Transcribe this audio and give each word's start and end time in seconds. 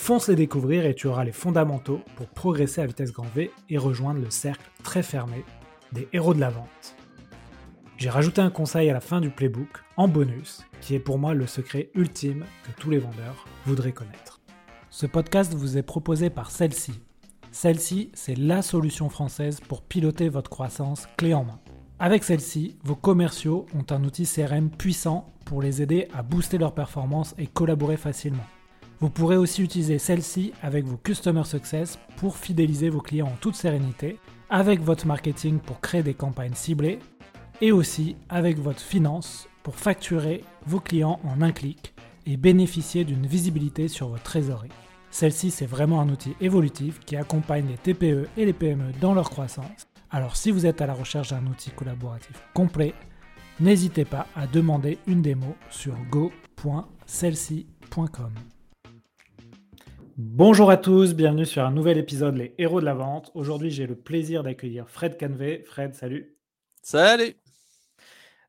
Fonce 0.00 0.28
les 0.28 0.36
découvrir 0.36 0.86
et 0.86 0.94
tu 0.94 1.06
auras 1.06 1.24
les 1.24 1.32
fondamentaux 1.32 2.00
pour 2.16 2.28
progresser 2.28 2.80
à 2.80 2.86
vitesse 2.86 3.12
grand 3.12 3.26
V 3.34 3.50
et 3.68 3.76
rejoindre 3.76 4.20
le 4.20 4.30
cercle 4.30 4.70
très 4.82 5.02
fermé 5.02 5.44
des 5.92 6.08
héros 6.14 6.32
de 6.32 6.40
la 6.40 6.48
vente. 6.48 6.96
J'ai 7.98 8.08
rajouté 8.08 8.40
un 8.40 8.48
conseil 8.48 8.88
à 8.88 8.94
la 8.94 9.00
fin 9.00 9.20
du 9.20 9.28
playbook, 9.28 9.68
en 9.98 10.08
bonus, 10.08 10.64
qui 10.80 10.94
est 10.94 11.00
pour 11.00 11.18
moi 11.18 11.34
le 11.34 11.46
secret 11.46 11.90
ultime 11.94 12.46
que 12.62 12.80
tous 12.80 12.88
les 12.88 12.98
vendeurs 12.98 13.44
voudraient 13.66 13.92
connaître. 13.92 14.40
Ce 14.88 15.04
podcast 15.04 15.52
vous 15.52 15.76
est 15.76 15.82
proposé 15.82 16.30
par 16.30 16.52
celle-ci. 16.52 17.00
Celle-ci, 17.50 18.10
c'est 18.14 18.38
la 18.38 18.62
solution 18.62 19.10
française 19.10 19.60
pour 19.60 19.82
piloter 19.82 20.30
votre 20.30 20.48
croissance 20.48 21.06
clé 21.18 21.34
en 21.34 21.44
main. 21.44 21.60
Avec 21.98 22.24
celle-ci, 22.24 22.78
vos 22.82 22.96
commerciaux 22.96 23.66
ont 23.74 23.84
un 23.92 24.04
outil 24.04 24.24
CRM 24.24 24.70
puissant 24.70 25.26
pour 25.44 25.60
les 25.60 25.82
aider 25.82 26.08
à 26.14 26.22
booster 26.22 26.56
leur 26.56 26.72
performance 26.72 27.34
et 27.36 27.48
collaborer 27.48 27.98
facilement. 27.98 28.46
Vous 29.00 29.10
pourrez 29.10 29.36
aussi 29.36 29.62
utiliser 29.62 29.98
celle-ci 29.98 30.52
avec 30.62 30.84
vos 30.84 30.96
Customer 30.96 31.44
Success 31.44 31.98
pour 32.16 32.36
fidéliser 32.36 32.90
vos 32.90 33.00
clients 33.00 33.28
en 33.28 33.36
toute 33.40 33.54
sérénité, 33.54 34.18
avec 34.50 34.80
votre 34.80 35.06
marketing 35.06 35.58
pour 35.58 35.80
créer 35.80 36.02
des 36.02 36.14
campagnes 36.14 36.54
ciblées, 36.54 36.98
et 37.60 37.72
aussi 37.72 38.16
avec 38.28 38.58
votre 38.58 38.80
finance 38.80 39.48
pour 39.62 39.76
facturer 39.76 40.42
vos 40.66 40.80
clients 40.80 41.20
en 41.24 41.42
un 41.42 41.52
clic 41.52 41.94
et 42.26 42.36
bénéficier 42.36 43.04
d'une 43.04 43.26
visibilité 43.26 43.88
sur 43.88 44.08
votre 44.08 44.22
trésorerie. 44.22 44.70
Celle-ci, 45.10 45.50
c'est 45.50 45.66
vraiment 45.66 46.00
un 46.00 46.08
outil 46.08 46.34
évolutif 46.40 47.00
qui 47.00 47.16
accompagne 47.16 47.66
les 47.66 47.78
TPE 47.78 48.28
et 48.36 48.46
les 48.46 48.52
PME 48.52 48.92
dans 49.00 49.14
leur 49.14 49.30
croissance 49.30 49.88
alors 50.10 50.36
si 50.36 50.50
vous 50.50 50.66
êtes 50.66 50.80
à 50.80 50.86
la 50.86 50.94
recherche 50.94 51.30
d'un 51.30 51.46
outil 51.46 51.70
collaboratif 51.70 52.42
complet, 52.54 52.94
n'hésitez 53.60 54.04
pas 54.04 54.26
à 54.34 54.46
demander 54.46 54.98
une 55.06 55.22
démo 55.22 55.56
sur 55.70 55.94
go.celsi.com. 56.10 58.32
Bonjour 60.20 60.68
à 60.68 60.76
tous, 60.76 61.14
bienvenue 61.14 61.46
sur 61.46 61.62
un 61.62 61.70
nouvel 61.70 61.96
épisode 61.96 62.34
Les 62.34 62.52
Héros 62.58 62.80
de 62.80 62.84
la 62.84 62.94
Vente. 62.94 63.30
Aujourd'hui, 63.34 63.70
j'ai 63.70 63.86
le 63.86 63.94
plaisir 63.94 64.42
d'accueillir 64.42 64.90
Fred 64.90 65.16
Canvé. 65.16 65.62
Fred, 65.64 65.94
salut. 65.94 66.36
Salut. 66.82 67.36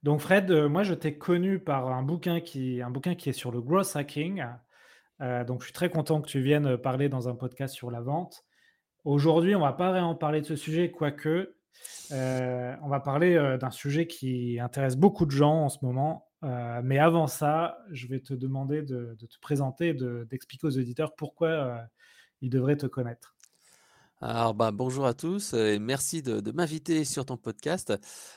Donc 0.02 0.20
Fred, 0.20 0.50
euh, 0.50 0.68
moi 0.68 0.82
je 0.82 0.96
t'ai 0.96 1.20
connu 1.20 1.60
par 1.60 1.90
un 1.90 2.02
bouquin 2.02 2.40
qui, 2.42 2.82
un 2.82 2.90
bouquin 2.90 3.14
qui 3.14 3.30
est 3.30 3.34
sur 3.34 3.52
le 3.52 3.62
growth 3.62 3.96
hacking. 3.96 4.44
Euh, 5.22 5.44
donc 5.44 5.60
je 5.60 5.66
suis 5.66 5.74
très 5.74 5.92
content 5.92 6.22
que 6.22 6.28
tu 6.28 6.42
viennes 6.42 6.76
parler 6.76 7.08
dans 7.08 7.30
un 7.30 7.36
podcast 7.36 7.76
sur 7.76 7.92
la 7.92 8.02
vente. 8.02 8.46
Aujourd'hui, 9.06 9.54
on 9.54 9.62
va 9.62 9.74
pas 9.74 9.92
vraiment 9.92 10.16
parler 10.16 10.42
de 10.42 10.48
ce 10.48 10.56
sujet, 10.56 10.90
quoique 10.90 11.56
euh, 12.12 12.76
on 12.82 12.88
va 12.88 13.00
parler 13.00 13.58
d'un 13.62 13.70
sujet 13.70 14.08
qui 14.08 14.60
intéresse 14.60 14.98
beaucoup 14.98 15.28
de 15.28 15.32
gens 15.32 15.66
en 15.66 15.70
ce 15.70 15.86
moment. 15.86 16.29
Euh, 16.44 16.82
mais 16.84 17.00
avant 17.00 17.28
ça, 17.28 17.80
je 17.92 18.08
vais 18.08 18.20
te 18.20 18.34
demander 18.34 18.82
de, 18.82 19.16
te 19.20 19.40
présenter, 19.42 19.94
d'expliquer 19.94 20.68
aux 20.68 20.78
auditeurs 20.78 21.16
pourquoi 21.16 21.86
ils 22.42 22.50
devraient 22.50 22.78
te 22.78 22.88
connaître. 22.88 23.36
Alors, 24.22 24.54
bah, 24.54 24.72
bonjour 24.72 25.06
à 25.06 25.14
tous 25.14 25.54
et 25.54 25.80
merci 25.80 26.22
de, 26.22 26.52
m'inviter 26.52 27.06
sur 27.06 27.26
ton 27.26 27.38
podcast. 27.38 27.94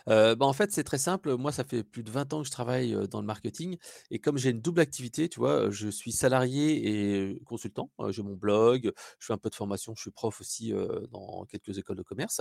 bah, 0.07 0.37
en 0.39 0.53
fait, 0.53 0.71
c'est 0.71 0.85
très 0.85 0.99
simple. 0.99 1.37
Moi, 1.37 1.51
ça 1.51 1.65
fait 1.65 1.83
plus 1.83 2.05
de 2.05 2.11
20 2.11 2.33
ans 2.35 2.43
que 2.43 2.47
je 2.47 2.53
travaille 2.53 2.97
dans 3.11 3.21
le 3.21 3.27
marketing 3.27 3.77
et 4.13 4.21
comme 4.21 4.39
j'ai 4.39 4.51
une 4.51 4.61
double 4.61 4.81
activité, 4.81 5.29
tu 5.29 5.41
vois, 5.41 5.71
je 5.71 5.89
suis 5.89 6.13
salarié 6.13 7.31
et 7.33 7.41
consultant. 7.45 7.91
J'ai 8.11 8.23
mon 8.23 8.37
blog, 8.37 8.93
je 9.19 9.27
fais 9.27 9.33
un 9.33 9.39
peu 9.39 9.51
de 9.51 9.57
formation, 9.57 9.93
je 9.97 10.03
suis 10.03 10.13
prof 10.13 10.41
aussi 10.41 10.73
dans 11.11 11.47
quelques 11.47 11.77
écoles 11.79 11.97
de 11.97 12.05
commerce. 12.05 12.41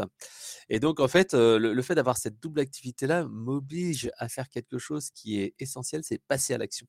Et 0.70 0.80
donc, 0.80 1.00
en 1.00 1.08
fait, 1.08 1.34
le, 1.34 1.82
fait 1.82 1.96
d'avoir 1.96 2.18
cette 2.18 2.40
double 2.40 2.60
activité-là 2.60 3.26
m'oblige 3.26 4.12
à 4.20 4.30
faire 4.30 4.50
quelque 4.50 4.78
chose 4.78 5.10
qui 5.10 5.40
est 5.40 5.56
essentiel, 5.58 6.04
c'est 6.04 6.20
passer 6.28 6.54
à 6.54 6.60
l'action. 6.60 6.86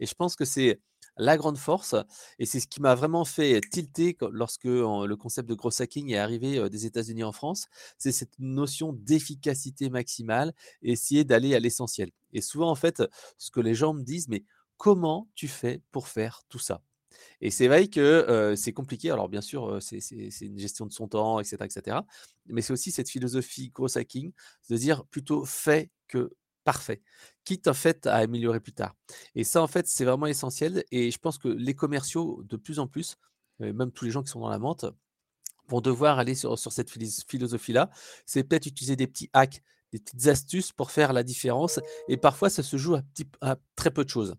Et 0.00 0.06
je 0.06 0.14
pense 0.14 0.34
que 0.34 0.44
c'est 0.44 0.80
la 1.16 1.36
grande 1.36 1.58
force. 1.58 1.94
Et 2.38 2.46
c'est 2.46 2.60
ce 2.60 2.66
qui 2.66 2.80
m'a 2.80 2.94
vraiment 2.94 3.24
fait 3.24 3.60
tilter 3.70 4.16
lorsque 4.32 4.64
le 4.64 5.14
concept 5.14 5.48
de 5.48 5.54
gros 5.54 5.70
hacking 5.80 6.10
est 6.10 6.18
arrivé 6.18 6.68
des 6.70 6.86
États-Unis 6.86 7.24
en 7.24 7.32
France. 7.32 7.66
C'est 7.98 8.12
cette 8.12 8.38
notion 8.38 8.92
d'efficacité 8.92 9.90
maximale, 9.90 10.52
essayer 10.82 11.24
d'aller 11.24 11.54
à 11.54 11.60
l'essentiel. 11.60 12.10
Et 12.32 12.40
souvent, 12.40 12.70
en 12.70 12.74
fait, 12.74 13.02
ce 13.38 13.50
que 13.50 13.60
les 13.60 13.74
gens 13.74 13.94
me 13.94 14.02
disent, 14.02 14.28
mais 14.28 14.44
comment 14.76 15.28
tu 15.34 15.48
fais 15.48 15.80
pour 15.90 16.08
faire 16.08 16.42
tout 16.48 16.58
ça? 16.58 16.82
et 17.40 17.50
c'est 17.50 17.68
vrai 17.68 17.88
que 17.88 18.54
c'est 18.56 18.72
compliqué. 18.72 19.10
Alors, 19.10 19.28
bien 19.28 19.40
sûr, 19.40 19.78
c'est 19.80 20.00
une 20.40 20.58
gestion 20.58 20.86
de 20.86 20.92
son 20.92 21.08
temps, 21.08 21.40
etc. 21.40 21.64
etc. 21.64 21.96
mais 22.46 22.62
c'est 22.62 22.72
aussi 22.72 22.90
cette 22.90 23.10
philosophie 23.10 23.70
gros 23.70 23.98
hacking 23.98 24.32
de 24.70 24.76
dire 24.76 25.04
plutôt 25.06 25.44
fait 25.44 25.90
que 26.08 26.32
parfait, 26.64 27.02
quitte 27.44 27.68
en 27.68 27.74
fait 27.74 28.06
à 28.06 28.16
améliorer 28.16 28.60
plus 28.60 28.72
tard. 28.72 28.94
Et 29.34 29.44
ça, 29.44 29.62
en 29.62 29.66
fait, 29.66 29.86
c'est 29.86 30.04
vraiment 30.04 30.26
essentiel. 30.26 30.84
Et 30.90 31.10
je 31.10 31.18
pense 31.18 31.38
que 31.38 31.48
les 31.48 31.74
commerciaux, 31.74 32.42
de 32.44 32.56
plus 32.56 32.78
en 32.78 32.86
plus, 32.86 33.16
même 33.58 33.92
tous 33.92 34.04
les 34.04 34.10
gens 34.10 34.22
qui 34.22 34.30
sont 34.30 34.40
dans 34.40 34.48
la 34.48 34.58
vente, 34.58 34.86
vont 35.68 35.80
devoir 35.80 36.18
aller 36.18 36.34
sur, 36.34 36.58
cette 36.58 36.90
philosophie-là. 36.90 37.90
C'est 38.26 38.44
peut-être 38.44 38.66
utiliser 38.66 38.96
des 38.96 39.06
petits 39.06 39.30
hacks, 39.32 39.62
des 39.92 39.98
petites 39.98 40.26
astuces 40.26 40.72
pour 40.72 40.90
faire 40.90 41.12
la 41.12 41.22
différence. 41.22 41.80
Et 42.08 42.16
parfois, 42.16 42.50
ça 42.50 42.62
se 42.62 42.76
joue 42.76 42.96
à 43.40 43.56
très 43.76 43.90
peu 43.90 44.04
de 44.04 44.10
choses. 44.10 44.34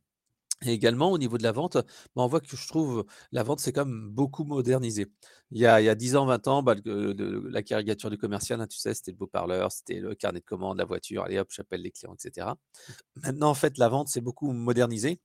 Et 0.66 0.72
également, 0.74 1.12
au 1.12 1.18
niveau 1.18 1.38
de 1.38 1.44
la 1.44 1.52
vente, 1.52 1.76
bah, 1.76 1.84
on 2.16 2.28
voit 2.28 2.40
que 2.40 2.56
je 2.56 2.68
trouve 2.68 3.06
la 3.32 3.44
vente, 3.44 3.60
c'est 3.60 3.72
quand 3.72 3.86
même 3.86 4.10
beaucoup 4.10 4.44
modernisé. 4.44 5.08
Il 5.52 5.60
y 5.60 5.66
a, 5.66 5.82
il 5.82 5.86
y 5.86 5.90
a 5.90 5.96
10 5.96 6.16
ans, 6.16 6.26
20 6.26 6.48
ans, 6.48 6.64
bah, 6.64 6.76
la 6.86 7.64
caricature 7.64 8.10
du 8.10 8.18
commercial, 8.18 8.62
hein, 8.62 8.68
tu 8.68 8.78
sais, 8.78 8.94
c'était 8.94 9.12
le 9.12 9.18
beau 9.18 9.28
parleur, 9.28 9.72
c'était 9.72 10.00
le 10.00 10.16
carnet 10.16 10.40
de 10.40 10.46
commande, 10.46 10.78
la 10.78 10.86
voiture, 10.86 11.24
allez 11.24 11.40
hop, 11.40 11.50
j'appelle 11.52 11.82
les 11.82 11.92
clients, 11.92 12.16
etc. 12.16 12.48
Maintenant, 13.16 13.50
en 13.50 13.54
fait, 13.54 13.78
la 13.78 13.90
vente, 13.90 14.08
c'est 14.08 14.22
beaucoup 14.22 14.52
modernisé. 14.52 15.20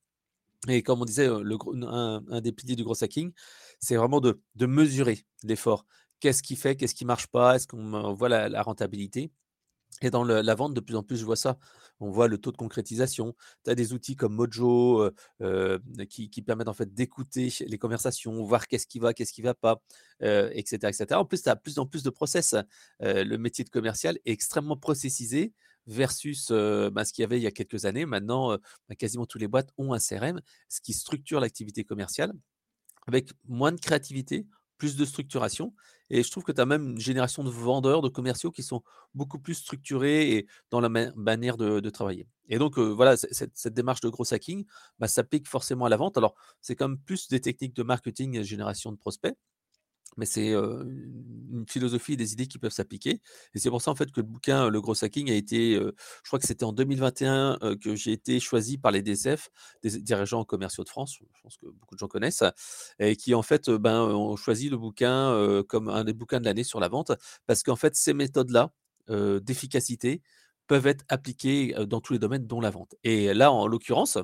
Et 0.67 0.83
comme 0.83 1.01
on 1.01 1.05
disait, 1.05 1.27
le, 1.27 1.57
un, 1.87 2.41
des 2.41 2.51
piliers 2.51 2.75
du 2.75 2.83
gros 2.83 3.01
hacking, 3.01 3.31
c'est 3.79 3.95
vraiment 3.95 4.19
de, 4.19 4.41
mesurer 4.59 5.25
l'effort. 5.43 5.85
Qu'est-ce 6.19 6.43
qui 6.43 6.57
fait, 6.57 6.75
qu'est-ce 6.75 6.95
qui 6.95 7.05
marche 7.05 7.27
pas, 7.27 7.55
est-ce 7.55 7.65
qu'on 7.67 8.13
voit 8.13 8.29
la 8.29 8.61
rentabilité? 8.61 9.31
Et 10.01 10.09
dans 10.09 10.23
la 10.23 10.55
vente, 10.55 10.73
de 10.73 10.79
plus 10.79 10.95
en 10.95 11.03
plus, 11.03 11.17
je 11.17 11.25
vois 11.25 11.35
ça. 11.35 11.57
On 11.99 12.09
voit 12.09 12.29
le 12.29 12.37
taux 12.37 12.51
de 12.51 12.57
concrétisation. 12.57 13.35
Tu 13.65 13.71
as 13.71 13.75
des 13.75 13.91
outils 13.91 14.15
comme 14.15 14.33
Mojo 14.33 15.09
qui, 16.09 16.41
permettent 16.45 16.69
en 16.69 16.73
fait 16.73 16.93
d'écouter 16.93 17.53
les 17.59 17.77
conversations, 17.77 18.43
voir 18.43 18.67
qu'est-ce 18.67 18.87
qui 18.87 18.99
va, 18.99 19.13
qu'est-ce 19.13 19.33
qui 19.33 19.41
ne 19.41 19.47
va 19.47 19.53
pas, 19.53 19.81
etc., 20.21 20.75
etc. 20.83 21.05
En 21.13 21.25
plus, 21.25 21.43
tu 21.43 21.49
as 21.49 21.55
plus 21.55 21.79
en 21.79 21.85
plus 21.85 22.03
de 22.03 22.09
process. 22.09 22.55
le 23.01 23.37
métier 23.37 23.65
de 23.65 23.69
commercial 23.69 24.17
est 24.25 24.31
extrêmement 24.31 24.77
processisé 24.77 25.53
versus 25.87 26.51
bah, 26.51 27.03
ce 27.03 27.11
qu'il 27.11 27.23
y 27.23 27.25
avait 27.25 27.37
il 27.37 27.43
y 27.43 27.47
a 27.47 27.51
quelques 27.51 27.85
années. 27.85 28.05
Maintenant, 28.05 28.57
bah, 28.87 28.95
quasiment 28.95 29.25
toutes 29.25 29.41
les 29.41 29.49
boîtes 29.49 29.71
ont 29.77 29.93
un 29.93 29.99
CRM, 29.99 30.41
ce 30.69 30.79
qui 30.79 30.93
structure 30.93 31.41
l'activité 31.41 31.83
commerciale 31.83 32.31
avec 33.09 33.31
moins 33.47 33.71
de 33.71 33.79
créativité, 33.79 34.45
plus 34.77 34.95
de 34.95 35.03
structuration. 35.03 35.73
Et 36.09 36.23
je 36.23 36.31
trouve 36.31 36.43
que 36.43 36.51
tu 36.51 36.61
as 36.61 36.65
même 36.65 36.91
une 36.91 36.99
génération 36.99 37.43
de 37.43 37.49
vendeurs, 37.49 38.01
de 38.01 38.09
commerciaux 38.09 38.51
qui 38.51 38.63
sont 38.63 38.83
beaucoup 39.13 39.39
plus 39.39 39.55
structurés 39.55 40.31
et 40.31 40.47
dans 40.71 40.79
la 40.79 40.89
manière 40.89 41.57
de, 41.57 41.89
travailler. 41.89 42.27
Et 42.47 42.57
donc, 42.57 42.77
voilà, 42.79 43.17
cette, 43.17 43.73
démarche 43.73 44.01
de 44.01 44.09
gros 44.09 44.33
hacking 44.33 44.65
bah, 44.99 45.07
s'applique 45.07 45.47
forcément 45.47 45.85
à 45.85 45.89
la 45.89 45.97
vente. 45.97 46.17
Alors, 46.17 46.35
c'est 46.61 46.75
comme 46.75 46.97
plus 46.97 47.27
des 47.27 47.41
techniques 47.41 47.75
de 47.75 47.83
marketing 47.83 48.37
et 48.37 48.43
génération 48.43 48.91
de 48.91 48.97
prospects 48.97 49.35
mais 50.17 50.25
c'est 50.25 50.51
une 50.51 51.65
philosophie 51.67 52.13
et 52.13 52.17
des 52.17 52.33
idées 52.33 52.47
qui 52.47 52.57
peuvent 52.57 52.71
s'appliquer. 52.71 53.21
Et 53.53 53.59
c'est 53.59 53.69
pour 53.69 53.81
ça 53.81 53.91
en 53.91 53.95
fait 53.95 54.11
que 54.11 54.19
le 54.19 54.25
bouquin 54.25 54.69
Le 54.69 54.81
Gros 54.81 55.03
Hacking 55.03 55.29
a 55.29 55.33
été, 55.33 55.75
je 55.75 56.27
crois 56.27 56.39
que 56.39 56.47
c'était 56.47 56.63
en 56.63 56.73
2021 56.73 57.59
que 57.81 57.95
j'ai 57.95 58.11
été 58.11 58.39
choisi 58.39 58.77
par 58.77 58.91
les 58.91 59.01
DSF, 59.01 59.49
des 59.83 59.99
dirigeants 60.01 60.43
commerciaux 60.43 60.83
de 60.83 60.89
France, 60.89 61.17
je 61.19 61.41
pense 61.41 61.57
que 61.57 61.67
beaucoup 61.67 61.95
de 61.95 61.99
gens 61.99 62.07
connaissent, 62.07 62.43
et 62.99 63.15
qui 63.15 63.33
en 63.33 63.41
fait 63.41 63.69
ben, 63.69 64.01
ont 64.01 64.35
choisi 64.35 64.69
le 64.69 64.77
bouquin 64.77 65.63
comme 65.67 65.89
un 65.89 66.03
des 66.03 66.13
bouquins 66.13 66.39
de 66.39 66.45
l'année 66.45 66.63
sur 66.63 66.79
la 66.79 66.87
vente, 66.87 67.11
parce 67.45 67.63
qu'en 67.63 67.75
fait 67.75 67.95
ces 67.95 68.13
méthodes-là 68.13 68.71
d'efficacité 69.07 70.21
peuvent 70.67 70.85
être 70.87 71.03
appliquées 71.09 71.73
dans 71.87 71.99
tous 71.99 72.13
les 72.13 72.19
domaines, 72.19 72.45
dont 72.45 72.61
la 72.61 72.69
vente. 72.69 72.93
Et 73.03 73.33
là, 73.33 73.51
en 73.51 73.65
l'occurrence, 73.65 74.19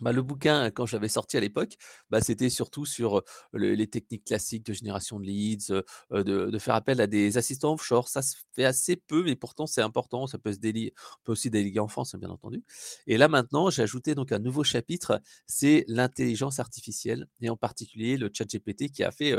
bah, 0.00 0.12
le 0.12 0.22
bouquin, 0.22 0.70
quand 0.70 0.86
j'avais 0.86 1.08
sorti 1.08 1.36
à 1.36 1.40
l'époque, 1.40 1.76
bah, 2.10 2.20
c'était 2.20 2.50
surtout 2.50 2.84
sur 2.84 3.22
les 3.52 3.86
techniques 3.86 4.24
classiques 4.24 4.66
de 4.66 4.72
génération 4.72 5.18
de 5.18 5.24
leads, 5.24 5.72
de, 6.10 6.58
faire 6.58 6.74
appel 6.74 7.00
à 7.00 7.06
des 7.06 7.38
assistants 7.38 7.74
offshore. 7.74 8.08
Ça 8.08 8.22
se 8.22 8.36
fait 8.52 8.64
assez 8.64 8.96
peu, 8.96 9.22
mais 9.22 9.36
pourtant 9.36 9.66
c'est 9.66 9.82
important. 9.82 10.26
Ça 10.26 10.38
peut 10.38 10.52
se 10.52 10.58
délier, 10.58 10.92
on 11.20 11.24
peut 11.24 11.32
aussi 11.32 11.50
déléguer 11.50 11.80
en 11.80 11.88
France, 11.88 12.14
hein, 12.14 12.18
bien 12.18 12.30
entendu. 12.30 12.64
Et 13.06 13.16
là 13.16 13.28
maintenant, 13.28 13.70
j'ai 13.70 13.82
ajouté 13.82 14.14
donc 14.14 14.32
un 14.32 14.38
nouveau 14.38 14.64
chapitre, 14.64 15.20
c'est 15.46 15.84
l'intelligence 15.88 16.58
artificielle 16.60 17.26
et 17.40 17.50
en 17.50 17.56
particulier 17.56 18.16
le 18.16 18.30
chat 18.32 18.46
GPT 18.46 18.90
qui 18.90 19.04
a 19.04 19.10
fait 19.10 19.34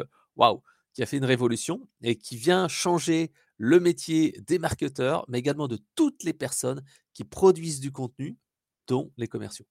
qui 0.93 1.03
a 1.03 1.05
fait 1.05 1.17
une 1.17 1.25
révolution 1.25 1.87
et 2.01 2.15
qui 2.15 2.37
vient 2.37 2.67
changer 2.67 3.31
le 3.57 3.79
métier 3.79 4.39
des 4.47 4.59
marketeurs, 4.59 5.25
mais 5.27 5.39
également 5.39 5.67
de 5.67 5.79
toutes 5.95 6.23
les 6.23 6.33
personnes 6.33 6.83
qui 7.13 7.23
produisent 7.23 7.79
du 7.79 7.91
contenu, 7.91 8.37
dont 8.87 9.11
les 9.17 9.27
commerciaux. 9.27 9.65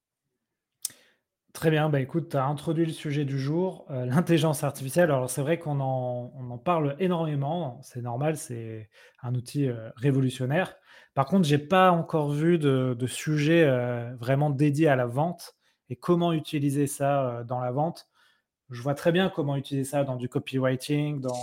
Très 1.57 1.71
bien, 1.71 1.89
bah 1.89 2.01
écoute, 2.01 2.29
tu 2.29 2.37
as 2.37 2.45
introduit 2.45 2.85
le 2.85 2.93
sujet 2.93 3.25
du 3.25 3.39
jour, 3.39 3.87
euh, 3.91 4.05
l'intelligence 4.05 4.63
artificielle. 4.63 5.05
Alors 5.05 5.31
c'est 5.31 5.41
vrai 5.41 5.59
qu'on 5.59 5.81
en, 5.81 6.31
on 6.37 6.51
en 6.51 6.59
parle 6.59 6.97
énormément, 6.99 7.81
c'est 7.83 8.03
normal, 8.03 8.37
c'est 8.37 8.91
un 9.23 9.35
outil 9.35 9.67
euh, 9.67 9.89
révolutionnaire. 9.97 10.77
Par 11.15 11.25
contre, 11.25 11.49
j'ai 11.49 11.57
pas 11.57 11.93
encore 11.93 12.31
vu 12.31 12.59
de, 12.59 12.95
de 12.99 13.07
sujet 13.07 13.65
euh, 13.65 14.15
vraiment 14.17 14.51
dédié 14.51 14.89
à 14.89 14.97
la 14.97 15.07
vente 15.07 15.57
et 15.89 15.97
comment 15.97 16.35
utiliser 16.35 16.87
ça 16.87 17.43
dans 17.49 17.61
la 17.61 17.71
vente. 17.73 18.07
Je 18.69 18.83
vois 18.83 18.95
très 18.95 19.11
bien 19.11 19.31
comment 19.31 19.57
utiliser 19.57 19.89
ça 19.89 20.05
dans 20.05 20.17
du 20.17 20.29
copywriting, 20.29 21.23
dans 21.23 21.41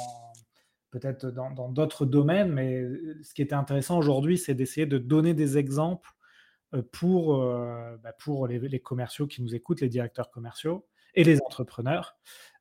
peut-être 0.92 1.26
dans 1.26 1.50
dans 1.50 1.70
d'autres 1.70 2.06
domaines, 2.06 2.52
mais 2.52 2.84
ce 3.24 3.34
qui 3.34 3.42
était 3.42 3.56
intéressant 3.56 3.98
aujourd'hui, 3.98 4.38
c'est 4.38 4.54
d'essayer 4.54 4.86
de 4.86 5.00
donner 5.00 5.34
des 5.34 5.58
exemples 5.58 6.12
pour, 6.82 7.42
euh, 7.42 7.98
bah, 8.04 8.14
pour 8.14 8.48
les, 8.48 8.80
commerciaux 8.80 9.28
qui 9.28 9.42
nous 9.42 9.56
écoutent, 9.56 9.82
les 9.82 9.90
directeurs 9.90 10.32
commerciaux 10.32 10.88
et 11.16 11.24
les 11.24 11.40
entrepreneurs. 11.42 12.16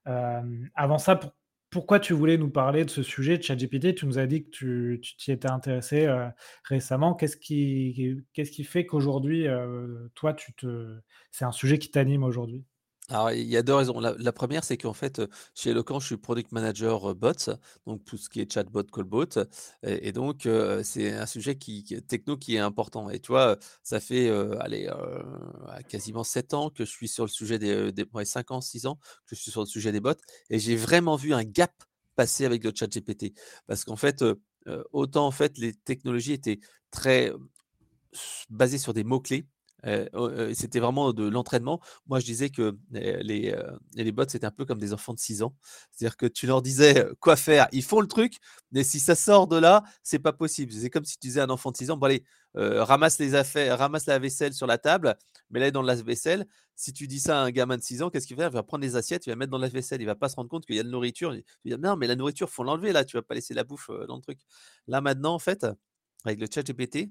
Euh, 0.07 0.43
avant 0.75 0.99
ça, 0.99 1.17
pour, 1.17 1.33
pourquoi 1.73 1.99
tu 1.99 2.13
voulais 2.13 2.37
nous 2.37 2.51
parler 2.51 2.85
de 2.85 2.91
ce 2.91 3.03
sujet 3.03 3.39
de 3.39 3.43
ChatGPT? 3.43 3.95
Tu 3.95 4.05
nous 4.05 4.19
as 4.19 4.27
dit 4.27 4.45
que 4.45 4.51
tu 4.51 5.01
t'y 5.17 5.33
étais 5.33 5.51
intéressé 5.51 6.05
euh, 6.05 6.29
récemment. 6.65 7.15
Qu'est-ce 7.15 7.39
qui, 7.39 8.23
qu'est-ce 8.35 8.51
qui 8.51 8.63
fait 8.63 8.85
qu'aujourd'hui, 8.85 9.49
euh, 9.49 10.07
toi, 10.15 10.35
tu 10.35 10.53
te, 10.53 11.01
c'est 11.31 11.47
un 11.47 11.51
sujet 11.51 11.79
qui 11.79 11.91
t'anime 11.91 12.25
aujourd'hui? 12.25 12.67
Alors, 13.13 13.31
il 13.31 13.47
y 13.47 13.59
a 13.59 13.63
deux 13.63 13.75
raisons. 13.75 14.01
La, 14.01 14.33
première, 14.33 14.65
c'est 14.65 14.79
qu'en 14.79 14.95
fait, 14.95 15.21
chez 15.55 15.71
Eloquent, 15.71 16.01
je 16.01 16.07
suis 16.07 16.17
product 16.17 16.51
manager 16.51 17.15
bots, 17.15 17.33
donc 17.87 18.03
tout 18.07 18.17
ce 18.17 18.31
qui 18.31 18.41
est 18.41 18.51
chatbot, 18.51 18.85
callbot. 18.85 19.27
Et, 19.83 20.09
et 20.09 20.13
donc, 20.13 20.49
c'est 20.83 21.13
un 21.13 21.27
sujet 21.27 21.57
qui, 21.57 21.85
techno 22.09 22.39
qui 22.39 22.57
est 22.57 22.59
important. 22.59 23.11
Et 23.11 23.21
tu 23.21 23.33
vois, 23.33 23.59
ça 23.83 24.01
fait 24.01 24.31
allez, 24.61 24.91
quasiment 25.89 26.25
7 26.25 26.55
ans 26.55 26.71
que 26.71 26.87
je 26.87 26.91
suis 26.91 27.09
sur 27.09 27.25
le 27.25 27.31
sujet 27.31 27.59
des, 27.59 27.93
des 27.93 28.07
5 28.25 28.51
ans, 28.51 28.61
6 28.63 28.87
ans 28.87 28.99
que 29.27 29.37
je 29.37 29.43
suis 29.43 29.51
sur 29.51 29.61
le 29.61 29.67
sujet 29.67 29.93
des 29.93 30.01
bots. 30.01 30.13
Et 30.49 30.59
j'ai 30.59 30.77
vraiment 30.77 31.17
vu 31.17 31.35
un 31.35 31.45
gap 31.45 31.73
passer 32.17 32.47
avec 32.47 32.65
le 32.65 32.73
chat 32.75 32.89
GPT. 32.89 33.35
Parce 33.67 33.85
qu'en 33.85 33.97
fait, 33.97 34.25
autant 34.93 35.27
en 35.27 35.33
fait, 35.33 35.59
les 35.59 35.75
technologies 35.75 36.33
étaient 36.33 36.61
très 36.91 37.31
basées 38.49 38.79
sur 38.79 38.95
des 38.95 39.05
mots-clés 39.05 39.45
c'était 40.55 40.81
vraiment 40.81 41.13
de 41.13 41.29
l'entraînement. 41.29 41.81
Moi, 42.07 42.21
je 42.21 42.25
disais 42.25 42.51
que 42.51 42.77
les, 42.91 43.55
les 43.95 44.13
bots, 44.13 44.25
c'était 44.29 44.47
un 44.47 44.51
peu 44.51 44.65
comme 44.65 44.79
des 44.79 44.93
enfants 44.93 45.15
de 45.15 45.19
6 45.19 45.43
ans. 45.43 45.55
C'est-à-dire 45.91 46.17
que 46.17 46.27
tu 46.27 46.47
leur 46.47 46.63
disais 46.63 47.07
quoi 47.21 47.37
faire, 47.37 47.69
ils 47.73 47.83
font 47.83 48.01
le 48.01 48.09
truc, 48.09 48.37
mais 48.71 48.85
si 48.85 49.01
ça 49.01 49.15
sort 49.15 49.47
de 49.47 49.57
là, 49.57 49.83
c'est 50.03 50.19
pas 50.19 50.33
possible. 50.33 50.73
C'est 50.73 50.91
comme 50.91 51.05
si 51.05 51.19
tu 51.19 51.27
disais 51.27 51.41
à 51.41 51.45
un 51.45 51.51
enfant 51.51 51.71
de 51.71 51.77
6 51.77 51.91
ans, 51.91 51.97
bon 51.97 52.07
allez, 52.07 52.25
ramasse 52.55 53.19
les 53.19 53.35
affaires, 53.35 53.79
ramasse 53.79 54.07
la 54.07 54.19
vaisselle 54.19 54.53
sur 54.55 54.67
la 54.67 54.79
table, 54.79 55.17
mais 55.51 55.61
là 55.61 55.71
dans 55.71 55.83
la 55.83 55.95
vaisselle. 55.95 56.47
Si 56.75 56.93
tu 56.93 57.07
dis 57.07 57.21
ça 57.21 57.41
à 57.41 57.45
un 57.45 57.51
gamin 57.51 57.77
de 57.77 57.83
6 57.83 58.03
ans, 58.03 58.11
qu'est-ce 58.11 58.27
qu'il 58.27 58.37
va 58.37 58.45
faire? 58.45 58.51
Il 58.53 58.55
va 58.55 58.63
prendre 58.63 58.83
les 58.83 58.97
assiettes, 58.97 59.27
il 59.27 59.31
va 59.31 59.37
mettre 59.37 59.51
dans 59.53 59.59
la 59.59 59.69
vaisselle, 59.69 60.01
il 60.01 60.07
va 60.07 60.15
pas 60.15 60.29
se 60.29 60.37
rendre 60.37 60.49
compte 60.49 60.65
qu'il 60.65 60.75
y 60.75 60.81
a 60.81 60.83
de 60.83 60.89
nourriture. 60.89 61.35
Il 61.35 61.45
va 61.71 61.77
dire, 61.77 61.79
non, 61.79 61.97
mais 61.97 62.07
la 62.07 62.17
nourriture, 62.17 62.49
faut 62.49 62.65
l'enlever 62.65 62.93
là, 62.93 63.05
tu 63.05 63.17
vas 63.17 63.23
pas 63.23 63.35
laisser 63.35 63.53
la 63.53 63.63
bouffe 63.63 63.91
dans 64.09 64.17
le 64.17 64.23
truc. 64.23 64.39
Là 64.87 65.01
maintenant, 65.01 65.35
en 65.35 65.39
fait, 65.39 65.67
avec 66.25 66.41
le 66.41 66.47
chat 66.53 66.63
GPT, 66.63 67.11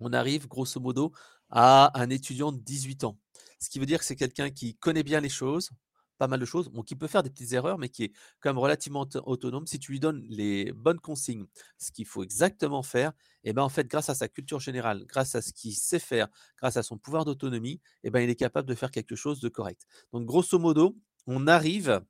on 0.00 0.12
arrive 0.12 0.48
grosso 0.48 0.80
modo 0.80 1.12
à 1.50 1.90
un 2.00 2.10
étudiant 2.10 2.52
de 2.52 2.60
18 2.60 3.04
ans. 3.04 3.18
Ce 3.60 3.70
qui 3.70 3.78
veut 3.78 3.86
dire 3.86 3.98
que 3.98 4.04
c'est 4.04 4.16
quelqu'un 4.16 4.50
qui 4.50 4.76
connaît 4.76 5.02
bien 5.02 5.20
les 5.20 5.28
choses, 5.28 5.70
pas 6.18 6.26
mal 6.26 6.40
de 6.40 6.44
choses, 6.44 6.68
bon, 6.68 6.82
qui 6.82 6.96
peut 6.96 7.06
faire 7.06 7.22
des 7.22 7.30
petites 7.30 7.52
erreurs, 7.52 7.78
mais 7.78 7.88
qui 7.88 8.04
est 8.04 8.12
quand 8.40 8.50
même 8.50 8.58
relativement 8.58 9.06
autonome. 9.24 9.66
Si 9.66 9.78
tu 9.78 9.92
lui 9.92 10.00
donnes 10.00 10.24
les 10.28 10.72
bonnes 10.72 10.98
consignes, 10.98 11.46
ce 11.78 11.92
qu'il 11.92 12.06
faut 12.06 12.22
exactement 12.22 12.82
faire, 12.82 13.10
et 13.44 13.50
eh 13.50 13.52
ben 13.52 13.62
en 13.62 13.68
fait, 13.68 13.86
grâce 13.86 14.10
à 14.10 14.14
sa 14.14 14.28
culture 14.28 14.60
générale, 14.60 15.04
grâce 15.06 15.34
à 15.34 15.42
ce 15.42 15.52
qu'il 15.52 15.74
sait 15.74 16.00
faire, 16.00 16.28
grâce 16.58 16.76
à 16.76 16.82
son 16.82 16.98
pouvoir 16.98 17.24
d'autonomie, 17.24 17.80
et 18.02 18.08
eh 18.08 18.10
ben 18.10 18.20
il 18.20 18.28
est 18.28 18.36
capable 18.36 18.68
de 18.68 18.74
faire 18.74 18.90
quelque 18.90 19.16
chose 19.16 19.40
de 19.40 19.48
correct. 19.48 19.86
Donc, 20.12 20.26
grosso 20.26 20.58
modo, 20.58 20.96
on 21.26 21.46
arrive, 21.46 22.00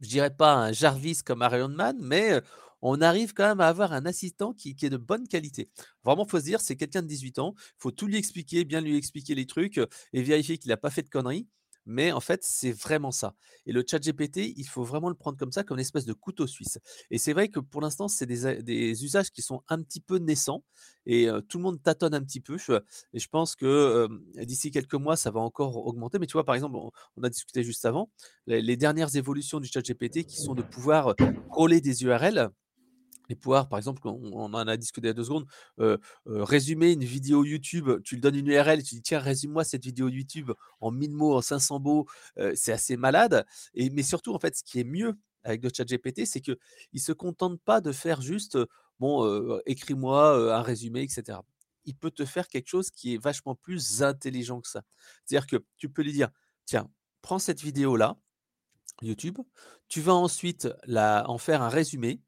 je 0.00 0.08
dirais 0.08 0.34
pas 0.34 0.54
un 0.54 0.72
Jarvis 0.72 1.22
comme 1.24 1.46
Iron 1.52 1.68
Man, 1.68 1.98
mais 2.00 2.40
on 2.82 3.00
arrive 3.00 3.32
quand 3.32 3.46
même 3.46 3.60
à 3.60 3.68
avoir 3.68 3.92
un 3.92 4.04
assistant 4.04 4.52
qui, 4.52 4.76
est 4.80 4.90
de 4.90 4.96
bonne 4.96 5.26
qualité. 5.28 5.70
Vraiment, 6.04 6.26
faut 6.26 6.40
se 6.40 6.44
dire, 6.44 6.60
c'est 6.60 6.76
quelqu'un 6.76 7.02
de 7.02 7.06
18 7.06 7.38
ans, 7.38 7.54
il 7.56 7.74
faut 7.78 7.92
tout 7.92 8.06
lui 8.06 8.16
expliquer, 8.16 8.64
bien 8.64 8.80
lui 8.80 8.96
expliquer 8.96 9.34
les 9.34 9.46
trucs 9.46 9.80
et 10.12 10.22
vérifier 10.22 10.58
qu'il 10.58 10.68
n'a 10.68 10.76
pas 10.76 10.90
fait 10.90 11.02
de 11.02 11.08
conneries. 11.08 11.46
Mais 11.84 12.12
en 12.12 12.20
fait, 12.20 12.44
c'est 12.44 12.70
vraiment 12.70 13.10
ça. 13.10 13.34
Et 13.66 13.72
le 13.72 13.84
chat 13.84 13.98
GPT, 13.98 14.54
il 14.56 14.68
faut 14.68 14.84
vraiment 14.84 15.08
le 15.08 15.16
prendre 15.16 15.36
comme 15.36 15.50
ça, 15.50 15.64
comme 15.64 15.78
une 15.78 15.82
espèce 15.82 16.04
de 16.04 16.12
couteau 16.12 16.46
suisse. 16.46 16.78
Et 17.10 17.18
c'est 17.18 17.32
vrai 17.32 17.48
que 17.48 17.58
pour 17.58 17.80
l'instant, 17.80 18.06
c'est 18.06 18.26
des, 18.26 19.04
usages 19.04 19.32
qui 19.32 19.42
sont 19.42 19.62
un 19.68 19.82
petit 19.82 20.00
peu 20.00 20.18
naissants 20.18 20.62
et 21.06 21.26
tout 21.48 21.58
le 21.58 21.64
monde 21.64 21.82
tâtonne 21.82 22.14
un 22.14 22.22
petit 22.22 22.40
peu. 22.40 22.56
Et 23.12 23.18
je 23.18 23.28
pense 23.28 23.56
que 23.56 24.08
d'ici 24.44 24.70
quelques 24.70 24.94
mois, 24.94 25.16
ça 25.16 25.32
va 25.32 25.40
encore 25.40 25.84
augmenter. 25.84 26.20
Mais 26.20 26.26
tu 26.26 26.34
vois, 26.34 26.44
par 26.44 26.54
exemple, 26.54 26.76
on, 27.16 27.22
a 27.24 27.28
discuté 27.28 27.64
juste 27.64 27.84
avant, 27.84 28.10
les, 28.46 28.62
les 28.62 28.76
dernières 28.76 29.16
évolutions 29.16 29.58
du 29.58 29.68
chat 29.68 29.82
GPT 29.82 30.24
qui 30.24 30.36
sont 30.36 30.54
de 30.54 30.62
pouvoir 30.62 31.16
coller 31.50 31.80
des 31.80 32.04
URL 32.04 32.52
les 33.32 33.36
pouvoirs, 33.36 33.68
par 33.68 33.78
exemple, 33.78 34.06
on, 34.06 34.32
en 34.32 34.54
a 34.54 34.76
discuté 34.76 35.06
il 35.06 35.08
y 35.08 35.10
a 35.10 35.14
deux 35.14 35.24
secondes, 35.24 35.46
résumer 36.26 36.92
une 36.92 37.04
vidéo 37.04 37.44
YouTube, 37.44 37.88
tu 38.04 38.16
lui 38.16 38.20
donnes 38.20 38.36
une 38.36 38.48
URL 38.48 38.80
et 38.80 38.82
tu 38.82 38.94
dis 38.96 39.02
tiens, 39.02 39.18
résume-moi 39.18 39.64
cette 39.64 39.84
vidéo 39.84 40.08
YouTube 40.08 40.52
en 40.80 40.90
1000 40.90 41.12
mots, 41.12 41.36
en 41.36 41.42
500 41.42 41.80
mots, 41.80 42.06
c'est 42.54 42.72
assez 42.72 42.96
malade. 42.96 43.46
Et, 43.74 43.90
mais 43.90 44.02
surtout, 44.02 44.34
en 44.34 44.38
fait, 44.38 44.56
ce 44.56 44.62
qui 44.62 44.80
est 44.80 44.84
mieux 44.84 45.16
avec 45.44 45.62
le 45.62 45.70
chat 45.74 45.84
GPT, 45.84 46.24
c'est 46.24 46.40
qu'il 46.40 46.56
ne 46.92 46.98
se 46.98 47.12
contente 47.12 47.60
pas 47.62 47.80
de 47.80 47.92
faire 47.92 48.20
juste, 48.20 48.58
bon, 49.00 49.60
écris-moi 49.66 50.54
un 50.54 50.62
résumé, 50.62 51.02
etc. 51.02 51.38
Il 51.84 51.96
peut 51.96 52.10
te 52.10 52.24
faire 52.24 52.48
quelque 52.48 52.68
chose 52.68 52.90
qui 52.90 53.14
est 53.14 53.18
vachement 53.18 53.54
plus 53.54 54.02
intelligent 54.02 54.60
que 54.60 54.68
ça. 54.68 54.82
C'est-à-dire 55.24 55.46
que 55.46 55.64
tu 55.78 55.88
peux 55.88 56.02
lui 56.02 56.12
dire, 56.12 56.28
tiens, 56.64 56.88
prends 57.22 57.38
cette 57.38 57.60
vidéo-là, 57.60 58.16
YouTube, 59.00 59.38
tu 59.88 60.00
vas 60.00 60.14
ensuite 60.14 60.68
la, 60.84 61.28
en 61.28 61.38
faire 61.38 61.62
un 61.62 61.68
résumé, 61.68 62.20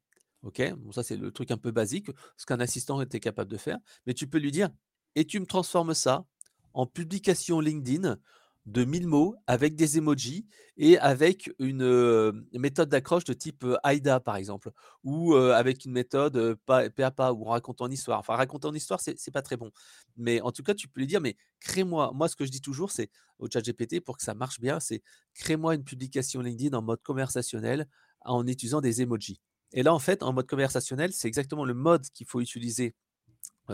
OK, 0.45 0.61
bon, 0.77 0.91
ça, 0.91 1.03
c'est 1.03 1.17
le 1.17 1.31
truc 1.31 1.51
un 1.51 1.57
peu 1.57 1.71
basique, 1.71 2.07
ce 2.37 2.45
qu'un 2.45 2.59
assistant 2.59 3.01
était 3.01 3.19
capable 3.19 3.51
de 3.51 3.57
faire. 3.57 3.79
Mais 4.05 4.13
tu 4.13 4.27
peux 4.27 4.37
lui 4.37 4.51
dire 4.51 4.69
et 5.15 5.25
tu 5.25 5.39
me 5.39 5.45
transformes 5.45 5.93
ça 5.93 6.25
en 6.73 6.85
publication 6.85 7.59
LinkedIn 7.59 8.17
de 8.65 8.83
1000 8.83 9.07
mots 9.07 9.35
avec 9.47 9.75
des 9.75 9.97
emojis 9.97 10.47
et 10.77 10.97
avec 10.97 11.51
une 11.59 12.43
méthode 12.53 12.89
d'accroche 12.89 13.23
de 13.23 13.33
type 13.33 13.65
AIDA, 13.83 14.19
par 14.19 14.35
exemple, 14.35 14.71
ou 15.03 15.35
avec 15.35 15.85
une 15.85 15.91
méthode 15.91 16.55
pas, 16.65 16.89
pas 17.11 17.33
ou 17.33 17.43
racontant 17.43 17.87
une 17.87 17.93
histoire. 17.93 18.19
Enfin, 18.19 18.35
raconter 18.35 18.67
une 18.67 18.75
histoire, 18.75 18.99
c'est 18.99 19.31
pas 19.31 19.41
très 19.43 19.55
bon. 19.57 19.71
Mais 20.17 20.41
en 20.41 20.51
tout 20.51 20.63
cas, 20.63 20.73
tu 20.73 20.87
peux 20.87 20.99
lui 20.99 21.07
dire, 21.07 21.21
mais 21.21 21.37
crée-moi. 21.59 22.11
Moi, 22.13 22.27
ce 22.27 22.35
que 22.35 22.45
je 22.45 22.51
dis 22.51 22.61
toujours, 22.61 22.91
c'est 22.91 23.09
au 23.39 23.47
chat 23.51 23.61
GPT, 23.61 23.99
pour 23.99 24.17
que 24.17 24.23
ça 24.23 24.33
marche 24.33 24.59
bien, 24.59 24.79
c'est 24.79 25.01
crée-moi 25.35 25.75
une 25.75 25.83
publication 25.83 26.41
LinkedIn 26.41 26.75
en 26.77 26.81
mode 26.81 27.01
conversationnel 27.03 27.87
en 28.21 28.45
utilisant 28.47 28.81
des 28.81 29.01
emojis. 29.01 29.39
Et 29.75 29.83
là, 29.83 29.93
en 29.93 29.99
fait, 29.99 30.23
en 30.23 30.33
mode 30.33 30.47
conversationnel, 30.47 31.13
c'est 31.13 31.27
exactement 31.27 31.65
le 31.65 31.75
mode 31.75 32.09
qu'il 32.09 32.25
faut 32.25 32.41
utiliser 32.41 32.95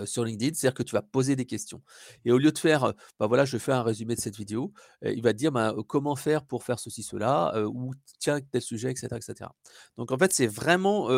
sur 0.05 0.24
LinkedIn, 0.24 0.53
c'est-à-dire 0.53 0.74
que 0.74 0.84
tu 0.84 0.93
vas 0.93 1.01
poser 1.01 1.36
des 1.36 1.46
questions. 1.46 1.81
Et 2.25 2.31
au 2.31 2.38
lieu 2.38 2.51
de 2.51 2.58
faire, 2.58 2.93
bah 3.20 3.27
voilà, 3.27 3.46
je 3.46 3.58
un 3.72 3.84
résumé 3.84 4.15
de 4.15 4.22
cette 4.22 4.38
vidéo, 4.38 4.74
il 5.03 5.22
va 5.22 5.34
te 5.34 5.38
dire 5.38 5.51
bah, 5.51 5.75
comment 5.88 6.15
faire 6.15 6.46
pour 6.46 6.63
faire 6.63 6.79
ceci, 6.79 7.03
cela, 7.03 7.53
ou 7.67 7.93
tiens, 8.20 8.39
tel 8.39 8.62
sujet, 8.62 8.89
etc. 8.89 9.08
etc. 9.15 9.50
Donc 9.98 10.12
en 10.12 10.17
fait, 10.17 10.34
c'est 10.34 10.48
vraiment 10.48 11.10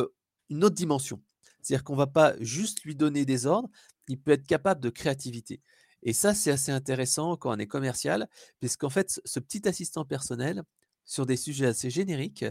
une 0.50 0.64
autre 0.64 0.76
dimension. 0.76 1.22
C'est-à-dire 1.62 1.84
qu'on 1.84 1.94
ne 1.94 2.00
va 2.00 2.08
pas 2.08 2.34
juste 2.40 2.84
lui 2.84 2.96
donner 2.96 3.26
des 3.26 3.46
ordres, 3.46 3.70
il 4.08 4.20
peut 4.20 4.32
être 4.32 4.48
capable 4.48 4.82
de 4.82 4.90
créativité. 4.90 5.62
Et 6.02 6.12
ça, 6.12 6.34
c'est 6.34 6.52
assez 6.52 6.72
intéressant 6.72 7.38
quand 7.38 7.56
on 7.56 7.60
est 7.60 7.68
commercial, 7.68 8.28
puisqu'en 8.60 8.90
fait, 8.90 9.22
ce 9.24 9.40
petit 9.40 9.68
assistant 9.68 10.04
personnel, 10.04 10.64
sur 11.06 11.26
des 11.26 11.38
sujets 11.38 11.68
assez 11.68 11.90
génériques, 11.90 12.46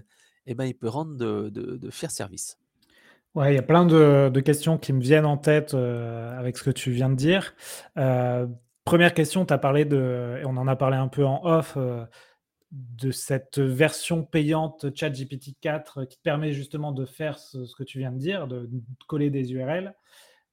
eh 0.46 0.54
ben, 0.54 0.64
il 0.64 0.75
peut 0.75 0.88
rendre 0.88 1.16
de, 1.16 1.49
de, 1.50 1.90
fiers 1.90 2.08
services. 2.08 2.58
Ouais, 3.34 3.52
il 3.52 3.56
y 3.56 3.58
a 3.58 3.62
plein 3.62 3.87
de, 3.87 4.30
de, 4.32 4.40
questions 4.40 4.76
qui 4.76 4.92
me 4.92 5.00
viennent 5.00 5.25
en 5.25 5.38
tête 5.38 5.75
euh, 5.75 6.38
avec 6.38 6.58
ce 6.58 6.64
que 6.64 6.70
tu 6.70 6.90
viens 6.90 7.08
de 7.08 7.14
dire. 7.14 7.54
Euh, 7.96 8.46
première 8.84 9.14
question, 9.14 9.46
tu 9.46 9.54
as 9.54 9.58
parlé 9.58 9.84
de, 9.84 10.38
et 10.40 10.44
on 10.44 10.56
en 10.56 10.68
a 10.68 10.76
parlé 10.76 10.96
un 10.96 11.08
peu 11.08 11.25
en 11.25 11.44
off, 11.44 11.75
euh, 11.76 12.04
de 12.72 13.11
cette 13.11 13.58
version 13.58 14.25
payante 14.25 14.87
ChatGPT 14.94 15.54
4 15.61 16.04
qui 16.04 16.18
permet 16.18 16.52
justement 16.52 16.92
de 16.92 17.04
faire 17.06 17.38
ce, 17.38 17.75
que 17.75 17.84
tu 17.84 17.99
viens 17.99 18.12
de 18.12 18.18
dire, 18.18 18.46
de, 18.49 18.68
coller 19.06 19.30
des 19.30 19.52
URL. 19.52 19.94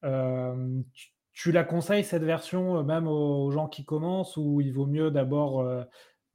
Tu, 0.02 1.08
tu, 1.34 1.52
la 1.52 1.64
conseilles 1.64 2.04
cette 2.04 2.24
version 2.24 2.84
même 2.84 3.08
aux, 3.08 3.52
gens 3.52 3.68
qui 3.68 3.86
commencent 3.86 4.36
ou 4.38 4.60
il 4.62 4.74
vaut 4.74 4.86
mieux 4.86 5.12
d'abord 5.12 5.66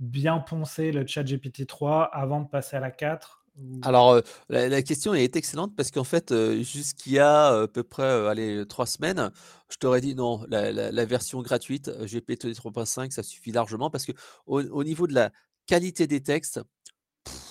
bien 0.00 0.38
poncer 0.38 0.90
le 0.92 1.06
ChatGPT 1.06 1.66
3 1.66 2.04
avant 2.04 2.40
de 2.40 2.49
passer 2.49 2.76
à 2.76 2.80
la 2.80 2.90
4 2.90 3.44
alors, 3.82 4.20
la, 4.49 4.82
question 4.82 5.14
est 5.14 5.37
excellente 5.37 5.76
parce 5.76 5.90
qu'en 5.90 6.04
fait, 6.04 6.34
jusqu'il 6.62 7.12
y 7.12 7.18
a 7.18 7.62
à 7.62 7.68
peu 7.68 7.84
près 7.84 8.28
allez, 8.28 8.64
trois 8.66 8.87
semaines, 8.87 9.30
je 9.68 9.76
t'aurais 9.76 10.00
dit 10.00 10.14
non, 10.14 10.44
la, 10.49 11.04
version 11.04 11.40
gratuite 11.40 11.90
GPT 12.04 12.46
3.5, 12.46 13.11
ça 13.12 13.23
suffit 13.23 13.52
largement 13.52 13.90
parce 13.90 14.06
que 14.06 14.12
au, 14.46 14.82
niveau 14.82 15.06
de 15.06 15.14
la 15.14 15.30
qualité 15.66 16.06
des 16.06 16.20
textes, 16.20 16.61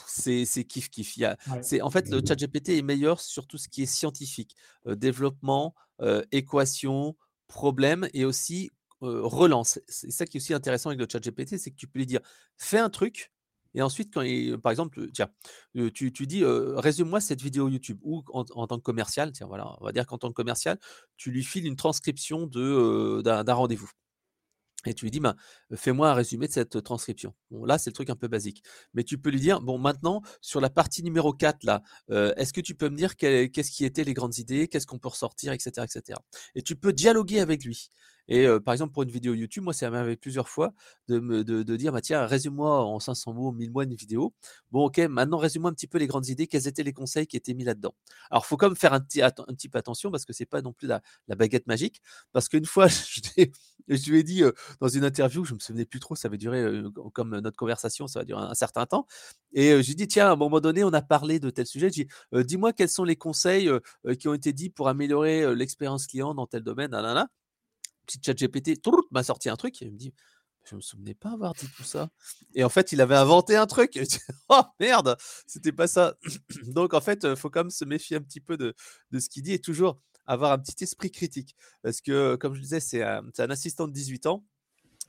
c'est 0.08 0.46
kiff 0.66 0.90
kiff. 0.90 1.18
Il 1.18 1.36
c'est 1.62 1.82
en 1.82 1.90
fait 1.90 2.10
le 2.10 2.22
chat 2.26 2.36
GPT 2.36 2.70
est 2.70 2.82
meilleur 2.82 3.22
sur 3.22 3.48
tout 3.48 3.58
ce 3.58 3.70
qui 3.70 3.84
est 3.84 3.88
scientifique, 3.88 4.56
développement, 4.86 5.74
équation, 6.32 7.16
problème 7.48 8.10
et 8.14 8.26
aussi 8.26 8.72
relance. 9.00 9.80
C'est 9.88 10.12
ça 10.12 10.26
qui 10.26 10.38
est 10.38 10.42
aussi 10.42 10.54
intéressant 10.54 10.90
avec 10.90 11.00
le 11.00 11.08
chat 11.10 11.20
GPT, 11.20 11.58
c'est 11.58 11.72
que 11.72 11.78
tu 11.78 11.88
peux 11.88 12.00
lui 12.00 12.06
dire 12.06 12.22
fais 12.58 12.80
un 12.80 12.90
truc 12.90 13.32
et 13.74 13.82
ensuite, 13.82 14.14
quand 14.14 14.24
par 14.62 14.72
exemple, 14.72 15.10
tiens, 15.12 15.30
tu, 15.94 16.12
tu 16.14 16.28
dis 16.28 16.44
résume-moi 16.46 17.22
cette 17.22 17.42
vidéo 17.42 17.70
YouTube 17.70 18.00
ou 18.04 18.24
en, 18.30 18.68
tant 18.68 18.78
que 18.78 18.84
commercial, 18.84 19.32
tiens, 19.32 19.48
voilà, 19.48 19.76
on 19.80 19.86
va 19.86 19.92
dire 19.92 20.06
qu'en 20.06 20.18
tant 20.18 20.30
que 20.30 20.34
commercial, 20.34 20.80
tu 21.18 21.32
lui 21.32 21.44
files 21.44 21.66
une 21.66 21.76
transcription 21.76 22.48
d'un, 22.48 23.54
rendez-vous. 23.54 23.90
Et 24.86 24.94
tu 24.94 25.06
lui 25.06 25.12
dis, 25.12 25.22
ben, 25.22 25.36
fais-moi 25.76 26.10
un 26.10 26.14
résumé 26.14 26.46
de 26.48 26.52
cette 26.52 26.84
transcription. 26.84 27.34
Bon, 27.52 27.64
là, 27.64 27.78
c'est 27.78 27.90
le 27.90 27.94
truc 27.94 28.10
un 28.10 28.18
peu 28.18 28.28
basique. 28.28 28.64
Mais 28.94 29.06
tu 29.06 29.18
peux 29.18 29.30
lui 29.30 29.40
dire, 29.40 29.62
bon, 29.62 29.78
maintenant, 29.78 30.22
sur 30.42 30.60
la 30.60 30.70
partie 30.70 31.04
numéro 31.04 31.32
4, 31.32 31.64
là, 31.64 31.84
est-ce 32.10 32.52
que 32.52 32.60
tu 32.60 32.76
peux 32.76 32.90
me 32.90 32.98
dire 32.98 33.16
qu'est-ce 33.16 33.72
qui 33.72 33.86
étaient 33.86 34.04
les 34.04 34.14
grandes 34.14 34.38
idées, 34.38 34.68
qu'est-ce 34.68 34.86
qu'on 34.86 35.00
peut 35.00 35.08
ressortir, 35.08 35.54
etc., 35.54 35.86
etc. 35.90 36.20
Et 36.56 36.62
tu 36.62 36.76
peux 36.76 36.92
dialoguer 36.92 37.40
avec 37.40 37.64
lui. 37.64 37.90
Et 38.28 38.48
par 38.64 38.74
exemple, 38.74 38.94
pour 38.94 39.04
une 39.04 39.10
vidéo 39.10 39.34
YouTube, 39.34 39.64
moi, 39.64 39.74
ça 39.74 39.90
m'arrive 39.90 40.18
plusieurs 40.18 40.50
fois 40.50 40.74
de 41.08 41.20
me 41.20 41.44
de, 41.44 41.76
dire, 41.76 41.92
bah, 41.92 42.02
tiens, 42.02 42.26
résume-moi 42.26 42.84
en 42.84 43.00
500 43.00 43.34
mots, 43.34 43.52
1000 43.52 43.72
mots 43.72 43.82
une 43.82 43.96
vidéo. 43.96 44.34
Bon, 44.72 44.86
ok, 44.86 45.00
maintenant, 45.00 45.38
résume-moi 45.38 45.72
un 45.72 45.74
petit 45.74 45.88
peu 45.88 45.98
les 45.98 46.08
grandes 46.08 46.28
idées, 46.28 46.48
quels 46.48 46.68
étaient 46.68 46.84
les 46.84 46.94
conseils 46.94 47.28
qui 47.28 47.38
étaient 47.38 47.54
mis 47.54 47.64
là-dedans. 47.64 47.96
Alors, 48.32 48.44
il 48.46 48.48
faut 48.48 48.58
quand 48.58 48.68
même 48.68 48.76
faire 48.78 48.94
un 48.94 49.02
petit, 49.02 49.22
un 49.22 49.32
petit 49.32 49.70
peu 49.70 49.78
attention 49.78 50.12
parce 50.12 50.26
que 50.26 50.34
c'est 50.34 50.46
pas 50.46 50.62
non 50.62 50.74
plus 50.74 50.88
la, 50.88 51.02
baguette 51.36 51.68
magique. 51.68 52.02
Parce 52.32 52.50
qu'une 52.50 52.66
fois, 52.66 52.88
je, 53.88 54.10
lui 54.10 54.20
ai 54.20 54.24
dit 54.24 54.44
dans 54.80 54.88
une 54.88 55.04
interview, 55.04 55.44
je 55.46 55.54
me 55.54 55.60
souvenais 55.60 55.86
plus 55.86 56.00
trop, 56.00 56.16
ça 56.16 56.28
avait 56.28 56.38
duré 56.38 56.82
comme 57.14 57.40
notre 57.40 57.58
conversation, 57.58 58.08
ça 58.08 58.20
va 58.20 58.26
durer 58.26 58.42
un, 58.42 58.54
certain 58.54 58.86
temps. 58.86 59.08
Et 59.54 59.70
je 59.70 59.86
lui 59.86 59.92
ai 59.92 59.96
dit, 59.96 60.08
tiens, 60.08 60.28
à 60.28 60.32
un 60.32 60.36
moment 60.36 60.62
donné, 60.62 60.84
on 60.84 60.94
a 60.94 61.02
parlé 61.02 61.40
de 61.40 61.50
tel 61.50 61.68
sujet. 61.68 61.90
Je 61.90 61.94
dis, 61.94 62.08
dis-moi 62.46 62.74
quels 62.74 62.90
sont 62.90 63.04
les 63.04 63.16
conseils 63.16 63.70
qui 64.20 64.28
ont 64.28 64.34
été 64.34 64.54
dits 64.54 64.70
pour 64.70 64.88
améliorer 64.88 65.56
l'expérience 65.56 66.08
client 66.08 66.34
dans 66.34 66.48
tel 66.48 66.64
domaine. 66.64 66.92
Nanana 66.92 67.30
petit 68.06 68.20
chat 68.24 68.34
GPT 68.34 68.80
m'a 69.12 69.24
sorti 69.24 69.50
un 69.50 69.56
truc 69.56 69.82
et 69.82 69.86
il 69.86 69.94
me 69.94 69.98
dit 69.98 70.14
je 70.66 70.76
me 70.76 70.82
souvenais 70.82 71.14
pas 71.14 71.32
avoir 71.32 71.54
dit 71.54 71.68
tout 71.76 71.84
ça. 71.84 72.10
Et 72.56 72.64
en 72.64 72.70
fait, 72.70 72.92
il 72.92 73.02
avait 73.02 73.16
inventé 73.16 73.56
un 73.56 73.68
truc. 73.68 74.00
oh 74.50 74.62
merde, 74.80 75.18
c'était 75.46 75.72
pas 75.72 75.88
ça. 75.88 76.16
Donc 76.68 76.94
en 76.94 77.02
fait, 77.02 77.36
faut 77.36 77.50
quand 77.50 77.62
même 77.62 77.70
se 77.70 77.86
méfier 77.86 78.18
un 78.18 78.22
petit 78.22 78.40
peu 78.40 78.58
de, 78.58 78.74
ce 79.18 79.30
qu'il 79.30 79.44
dit 79.44 79.54
et 79.54 79.60
toujours 79.60 80.00
avoir 80.26 80.52
un 80.54 80.60
petit 80.60 80.84
esprit 80.84 81.12
critique. 81.12 81.56
Parce 81.82 82.02
que, 82.02 82.36
comme 82.38 82.56
je 82.56 82.62
disais, 82.62 82.80
c'est 82.80 83.04
un, 83.04 83.24
un, 83.38 83.50
assistant 83.50 83.88
de 83.88 83.94
18 83.94 84.28
ans. 84.28 84.46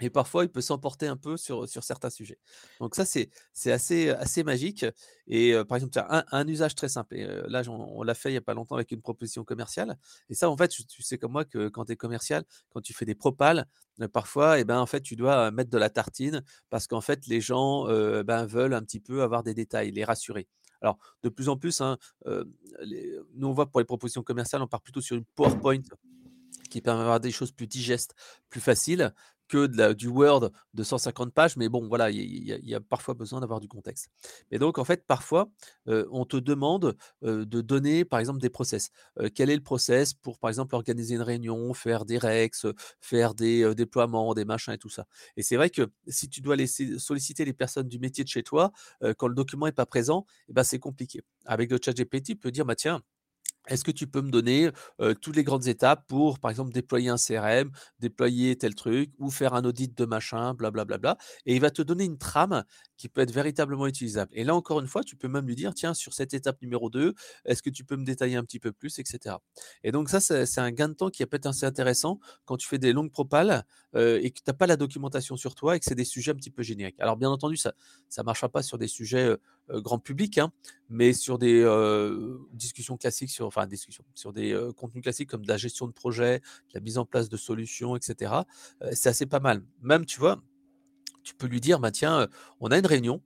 Et 0.01 0.11
parfois, 0.11 0.43
il 0.43 0.49
peut 0.51 0.61
s'emporter 0.61 1.07
un 1.07 1.17
peu 1.17 1.37
sur, 1.37 1.69
certains 1.69 2.11
sujets. 2.11 2.39
Donc 2.81 2.97
ça, 2.97 3.05
c'est, 3.05 3.31
assez, 3.71 4.43
magique. 4.43 4.85
Et 5.29 5.55
par 5.69 5.77
exemple, 5.77 5.97
un, 6.09 6.25
un, 6.33 6.49
usage 6.49 6.75
très 6.75 6.89
simple. 6.89 7.15
Et, 7.15 7.27
là, 7.47 7.63
on, 7.69 8.03
l'a 8.03 8.15
fait 8.15 8.31
il 8.31 8.33
n'y 8.33 8.39
a 8.39 8.43
pas 8.43 8.55
longtemps 8.55 8.75
avec 8.75 8.91
une 8.91 9.01
proposition 9.01 9.45
commerciale. 9.45 9.97
Et 10.29 10.35
ça, 10.35 10.51
en 10.51 10.57
fait, 10.57 10.69
tu, 10.69 11.03
sais 11.03 11.17
comme 11.17 11.33
moi 11.33 11.45
que 11.45 11.69
quand 11.69 11.85
tu 11.85 11.93
es 11.93 11.97
commercial, 11.97 12.45
quand 12.71 12.81
tu 12.81 12.93
fais 12.93 13.05
des 13.05 13.15
propales, 13.15 13.67
parfois, 14.13 14.59
eh 14.59 14.65
ben, 14.65 14.81
en 14.81 14.87
fait, 14.87 15.01
tu 15.01 15.15
dois 15.15 15.53
mettre 15.53 15.71
de 15.71 15.79
la 15.79 15.91
tartine 15.91 16.43
parce 16.71 16.89
qu'en 16.89 17.01
fait, 17.01 17.27
les 17.29 17.41
gens 17.41 17.85
ben, 18.25 18.47
veulent 18.47 18.75
un 18.75 18.83
petit 18.83 19.01
peu 19.01 19.23
avoir 19.23 19.45
des 19.45 19.55
détails, 19.55 19.93
les 19.93 20.05
rassurer. 20.05 20.49
Alors, 20.81 20.99
de 21.23 21.29
plus 21.29 21.49
en 21.49 21.57
plus, 21.57 21.81
hein, 21.81 21.99
nous, 22.27 23.49
on 23.49 23.53
voit 23.53 23.71
pour 23.71 23.79
les 23.79 23.87
propositions 23.87 24.25
commerciales, 24.25 24.61
on 24.61 24.67
part 24.67 24.83
plutôt 24.83 25.01
sur 25.01 25.17
une 25.17 25.25
PowerPoint 25.37 25.83
qui 26.75 26.81
permet 26.81 27.01
d'avoir 27.01 27.21
des 27.21 27.31
choses 27.31 27.53
plus 27.53 27.69
digestes, 27.69 28.15
plus 28.51 28.61
faciles 28.61 29.15
que 29.49 29.93
du 29.93 30.09
Word 30.09 30.51
de 30.75 30.83
150 30.83 31.33
pages, 31.33 31.57
mais 31.57 31.69
bon, 31.69 31.87
voilà, 31.89 32.11
il 32.11 32.45
y, 32.45 32.75
a 32.75 32.81
parfois 32.81 33.15
besoin 33.15 33.41
d'avoir 33.41 33.61
du 33.61 33.69
contexte. 33.69 34.09
Et 34.51 34.59
donc, 34.59 34.79
en 34.79 34.85
fait, 34.85 35.05
parfois, 35.07 35.49
on 35.87 36.25
te 36.25 36.37
demande 36.37 36.97
de 37.23 37.61
donner, 37.61 38.05
par 38.05 38.21
exemple, 38.21 38.41
des 38.41 38.51
process. 38.51 38.91
quel 39.35 39.51
est 39.51 39.57
le 39.57 39.63
process 39.63 40.15
pour, 40.15 40.39
par 40.39 40.51
exemple, 40.51 40.75
organiser 40.75 41.15
une 41.15 41.23
réunion, 41.23 41.75
faire 41.75 42.05
des 42.05 42.19
rex, 42.19 42.67
faire 43.01 43.35
des 43.35 43.75
déploiements, 43.75 44.35
des 44.35 44.45
machins 44.45 44.73
et 44.73 44.79
tout 44.79 44.89
ça? 44.89 45.07
Et 45.37 45.43
c'est 45.43 45.57
vrai 45.57 45.71
que 45.71 45.91
si 46.09 46.29
tu 46.29 46.41
dois 46.41 46.57
laisser, 46.57 46.99
solliciter 46.99 47.45
les 47.45 47.53
personnes 47.53 47.89
du 47.89 47.99
métier 47.99 48.25
de 48.25 48.29
chez 48.29 48.43
toi, 48.43 48.73
quand 49.19 49.29
le 49.29 49.35
document 49.35 49.67
n'est 49.67 49.73
pas 49.73 49.87
présent, 49.87 50.27
eh 50.49 50.53
ben, 50.53 50.65
c'est 50.65 50.79
compliqué. 50.79 51.23
Avec 51.45 51.71
le 51.71 51.79
chat 51.83 51.93
GPT, 51.93 52.25
tu 52.27 52.37
peux 52.37 52.51
dire, 52.51 52.65
bah, 52.65 52.77
tiens, 52.77 53.03
est-ce 53.69 53.85
que 53.85 53.91
tu 53.91 54.07
peux 54.07 54.21
me 54.23 54.31
donner 54.31 54.71
toutes 55.23 55.37
les 55.37 55.45
grandes 55.45 55.67
étapes 55.67 56.05
pour, 56.07 56.39
par 56.39 56.51
exemple, 56.51 56.73
déployer 56.73 57.09
un 57.09 57.17
CRM, 57.17 57.71
déployer 57.99 58.57
tel 58.57 58.75
truc 58.75 59.11
ou 59.19 59.31
faire 59.31 59.55
un 59.55 59.65
audit 59.65 59.97
de 59.97 60.05
machin, 60.05 60.55
blablabla. 60.55 61.17
Et 61.47 61.55
il 61.55 61.61
va 61.61 61.71
te 61.71 61.83
donner 61.83 62.05
une 62.05 62.19
trame 62.19 62.65
qui 63.05 63.11
peut 63.11 63.21
être 63.21 63.33
véritablement 63.33 63.87
utilisable. 63.87 64.31
Et 64.35 64.45
là, 64.45 64.55
encore 64.55 64.81
une 64.81 64.87
fois, 64.87 65.05
tu 65.05 65.15
peux 65.15 65.29
même 65.29 65.47
lui 65.47 65.57
dire, 65.57 65.75
tiens, 65.75 65.93
sur 65.93 66.15
cette 66.15 66.33
étape 66.33 66.63
numéro 66.63 66.89
2, 66.89 67.13
est-ce 67.45 67.63
que 67.63 67.69
tu 67.69 67.85
peux 67.85 67.97
me 67.97 68.05
détailler 68.07 68.37
un 68.37 68.45
petit 68.45 68.59
peu 68.59 68.73
plus, 68.73 68.99
etc. 68.99 69.37
Et 69.83 69.93
donc 69.93 70.09
ça, 70.09 70.21
c'est 70.21 70.59
un 70.59 70.71
gain 70.71 70.89
de 70.89 70.95
temps 70.95 71.11
qui 71.11 71.27
peut 71.27 71.37
être 71.37 71.45
assez 71.45 71.67
intéressant 71.67 72.19
quand 72.47 72.57
tu 72.57 72.67
fais 72.67 72.79
des 72.79 72.95
longues 72.95 73.11
propales 73.11 73.67
et 73.95 74.31
que 74.31 74.39
tu 74.39 74.43
n'as 74.47 74.55
pas 74.55 74.67
la 74.67 74.79
documentation 74.79 75.37
sur 75.37 75.55
toi 75.55 75.77
et 75.77 75.81
que 75.81 75.85
c'est 75.85 75.95
des 75.95 76.07
sujets 76.07 76.31
un 76.31 76.35
petit 76.35 76.49
peu 76.51 76.63
génériques. 76.63 76.99
Alors, 76.99 77.19
bien 77.19 77.29
entendu, 77.29 77.59
ça 77.59 77.75
ne 78.17 78.23
marchera 78.23 78.49
pas 78.49 78.63
sur 78.63 78.79
des 78.79 78.89
sujets 78.89 79.37
grand 79.69 79.99
public, 79.99 80.39
hein, 80.39 80.51
mais 80.89 81.13
sur 81.13 81.37
des 81.39 81.63
discussions 82.55 82.97
classiques, 82.97 83.29
sur, 83.29 83.45
enfin, 83.45 83.67
discussions, 83.67 84.05
sur 84.15 84.33
des 84.33 84.59
contenus 84.79 85.03
classiques 85.03 85.29
comme 85.29 85.43
de 85.43 85.49
la 85.49 85.59
gestion 85.59 85.87
de 85.87 85.93
projet, 85.93 86.41
la 86.73 86.81
mise 86.81 86.97
en 86.97 87.05
place 87.05 87.29
de 87.29 87.37
solutions, 87.37 87.97
etc., 87.97 88.33
c'est 88.93 89.11
assez 89.11 89.27
pas 89.27 89.41
mal. 89.41 89.63
Même, 89.83 90.07
tu 90.07 90.19
vois, 90.19 90.43
tu 91.25 91.35
peux 91.35 91.47
lui 91.47 91.61
dire, 91.61 91.81
bah, 91.81 91.91
tiens, 91.91 92.29
on 92.61 92.69
a 92.71 92.79
une 92.79 92.87
réunion. 92.87 93.23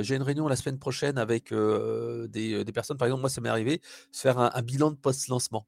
j'ai 0.00 0.16
une 0.16 0.22
réunion 0.22 0.48
la 0.48 0.56
semaine 0.56 0.78
prochaine 0.78 1.18
avec 1.18 1.52
des, 1.52 2.64
personnes. 2.74 2.96
Par 2.96 3.06
exemple, 3.06 3.20
moi, 3.20 3.30
ça 3.30 3.40
m'est 3.40 3.48
arrivé 3.48 3.78
de 3.78 4.16
faire 4.16 4.38
un, 4.38 4.62
bilan 4.62 4.90
de 4.90 4.96
post-lancement. 4.96 5.66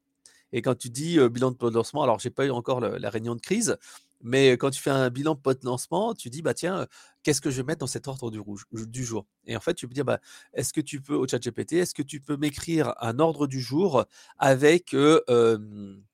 Et 0.53 0.62
quand 0.62 0.76
tu 0.76 0.91
dis 0.91 1.19
bilan 1.29 1.50
de 1.50 1.57
post-lancement, 1.57 2.03
alors 2.03 2.19
j'ai 2.21 2.31
pas 2.31 2.47
eu 2.47 2.50
encore 2.50 2.81
la 2.81 3.11
réunion 3.11 3.35
de 3.35 3.41
crise, 3.41 3.76
mais 4.25 4.53
quand 4.53 4.71
tu 4.71 4.81
fais 4.81 4.91
un 4.91 5.11
bilan 5.11 5.37
post-lancement, 5.37 6.14
tu 6.14 6.31
dis, 6.31 6.41
bah 6.41 6.55
tiens, 6.55 6.87
qu'est-ce 7.23 7.43
que 7.43 7.50
je 7.50 7.59
vais 7.59 7.62
mettre 7.62 7.81
dans 7.81 7.87
cet 7.87 8.09
ordre 8.09 8.31
du, 8.31 8.41
rouge, 8.41 8.64
du 8.73 9.05
jour? 9.05 9.26
Et 9.47 9.55
en 9.55 9.61
fait, 9.61 9.75
tu 9.75 9.87
peux 9.87 9.93
dire, 9.93 10.07
bah, 10.07 10.19
est-ce 10.55 10.73
que 10.73 10.81
tu 10.81 11.03
peux, 11.03 11.14
au 11.14 11.29
chat 11.29 11.38
GPT, 11.38 11.75
est-ce 11.75 11.95
que 11.95 12.03
tu 12.03 12.21
peux 12.21 12.38
m'écrire 12.38 12.95
un 13.00 13.19
ordre 13.19 13.47
du 13.47 13.61
jour 13.61 14.07
avec 14.38 14.93
d'une 14.93 16.05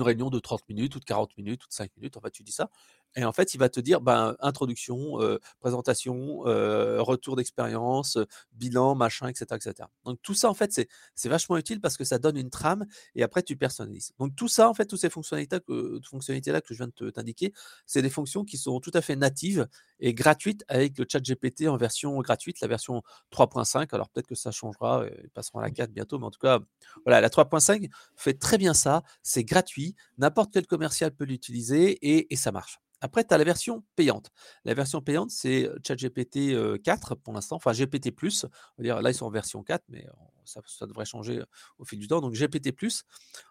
réunion 0.00 0.30
de 0.30 0.38
30 0.38 0.66
minutes 0.70 0.96
ou 0.96 1.00
de 1.00 1.04
40 1.04 1.36
minutes 1.36 1.62
ou 1.66 1.68
de 1.68 1.74
5 1.74 1.90
minutes, 1.98 2.16
en 2.16 2.22
fait, 2.22 2.30
tu 2.30 2.42
dis 2.42 2.52
ça. 2.52 2.70
Et 3.16 3.24
en 3.24 3.32
fait, 3.32 3.54
il 3.54 3.58
va 3.58 3.68
te 3.68 3.80
dire 3.80 4.00
ben, 4.00 4.36
introduction, 4.40 5.18
présentation, 5.60 6.38
retour 6.38 7.36
d'expérience, 7.36 8.18
bilan, 8.52 8.94
machin, 8.94 9.28
etc., 9.28 9.46
etc. 9.52 9.88
Donc 10.04 10.18
tout 10.22 10.34
ça, 10.34 10.48
en 10.50 10.54
fait, 10.54 10.72
c'est 11.14 11.28
vachement 11.28 11.56
utile 11.56 11.80
parce 11.80 11.96
que 11.96 12.04
ça 12.04 12.18
donne 12.18 12.36
une 12.36 12.50
trame 12.50 12.86
et 13.14 13.22
après, 13.22 13.42
tu 13.42 13.56
personnalises. 13.56 14.12
Donc 14.18 14.36
tout 14.36 14.48
ça, 14.48 14.68
en 14.68 14.74
fait, 14.74 14.86
toutes 14.86 15.00
ces 15.00 15.10
fonctionnalités-là 15.10 15.60
que, 16.60 16.74
je 16.74 16.74
viens 16.76 16.88
de 16.94 17.10
t'indiquer, 17.10 17.52
c'est 17.86 18.02
des 18.02 18.10
fonctions 18.10 18.44
qui 18.44 18.56
sont 18.56 18.80
tout 18.80 18.92
à 18.94 19.00
fait 19.00 19.16
natives 19.16 19.66
et 20.00 20.14
gratuites 20.14 20.64
avec 20.68 20.96
le 20.98 21.06
chat 21.08 21.20
GPT 21.20 21.66
en 21.68 21.76
version 21.76 22.18
gratuite, 22.20 22.60
la 22.60 22.68
version 22.68 23.02
3.5. 23.32 23.88
Alors 23.92 24.08
peut-être 24.10 24.28
que 24.28 24.34
ça 24.34 24.50
changera, 24.50 25.04
ils 25.22 25.30
passeront 25.30 25.58
à 25.58 25.62
la 25.62 25.70
4 25.70 25.90
bientôt, 25.90 26.18
mais 26.18 26.26
en 26.26 26.30
tout 26.30 26.40
cas, 26.40 26.60
voilà, 27.04 27.20
la 27.20 27.30
3.5 27.30 27.90
fait 28.16 28.34
très 28.34 28.58
bien 28.58 28.74
ça, 28.74 29.02
c'est 29.22 29.44
gratuit, 29.44 29.94
n'importe 30.18 30.52
quel 30.52 30.66
commercial 30.66 31.10
peut 31.10 31.24
l'utiliser 31.24 31.98
et 32.30 32.36
ça 32.36 32.52
marche. 32.52 32.80
Après, 33.00 33.24
tu 33.24 33.32
as 33.32 33.38
la 33.38 33.44
version 33.44 33.84
payante. 33.96 34.30
La 34.64 34.74
version 34.74 35.00
payante, 35.00 35.30
c'est 35.30 35.70
ChatGPT 35.86 36.82
4 36.82 37.14
pour 37.14 37.32
l'instant, 37.32 37.56
enfin 37.56 37.72
GPT. 37.72 38.12
On 38.22 38.38
va 38.78 38.82
dire, 38.82 39.02
là, 39.02 39.10
ils 39.10 39.14
sont 39.14 39.26
en 39.26 39.30
version 39.30 39.62
4, 39.62 39.84
mais 39.88 40.06
ça, 40.44 40.86
devrait 40.86 41.04
changer 41.04 41.42
au 41.78 41.84
fil 41.84 41.98
du 41.98 42.08
temps. 42.08 42.20
Donc 42.20 42.34
GPT. 42.34 42.74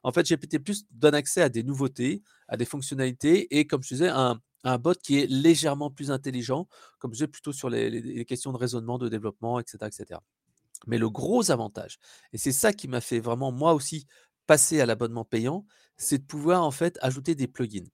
En 0.04 0.12
fait, 0.12 0.28
GPT 0.28 0.58
donne 0.92 1.16
accès 1.16 1.42
à 1.42 1.50
des 1.50 1.64
nouveautés, 1.64 2.22
à 2.48 2.58
des 2.58 2.66
fonctionnalités 2.66 3.58
et, 3.58 3.66
comme 3.66 3.84
je 3.84 3.90
disais, 3.90 4.10
un, 4.10 4.42
un 4.64 4.78
bot 4.78 4.96
qui 5.02 5.20
est 5.20 5.28
légèrement 5.28 5.90
plus 5.90 6.12
intelligent, 6.12 6.68
comme 7.00 7.12
je 7.12 7.18
disais, 7.18 7.28
plutôt 7.28 7.54
sur 7.54 7.70
les, 7.70 8.26
questions 8.26 8.52
de 8.52 8.58
raisonnement, 8.58 8.98
de 8.98 9.10
développement, 9.10 9.60
etc., 9.60 9.78
etc. 9.86 10.20
Mais 10.86 10.98
le 10.98 11.10
gros 11.10 11.50
avantage, 11.52 12.00
et 12.34 12.38
c'est 12.38 12.52
ça 12.52 12.74
qui 12.74 12.88
m'a 12.88 13.02
fait 13.02 13.20
vraiment, 13.20 13.52
moi 13.52 13.74
aussi, 13.74 14.06
passer 14.46 14.80
à 14.80 14.86
l'abonnement 14.86 15.26
payant, 15.26 15.66
c'est 15.98 16.20
de 16.20 16.24
pouvoir 16.24 16.64
en 16.64 16.72
fait 16.72 16.98
ajouter 17.02 17.36
des 17.36 17.48
plugins. 17.48 17.88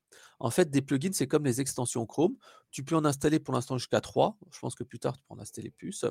En 0.43 0.51
fait, 0.51 0.69
des 0.69 0.81
plugins, 0.81 1.13
c'est 1.13 1.25
comme 1.25 1.45
les 1.45 1.61
extensions 1.61 2.05
Chrome. 2.05 2.35
Tu 2.69 2.83
peux 2.83 2.95
en 2.95 3.05
installer 3.05 3.39
pour 3.39 3.53
l'instant 3.53 3.77
jusqu'à 3.77 4.01
3. 4.01 4.37
Je 4.51 4.59
pense 4.59 4.75
que 4.75 4.83
plus 4.83 4.99
tard, 4.99 5.17
tu 5.17 5.23
peux 5.27 5.33
en 5.33 5.39
installer 5.39 5.71
plus. 5.71 6.05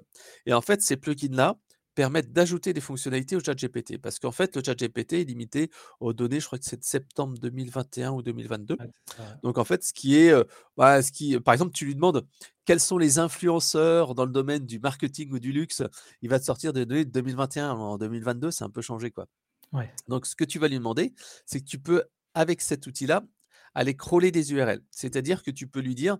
Et 0.47 0.55
en 0.55 0.63
fait, 0.63 0.81
ces 0.83 0.97
plugins-là 0.97 1.59
permettent 1.95 2.33
d'ajouter 2.33 2.73
des 2.73 2.81
fonctionnalités 2.81 3.37
au 3.37 3.41
chat 3.41 3.55
GPT. 3.55 3.99
Parce 3.99 4.19
qu'en 4.19 4.33
fait, 4.33 4.57
le 4.57 4.63
chat 4.65 4.75
GPT 4.75 5.21
est 5.21 5.25
limité 5.25 5.71
aux 6.01 6.15
données, 6.15 6.41
je 6.41 6.47
crois 6.47 6.59
que 6.59 6.65
c'est 6.65 6.79
de 6.79 6.85
septembre 6.85 7.37
2021 7.39 8.13
ou 8.13 8.23
2022. 8.23 8.79
Donc 9.43 9.59
en 9.59 9.65
fait, 9.65 9.85
ce 9.85 9.93
qui 9.93 10.17
est, 10.17 10.33
bah, 10.79 11.03
ce 11.03 11.13
qui, 11.13 11.39
par 11.39 11.53
exemple, 11.53 11.73
tu 11.73 11.85
lui 11.85 11.95
demandes 11.95 12.27
quels 12.65 12.81
sont 12.81 12.97
les 12.97 13.19
influenceurs 13.19 14.15
dans 14.15 14.25
le 14.25 14.33
domaine 14.33 14.65
du 14.65 14.79
marketing 14.79 15.31
ou 15.33 15.41
du 15.41 15.53
luxe, 15.53 15.83
il 16.23 16.31
va 16.31 16.41
te 16.41 16.47
sortir 16.47 16.73
des 16.73 16.87
données 16.87 17.05
de 17.05 17.11
2021. 17.11 17.73
En 17.73 17.99
2022, 17.99 18.51
c'est 18.51 18.65
un 18.65 18.71
peu 18.71 18.81
changé. 18.81 19.11
quoi. 19.11 19.27
Donc 20.09 20.25
ce 20.25 20.35
que 20.35 20.45
tu 20.45 20.59
vas 20.59 20.69
lui 20.69 20.77
demander, 20.79 21.13
c'est 21.45 21.61
que 21.61 21.67
tu 21.67 21.79
peux, 21.79 22.05
avec 22.33 22.63
cet 22.63 22.87
outil-là, 22.87 23.23
aller 23.75 23.97
crawler 23.97 24.31
des 24.31 24.53
URL. 24.53 24.83
C'est-à-dire 24.91 25.43
que 25.43 25.51
tu 25.51 25.67
peux 25.67 25.81
lui 25.81 25.95
dire, 25.95 26.19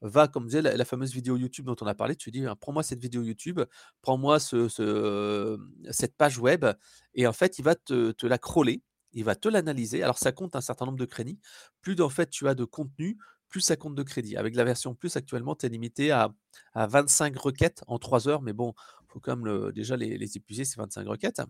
va, 0.00 0.28
comme 0.28 0.46
disait 0.46 0.62
la, 0.62 0.84
fameuse 0.84 1.12
vidéo 1.12 1.36
YouTube 1.36 1.66
dont 1.66 1.76
on 1.80 1.86
a 1.86 1.94
parlé, 1.94 2.16
tu 2.16 2.30
dis, 2.30 2.44
«Ah, 2.46 2.56
prends-moi 2.56 2.82
cette 2.82 3.00
vidéo 3.00 3.22
YouTube, 3.22 3.60
prends-moi 4.02 4.38
ce, 4.40 4.68
ce- 4.68 5.58
cette 5.90 6.16
page 6.16 6.38
web, 6.38 6.66
et 7.14 7.26
en 7.26 7.32
fait, 7.32 7.58
il 7.58 7.62
va 7.64 7.74
te, 7.74 8.26
la 8.26 8.38
crawler, 8.38 8.82
il 9.12 9.24
va 9.24 9.34
te 9.36 9.48
l'analyser. 9.48 10.02
Alors, 10.02 10.18
ça 10.18 10.32
compte 10.32 10.56
un 10.56 10.60
certain 10.60 10.86
nombre 10.86 10.98
de 10.98 11.04
crédits. 11.04 11.38
Plus 11.82 12.00
en 12.00 12.08
fait 12.08 12.30
tu 12.30 12.48
as 12.48 12.54
de 12.54 12.64
contenu, 12.64 13.16
plus 13.48 13.60
ça 13.60 13.76
compte 13.76 13.94
de 13.94 14.02
crédits. 14.02 14.36
Avec 14.36 14.56
la 14.56 14.64
version 14.64 14.94
plus, 14.94 15.16
actuellement, 15.16 15.54
tu 15.54 15.66
es 15.66 15.68
limité 15.68 16.10
à, 16.10 16.32
à 16.74 16.86
25 16.86 17.36
requêtes 17.38 17.82
en 17.86 17.98
3 17.98 18.28
heures, 18.28 18.42
mais 18.42 18.52
bon, 18.52 18.74
il 19.02 19.12
faut 19.12 19.20
quand 19.20 19.36
même 19.36 19.72
déjà 19.72 19.96
les 19.96 20.36
épuiser, 20.36 20.64
ces 20.64 20.76
25 20.80 21.06
requêtes. 21.06 21.40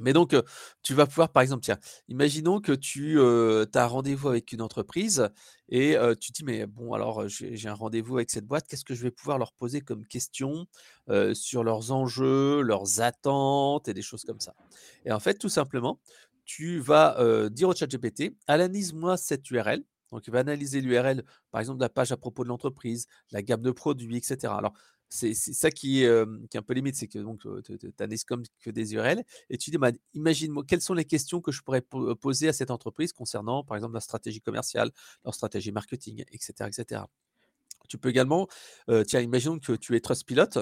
Mais 0.00 0.12
donc, 0.12 0.34
tu 0.82 0.94
vas 0.94 1.06
pouvoir 1.06 1.30
par 1.30 1.42
exemple, 1.42 1.62
tiens, 1.62 1.78
imaginons 2.08 2.60
que 2.60 2.72
tu, 2.72 3.18
heu, 3.18 3.66
as 3.74 3.84
un 3.84 3.86
rendez-vous 3.86 4.28
avec 4.28 4.52
une 4.52 4.62
entreprise 4.62 5.28
et 5.68 5.96
tu 6.20 6.32
dis: 6.32 6.44
«Mais 6.44 6.66
bon 6.66 6.92
alors, 6.92 7.28
j'ai 7.28 7.68
un 7.68 7.74
rendez-vous 7.74 8.16
avec 8.16 8.30
cette 8.30 8.46
boîte, 8.46 8.66
qu'est-ce 8.68 8.84
que 8.84 8.94
je 8.94 9.02
vais 9.02 9.10
pouvoir 9.10 9.38
leur 9.38 9.52
poser 9.52 9.80
comme 9.80 10.06
question, 10.06 10.66
sur 11.34 11.64
leurs 11.64 11.92
enjeux, 11.92 12.62
leurs 12.62 13.00
attentes?» 13.00 13.88
et 13.88 13.94
des 13.94 14.02
choses 14.02 14.24
comme 14.24 14.40
ça? 14.40 14.54
Et 15.04 15.12
en 15.12 15.20
fait, 15.20 15.34
tout 15.34 15.48
simplement, 15.48 16.00
tu 16.44 16.78
vas, 16.80 17.48
dire 17.50 17.68
au 17.68 17.74
ChatGPT: 17.74 18.34
«Analyse-moi 18.46 19.16
cette 19.16 19.50
URL». 19.50 19.84
Donc 20.10 20.26
il 20.26 20.30
va 20.32 20.38
analyser 20.38 20.80
l'URL, 20.80 21.22
par 21.50 21.60
exemple, 21.60 21.76
de 21.78 21.84
la 21.84 21.90
page 21.90 22.12
à 22.12 22.16
propos 22.16 22.42
de 22.42 22.48
l'entreprise, 22.48 23.06
la 23.30 23.42
gamme 23.42 23.60
de 23.60 23.70
produits 23.70 24.16
et 24.16 24.22
cetera. 24.22 24.56
Alors 24.56 24.72
c'est 25.10 25.34
ça 25.34 25.70
qui 25.70 26.02
est, 26.04 26.08
un 26.08 26.62
peu 26.62 26.74
limite, 26.74 26.96
c'est 26.96 27.08
que 27.08 27.18
donc, 27.18 27.42
tu 27.64 27.78
comme 28.26 28.42
que 28.60 28.70
des 28.70 28.94
URL 28.94 29.24
et 29.50 29.58
tu 29.58 29.70
dis: 29.70 29.78
«Bah, 29.78 29.90
imagine-moi 30.14 30.64
quelles 30.66 30.80
sont 30.82 30.94
les 30.94 31.04
questions 31.04 31.40
que 31.40 31.52
je 31.52 31.62
pourrais 31.62 31.80
po 31.80 32.14
poser 32.16 32.48
à 32.48 32.52
cette 32.52 32.70
entreprise 32.70 33.12
concernant, 33.12 33.64
par 33.64 33.76
exemple, 33.76 33.94
la 33.94 34.00
stratégie 34.00 34.40
commerciale, 34.40 34.90
leur 35.24 35.34
stratégie 35.34 35.72
marketing?» 35.72 36.24
et 36.30 36.38
cetera 36.40 36.68
et 36.68 36.72
cetera. 36.72 37.08
Tu 37.88 37.98
peux 37.98 38.10
également, 38.10 38.48
tiens, 39.06 39.20
imaginons 39.20 39.58
que 39.58 39.72
tu 39.72 39.96
es 39.96 40.00
Trustpilot, 40.00 40.58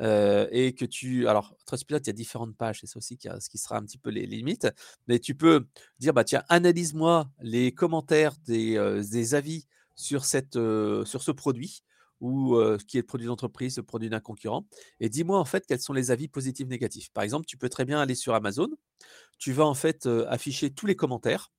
heu 0.00 0.48
et 0.52 0.74
que 0.74 0.84
tu 0.84 1.26
alors 1.28 1.56
Trustpilot, 1.66 2.00
il 2.00 2.06
y 2.08 2.10
a 2.10 2.12
différentes 2.12 2.56
pages, 2.56 2.80
c'est 2.80 2.86
ça 2.86 2.98
aussi 2.98 3.16
qui 3.18 3.28
ce 3.40 3.48
qui 3.48 3.58
sera 3.58 3.78
un 3.78 3.82
petit 3.84 3.98
peu 3.98 4.10
les 4.10 4.26
limites, 4.26 4.68
mais 5.08 5.18
tu 5.18 5.34
peux 5.34 5.66
dire: 5.98 6.12
«Bah, 6.14 6.24
tiens, 6.24 6.44
analyse-moi 6.50 7.30
les 7.40 7.72
commentaires 7.72 8.36
des, 8.46 8.76
des 9.10 9.34
avis 9.34 9.66
sur 9.94 10.24
cette, 10.26 10.54
sur 10.54 11.22
ce 11.22 11.30
produit» 11.32 11.82
ou, 12.20 12.56
qui 12.88 12.98
est 12.98 13.02
le 13.02 13.06
produit 13.06 13.26
d'entreprise, 13.26 13.76
le 13.78 13.82
produit 13.84 14.08
d'un 14.10 14.20
concurrent 14.20 14.66
et 15.00 15.08
dis-moi, 15.08 15.38
en 15.38 15.44
fait, 15.44 15.66
quels 15.66 15.80
sont 15.80 15.92
les 15.92 16.10
avis 16.10 16.28
positifs, 16.28 16.68
négatifs. 16.68 17.10
Par 17.12 17.24
exemple, 17.24 17.46
tu 17.46 17.56
peux 17.58 17.68
très 17.68 17.84
bien 17.84 18.00
aller 18.00 18.14
sur 18.14 18.34
Amazon, 18.34 18.68
tu 19.38 19.52
vas, 19.52 19.66
en 19.66 19.74
fait, 19.74 20.06
afficher 20.28 20.70
tous 20.72 20.86
les 20.86 20.96
commentaires 20.96 21.50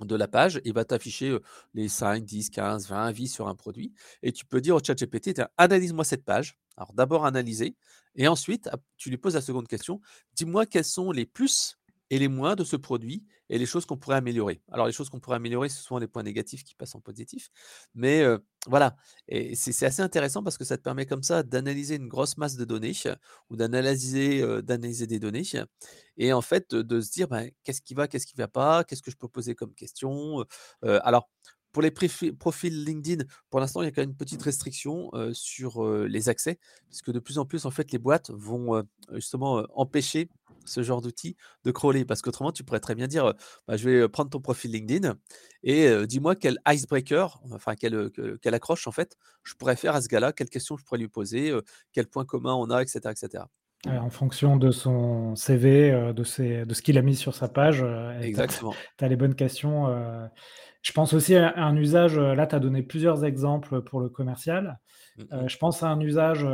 de 0.00 0.16
la 0.16 0.26
page, 0.28 0.60
il 0.64 0.72
va 0.72 0.84
t'afficher, 0.84 1.38
les 1.74 1.88
5, 1.88 2.24
10, 2.24 2.50
15, 2.50 2.88
20 2.88 3.04
avis 3.04 3.28
sur 3.28 3.48
un 3.48 3.54
produit 3.54 3.92
et 4.22 4.32
tu 4.32 4.46
peux 4.46 4.60
dire 4.60 4.74
au 4.76 4.80
ChatGPT: 4.84 5.34
«Tiens, 5.34 5.48
analyse-moi 5.58 6.04
cette 6.04 6.24
page». 6.24 6.58
Alors 6.76 6.92
d'abord 6.94 7.26
analyser 7.26 7.76
et 8.16 8.26
ensuite 8.28 8.68
tu 8.96 9.10
lui 9.10 9.18
poses 9.18 9.34
la 9.34 9.42
seconde 9.42 9.68
question: 9.68 10.00
«Dis-moi 10.34 10.66
quels 10.66 10.84
sont 10.84 11.12
les 11.12 11.26
plus 11.26 11.76
et 12.10 12.18
les 12.18 12.28
moins 12.28 12.56
de 12.56 12.64
ce 12.64 12.76
produit 12.76 13.24
et 13.48 13.58
les 13.58 13.66
choses 13.66 13.86
qu'on 13.86 13.96
pourrait 13.96 14.16
améliorer». 14.16 14.62
Alors 14.72 14.86
les 14.86 14.92
choses 14.92 15.10
qu'on 15.10 15.20
pourrait 15.20 15.36
améliorer, 15.36 15.68
ce 15.68 15.76
sont 15.78 15.82
souvent 15.84 16.00
les 16.00 16.08
points 16.08 16.22
négatifs 16.22 16.64
qui 16.64 16.74
passent 16.74 16.94
en 16.94 17.00
positif, 17.00 17.50
mais 17.94 18.24
voilà 18.68 18.96
et 19.28 19.54
c'est 19.56 19.84
assez 19.86 20.02
intéressant 20.02 20.42
parce 20.42 20.56
que 20.58 20.64
ça 20.64 20.76
te 20.76 20.82
permet 20.82 21.06
comme 21.06 21.22
ça 21.22 21.42
d'analyser 21.42 21.96
une 21.96 22.08
grosse 22.08 22.36
masse 22.38 22.56
de 22.56 22.64
données 22.64 22.92
ou 23.50 23.56
d'analyser, 23.56 24.42
des 25.06 25.18
données 25.18 25.42
et 26.16 26.32
en 26.32 26.42
fait, 26.42 26.74
de 26.74 27.00
se 27.00 27.10
dire: 27.10 27.28
«Ben, 27.28 27.50
qu'est-ce 27.64 27.80
qui 27.82 27.94
va, 27.94 28.08
qu'est-ce 28.08 28.26
qui 28.26 28.36
va 28.36 28.48
pas? 28.48 28.84
Qu'est-ce 28.84 29.02
que 29.02 29.10
je 29.10 29.16
peux 29.16 29.28
poser 29.28 29.54
comme 29.54 29.74
question?» 29.74 30.44
alors 30.82 31.28
pour 31.72 31.80
les 31.82 31.90
profils 31.90 32.84
LinkedIn, 32.84 33.24
pour 33.48 33.58
l'instant, 33.58 33.80
il 33.80 33.86
y 33.86 33.88
a 33.88 33.92
quand 33.92 34.02
même 34.02 34.10
une 34.10 34.16
petite 34.16 34.42
restriction, 34.42 35.10
sur, 35.32 35.82
les 36.06 36.28
accès, 36.28 36.58
puisque 36.88 37.10
de 37.10 37.18
plus 37.18 37.38
en 37.38 37.46
plus, 37.46 37.64
en 37.64 37.70
fait, 37.70 37.92
les 37.92 37.98
boîtes 37.98 38.30
vont, 38.30 38.82
justement, 39.12 39.64
empêcher 39.74 40.28
ce 40.66 40.82
genre 40.82 41.00
d'outil 41.02 41.36
de 41.64 41.70
crawler? 41.70 42.04
Parce 42.04 42.22
qu'autrement, 42.22 42.52
tu 42.52 42.64
pourrais 42.64 42.80
très 42.80 42.94
bien 42.94 43.06
dire, 43.06 43.34
«Bah, 43.68 43.76
je 43.76 43.88
vais, 43.88 44.08
prendre 44.08 44.30
ton 44.30 44.40
profil 44.40 44.70
LinkedIn 44.72 45.14
et 45.62 46.06
dis-moi 46.06 46.36
quel 46.36 46.58
icebreaker, 46.68 47.40
enfin 47.52 47.74
quelle, 47.74 48.10
accroche, 48.54 48.86
en 48.86 48.92
fait, 48.92 49.16
je 49.44 49.54
pourrais 49.54 49.76
faire 49.76 49.94
à 49.94 50.00
ce 50.02 50.08
gars-là, 50.08 50.32
quelles 50.32 50.50
questions 50.50 50.76
je 50.76 50.84
pourrais 50.84 50.98
lui 50.98 51.08
poser, 51.08 51.50
heu, 51.50 51.62
quels 51.92 52.06
points 52.08 52.24
communs 52.24 52.54
on 52.54 52.70
a?» 52.70 52.82
et 52.82 52.86
cetera 52.86 53.12
et 53.12 53.16
cetera. 53.16 53.48
Ouais, 53.84 53.98
en 53.98 54.10
fonction 54.10 54.56
de 54.56 54.70
son 54.70 55.34
CV, 55.34 56.12
de 56.14 56.22
ses 56.24 56.64
de 56.64 56.72
ce 56.72 56.82
qu'il 56.82 56.98
a 56.98 57.02
mis 57.02 57.16
sur 57.16 57.34
sa 57.34 57.48
page, 57.48 57.78
tu 57.78 57.84
as 57.84 58.22
Exactement. 58.22 58.74
tu 58.96 59.04
as 59.04 59.08
les 59.08 59.16
bonnes 59.16 59.34
questions. 59.34 59.88
Je 60.82 60.92
pense 60.92 61.12
aussi 61.14 61.34
à 61.36 61.56
un 61.56 61.76
usage, 61.76 62.18
là, 62.18 62.46
tu 62.46 62.54
as 62.54 62.60
donné 62.60 62.82
plusieurs 62.82 63.24
exemples 63.24 63.82
pour 63.82 64.00
le 64.00 64.08
commercial. 64.08 64.78
Mmh 65.16 65.46
je 65.48 65.56
pense 65.58 65.82
à 65.82 65.88
un 65.88 66.00
usage, 66.00 66.46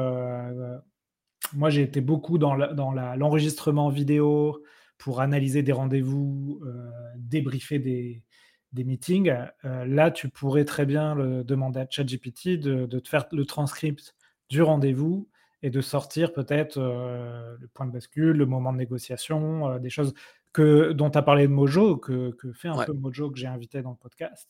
moi, 1.55 1.71
j'ai 1.71 1.83
été 1.83 2.01
beaucoup 2.01 2.39
dans 2.39 2.55
l'enregistrement 2.55 3.89
vidéo 3.91 4.63
pour 4.99 5.21
analyser 5.21 5.63
des 5.63 5.73
rendez-vous, 5.73 6.61
heu, 6.65 6.91
débriefer 7.17 7.79
des 7.79 8.25
des 8.73 8.85
meetings. 8.85 9.31
Heu, 9.65 9.85
là, 9.87 10.11
tu 10.11 10.29
pourrais 10.29 10.65
très 10.67 10.85
bien 10.87 11.15
le 11.15 11.45
demander 11.45 11.81
à 11.81 11.87
ChatGPT 11.91 12.59
de 12.59 12.87
de 12.87 12.99
te 13.01 13.09
faire 13.09 13.27
le 13.33 13.45
transcript 13.47 14.15
du 14.51 14.63
rendez-vous 14.63 15.29
et 15.63 15.71
de 15.71 15.81
sortir 15.81 16.33
peut-être, 16.33 16.79
heu, 16.79 17.57
le 17.61 17.69
point 17.69 17.87
de 17.87 17.93
bascule, 17.93 18.37
le 18.37 18.47
moment 18.47 18.73
de 18.73 18.79
négociation, 18.79 19.79
des 19.79 19.91
choses 19.91 20.15
que 20.53 20.93
dont 20.93 21.11
tu 21.11 21.19
as 21.19 21.23
parlé 21.23 21.47
de 21.49 21.53
Mojo, 21.53 21.97
que 21.97 22.31
que 22.33 22.53
fait 22.53 22.69
un 22.69 22.79
Ouais, 22.79 22.87
peu 22.87 22.93
Mojo, 22.93 23.31
que 23.31 23.39
j'ai 23.39 23.47
invité 23.47 23.83
dans 23.83 23.91
le 23.93 23.97
podcast. 23.97 24.49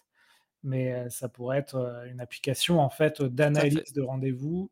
Mais, 0.65 1.09
ça 1.11 1.29
pourrait 1.29 1.59
être, 1.59 2.05
une 2.11 2.21
application 2.21 2.81
en 2.81 2.91
fait, 2.91 3.23
d'analyse 3.23 3.93
de 3.95 4.03
rendez-vous, 4.03 4.71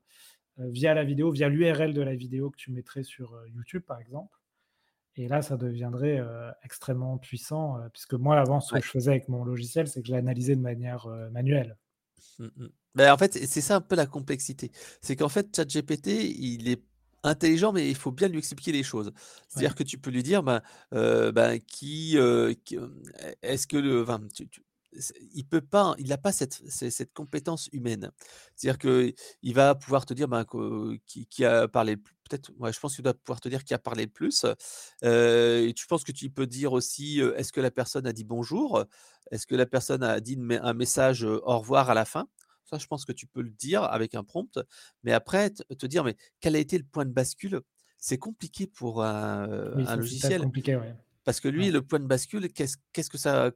via 0.58 0.94
la 0.94 1.04
vidéo, 1.04 1.30
via 1.30 1.48
l'URL 1.48 1.92
de 1.92 2.02
la 2.02 2.14
vidéo 2.14 2.50
que 2.50 2.56
tu 2.56 2.70
mettrais 2.70 3.02
sur, 3.02 3.34
heu, 3.34 3.48
YouTube, 3.48 3.82
par 3.86 4.00
exemple. 4.00 4.38
Et 5.16 5.28
là, 5.28 5.42
ça 5.42 5.56
deviendrait, 5.56 6.18
heu, 6.18 6.50
extrêmement 6.62 7.18
puissant, 7.18 7.78
puisque 7.92 8.14
moi, 8.14 8.38
avant, 8.38 8.60
ce 8.60 8.74
que 8.74 8.80
je 8.80 8.90
faisais 8.90 9.10
avec 9.10 9.28
mon 9.28 9.44
logiciel, 9.44 9.88
c'est 9.88 10.02
que 10.02 10.08
je 10.08 10.12
l'analysais 10.12 10.56
de 10.56 10.60
manière, 10.60 11.06
manuelle. 11.32 11.76
Beh, 12.94 13.10
en 13.10 13.18
fait, 13.18 13.32
c'est 13.46 13.60
ça 13.60 13.76
un 13.76 13.80
peu 13.80 13.94
la 13.94 14.06
complexité. 14.06 14.70
C'est 15.00 15.16
qu'en 15.16 15.28
fait, 15.28 15.54
ChatGPT, 15.54 16.08
il 16.38 16.68
est 16.68 16.82
intelligent, 17.22 17.72
mais 17.72 17.88
il 17.88 17.96
faut 17.96 18.12
bien 18.12 18.28
lui 18.28 18.38
expliquer 18.38 18.72
les 18.72 18.82
choses. 18.82 19.08
Ouais, 19.08 19.12
C'est-à-dire 19.48 19.74
que 19.74 19.82
tu 19.82 19.98
peux 19.98 20.10
lui 20.10 20.22
dire, 20.22 20.42
ben, 20.42 20.60
ben, 20.92 21.58
qui, 21.60 22.16
est-ce 23.42 23.66
que 23.66 23.76
le 23.76 24.04
tu 24.34 24.48
tu 24.48 24.62
il 25.34 25.44
peut 25.46 25.60
pas, 25.60 25.94
il 25.98 26.12
a 26.12 26.18
pas 26.18 26.32
cette 26.32 26.54
cette 26.70 27.12
compétence 27.12 27.68
humaine. 27.72 28.10
C'est-à-dire 28.56 28.78
qu'il 28.78 29.54
va 29.54 29.74
pouvoir 29.74 30.06
te 30.06 30.14
dire, 30.14 30.28
ben, 30.28 30.44
que 30.44 30.96
qui 31.06 31.26
qui 31.26 31.44
a 31.44 31.68
parlé 31.68 31.94
le 31.96 32.00
plus 32.00 32.14
peut-être, 32.28 32.50
ouais, 32.58 32.72
je 32.72 32.80
pense 32.80 32.94
qu'il 32.96 33.04
doit 33.04 33.14
pouvoir 33.14 33.40
te 33.40 33.48
dire 33.48 33.62
qui 33.64 33.72
a 33.74 33.78
parlé 33.78 34.04
le 34.06 34.10
plus, 34.10 34.44
heu 35.04 35.68
et 35.68 35.72
tu 35.74 35.86
penses 35.86 36.04
que 36.04 36.12
tu 36.12 36.30
peux 36.30 36.46
dire 36.46 36.72
aussi, 36.72 37.20
est-ce 37.36 37.52
que 37.52 37.60
la 37.60 37.70
personne 37.70 38.06
a 38.06 38.12
dit 38.12 38.24
bonjour? 38.24 38.84
Est-ce 39.30 39.46
que 39.46 39.54
la 39.56 39.66
personne 39.66 40.02
a 40.02 40.20
dit 40.20 40.38
un 40.50 40.74
message, 40.74 41.24
au 41.24 41.58
revoir 41.58 41.90
à 41.90 41.94
la 41.94 42.04
fin? 42.04 42.26
Ça, 42.64 42.78
je 42.78 42.86
pense 42.86 43.04
que 43.04 43.12
tu 43.12 43.26
peux 43.28 43.42
le 43.42 43.50
dire 43.50 43.84
avec 43.84 44.14
un 44.16 44.24
prompt, 44.24 44.58
mais 45.04 45.12
après 45.12 45.50
te 45.50 45.86
dire: 45.86 46.02
«Mais 46.04 46.16
quel 46.40 46.56
a 46.56 46.58
été 46.58 46.78
le 46.78 46.84
point 46.84 47.04
de 47.04 47.12
bascule?» 47.12 47.60
c'est 47.98 48.18
compliqué 48.18 48.66
pour 48.66 49.02
un, 49.04 49.46
oui, 49.72 49.84
logiciel 49.94 50.38
compliqué, 50.38 50.76
ouais. 50.76 50.96
Parce 51.26 51.40
que 51.40 51.48
lui, 51.48 51.70
Ouais. 51.70 51.72
le 51.72 51.82
point 51.82 52.00
de 52.00 52.06
bascule, 52.06 52.52
qu'est-ce 52.54 52.78
qu'est-ce 52.94 53.10
que 53.10 53.18
ça 53.18 53.52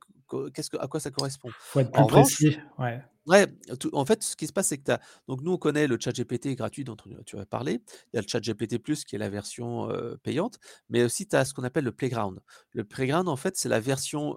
qu'est-ce 0.54 0.70
que 0.70 0.78
à 0.78 0.88
quoi 0.88 1.00
ça 1.00 1.12
correspond? 1.12 1.54
Faut 1.58 1.80
être 1.80 1.92
En 1.92 2.04
plus 2.04 2.04
revanche 2.06 2.34
précis, 2.40 2.58
ouais. 2.78 3.02
Ouais, 3.26 3.46
tout 3.78 3.90
en 3.92 4.04
fait, 4.06 4.22
ce 4.24 4.34
qui 4.34 4.46
se 4.46 4.52
passe, 4.52 4.68
c'est 4.68 4.78
que 4.78 4.92
tu 4.92 4.98
donc 5.28 5.42
nous, 5.42 5.52
on 5.52 5.58
connaît 5.58 5.86
le 5.86 5.98
ChatGPT 6.00 6.56
gratuit 6.56 6.84
dont 6.84 6.96
tu 7.26 7.38
as 7.38 7.46
parlé. 7.46 7.82
Il 8.12 8.16
y 8.16 8.18
a 8.18 8.22
le 8.22 8.26
ChatGPT 8.26 8.78
Plus 8.78 9.04
qui 9.04 9.14
est 9.16 9.18
la 9.18 9.28
version, 9.28 9.88
payante, 10.22 10.58
mais 10.88 11.04
aussi 11.04 11.28
tu 11.28 11.36
as 11.36 11.44
ce 11.44 11.52
qu'on 11.54 11.62
appelle 11.64 11.84
le 11.84 11.92
Playground. 11.92 12.40
Le 12.72 12.82
Playground, 12.84 13.28
en 13.28 13.36
fait, 13.36 13.56
c'est 13.56 13.68
la 13.68 13.78
version, 13.80 14.36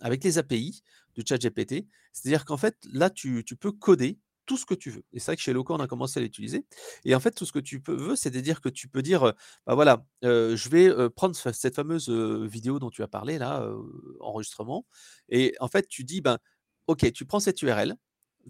avec 0.00 0.22
les 0.24 0.38
API 0.38 0.82
du 1.14 1.22
ChatGPT. 1.26 1.86
C'est-à-dire 2.12 2.44
qu'en 2.44 2.58
fait, 2.58 2.76
là, 2.92 3.10
tu 3.10 3.44
tu 3.44 3.56
peux 3.56 3.72
coder 3.72 4.18
tout 4.48 4.58
ce 4.58 4.66
que 4.66 4.74
tu 4.74 4.90
veux. 4.90 5.04
Et 5.14 5.20
c'est 5.20 5.26
vrai 5.32 5.36
que 5.36 5.42
chez 5.42 5.52
Loco, 5.54 5.74
on 5.74 5.78
a 5.80 5.88
commencé 5.88 6.20
à 6.20 6.24
l'utiliser. 6.24 6.66
Et 7.06 7.14
en 7.14 7.20
fait, 7.20 7.32
tout 7.32 7.46
ce 7.46 7.52
que 7.52 7.60
tu 7.60 7.80
peux 7.80 7.94
veux, 7.94 8.16
c'est 8.16 8.30
de 8.32 8.40
dire 8.40 8.60
que 8.62 8.70
tu 8.70 8.88
peux 8.88 9.02
dire, 9.02 9.34
«Bah, 9.66 9.76
voilà, 9.76 10.04
je 10.24 10.68
vais, 10.70 11.10
prendre 11.10 11.36
ce 11.36 11.52
cette 11.52 11.76
fameuse, 11.76 12.10
vidéo 12.10 12.80
dont 12.80 12.90
tu 12.90 13.02
as 13.04 13.08
parlé 13.08 13.38
là, 13.38 13.68
enregistrement» 14.20 14.86
et 15.30 15.54
en 15.60 15.68
fait, 15.68 15.88
tu 15.88 16.04
dis, 16.04 16.20
ben: 16.22 16.38
«OK, 16.88 17.12
tu 17.12 17.24
prends 17.26 17.40
cette 17.40 17.62
URL, 17.62 17.96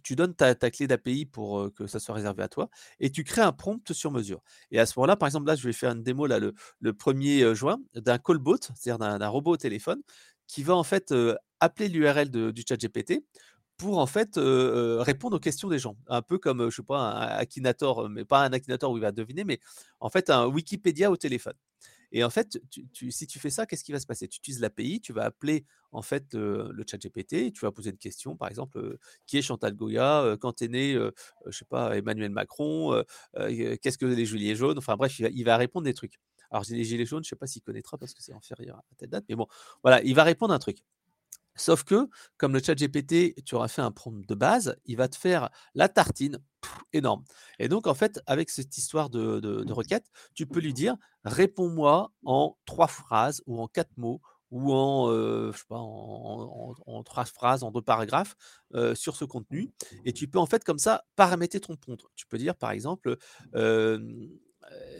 tu 0.04 0.16
donnes 0.16 0.34
ta 0.34 0.54
ta 0.54 0.70
clé 0.70 0.86
d'API 0.86 1.26
pour, 1.26 1.72
que 1.74 1.86
ça 1.88 1.98
soit 2.00 2.14
réservé 2.14 2.42
à 2.44 2.48
toi 2.48 2.70
et 3.00 3.10
tu 3.10 3.24
crées 3.24 3.42
un 3.42 3.52
prompt 3.52 3.92
sur 3.92 4.12
mesure. 4.12 4.42
Et 4.70 4.78
à 4.80 4.86
ce 4.86 4.98
moment-là, 4.98 5.16
par 5.16 5.26
exemple, 5.28 5.46
là, 5.48 5.56
je 5.56 5.64
vais 5.66 5.72
faire 5.74 5.90
une 5.92 6.02
démo 6.04 6.26
là 6.26 6.38
le 6.38 6.54
le 6.80 6.92
1er, 6.94 7.42
heu, 7.44 7.54
juin 7.54 7.78
d'un 7.94 8.18
callbot, 8.18 8.56
c'est-à-dire 8.62 8.98
d'un 8.98 9.28
robot 9.28 9.52
au 9.52 9.56
téléphone 9.58 10.02
qui 10.48 10.62
va 10.62 10.76
en 10.76 10.84
fait, 10.84 11.12
appeler 11.60 11.88
l'URL 11.88 12.30
du 12.30 12.62
ChatGPT 12.68 13.24
pour 13.78 13.98
en 13.98 14.06
fait, 14.06 14.32
répondre 14.36 15.36
aux 15.36 15.40
questions 15.40 15.68
des 15.68 15.78
gens. 15.78 15.96
Un 16.08 16.20
peu 16.20 16.38
comme, 16.38 16.68
je 16.68 16.76
sais 16.76 16.82
pas, 16.82 16.98
un 16.98 17.38
Akinator, 17.38 18.08
mais 18.10 18.24
pas 18.24 18.44
un 18.44 18.52
Akinator 18.52 18.90
où 18.92 18.96
il 18.98 19.00
va 19.00 19.12
deviner, 19.12 19.44
mais 19.44 19.60
en 20.00 20.10
fait 20.10 20.30
un 20.30 20.46
Wikipédia 20.46 21.10
au 21.10 21.16
téléphone 21.16 21.54
Et 22.12 22.24
en 22.24 22.30
fait, 22.30 22.60
si 23.10 23.26
tu 23.26 23.38
fais 23.38 23.50
ça, 23.50 23.66
qu'est-ce 23.66 23.84
qui 23.84 23.92
va 23.92 24.00
se 24.00 24.06
passer? 24.06 24.28
Tu 24.28 24.38
utilises 24.38 24.60
l'API, 24.60 25.00
tu 25.00 25.12
vas 25.12 25.24
appeler 25.24 25.64
en 25.92 26.02
fait 26.02 26.34
le 26.34 26.84
chat 26.90 26.98
GPT, 26.98 27.52
tu 27.52 27.60
vas 27.62 27.70
poser 27.72 27.90
une 27.90 27.98
question, 27.98 28.36
par 28.36 28.48
exemple, 28.48 28.98
qui 29.26 29.38
est 29.38 29.42
Chantal 29.42 29.74
Goya 29.74 30.36
Quand 30.40 30.60
est 30.60 30.68
né, 30.68 30.94
je 31.46 31.56
sais 31.56 31.64
pas, 31.64 31.96
Emmanuel 31.96 32.30
Macron 32.30 33.02
Qu'est-ce 33.36 33.98
que 33.98 34.06
les 34.06 34.26
gilets 34.26 34.56
jaunes? 34.56 34.78
Enfin 34.78 34.96
bref, 34.96 35.18
il 35.18 35.44
va, 35.44 35.56
répondre 35.56 35.84
des 35.84 35.94
trucs. 35.94 36.18
Alors 36.50 36.64
les 36.70 36.84
gilets 36.84 37.06
jaunes, 37.06 37.22
je 37.24 37.28
sais 37.28 37.36
pas 37.36 37.46
s'il 37.46 37.62
connaîtra 37.62 37.96
parce 37.98 38.14
que 38.14 38.22
c'est 38.22 38.32
inférieur 38.32 38.78
à 38.78 38.94
telle 38.96 39.10
date, 39.10 39.24
mais 39.28 39.36
bon, 39.36 39.46
voilà, 39.82 40.02
il 40.02 40.14
va 40.14 40.24
répondre 40.24 40.52
un 40.52 40.58
truc. 40.58 40.78
Sauf 41.58 41.84
que, 41.84 42.08
comme 42.36 42.54
le 42.54 42.60
chat 42.62 42.74
GPT, 42.74 43.34
tu 43.44 43.54
auras 43.54 43.68
fait 43.68 43.82
un 43.82 43.90
prompt 43.90 44.26
de 44.26 44.34
base, 44.34 44.76
il 44.86 44.96
va 44.96 45.08
te 45.08 45.16
faire 45.16 45.50
la 45.74 45.88
tartine 45.88 46.38
énorme. 46.92 47.24
Et 47.58 47.68
donc, 47.68 47.86
en 47.86 47.94
fait, 47.94 48.20
avec 48.26 48.50
cette 48.50 48.76
histoire 48.78 49.10
de, 49.10 49.72
requête, 49.72 50.06
tu 50.34 50.46
peux 50.46 50.60
lui 50.60 50.72
dire 50.72 50.96
réponds-moi 51.24 52.12
en 52.24 52.56
trois 52.64 52.88
phrases 52.88 53.42
ou 53.46 53.60
en 53.60 53.68
quatre 53.68 53.96
mots 53.96 54.20
ou 54.50 54.72
en, 54.72 55.52
en, 55.70 57.02
trois 57.04 57.26
phrases, 57.26 57.62
en 57.62 57.70
deux 57.70 57.82
paragraphes 57.82 58.34
sur 58.94 59.14
ce 59.14 59.24
contenu. 59.24 59.70
Et 60.04 60.12
tu 60.12 60.26
peux 60.26 60.38
en 60.38 60.46
fait 60.46 60.64
comme 60.64 60.78
ça 60.78 61.04
paramétrer 61.16 61.60
ton 61.60 61.76
prompt. 61.76 62.02
Tu 62.14 62.26
peux 62.26 62.38
dire 62.38 62.54
par 62.54 62.70
exemple, 62.70 63.16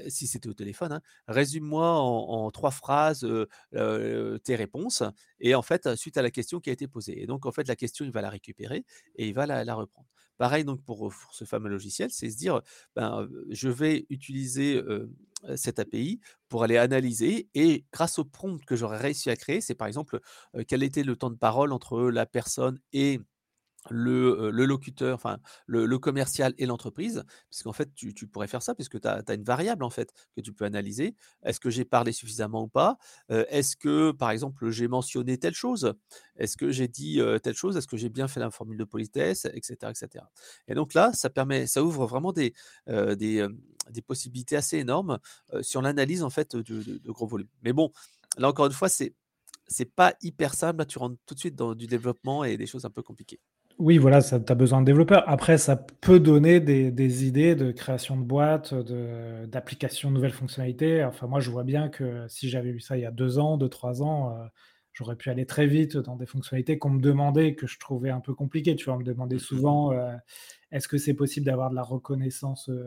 si 0.09 0.27
c'était 0.27 0.49
au 0.49 0.55
téléphone, 0.55 0.93
hein, 0.93 1.01
résume-moi 1.27 1.87
en, 1.87 2.51
trois 2.51 2.71
phrases 2.71 3.27
tes 3.73 4.57
réponses. 4.57 5.03
Et 5.41 5.55
en 5.55 5.63
fait, 5.63 5.95
suite 5.97 6.17
à 6.17 6.23
la 6.23 6.31
question 6.31 6.61
qui 6.61 6.71
a 6.71 6.73
été 6.73 6.89
posée. 6.89 7.23
Et 7.23 7.27
donc, 7.27 7.47
en 7.47 7.53
fait, 7.53 7.69
la 7.69 7.77
question, 7.77 8.05
il 8.05 8.11
va 8.11 8.23
la 8.23 8.31
récupérer 8.31 8.85
et 9.17 9.29
il 9.29 9.35
va 9.35 9.47
la, 9.47 9.75
reprendre. 9.75 10.09
Pareil, 10.39 10.65
donc, 10.65 10.83
pour, 10.85 11.13
ce 11.33 11.45
fameux 11.45 11.69
logiciel, 11.69 12.11
c'est 12.11 12.31
se 12.31 12.37
dire, 12.37 12.63
ben, 12.95 13.29
je 13.51 13.69
vais 13.69 14.07
utiliser 14.09 14.83
cette 15.57 15.79
API 15.79 16.21
pour 16.49 16.65
aller 16.65 16.79
analyser 16.79 17.49
et 17.55 17.85
grâce 17.93 18.19
au 18.19 18.25
prompt 18.25 18.65
que 18.65 18.77
j'aurais 18.77 18.99
réussi 18.99 19.31
à 19.31 19.37
créer, 19.37 19.61
c'est 19.61 19.75
par 19.75 19.87
exemple 19.87 20.21
quel 20.67 20.83
était 20.83 21.03
le 21.05 21.17
temps 21.17 21.31
de 21.31 21.37
parole 21.37 21.73
entre 21.73 22.03
la 22.11 22.27
personne 22.27 22.81
et 22.93 23.21
le, 23.91 24.51
locuteur, 24.51 25.15
enfin 25.15 25.39
le, 25.67 25.99
commercial 25.99 26.55
et 26.59 26.67
l'entreprise, 26.67 27.25
puisqu'en 27.51 27.73
fait 27.73 27.93
tu, 27.95 28.13
pourrais 28.27 28.47
faire 28.47 28.63
ça, 28.63 28.75
puisque 28.75 29.01
tu 29.01 29.09
as, 29.09 29.23
une 29.33 29.45
variable 29.45 29.85
en 29.85 29.91
fait 29.91 30.13
que 30.37 30.41
tu 30.41 30.53
peux 30.53 30.65
analyser. 30.65 31.15
Est-ce 31.43 31.61
que 31.61 31.71
j'ai 31.71 31.85
parlé 31.85 32.13
suffisamment 32.13 32.63
ou 32.63 32.69
pas? 32.69 32.99
Est-ce 33.29 33.77
que 33.77 34.13
par 34.13 34.31
exemple 34.31 34.71
j'ai 34.71 34.89
mentionné 34.89 35.39
telle 35.39 35.55
chose? 35.55 35.95
Est-ce 36.37 36.57
que 36.57 36.71
j'ai 36.71 36.89
dit 36.89 37.21
telle 37.43 37.55
chose? 37.55 37.77
Est-ce 37.77 37.87
que 37.89 37.97
j'ai 37.97 38.09
bien 38.09 38.29
fait 38.29 38.41
la 38.41 38.51
formule 38.51 38.79
de 38.79 38.85
politesse, 38.85 39.47
etc., 39.47 39.77
etc. 39.91 40.25
Et 40.67 40.75
donc 40.75 40.95
là, 40.95 41.13
ça 41.13 41.31
permet, 41.31 41.67
ça 41.67 41.83
ouvre 41.83 42.07
vraiment 42.07 42.33
des, 42.33 42.53
possibilités 44.07 44.57
assez 44.57 44.79
énormes 44.79 45.19
sur 45.63 45.83
l'analyse 45.83 46.23
en 46.23 46.31
fait 46.31 46.57
de, 46.57 46.63
de, 46.63 47.11
gros 47.11 47.27
volumes. 47.27 47.49
Mais 47.63 47.73
bon, 47.73 47.93
là 48.37 48.49
encore 48.49 48.67
une 48.67 48.73
fois, 48.73 48.89
c'est 48.89 49.15
c'est 49.69 49.85
pas 49.95 50.15
hyper 50.23 50.55
simple. 50.55 50.79
Là, 50.79 50.87
tu 50.87 50.99
rentres 50.99 51.19
tout 51.27 51.35
de 51.35 51.41
suite 51.41 51.55
dans 51.55 51.75
du 51.75 51.87
développement 51.87 52.43
et 52.45 52.57
des 52.57 52.67
choses 52.67 52.85
un 52.85 52.91
peu 52.91 53.03
compliquées. 53.03 53.41
Oui, 53.79 53.97
voilà, 53.99 54.21
tu 54.21 54.35
as 54.35 54.55
besoin 54.57 54.81
de 54.81 54.87
développeurs. 54.87 55.23
Après, 55.29 55.57
ça 55.57 55.77
peut 55.77 56.19
donner 56.19 56.59
des, 56.59 57.25
idées 57.25 57.55
de 57.55 57.71
création 57.71 58.17
de 58.17 58.25
boîtes, 58.25 58.75
d'applications 58.75 60.11
de, 60.11 60.17
nouvelles 60.17 60.33
fonctionnalités. 60.33 61.05
Enfin, 61.05 61.29
moi, 61.29 61.39
je 61.39 61.49
vois 61.49 61.63
bien 61.63 61.89
que 61.89 62.27
si 62.29 62.49
j'avais 62.49 62.71
eu 62.71 62.81
ça 62.81 62.97
il 62.97 63.03
y 63.03 63.07
a 63.07 63.13
deux 63.13 63.39
ans, 63.39 63.57
deux, 63.57 63.69
trois 63.69 64.03
ans, 64.03 64.33
euh, 64.33 64.47
j'aurais 64.93 65.15
pu 65.15 65.31
aller 65.31 65.47
très 65.47 65.69
vite 65.69 65.97
dans 65.97 66.17
des 66.17 66.27
fonctionnalités 66.27 66.77
qu'on 66.77 66.91
me 66.91 67.01
demandait, 67.01 67.55
que 67.55 67.69
je 67.69 67.79
trouvais 67.79 68.11
un 68.11 68.19
peu 68.19 68.35
compliquées. 68.35 68.75
Tu 68.75 68.87
vois, 68.87 68.95
on 68.95 68.99
me 68.99 69.05
demandait 69.05 69.37
mmh 69.37 69.39
souvent, 69.39 69.93
euh, 69.93 70.13
est-ce 70.73 70.89
que 70.89 70.99
c'est 70.99 71.15
possible 71.15 71.47
d'avoir 71.47 71.71
de 71.71 71.77
la 71.77 71.85
reconnaissance, 71.85 72.69
euh, 72.71 72.85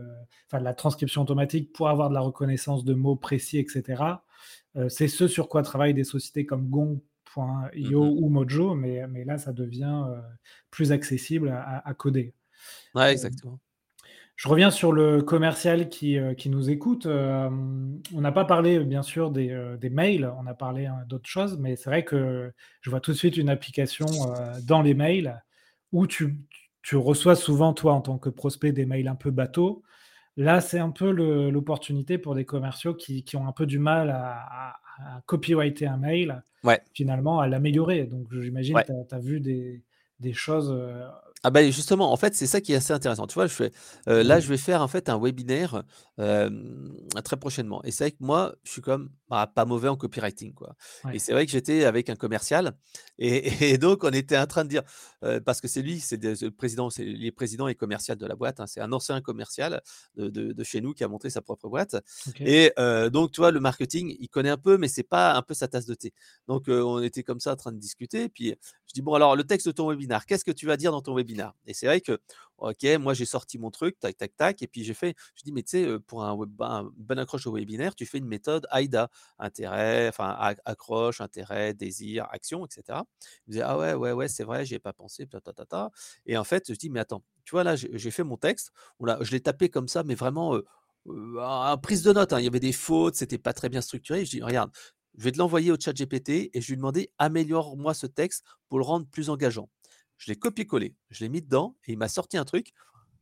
enfin, 0.47 0.59
de 0.59 0.65
la 0.65 0.73
transcription 0.73 1.21
automatique 1.21 1.71
pour 1.71 1.87
avoir 1.87 2.09
de 2.09 2.15
la 2.15 2.21
reconnaissance 2.21 2.83
de 2.83 2.93
mots 2.93 3.15
précis, 3.15 3.59
etc. 3.59 4.03
c'est 4.89 5.07
ce 5.07 5.27
sur 5.27 5.47
quoi 5.47 5.63
travaillent 5.63 5.93
des 5.93 6.03
sociétés 6.03 6.45
comme 6.45 6.69
Gong 6.69 6.99
.io 7.35 8.03
mmh 8.03 8.23
ou 8.23 8.29
Mojo, 8.29 8.75
mais, 8.75 9.07
mais 9.07 9.23
là, 9.23 9.37
ça 9.37 9.53
devient 9.53 10.05
plus 10.69 10.91
accessible 10.91 11.49
à, 11.49 11.93
coder. 11.93 12.33
Ouais, 12.95 13.11
exactement. 13.11 13.59
Je 14.35 14.47
reviens 14.47 14.71
sur 14.71 14.91
le 14.91 15.21
commercial 15.21 15.89
qui, 15.89 16.17
qui 16.37 16.49
nous 16.49 16.69
écoute. 16.69 17.05
on 17.05 18.01
n'a 18.13 18.31
pas 18.31 18.45
parlé, 18.45 18.79
bien 18.79 19.03
sûr, 19.03 19.29
des, 19.31 19.75
des 19.79 19.89
mails, 19.89 20.31
on 20.39 20.47
a 20.47 20.53
parlé 20.53 20.87
hein, 20.87 20.97
d'autres 21.07 21.29
choses, 21.29 21.57
mais 21.59 21.75
c'est 21.75 21.89
vrai 21.89 22.03
que 22.03 22.51
je 22.81 22.89
vois 22.89 23.01
tout 23.01 23.11
de 23.11 23.17
suite 23.17 23.37
une 23.37 23.49
application 23.49 24.07
dans 24.63 24.81
les 24.81 24.93
mails 24.93 25.43
où 25.91 26.07
tu, 26.07 26.37
tu, 26.81 26.95
reçois 26.95 27.35
souvent, 27.35 27.73
toi, 27.73 27.93
en 27.93 28.01
tant 28.01 28.17
que 28.17 28.29
prospect, 28.29 28.71
des 28.71 28.85
mails 28.85 29.07
un 29.07 29.15
peu 29.15 29.31
bateaux. 29.31 29.83
Là, 30.41 30.59
c'est 30.59 30.79
un 30.79 30.89
peu 30.89 31.11
l'opportunité 31.11 32.17
pour 32.17 32.33
des 32.33 32.45
commerciaux 32.45 32.95
qui, 32.95 33.23
qui, 33.23 33.35
ont 33.35 33.47
un 33.47 33.51
peu 33.51 33.67
du 33.67 33.77
mal 33.77 34.09
à, 34.09 34.75
à 34.97 35.21
copyrighter 35.27 35.85
un 35.85 35.97
mail, 35.97 36.43
finalement, 36.93 37.39
à 37.39 37.47
l'améliorer. 37.47 38.05
Donc, 38.05 38.27
j'imagine 38.33 38.75
que 38.75 39.07
tu 39.07 39.15
as, 39.15 39.19
vu 39.19 39.39
des, 39.39 39.83
des 40.19 40.33
choses 40.33 40.71
euh, 40.75 41.07
ah 41.43 41.49
bah 41.49 41.63
justement, 41.69 42.11
en 42.11 42.17
fait, 42.17 42.35
c'est 42.35 42.47
ça 42.47 42.61
qui 42.61 42.73
est 42.73 42.75
assez 42.75 42.93
intéressant. 42.93 43.25
Tu 43.25 43.33
vois, 43.33 43.47
je 43.47 43.53
fais, 43.53 43.71
là, 44.05 44.39
je 44.39 44.47
vais 44.47 44.57
faire 44.57 44.81
en 44.81 44.87
fait 44.87 45.09
un 45.09 45.19
webinaire 45.19 45.83
très 46.17 47.37
prochainement. 47.37 47.83
Et 47.83 47.91
c'est 47.91 48.05
vrai 48.05 48.11
que 48.11 48.17
moi, 48.19 48.55
je 48.63 48.71
suis 48.71 48.81
comme 48.81 49.09
bah, 49.29 49.51
pas 49.53 49.65
mauvais 49.65 49.87
en 49.87 49.95
copywriting, 49.95 50.53
quoi. 50.53 50.75
Et 51.13 51.19
c'est 51.19 51.33
vrai 51.33 51.45
que 51.45 51.51
j'étais 51.51 51.85
avec 51.85 52.09
un 52.09 52.15
commercial, 52.15 52.73
et, 53.17 53.77
donc 53.77 54.03
on 54.03 54.09
était 54.09 54.37
en 54.37 54.45
train 54.45 54.63
de 54.63 54.69
dire, 54.69 54.83
parce 55.45 55.61
que 55.61 55.67
c'est 55.67 55.81
lui, 55.81 55.99
c'est 55.99 56.21
le 56.23 56.49
président, 56.51 56.89
c'est 56.89 57.05
les 57.05 57.31
présidents 57.31 57.67
et 57.67 57.75
commercial 57.75 58.17
de 58.17 58.25
la 58.25 58.35
boîte. 58.35 58.59
Hein, 58.59 58.67
c'est 58.67 58.81
un 58.81 58.91
ancien 58.91 59.19
commercial 59.21 59.81
de, 60.17 60.63
chez 60.63 60.81
nous 60.81 60.93
qui 60.93 61.03
a 61.03 61.07
monté 61.07 61.29
sa 61.29 61.41
propre 61.41 61.69
boîte. 61.69 61.95
Et 62.39 62.71
donc, 63.11 63.31
tu 63.31 63.41
vois, 63.41 63.51
le 63.51 63.59
marketing, 63.59 64.15
il 64.19 64.29
connaît 64.29 64.49
un 64.49 64.57
peu, 64.57 64.77
mais 64.77 64.87
c'est 64.87 65.03
pas 65.03 65.33
un 65.33 65.41
peu 65.41 65.55
sa 65.55 65.67
tasse 65.67 65.85
de 65.87 65.95
thé. 65.95 66.13
Donc, 66.47 66.65
on 66.67 67.01
était 67.01 67.23
comme 67.23 67.39
ça 67.39 67.53
en 67.53 67.55
train 67.55 67.71
de 67.71 67.79
discuter. 67.79 68.29
Puis 68.29 68.55
je 68.91 68.93
dis 68.93 69.01
bon 69.01 69.13
alors 69.13 69.37
le 69.37 69.45
texte 69.45 69.67
de 69.67 69.71
ton 69.71 69.89
webinaire, 69.89 70.25
qu'est-ce 70.25 70.43
que 70.43 70.51
tu 70.51 70.65
vas 70.65 70.75
dire 70.75 70.91
dans 70.91 71.01
ton 71.01 71.15
webinaire 71.15 71.30
et 71.65 71.73
c'est 71.73 71.85
vrai 71.85 72.01
que, 72.01 72.19
ok, 72.57 72.83
moi 72.99 73.13
j'ai 73.13 73.25
sorti 73.25 73.57
mon 73.57 73.71
truc, 73.71 73.99
tac, 73.99 74.17
tac, 74.17 74.35
tac, 74.37 74.61
et 74.61 74.67
puis 74.67 74.83
j'ai 74.83 74.93
fait, 74.93 75.15
je 75.35 75.43
dis, 75.43 75.51
mais 75.51 75.63
tu 75.63 75.71
sais, 75.83 75.99
pour 76.07 76.23
un, 76.23 76.33
web, 76.33 76.49
un 76.61 76.89
bon 76.95 77.19
accroche 77.19 77.47
au 77.47 77.53
webinaire, 77.55 77.95
tu 77.95 78.05
fais 78.05 78.19
une 78.19 78.27
méthode 78.27 78.67
AIDA, 78.71 79.09
intérêt, 79.39 80.07
enfin 80.07 80.55
accroche, 80.65 81.21
intérêt, 81.21 81.73
désir, 81.73 82.27
action, 82.31 82.65
etc. 82.65 83.05
Il 83.47 83.51
me 83.51 83.51
disait, 83.53 83.63
ah 83.63 83.77
ouais, 83.77 83.93
ouais, 83.93 84.11
ouais, 84.11 84.27
c'est 84.27 84.43
vrai, 84.43 84.65
j'y 84.65 84.75
ai 84.75 84.79
pas 84.79 84.93
pensé, 84.93 85.27
Et 86.25 86.37
en 86.37 86.43
fait, 86.43 86.71
je 86.71 86.77
dis, 86.77 86.89
mais 86.89 86.99
attends, 86.99 87.23
tu 87.45 87.51
vois, 87.51 87.63
là, 87.63 87.75
j'ai 87.75 88.11
fait 88.11 88.23
mon 88.23 88.37
texte, 88.37 88.71
je 89.21 89.31
l'ai 89.31 89.41
tapé 89.41 89.69
comme 89.69 89.87
ça, 89.87 90.03
mais 90.03 90.15
vraiment. 90.15 90.59
en 91.07 91.77
prise 91.77 92.03
de 92.03 92.13
notes, 92.13 92.33
hein, 92.33 92.39
il 92.39 92.43
y 92.45 92.47
avait 92.47 92.59
des 92.59 92.71
fautes, 92.73 93.15
c'était 93.15 93.37
pas 93.37 93.53
très 93.53 93.69
bien 93.69 93.81
structuré. 93.81 94.25
Je 94.25 94.31
dis, 94.31 94.41
regarde, 94.43 94.71
je 95.17 95.23
vais 95.23 95.31
te 95.31 95.37
l'envoyer 95.37 95.71
au 95.71 95.77
chat 95.79 95.93
GPT 95.93 96.51
et 96.53 96.61
je 96.61 96.69
lui 96.69 96.77
demander 96.77 97.11
améliore-moi 97.17 97.93
ce 97.93 98.07
texte 98.07 98.45
pour 98.69 98.79
le 98.79 98.85
rendre 98.85 99.07
plus 99.07 99.29
engageant 99.29 99.69
je 100.21 100.29
l'ai 100.29 100.37
copié-collé, 100.37 100.95
je 101.09 101.23
l'ai 101.23 101.29
mis 101.29 101.41
dedans 101.41 101.75
et 101.87 101.93
il 101.93 101.97
m'a 101.97 102.07
sorti 102.07 102.37
un 102.37 102.45
truc. 102.45 102.73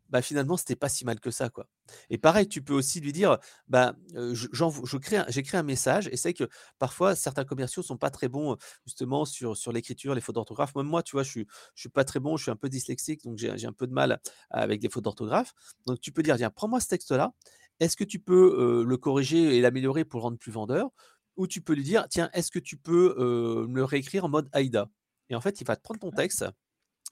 Bah, 0.09 0.23
finalement, 0.23 0.57
c'était 0.57 0.75
pas 0.75 0.89
si 0.89 1.05
mal 1.05 1.19
que 1.19 1.29
ça, 1.29 1.49
quoi. 1.49 1.67
Et 2.09 2.17
pareil, 2.17 2.49
tu 2.49 2.63
peux 2.63 2.73
aussi 2.73 2.99
lui 2.99 3.13
dire, 3.13 3.37
bah, 3.67 3.95
je, 4.13 4.97
crée, 4.97 5.21
j'ai 5.29 5.43
créé 5.43 5.59
un 5.59 5.63
message 5.63 6.09
et 6.11 6.17
c'est 6.17 6.33
que 6.33 6.49
parfois 6.79 7.15
certains 7.15 7.45
commerciaux 7.45 7.83
sont 7.83 7.95
pas 7.95 8.09
très 8.09 8.27
bons 8.27 8.57
justement 8.85 9.23
sur, 9.23 9.55
sur 9.55 9.71
l'écriture, 9.71 10.15
les 10.15 10.21
fautes 10.21 10.35
d'orthographe. 10.35 10.75
Même 10.75 10.87
moi, 10.87 11.03
tu 11.03 11.11
vois, 11.11 11.23
je 11.23 11.29
suis, 11.29 11.47
je 11.75 11.81
suis 11.81 11.89
pas 11.89 12.03
très 12.03 12.19
bon, 12.19 12.37
je 12.37 12.43
suis 12.43 12.51
un 12.51 12.55
peu 12.55 12.69
dyslexique, 12.69 13.23
donc 13.23 13.37
j'ai, 13.37 13.65
un 13.65 13.73
peu 13.73 13.87
de 13.87 13.93
mal 13.93 14.19
avec 14.49 14.81
les 14.83 14.89
fautes 14.89 15.03
d'orthographe. 15.03 15.53
Donc 15.85 16.01
tu 16.01 16.11
peux 16.11 16.23
dire, 16.23 16.35
tiens, 16.35 16.49
prends-moi 16.49 16.79
ce 16.81 16.87
texte-là. 16.87 17.31
Est-ce 17.79 17.95
que 17.95 18.03
tu 18.03 18.19
peux 18.19 18.83
le 18.85 18.97
corriger 18.97 19.57
et 19.57 19.61
l'améliorer 19.61 20.05
pour 20.05 20.19
le 20.19 20.23
rendre 20.23 20.37
plus 20.37 20.51
vendeur? 20.51 20.89
Ou 21.37 21.47
tu 21.47 21.61
peux 21.61 21.73
lui 21.73 21.83
dire, 21.83 22.07
tiens, 22.09 22.29
est-ce 22.33 22.51
que 22.51 22.59
tu 22.59 22.75
peux 22.77 23.15
me 23.69 23.75
le 23.75 23.85
réécrire 23.85 24.25
en 24.25 24.29
mode 24.29 24.49
AIDA 24.53 24.89
Et 25.29 25.35
en 25.35 25.41
fait, 25.41 25.61
il 25.61 25.67
va 25.67 25.75
te 25.75 25.81
prendre 25.81 25.99
ton 25.99 26.11
texte 26.11 26.45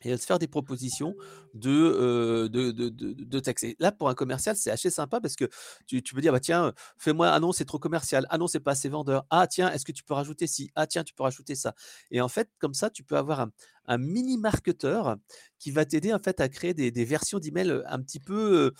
et 0.03 0.12
de 0.12 0.17
faire 0.17 0.39
des 0.39 0.47
propositions 0.47 1.15
de, 1.53 2.47
de, 2.51 2.71
de, 2.71 2.89
de, 2.89 3.39
texte. 3.39 3.63
Et 3.63 3.75
là, 3.79 3.91
pour 3.91 4.10
un 4.10 4.13
commercial, 4.13 4.55
c'est 4.55 4.69
assez 4.69 4.89
sympa 4.89 5.19
parce 5.19 5.36
que 5.36 5.45
tu, 5.88 6.03
tu 6.03 6.13
peux 6.13 6.21
dire, 6.21 6.31
bah, 6.31 6.39
tiens, 6.39 6.73
fais-moi, 6.97 7.29
ah 7.29 7.39
non, 7.39 7.51
c'est 7.51 7.65
trop 7.65 7.79
commercial, 7.79 8.27
ah 8.29 8.38
non, 8.38 8.47
c'est 8.47 8.60
pas 8.60 8.71
assez 8.71 8.89
vendeur, 8.89 9.25
ah 9.29 9.47
tiens, 9.47 9.71
est-ce 9.71 9.86
que 9.86 9.91
tu 9.91 10.03
peux 10.03 10.13
rajouter 10.13 10.45
ci, 10.47 10.71
ah 10.75 10.86
tiens, 10.86 11.03
tu 11.03 11.13
peux 11.13 11.23
rajouter 11.23 11.55
ça. 11.55 11.73
Et 12.12 12.21
en 12.21 12.27
fait, 12.27 12.49
comme 12.60 12.73
ça, 12.73 12.89
tu 12.89 13.03
peux 13.03 13.17
avoir 13.17 13.39
un, 13.39 13.51
un 13.86 13.97
mini 13.97 14.38
marketeur 14.38 15.17
qui 15.60 15.71
va 15.71 15.86
t'aider 15.86 16.13
en 16.13 16.19
fait 16.19 16.39
à 16.39 16.49
créer 16.49 16.73
des, 16.73 17.05
versions 17.05 17.39
d'email 17.39 17.81
un 17.88 17.99
petit 17.99 18.19
peu 18.19 18.73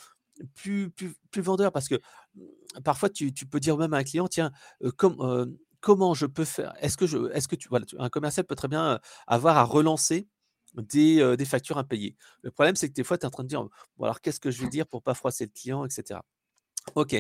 plus, 0.53 0.91
plus, 0.91 1.15
plus 1.32 1.41
vendeur 1.41 1.71
parce 1.71 1.88
que 1.88 1.95
mmh, 2.36 2.82
parfois, 2.84 3.10
tu, 3.10 3.34
tu, 3.34 3.45
peux 3.47 3.60
dire 3.60 3.77
même 3.77 3.93
à 3.93 3.97
un 3.97 4.03
client, 4.03 4.27
tiens, 4.27 4.51
comme 4.97 5.58
comment 5.82 6.13
je 6.13 6.25
peux 6.25 6.45
faire? 6.45 6.73
Est-ce 6.80 6.97
que 6.97 7.08
je, 7.08 7.32
est-ce 7.32 7.47
que 7.47 7.56
tu, 7.56 7.69
voilà, 7.69 7.86
un 7.97 8.10
commercial 8.10 8.45
peut 8.45 8.56
très 8.56 8.67
bien 8.67 8.99
avoir 9.25 9.58
à 9.58 9.63
relancer 9.63 10.27
des, 10.82 11.46
factures 11.46 11.78
impayées. 11.78 12.16
Le 12.42 12.52
problème, 12.52 12.76
c'est 12.76 12.90
que 12.90 12.94
des 12.94 13.04
fois, 13.04 13.18
tu 13.18 13.24
es 13.24 13.28
en 13.28 13.32
train 13.32 13.44
de 13.44 13.50
dire, 13.50 13.63
bon, 13.98 14.04
alors 14.04 14.22
qu'est-ce 14.22 14.40
que 14.40 14.52
je 14.52 14.62
vais 14.62 14.70
dire 14.70 14.88
pour 14.88 15.02
pas 15.02 15.13
froisser 15.13 15.46
le 15.46 15.52
client, 15.52 15.86
etc. 15.86 16.20
OK. 16.96 17.16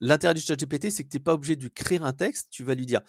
L'intérêt 0.00 0.34
du 0.34 0.42
chat 0.42 0.56
GPT, 0.56 0.90
c'est 0.90 1.04
que 1.04 1.08
tu 1.08 1.16
n'es 1.16 1.22
pas 1.22 1.32
obligé 1.32 1.56
de 1.56 1.68
créer 1.68 1.98
un 2.02 2.12
texte. 2.12 2.48
Tu 2.50 2.62
vas 2.62 2.74
lui 2.74 2.84
dire 2.84 3.00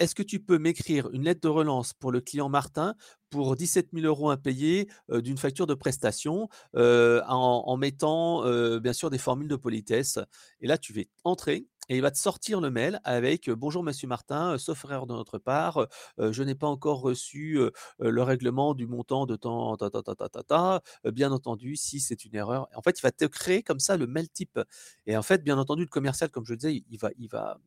Est-ce 0.00 0.16
que 0.16 0.22
tu 0.22 0.40
peux 0.40 0.58
m'écrire 0.58 1.08
une 1.12 1.22
lettre 1.22 1.40
de 1.40 1.48
relance 1.48 1.92
pour 1.92 2.10
le 2.10 2.20
client 2.20 2.48
Martin 2.48 2.96
pour 3.30 3.54
17 3.54 3.90
000 3.92 4.04
euros 4.04 4.30
impayés 4.30 4.88
d'une 5.08 5.38
facture 5.38 5.68
de 5.68 5.74
prestation 5.74 6.48
en, 6.74 7.76
mettant 7.76 8.42
bien 8.80 8.92
sûr 8.92 9.10
des 9.10 9.18
formules 9.18 9.46
de 9.46 9.54
politesse? 9.54 10.18
Et 10.60 10.66
là, 10.66 10.76
tu 10.76 10.92
vas 10.92 11.02
entrer 11.22 11.68
et 11.88 11.96
il 11.96 12.02
va 12.02 12.10
te 12.10 12.18
sortir 12.18 12.60
le 12.60 12.70
mail 12.70 13.00
avec, 13.04 13.50
«Bonjour 13.50 13.82
monsieur 13.82 14.08
Martin, 14.08 14.58
sauf 14.58 14.84
erreur 14.84 15.06
de 15.06 15.14
notre 15.14 15.38
part, 15.38 15.86
je 16.18 16.42
n'ai 16.42 16.54
pas 16.54 16.66
encore 16.68 17.00
reçu, 17.00 17.58
le 17.98 18.22
règlement 18.22 18.74
du 18.74 18.86
montant 18.86 19.26
de 19.26 19.36
tant 19.36 19.76
ta 19.76 19.90
ta 19.90 20.02
ta 20.02 20.42
ta 20.42 20.80
bien 21.12 21.32
entendu 21.32 21.76
si 21.76 22.00
c'est 22.00 22.24
une 22.24 22.34
erreur» 22.36 22.68
en 22.74 22.82
fait, 22.82 22.98
il 22.98 23.02
va 23.02 23.10
te 23.12 23.24
créer 23.26 23.62
comme 23.62 23.80
ça 23.80 23.96
le 23.96 24.06
mail 24.06 24.28
type 24.30 24.60
et 25.06 25.16
en 25.16 25.22
fait, 25.22 25.42
bien 25.44 25.58
entendu, 25.58 25.82
le 25.82 25.88
commercial, 25.88 26.30
comme 26.30 26.44
je 26.46 26.52
le 26.52 26.56
disais, 26.58 26.84
il 26.90 26.98
va 26.98 27.10
il 27.18 27.28
va 27.28 27.58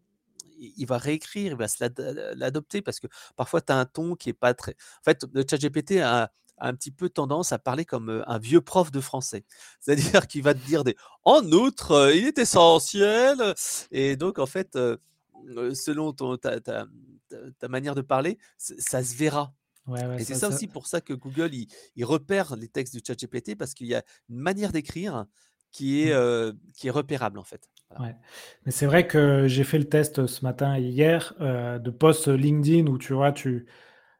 il 0.60 0.86
va 0.88 0.98
réécrire, 0.98 1.54
il 1.54 1.58
va 1.58 1.68
l'adopter 2.36 2.82
parce 2.82 3.00
que 3.00 3.08
parfois 3.36 3.62
tu 3.62 3.72
as 3.74 3.78
un 3.80 3.86
ton 3.86 4.16
qui 4.16 4.30
est 4.30 4.34
pas 4.34 4.54
très 4.56 4.74
en 4.74 5.04
fait, 5.06 5.26
le 5.34 5.44
ChatGPT 5.50 6.02
a 6.02 6.32
a 6.58 6.68
un 6.68 6.74
petit 6.74 6.92
peu 6.92 7.10
tendance 7.10 7.52
à 7.52 7.60
parler 7.60 7.86
comme, 7.86 8.24
un 8.26 8.40
vieux 8.40 8.62
prof 8.62 8.92
de 8.92 9.02
français. 9.02 9.46
C'est-à-dire 9.80 10.28
qu'il 10.28 10.44
va 10.44 10.54
te 10.54 10.66
dire 10.66 10.84
des: 10.84 10.96
«En 11.24 11.44
outre, 11.52 12.12
il 12.16 12.26
est 12.26 12.38
essentiel» 12.38 13.54
et 13.92 14.16
donc 14.16 14.40
en 14.40 14.46
fait, 14.46 14.78
selon 15.74 16.14
ton 16.14 16.38
ta 16.38 16.60
ta, 16.60 16.86
ta 17.60 17.68
manière 17.68 17.96
de 17.96 18.02
parler, 18.02 18.38
ça 18.58 19.04
se 19.04 19.16
verra 19.16 19.54
Ouais, 19.88 20.06
ouais, 20.06 20.22
et 20.22 20.26
c'est 20.26 20.36
ça 20.36 20.50
aussi 20.50 20.68
pour 20.68 20.86
ça 20.86 21.00
que 21.00 21.14
Google, 21.14 21.54
il 21.54 21.68
il 21.96 22.04
repère 22.04 22.58
les 22.58 22.68
textes 22.68 22.94
du 22.94 23.02
ChatGPT 23.06 23.56
parce 23.58 23.74
qu'il 23.74 23.88
y 23.88 23.96
a 23.96 24.04
une 24.30 24.36
manière 24.38 24.74
d'écrire 24.74 25.26
qui 25.72 26.02
est, 26.04 26.14
Mmh. 26.14 26.58
qui 26.76 26.88
est 26.88 26.92
repérable, 26.92 27.40
en 27.40 27.44
fait. 27.44 27.70
Voilà. 27.90 28.12
Ouais, 28.12 28.16
mais 28.66 28.72
c'est 28.72 28.86
vrai 28.86 29.08
que 29.08 29.48
j'ai 29.48 29.64
fait 29.64 29.78
le 29.78 29.88
test 29.88 30.26
ce 30.28 30.44
matin 30.44 30.76
et 30.76 30.82
hier, 30.82 31.34
de 31.40 31.90
posts 31.90 32.28
LinkedIn 32.28 32.88
où 32.88 32.98
tu 32.98 33.14
vois, 33.14 33.32
tu 33.32 33.66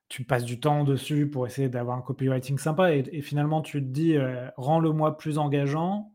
tu 0.10 0.24
passes 0.26 0.46
du 0.46 0.60
temps 0.60 0.84
dessus 0.84 1.30
pour 1.30 1.48
essayer 1.48 1.70
d'avoir 1.70 1.98
un 1.98 2.02
copywriting 2.02 2.58
sympa 2.58 2.94
et 2.96 3.04
et 3.12 3.22
finalement 3.22 3.62
tu 3.62 3.82
te 3.82 3.88
dis, 3.88 4.14
heu: 4.16 4.50
«Rends-le-moi 4.58 5.18
plus 5.18 5.38
engageant» 5.38 6.14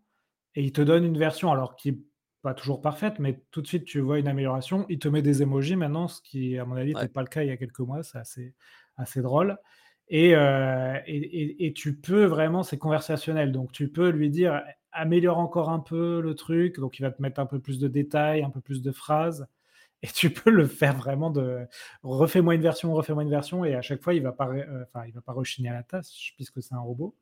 et 0.54 0.62
il 0.64 0.72
te 0.72 0.82
donne 0.82 1.04
une 1.04 1.18
version 1.18 1.52
alors 1.52 1.76
qui 1.76 1.90
est 1.90 1.98
pas 2.42 2.54
toujours 2.54 2.80
parfaite, 2.82 3.18
mais 3.20 3.44
tout 3.52 3.62
de 3.62 3.66
suite 3.68 3.84
tu 3.86 4.00
vois 4.00 4.18
une 4.18 4.28
amélioration. 4.28 4.86
Il 4.90 4.98
te 4.98 5.08
met 5.08 5.22
des 5.22 5.42
emojis 5.42 5.76
maintenant, 5.76 6.08
ce 6.08 6.20
qui 6.22 6.58
à 6.58 6.64
mon 6.66 6.76
avis 6.76 6.92
était 6.92 7.06
Ouais. 7.06 7.10
pas 7.10 7.22
le 7.22 7.28
cas 7.28 7.42
il 7.44 7.48
y 7.48 7.50
a 7.52 7.56
quelques 7.58 7.80
mois, 7.80 8.02
c'est 8.02 8.18
assez 8.18 8.54
assez 8.96 9.22
drôle. 9.22 9.58
Et 10.08 10.34
heu 10.36 10.96
et 11.06 11.16
et 11.18 11.66
et 11.66 11.72
tu 11.74 11.98
peux 12.00 12.24
vraiment 12.24 12.62
c'est 12.62 12.78
conversationnel, 12.78 13.52
donc 13.52 13.72
tu 13.72 13.90
peux 13.92 14.10
lui 14.10 14.30
dire: 14.30 14.62
«Améliore 14.92 15.38
encore 15.38 15.70
un 15.70 15.80
peu 15.80 16.20
le 16.20 16.34
truc», 16.34 16.78
donc 16.80 16.98
il 16.98 17.02
va 17.02 17.10
te 17.12 17.22
mettre 17.22 17.40
un 17.40 17.46
peu 17.46 17.60
plus 17.60 17.78
de 17.80 17.88
détails, 17.88 18.42
un 18.42 18.50
peu 18.50 18.60
plus 18.60 18.82
de 18.82 18.92
phrases 18.92 19.46
et 20.02 20.08
tu 20.08 20.30
peux 20.30 20.50
le 20.50 20.66
faire 20.66 20.96
vraiment 20.96 21.30
de: 21.30 21.66
«Refais-moi 22.02 22.54
une 22.54 22.62
version, 22.62 22.92
refais-moi 22.94 23.22
une 23.24 23.30
version» 23.30 23.64
et 23.64 23.74
à 23.74 23.82
chaque 23.82 24.02
fois 24.02 24.14
il 24.14 24.22
va 24.22 24.32
pas 24.32 24.48
enfin 24.84 25.06
il 25.06 25.12
va 25.14 25.20
pas 25.22 25.32
rechigner 25.32 25.68
à 25.70 25.74
la 25.74 25.82
tâche 25.82 26.32
puisque 26.36 26.62
c'est 26.62 26.74
un 26.74 26.80
robot 26.80 27.14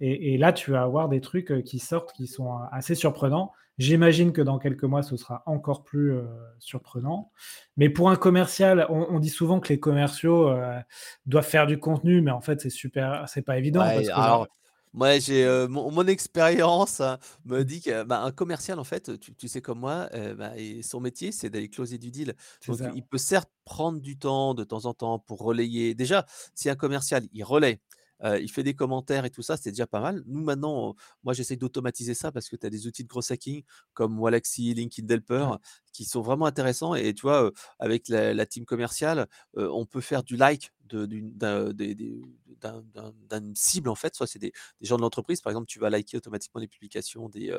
et 0.00 0.34
et 0.34 0.38
là 0.38 0.52
tu 0.52 0.70
vas 0.72 0.82
avoir 0.82 1.08
des 1.08 1.20
trucs, 1.20 1.50
heu, 1.52 1.62
qui 1.62 1.78
sortent 1.78 2.12
qui 2.14 2.26
sont, 2.26 2.52
heu, 2.58 2.64
assez 2.72 2.94
surprenants. 2.94 3.52
J'imagine 3.78 4.32
que 4.32 4.42
dans 4.42 4.58
quelques 4.58 4.84
mois 4.84 5.02
ce 5.02 5.16
sera 5.16 5.42
encore 5.46 5.82
plus, 5.84 6.14
surprenant, 6.58 7.32
mais 7.78 7.88
pour 7.88 8.10
un 8.10 8.16
commercial, 8.16 8.86
on 8.90 9.06
on 9.10 9.18
dit 9.20 9.30
souvent 9.30 9.60
que 9.60 9.68
les 9.70 9.80
commerciaux, 9.80 10.50
doivent 11.26 11.46
faire 11.46 11.66
du 11.66 11.78
contenu, 11.78 12.20
mais 12.22 12.30
en 12.32 12.40
fait 12.42 12.60
c'est 12.60 12.70
super 12.70 13.24
c'est 13.28 13.42
pas 13.42 13.58
évident 13.58 13.80
Ouais, 13.82 13.94
parce 13.94 14.08
que 14.08 14.14
alors, 14.14 14.38
genre 14.38 14.48
moi 14.94 15.18
j'ai, 15.18 15.44
heu, 15.44 15.66
mon 15.68 15.90
mon 15.90 16.06
expérience, 16.06 17.00
hein, 17.00 17.18
me 17.44 17.62
dit 17.64 17.80
que, 17.80 18.04
bah, 18.04 18.22
un 18.22 18.32
commercial 18.32 18.78
en 18.78 18.84
fait, 18.84 19.18
tu 19.18 19.34
tu 19.34 19.48
sais 19.48 19.62
comme 19.62 19.80
moi, 19.80 20.08
heu, 20.14 20.34
bah 20.34 20.56
et 20.58 20.82
son 20.82 21.00
métier, 21.00 21.32
c'est 21.32 21.50
d'aller 21.50 21.68
closer 21.70 21.98
du 21.98 22.10
deal. 22.10 22.34
C'est 22.60 22.72
Donc 22.72 22.78
ça. 22.78 22.92
il 22.92 23.02
peut 23.06 23.18
certes 23.18 23.50
prendre 23.64 24.00
du 24.00 24.18
temps, 24.18 24.54
de 24.54 24.64
temps 24.64 24.84
en 24.86 24.94
temps, 24.94 25.18
pour 25.18 25.40
relayer 25.40 25.94
déjà, 25.94 26.26
si 26.54 26.68
un 26.70 26.76
commercial, 26.76 27.26
il 27.32 27.44
relaie, 27.44 27.80
heu, 28.24 28.40
il 28.42 28.50
fait 28.50 28.62
des 28.62 28.74
commentaires 28.74 29.24
et 29.24 29.30
tout 29.30 29.42
ça, 29.42 29.56
c'est 29.56 29.70
déjà 29.70 29.86
pas 29.86 30.00
mal. 30.00 30.22
Nous 30.26 30.42
maintenant, 30.42 30.94
moi 31.24 31.32
j'essaie 31.34 31.56
d'automatiser 31.56 32.14
ça 32.14 32.30
parce 32.32 32.48
que 32.48 32.56
tu 32.56 32.66
as 32.66 32.70
des 32.70 32.86
outils 32.86 33.02
de 33.04 33.08
gros 33.08 33.22
hacking 33.32 33.62
comme 33.94 34.18
Wallaxy, 34.20 34.74
LinkedIn 34.74 35.08
Helper, 35.14 35.46
Ouais. 35.46 35.56
Qui 35.92 36.04
sont 36.04 36.22
vraiment 36.22 36.46
intéressants 36.46 36.94
et 36.94 37.14
tu 37.14 37.22
vois, 37.22 37.52
avec 37.78 38.08
la 38.08 38.46
team 38.46 38.64
commerciale, 38.64 39.28
on 39.56 39.86
peut 39.86 40.00
faire 40.00 40.22
du 40.24 40.36
like 40.36 40.72
d'une 40.92 41.32
cible 43.56 43.88
en 43.88 43.94
fait, 43.94 44.14
soit 44.14 44.26
c'est 44.26 44.38
des 44.38 44.52
des 44.80 44.86
gens 44.86 44.96
de 44.96 45.02
l'entreprise, 45.02 45.40
par 45.40 45.50
exemple, 45.50 45.66
tu 45.66 45.78
vas 45.78 45.88
liker 45.90 46.16
automatiquement 46.18 46.60
les 46.60 46.68
publications 46.68 47.28
des, 47.30 47.50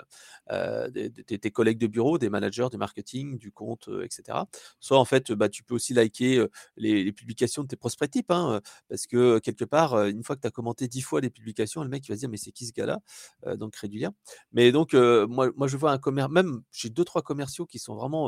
heu, 0.52 0.92
des 0.92 1.52
collègues 1.52 1.80
de 1.80 1.88
bureau, 1.88 2.18
des 2.20 2.30
managers, 2.30 2.68
du 2.72 2.78
marketing, 2.78 3.38
du 3.40 3.52
compte, 3.52 3.88
heu 3.90 4.04
et 4.06 4.08
cetera. 4.12 4.48
Soit 4.80 5.00
en 5.00 5.06
fait, 5.06 5.32
bah, 5.32 5.50
tu 5.50 5.64
peux 5.64 5.74
aussi 5.76 5.94
liker, 5.94 6.46
les 6.78 7.12
publications 7.12 7.64
de 7.64 7.68
tes 7.68 7.76
prospects 7.76 8.10
types, 8.12 8.32
hein, 8.32 8.62
parce 8.90 9.08
que 9.08 9.40
quelque 9.40 9.66
part, 9.66 9.96
une 10.06 10.24
fois 10.24 10.36
que 10.36 10.42
tu 10.42 10.48
as 10.48 10.52
commenté 10.52 10.88
10 10.88 11.02
fois 11.02 11.22
les 11.22 11.30
publications, 11.32 11.84
le 11.84 11.90
mec 11.90 12.06
il 12.08 12.12
va 12.12 12.16
se 12.16 12.20
dire: 12.22 12.30
«Mais 12.30 12.38
c'est 12.38 12.52
qui 12.52 12.66
ce 12.68 12.74
gars-là?» 12.74 13.00
donc 13.58 13.74
crée 13.74 13.88
du 13.88 14.00
lien. 14.00 14.14
Mais 14.52 14.72
donc 14.72 14.94
moi 14.94 15.50
moi 15.56 15.68
je 15.68 15.78
vois 15.78 15.92
un 15.92 15.98
commer 15.98 16.26
même 16.30 16.62
j'ai 16.72 16.90
2-3 16.90 17.22
commerciaux 17.24 17.66
qui 17.66 17.80
sont 17.80 17.96
vraiment, 17.96 18.23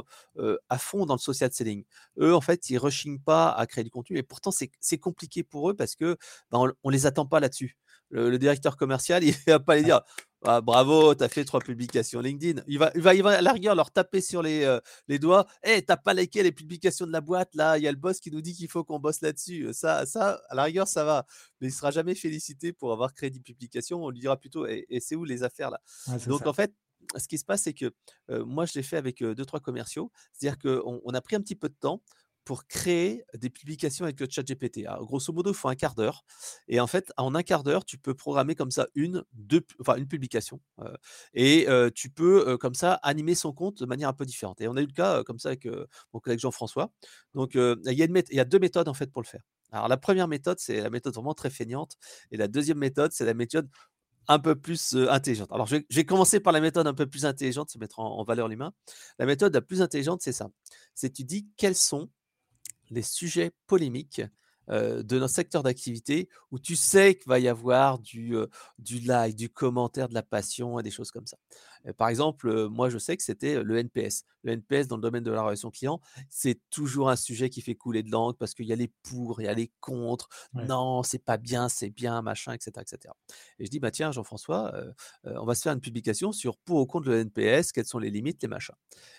à 0.69 0.77
fond 0.77 1.05
dans 1.05 1.15
le 1.15 1.19
social 1.19 1.51
selling. 1.53 1.83
Eux, 2.19 2.33
en 2.35 2.41
fait, 2.41 2.69
ils 2.69 2.77
rechignent 2.77 3.19
pas 3.19 3.49
à 3.51 3.65
créer 3.67 3.83
du 3.83 3.89
contenu 3.91 4.17
et 4.17 4.23
pourtant 4.23 4.51
c'est 4.51 4.97
compliqué 4.99 5.43
pour 5.43 5.69
eux 5.69 5.75
parce 5.75 5.95
que, 5.95 6.17
bah, 6.51 6.59
on 6.59 6.71
on 6.83 6.89
les 6.89 7.05
attend 7.05 7.25
pas 7.25 7.39
là-dessus. 7.39 7.77
Le 8.09 8.29
le 8.29 8.37
directeur 8.39 8.77
commercial, 8.77 9.23
il 9.23 9.35
va 9.47 9.59
pas 9.59 9.73
aller 9.73 9.83
Ouais. 9.83 9.91
dire: 9.91 10.01
«Ah 10.47 10.61
bravo, 10.61 11.15
tu 11.15 11.23
as 11.23 11.29
fait 11.29 11.43
3 11.43 11.61
publications 11.61 12.21
LinkedIn». 12.21 12.61
Il 12.67 12.77
va 12.79 12.91
il 12.95 13.01
va 13.01 13.15
il 13.15 13.23
va 13.23 13.31
à 13.31 13.41
la 13.41 13.51
rigueur 13.51 13.73
leur 13.75 13.91
taper 13.91 14.21
sur 14.21 14.43
les, 14.43 14.77
les 15.07 15.17
doigts: 15.19 15.47
«Hey, 15.63 15.83
tu 15.83 15.91
as 15.91 15.97
pas 15.97 16.13
liké 16.13 16.43
les 16.43 16.51
publications 16.51 17.07
de 17.07 17.11
la 17.11 17.21
boîte? 17.21 17.55
Là, 17.55 17.77
il 17.77 17.83
y 17.83 17.87
a 17.87 17.91
le 17.91 17.97
boss 17.97 18.19
qui 18.19 18.31
nous 18.31 18.41
dit 18.41 18.53
qu'il 18.53 18.69
faut 18.69 18.83
qu'on 18.83 18.99
bosse 18.99 19.21
là-dessus». 19.21 19.69
Ça 19.73 20.05
ça, 20.05 20.39
à 20.49 20.55
la 20.55 20.63
rigueur, 20.63 20.87
ça 20.87 21.03
va, 21.03 21.25
mais 21.61 21.67
il 21.69 21.71
sera 21.73 21.89
jamais 21.91 22.13
félicité 22.15 22.73
pour 22.73 22.91
avoir 22.93 23.13
créé 23.13 23.29
10 23.31 23.41
publications. 23.41 24.03
On 24.03 24.09
lui 24.11 24.19
dira 24.19 24.37
plutôt: 24.37 24.67
«Et 24.67 24.85
c'est 25.01 25.15
où 25.15 25.23
les 25.25 25.41
affaires 25.43 25.71
là?» 25.71 25.79
Ouais, 26.07 26.19
donc 26.25 26.31
ça. 26.33 26.47
en 26.47 26.53
fait, 26.53 26.73
ce 27.17 27.27
qui 27.27 27.37
se 27.37 27.45
passe, 27.45 27.63
c'est 27.63 27.73
que, 27.73 27.93
moi 28.29 28.65
je 28.65 28.73
l'ai 28.75 28.83
fait 28.83 28.97
avec, 28.97 29.21
heu, 29.21 29.35
2-3 29.35 29.59
commerciaux. 29.61 30.11
C'est-à-dire 30.33 30.59
qu'on 30.59 31.01
on 31.03 31.13
a 31.13 31.21
pris 31.21 31.35
un 31.35 31.41
petit 31.41 31.55
peu 31.55 31.69
de 31.69 31.75
temps 31.79 32.01
pour 32.45 32.67
créer 32.67 33.23
des 33.35 33.49
publications 33.49 34.05
avec 34.05 34.19
le 34.19 34.27
ChatGPT. 34.29 34.85
Alors 34.85 35.05
grosso 35.07 35.33
modo, 35.33 35.51
il 35.51 35.55
faut 35.55 35.67
1/4 35.69 35.95
d'heure 35.95 36.23
et 36.67 36.79
en 36.79 36.85
fait, 36.87 37.11
en 37.17 37.33
1/4 37.33 37.63
d'heure, 37.63 37.85
tu 37.85 37.97
peux 37.97 38.13
programmer 38.13 38.53
comme 38.55 38.69
ça 38.71 38.87
1-2 38.95 39.61
pu 39.61 39.75
enfin 39.81 39.95
1 39.97 40.07
publication, 40.07 40.61
et 41.33 41.67
tu 41.95 42.09
peux, 42.11 42.57
comme 42.59 42.75
ça 42.75 42.93
animer 43.03 43.33
son 43.35 43.51
compte 43.53 43.79
de 43.81 43.85
manière 43.87 44.09
un 44.09 44.13
peu 44.13 44.25
différente 44.25 44.61
et 44.61 44.67
on 44.67 44.75
a 44.77 44.81
eu 44.83 44.85
le 44.87 44.93
cas, 44.93 45.23
comme 45.23 45.39
ça 45.39 45.49
avec, 45.49 45.67
mon 46.13 46.19
collègue 46.19 46.39
Jean-François. 46.39 46.91
Donc 47.33 47.55
il 47.55 47.93
y 47.93 48.01
a 48.03 48.05
une 48.05 48.23
il 48.31 48.37
y 48.37 48.39
a 48.39 48.45
2 48.45 48.59
méthodes 48.59 48.87
en 48.89 48.93
fait 48.93 49.11
pour 49.11 49.21
le 49.23 49.27
faire. 49.27 49.41
Alors 49.71 49.87
la 49.87 49.97
1re 49.97 50.27
méthode, 50.27 50.59
c'est 50.59 50.81
la 50.81 50.89
méthode 50.91 51.15
vraiment 51.15 51.33
très 51.33 51.49
feignante 51.49 51.95
et 52.31 52.37
la 52.37 52.47
2e 52.47 52.77
méthode, 52.77 53.11
c'est 53.11 53.25
la 53.25 53.33
méthode 53.33 53.69
un 54.27 54.39
peu 54.39 54.55
plus, 54.55 54.95
intelligente. 55.09 55.51
Alors 55.51 55.67
je 55.67 55.77
vais 55.89 56.05
commencer 56.05 56.39
par 56.39 56.53
la 56.53 56.61
méthode 56.61 56.87
un 56.87 56.93
peu 56.93 57.05
plus 57.05 57.25
intelligente, 57.25 57.69
se 57.69 57.77
mettre 57.77 57.99
en 57.99 58.23
valeur 58.23 58.47
l'humain. 58.47 58.73
La 59.19 59.25
méthode 59.25 59.53
la 59.53 59.61
plus 59.61 59.81
intelligente, 59.81 60.21
c'est 60.21 60.33
ça, 60.33 60.49
c'est 60.93 61.11
tu 61.11 61.23
dis: 61.23 61.47
«Quels 61.57 61.75
sont 61.75 62.09
les 62.89 63.01
sujets 63.01 63.51
polémiques, 63.67 64.21
de 64.67 65.19
notre 65.19 65.33
secteur 65.33 65.61
d'activité 65.61 66.27
où 66.49 66.57
tu 66.57 66.75
sais 66.75 67.13
qu'il 67.15 67.29
va 67.29 67.37
y 67.37 67.47
avoir 67.47 67.99
du, 67.99 68.35
du 68.79 68.99
like, 68.99 69.35
du 69.35 69.47
commentaire, 69.47 70.09
de 70.09 70.15
la 70.15 70.23
passion 70.23 70.79
et 70.79 70.83
des 70.83 70.91
choses 70.91 71.11
comme 71.11 71.27
ça?» 71.27 71.37
Par 71.93 72.09
exemple, 72.09 72.67
moi 72.67 72.89
je 72.89 72.97
sais 72.97 73.15
que 73.17 73.23
c'était, 73.23 73.61
le 73.63 73.77
NPS. 73.77 74.23
Le 74.43 74.51
NPS 74.51 74.87
dans 74.87 74.95
le 74.97 75.01
domaine 75.01 75.23
de 75.23 75.31
la 75.31 75.41
relation 75.41 75.71
client, 75.71 76.01
c'est 76.29 76.59
toujours 76.69 77.09
un 77.09 77.15
sujet 77.15 77.49
qui 77.49 77.61
fait 77.61 77.75
couler 77.75 78.03
de 78.03 78.11
l'encre 78.11 78.37
parce 78.37 78.53
qu'il 78.53 78.65
y 78.65 78.73
a 78.73 78.75
les 78.75 78.91
pour, 79.03 79.41
il 79.41 79.45
y 79.45 79.47
a 79.47 79.53
les 79.53 79.71
contre. 79.79 80.29
Ouais. 80.53 80.65
«Non, 80.65 81.03
c'est 81.03 81.23
pas 81.23 81.37
bien, 81.37 81.67
c'est 81.69 81.89
bien, 81.89 82.21
machin» 82.21 82.53
et 82.53 82.57
cetera 82.59 82.83
et 83.59 83.65
je 83.65 83.69
dis: 83.69 83.79
«Bah 83.79 83.91
tiens 83.91 84.11
Jean-François, 84.11 84.73
on 85.23 85.45
va 85.45 85.55
se 85.55 85.61
faire 85.61 85.73
une 85.73 85.81
publication 85.81 86.31
sur 86.31 86.57
pour 86.57 86.79
ou 86.81 86.85
contre 86.85 87.09
le 87.09 87.19
NPS, 87.19 87.71
quelles 87.71 87.85
sont 87.85 87.99
les 87.99 88.09
limites, 88.11 88.41
les 88.41 88.47
machins» 88.47 88.75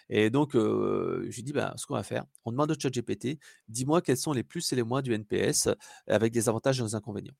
et 0.09 0.31
donc 0.31 0.55
heu, 0.55 1.27
je 1.29 1.37
lui 1.37 1.43
dis: 1.43 1.53
«Ben, 1.53 1.73
ce 1.77 1.87
qu'on 1.87 1.95
va 1.95 2.03
faire, 2.03 2.25
on 2.45 2.53
demande 2.53 2.71
au 2.71 2.75
ChatGPT, 2.79 3.39
dis-moi 3.69 4.03
quels 4.03 4.17
sont 4.17 4.33
les 4.33 4.45
plus 4.45 4.73
et 4.73 4.77
les 4.77 4.83
moins 4.85 5.03
du 5.03 5.13
NPS 5.13 5.69
avec 6.07 6.33
des 6.33 6.49
avantages 6.49 6.81
et 6.81 6.85
des 6.85 6.95
inconvénients». 6.95 7.35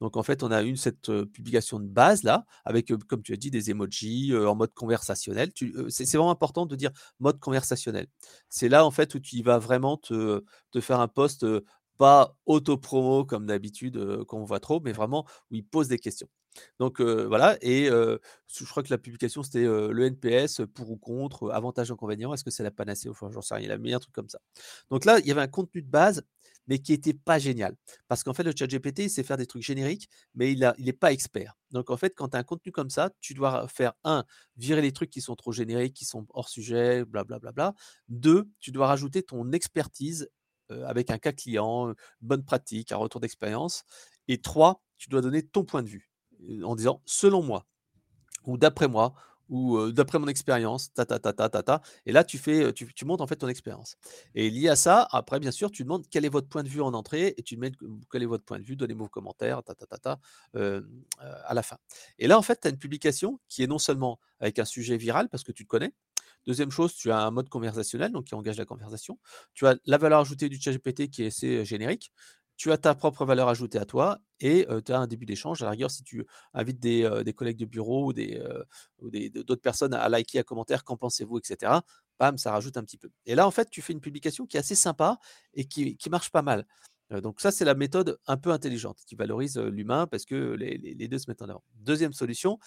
Donc 0.00 0.16
en 0.16 0.22
fait, 0.22 0.42
on 0.42 0.50
a 0.50 0.62
eu 0.62 0.76
cette, 0.76 1.10
publication 1.32 1.80
de 1.80 1.86
base 1.86 2.22
là 2.22 2.44
avec, 2.64 2.92
comme 3.08 3.22
tu 3.22 3.32
as 3.32 3.36
dit 3.36 3.50
des 3.50 3.70
emojis, 3.70 4.34
en 4.36 4.54
mode 4.54 4.71
conversationnel. 4.74 5.50
Heu, 5.62 5.88
c'est 5.90 6.04
vraiment 6.16 6.30
important 6.30 6.66
de 6.66 6.76
dire 6.76 6.90
mode 7.20 7.38
conversationnel. 7.40 8.06
C'est 8.48 8.68
là 8.68 8.84
en 8.86 8.90
fait 8.90 9.14
où 9.14 9.20
tu 9.20 9.42
vas 9.42 9.58
vraiment 9.58 9.96
te 9.96 10.42
faire 10.80 11.00
un 11.00 11.08
post, 11.08 11.44
heu, 11.44 11.64
pas 11.98 12.36
auto-promo 12.46 13.24
comme 13.24 13.46
d'habitude, 13.46 13.96
heu, 13.96 14.24
qu'on 14.24 14.44
voit 14.44 14.60
trop, 14.60 14.80
mais 14.80 14.92
vraiment 14.92 15.24
où 15.50 15.54
il 15.56 15.64
pose 15.64 15.88
des 15.88 15.98
questions. 15.98 16.28
Donc 16.78 17.00
voilà 17.00 17.56
et 17.62 17.86
je 17.88 18.64
crois 18.70 18.82
que 18.82 18.90
la 18.90 18.98
publication 18.98 19.42
c'était, 19.42 19.64
le 19.64 20.04
NPS 20.04 20.60
pour 20.74 20.90
ou 20.90 20.96
contre, 20.98 21.50
avantages, 21.50 21.90
inconvénients, 21.90 22.34
est-ce 22.34 22.44
que 22.44 22.50
c'est 22.50 22.62
la 22.62 22.70
panacée? 22.70 23.08
Enfin 23.08 23.30
j'en 23.32 23.40
sais 23.42 23.54
rien, 23.54 23.64
il 23.66 23.72
a 23.72 23.78
mis 23.78 23.94
un 23.94 23.98
truc 24.00 24.14
comme 24.14 24.28
ça. 24.28 24.38
Donc 24.90 25.04
là, 25.06 25.18
il 25.20 25.26
y 25.26 25.30
avait 25.30 25.40
un 25.40 25.48
contenu 25.48 25.82
de 25.82 25.88
base, 25.90 26.22
mais 26.68 26.78
qui 26.78 26.92
était 26.92 27.14
pas 27.14 27.38
génial 27.38 27.76
parce 28.08 28.22
qu'en 28.24 28.34
fait 28.34 28.42
le 28.44 28.52
ChatGPT, 28.56 29.00
il 29.04 29.10
sait 29.10 29.22
faire 29.22 29.36
des 29.36 29.46
trucs 29.46 29.62
génériques, 29.62 30.08
mais 30.34 30.52
il 30.52 30.64
a 30.64 30.74
il 30.78 30.88
est 30.88 30.92
pas 30.92 31.12
expert. 31.12 31.54
Donc 31.70 31.90
en 31.90 31.96
fait, 31.96 32.14
quand 32.16 32.28
tu 32.30 32.36
as 32.36 32.40
un 32.40 32.44
contenu 32.44 32.72
comme 32.72 32.90
ça, 32.90 33.10
tu 33.20 33.34
dois 33.34 33.68
faire 33.68 33.92
1, 34.04 34.24
virer 34.56 34.82
les 34.82 34.92
trucs 34.92 35.10
qui 35.10 35.20
sont 35.20 35.36
trop 35.36 35.52
génériques, 35.52 35.94
qui 35.94 36.04
sont 36.04 36.26
hors 36.34 36.48
sujet, 36.48 37.04
bla 37.04 37.24
bla 37.24 37.38
bla. 37.38 37.74
2, 38.08 38.48
tu 38.60 38.72
dois 38.72 38.86
rajouter 38.88 39.22
ton 39.22 39.52
expertise, 39.52 40.28
heu, 40.70 40.84
avec 40.86 41.10
un 41.10 41.18
cas 41.18 41.32
client, 41.32 41.88
heu, 41.90 41.94
bonne 42.20 42.44
pratique, 42.44 42.92
un 42.92 42.96
retour 42.96 43.20
d'expérience 43.20 43.84
et 44.28 44.38
3, 44.40 44.82
tu 44.98 45.08
dois 45.10 45.20
donner 45.20 45.42
ton 45.42 45.64
point 45.64 45.82
de 45.82 45.88
vue, 45.88 46.10
heu, 46.48 46.64
en 46.64 46.76
disant: 46.76 47.02
«Selon 47.06 47.42
moi» 47.42 47.66
ou 48.46 48.58
«D'après 48.58 48.88
moi» 48.88 49.14
ou 49.52 49.92
d'après 49.92 50.18
mon 50.18 50.28
expérience, 50.28 50.94
ta, 50.94 51.04
ta, 51.04 51.18
ta, 51.18 51.34
ta, 51.34 51.50
ta, 51.50 51.62
ta. 51.62 51.82
Et 52.06 52.12
là, 52.12 52.24
tu 52.24 52.38
fais, 52.38 52.72
tu, 52.72 53.04
montes 53.04 53.20
en 53.20 53.26
fait 53.26 53.36
ton 53.36 53.48
expérience. 53.48 53.98
Et 54.34 54.48
lié 54.48 54.70
à 54.70 54.76
ça, 54.76 55.06
après, 55.10 55.40
bien 55.40 55.50
sûr, 55.50 55.70
tu 55.70 55.82
demandes 55.82 56.06
quel 56.10 56.24
est 56.24 56.30
votre 56.30 56.48
point 56.48 56.62
de 56.62 56.70
vue 56.70 56.80
en 56.80 56.94
entrée 56.94 57.34
et 57.36 57.42
tu 57.42 57.56
demandes 57.56 57.76
quel 58.10 58.22
est 58.22 58.26
votre 58.26 58.44
point 58.44 58.58
de 58.58 58.64
vue, 58.64 58.76
donnez-moi 58.76 59.04
vos 59.04 59.10
commentaires, 59.10 59.62
ta, 59.62 59.74
ta, 59.74 59.86
ta, 59.86 59.98
ta, 59.98 60.20
à 60.54 61.54
la 61.54 61.62
fin. 61.62 61.76
Et 62.18 62.26
là, 62.26 62.38
en 62.38 62.42
fait, 62.42 62.60
tu 62.62 62.68
as 62.68 62.70
une 62.70 62.78
publication 62.78 63.40
qui 63.48 63.62
est 63.62 63.66
non 63.66 63.78
seulement 63.78 64.18
avec 64.40 64.58
un 64.58 64.64
sujet 64.64 64.96
viral 64.96 65.28
parce 65.28 65.44
que 65.44 65.52
tu 65.52 65.64
le 65.64 65.68
connais. 65.68 65.92
Deuxième 66.46 66.70
chose, 66.70 66.94
tu 66.94 67.12
as 67.12 67.20
un 67.20 67.30
mode 67.30 67.48
conversationnel, 67.48 68.10
donc 68.10 68.24
qui 68.24 68.34
engage 68.34 68.56
la 68.56 68.64
conversation. 68.64 69.18
Tu 69.54 69.66
as 69.66 69.76
la 69.84 69.98
valeur 69.98 70.20
ajoutée 70.20 70.48
du 70.48 70.60
chat 70.60 70.72
GPT 70.72 71.08
qui 71.08 71.24
est 71.24 71.26
assez 71.26 71.64
générique 71.64 72.10
tu 72.56 72.70
as 72.72 72.78
ta 72.78 72.94
propre 72.94 73.24
valeur 73.24 73.48
ajoutée 73.48 73.78
à 73.78 73.84
toi 73.84 74.18
et 74.40 74.66
tu 74.84 74.92
as 74.92 74.98
un 74.98 75.06
début 75.06 75.26
d'échange. 75.26 75.62
À 75.62 75.66
la 75.66 75.70
rigueur, 75.72 75.90
si 75.90 76.02
tu 76.02 76.26
invites 76.54 76.80
des, 76.80 77.32
collègues 77.34 77.58
de 77.58 77.64
bureau 77.64 78.06
ou 78.06 78.12
d'autres 78.12 79.62
personnes 79.62 79.94
à 79.94 80.08
liker, 80.08 80.38
à 80.40 80.42
commenter, 80.42 80.76
qu'en 80.84 80.96
pensez-vous, 80.96 81.38
etc., 81.38 81.72
bam, 82.18 82.38
ça 82.38 82.52
rajoute 82.52 82.76
un 82.76 82.84
petit 82.84 82.98
peu. 82.98 83.10
Et 83.26 83.34
là, 83.34 83.46
en 83.46 83.50
fait, 83.50 83.70
tu 83.70 83.82
fais 83.82 83.92
une 83.92 84.00
publication 84.00 84.46
qui 84.46 84.56
est 84.56 84.60
assez 84.60 84.74
sympa 84.74 85.18
et 85.54 85.64
qui, 85.64 85.96
marche 86.10 86.30
pas 86.30 86.42
mal. 86.42 86.66
donc 87.10 87.40
ça, 87.40 87.50
c'est 87.50 87.64
la 87.64 87.74
méthode 87.74 88.18
un 88.26 88.36
peu 88.36 88.50
intelligente 88.50 88.98
qui 89.06 89.16
valorise 89.16 89.58
l'humain 89.58 90.06
parce 90.06 90.24
que 90.24 90.54
les, 90.54 91.08
deux 91.08 91.18
se 91.18 91.30
mettent 91.30 91.42
en 91.42 91.48
avant. 91.48 91.64
Deuxième 91.76 92.12
solution, 92.12 92.58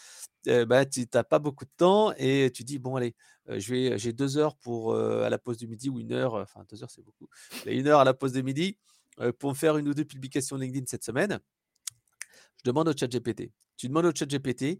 bah, 0.45 0.85
tu 0.85 1.05
n'as 1.13 1.23
pas 1.23 1.39
beaucoup 1.39 1.65
de 1.65 1.71
temps 1.77 2.13
et 2.17 2.51
tu 2.53 2.63
dis, 2.63 2.79
bon, 2.79 2.95
allez, 2.95 3.15
j'ai 3.57 4.13
deux 4.13 4.37
heures 4.37 4.55
pour, 4.55 4.95
à 4.95 5.29
la 5.29 5.37
pause 5.37 5.57
du 5.57 5.67
midi 5.67 5.89
ou 5.89 5.99
une 5.99 6.13
heure, 6.13 6.35
enfin 6.35 6.63
deux 6.69 6.83
heures 6.83 6.91
c'est 6.91 7.03
beaucoup, 7.03 7.29
une 7.65 7.87
heure 7.87 7.99
à 7.99 8.03
la 8.03 8.13
pause 8.13 8.33
de 8.33 8.41
midi 8.41 8.77
pour 9.39 9.51
me 9.51 9.55
faire 9.55 9.77
une 9.77 9.87
ou 9.87 9.93
deux 9.93 10.05
publications 10.05 10.57
LinkedIn 10.57 10.85
cette 10.87 11.03
semaine, 11.03 11.39
je 12.57 12.63
demande 12.63 12.87
au 12.87 12.93
chat 12.97 13.07
GPT. 13.07 13.51
Tu 13.77 13.87
demandes 13.89 14.05
au 14.05 14.11
chat 14.15 14.25
GPT 14.25 14.79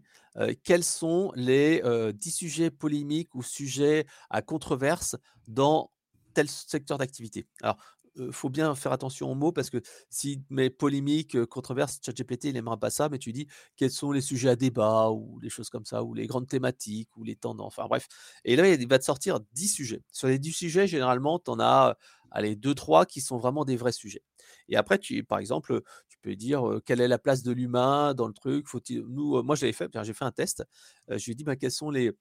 quels 0.64 0.84
sont 0.84 1.32
les 1.34 1.82
10 2.14 2.30
sujets 2.30 2.70
polémiques 2.70 3.34
ou 3.34 3.42
sujets 3.42 4.06
à 4.30 4.42
controverse 4.42 5.16
dans 5.46 5.90
tel 6.34 6.48
secteur 6.48 6.98
d'activité? 6.98 7.46
Alors, 7.62 7.76
il 8.18 8.32
faut 8.32 8.48
bien 8.48 8.74
faire 8.74 8.92
attention 8.92 9.30
aux 9.30 9.34
mots 9.34 9.52
parce 9.52 9.68
que 9.68 9.76
si 10.08 10.42
mais 10.48 10.70
polémique, 10.70 11.44
controverse, 11.44 12.00
ChatGPT, 12.02 12.44
il 12.44 12.54
n'aimera 12.54 12.78
pas 12.78 12.88
ça, 12.88 13.10
mais 13.10 13.18
tu 13.18 13.30
dis 13.30 13.46
quels 13.76 13.90
sont 13.90 14.10
les 14.10 14.22
sujets 14.22 14.48
à 14.48 14.56
débat 14.56 15.10
ou 15.10 15.38
les 15.40 15.50
choses 15.50 15.68
comme 15.68 15.84
ça, 15.84 16.02
ou 16.02 16.14
les 16.14 16.26
grandes 16.26 16.48
thématiques, 16.48 17.14
ou 17.18 17.24
les 17.24 17.36
tendances, 17.36 17.74
enfin 17.78 17.86
bref. 17.86 18.08
Et 18.44 18.56
là, 18.56 18.68
il 18.68 18.88
va 18.88 18.98
te 18.98 19.04
sortir 19.04 19.40
10 19.52 19.68
sujets. 19.68 20.02
Sur 20.12 20.28
les 20.28 20.38
10 20.38 20.52
sujets, 20.52 20.86
généralement, 20.86 21.38
tu 21.38 21.50
en 21.50 21.60
as 21.60 21.98
allez, 22.36 22.54
2-3 22.54 23.06
qui 23.06 23.22
sont 23.22 23.38
vraiment 23.38 23.64
des 23.64 23.76
vrais 23.76 23.92
sujets. 23.92 24.22
Et 24.68 24.76
après, 24.76 25.00
par 25.26 25.38
exemple, 25.38 25.80
tu 26.08 26.18
peux 26.20 26.36
dire 26.36 26.80
quelle 26.84 27.00
est 27.00 27.08
la 27.08 27.18
place 27.18 27.42
de 27.42 27.50
l'humain 27.50 28.12
dans 28.12 28.28
le 28.28 28.34
truc? 28.34 28.68
Faut 28.68 28.80
nous, 28.90 29.42
moi, 29.42 29.56
j'avais 29.56 29.72
fait, 29.72 29.90
j'ai 30.02 30.12
fait 30.12 30.24
un 30.24 30.32
test. 30.32 30.62
je 31.08 31.24
lui 31.24 31.32
ai 31.32 31.34
dit 31.34 31.44
bah, 31.44 31.56
quels 31.56 31.70
sont 31.70 31.90
les, 31.90 32.12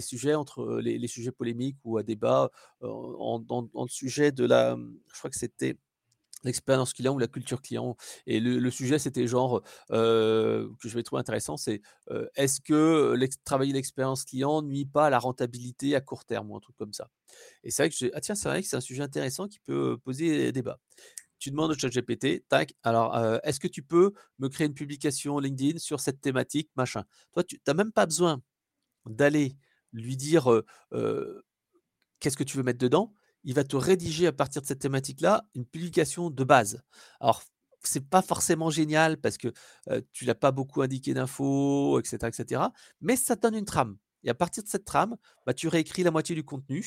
sujets 0.00 0.34
entre 0.34 0.78
les, 0.80 1.08
sujets 1.08 1.32
polémiques 1.32 1.78
ou 1.82 1.98
à 1.98 2.04
débat 2.04 2.50
en, 2.80 3.42
le 3.50 3.88
sujet 3.88 4.30
de 4.30 4.44
la, 4.44 4.76
je 5.12 5.18
crois 5.18 5.30
que 5.30 5.38
c'était 5.38 5.76
l'expérience 6.44 6.92
client 6.92 7.14
ou 7.14 7.18
la 7.18 7.26
culture 7.26 7.62
client. 7.62 7.96
Et 8.26 8.38
le, 8.38 8.70
sujet, 8.70 9.00
c'était 9.00 9.26
genre, 9.26 9.62
que 9.88 10.68
je 10.78 10.94
vais 10.94 11.02
trouver 11.02 11.18
intéressant, 11.18 11.56
c'est 11.56 11.82
est-ce 12.36 12.60
que 12.60 13.16
travailler 13.44 13.72
l'expérience 13.72 14.24
client 14.24 14.62
nuit 14.62 14.86
pas 14.86 15.06
à 15.06 15.10
la 15.10 15.18
rentabilité 15.18 15.96
à 15.96 16.00
court 16.00 16.24
terme 16.24 16.52
ou 16.52 16.56
un 16.56 16.60
truc 16.60 16.76
comme 16.76 16.92
ça? 16.92 17.08
Et 17.62 17.70
c'est 17.70 17.82
vrai 17.82 17.90
que, 17.90 18.10
ah 18.14 18.20
tiens, 18.20 18.34
c'est 18.34 18.48
vrai 18.48 18.62
que 18.62 18.68
c'est 18.68 18.76
un 18.76 18.80
sujet 18.80 19.02
intéressant 19.02 19.48
qui 19.48 19.60
peut 19.60 19.98
poser 19.98 20.52
débat. 20.52 20.78
Tu 21.38 21.50
demandes 21.50 21.72
au 21.72 21.74
chat 21.74 21.88
GPT, 21.88 22.44
tac, 22.48 22.74
alors 22.82 23.16
est-ce 23.42 23.60
que 23.60 23.68
tu 23.68 23.82
peux 23.82 24.12
me 24.38 24.48
créer 24.48 24.66
une 24.66 24.74
publication 24.74 25.38
LinkedIn 25.38 25.78
sur 25.78 26.00
cette 26.00 26.20
thématique, 26.20 26.70
machin? 26.76 27.04
Toi, 27.32 27.44
tu 27.44 27.60
n'as 27.66 27.74
même 27.74 27.92
pas 27.92 28.06
besoin 28.06 28.42
d'aller 29.06 29.56
lui 29.92 30.16
dire 30.16 30.48
qu'est-ce 32.20 32.36
que 32.36 32.44
tu 32.44 32.56
veux 32.56 32.62
mettre 32.62 32.78
dedans, 32.78 33.12
il 33.42 33.52
va 33.52 33.64
te 33.64 33.76
rédiger 33.76 34.26
à 34.26 34.32
partir 34.32 34.62
de 34.62 34.66
cette 34.66 34.78
thématique-là 34.78 35.44
une 35.54 35.66
publication 35.66 36.30
de 36.30 36.44
base. 36.44 36.82
Alors, 37.20 37.42
c'est 37.82 38.08
pas 38.08 38.22
forcément 38.22 38.70
génial 38.70 39.18
parce 39.18 39.36
que 39.36 39.52
tu 40.12 40.24
n'as 40.24 40.34
pas 40.34 40.50
beaucoup 40.50 40.80
indiqué 40.80 41.12
d'infos, 41.12 42.00
etc., 42.00 42.16
etc. 42.28 42.62
Mais 43.02 43.16
ça 43.16 43.36
donne 43.36 43.54
une 43.54 43.66
trame. 43.66 43.98
Et 44.24 44.30
à 44.30 44.34
partir 44.34 44.62
de 44.62 44.68
cette 44.68 44.84
trame, 44.84 45.16
bah, 45.46 45.54
tu 45.54 45.68
réécris 45.68 46.02
la 46.02 46.10
moitié 46.10 46.34
du 46.34 46.44
contenu. 46.44 46.84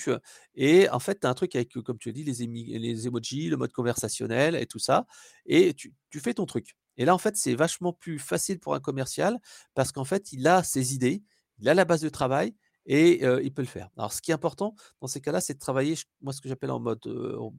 Et 0.55 0.89
en 0.89 0.99
fait, 0.99 1.19
tu 1.21 1.27
as 1.27 1.29
un 1.29 1.33
truc 1.33 1.55
avec, 1.55 1.71
comme 1.73 1.97
tu 1.97 2.09
as 2.09 2.11
dit, 2.11 2.23
les, 2.23 3.07
emojis, 3.07 3.49
le 3.49 3.57
mode 3.57 3.71
conversationnel 3.71 4.55
et 4.55 4.65
tout 4.65 4.79
ça. 4.79 5.05
Et 5.45 5.73
tu 5.73 6.19
fais 6.19 6.33
ton 6.33 6.45
truc. 6.45 6.75
Et 6.97 7.05
là, 7.05 7.13
en 7.13 7.19
fait, 7.19 7.37
c'est 7.37 7.55
vachement 7.55 7.93
plus 7.93 8.19
facile 8.19 8.59
pour 8.59 8.73
un 8.73 8.79
commercial 8.79 9.37
parce 9.75 9.91
qu'en 9.91 10.05
fait, 10.05 10.31
il 10.33 10.47
a 10.47 10.63
ses 10.63 10.95
idées, 10.95 11.23
il 11.59 11.69
a 11.69 11.73
la 11.73 11.85
base 11.85 12.01
de 12.01 12.09
travail 12.09 12.55
et 12.87 13.23
il 13.23 13.53
peut 13.53 13.61
le 13.61 13.67
faire. 13.67 13.89
Alors, 13.97 14.13
ce 14.13 14.21
qui 14.21 14.31
est 14.31 14.33
important 14.33 14.73
dans 15.01 15.07
ces 15.07 15.21
cas-là, 15.21 15.41
c'est 15.41 15.53
de 15.53 15.59
travailler, 15.59 15.95
moi, 16.21 16.33
ce 16.33 16.41
que 16.41 16.49
j'appelle 16.49 16.71
en 16.71 16.79
mode 16.79 17.01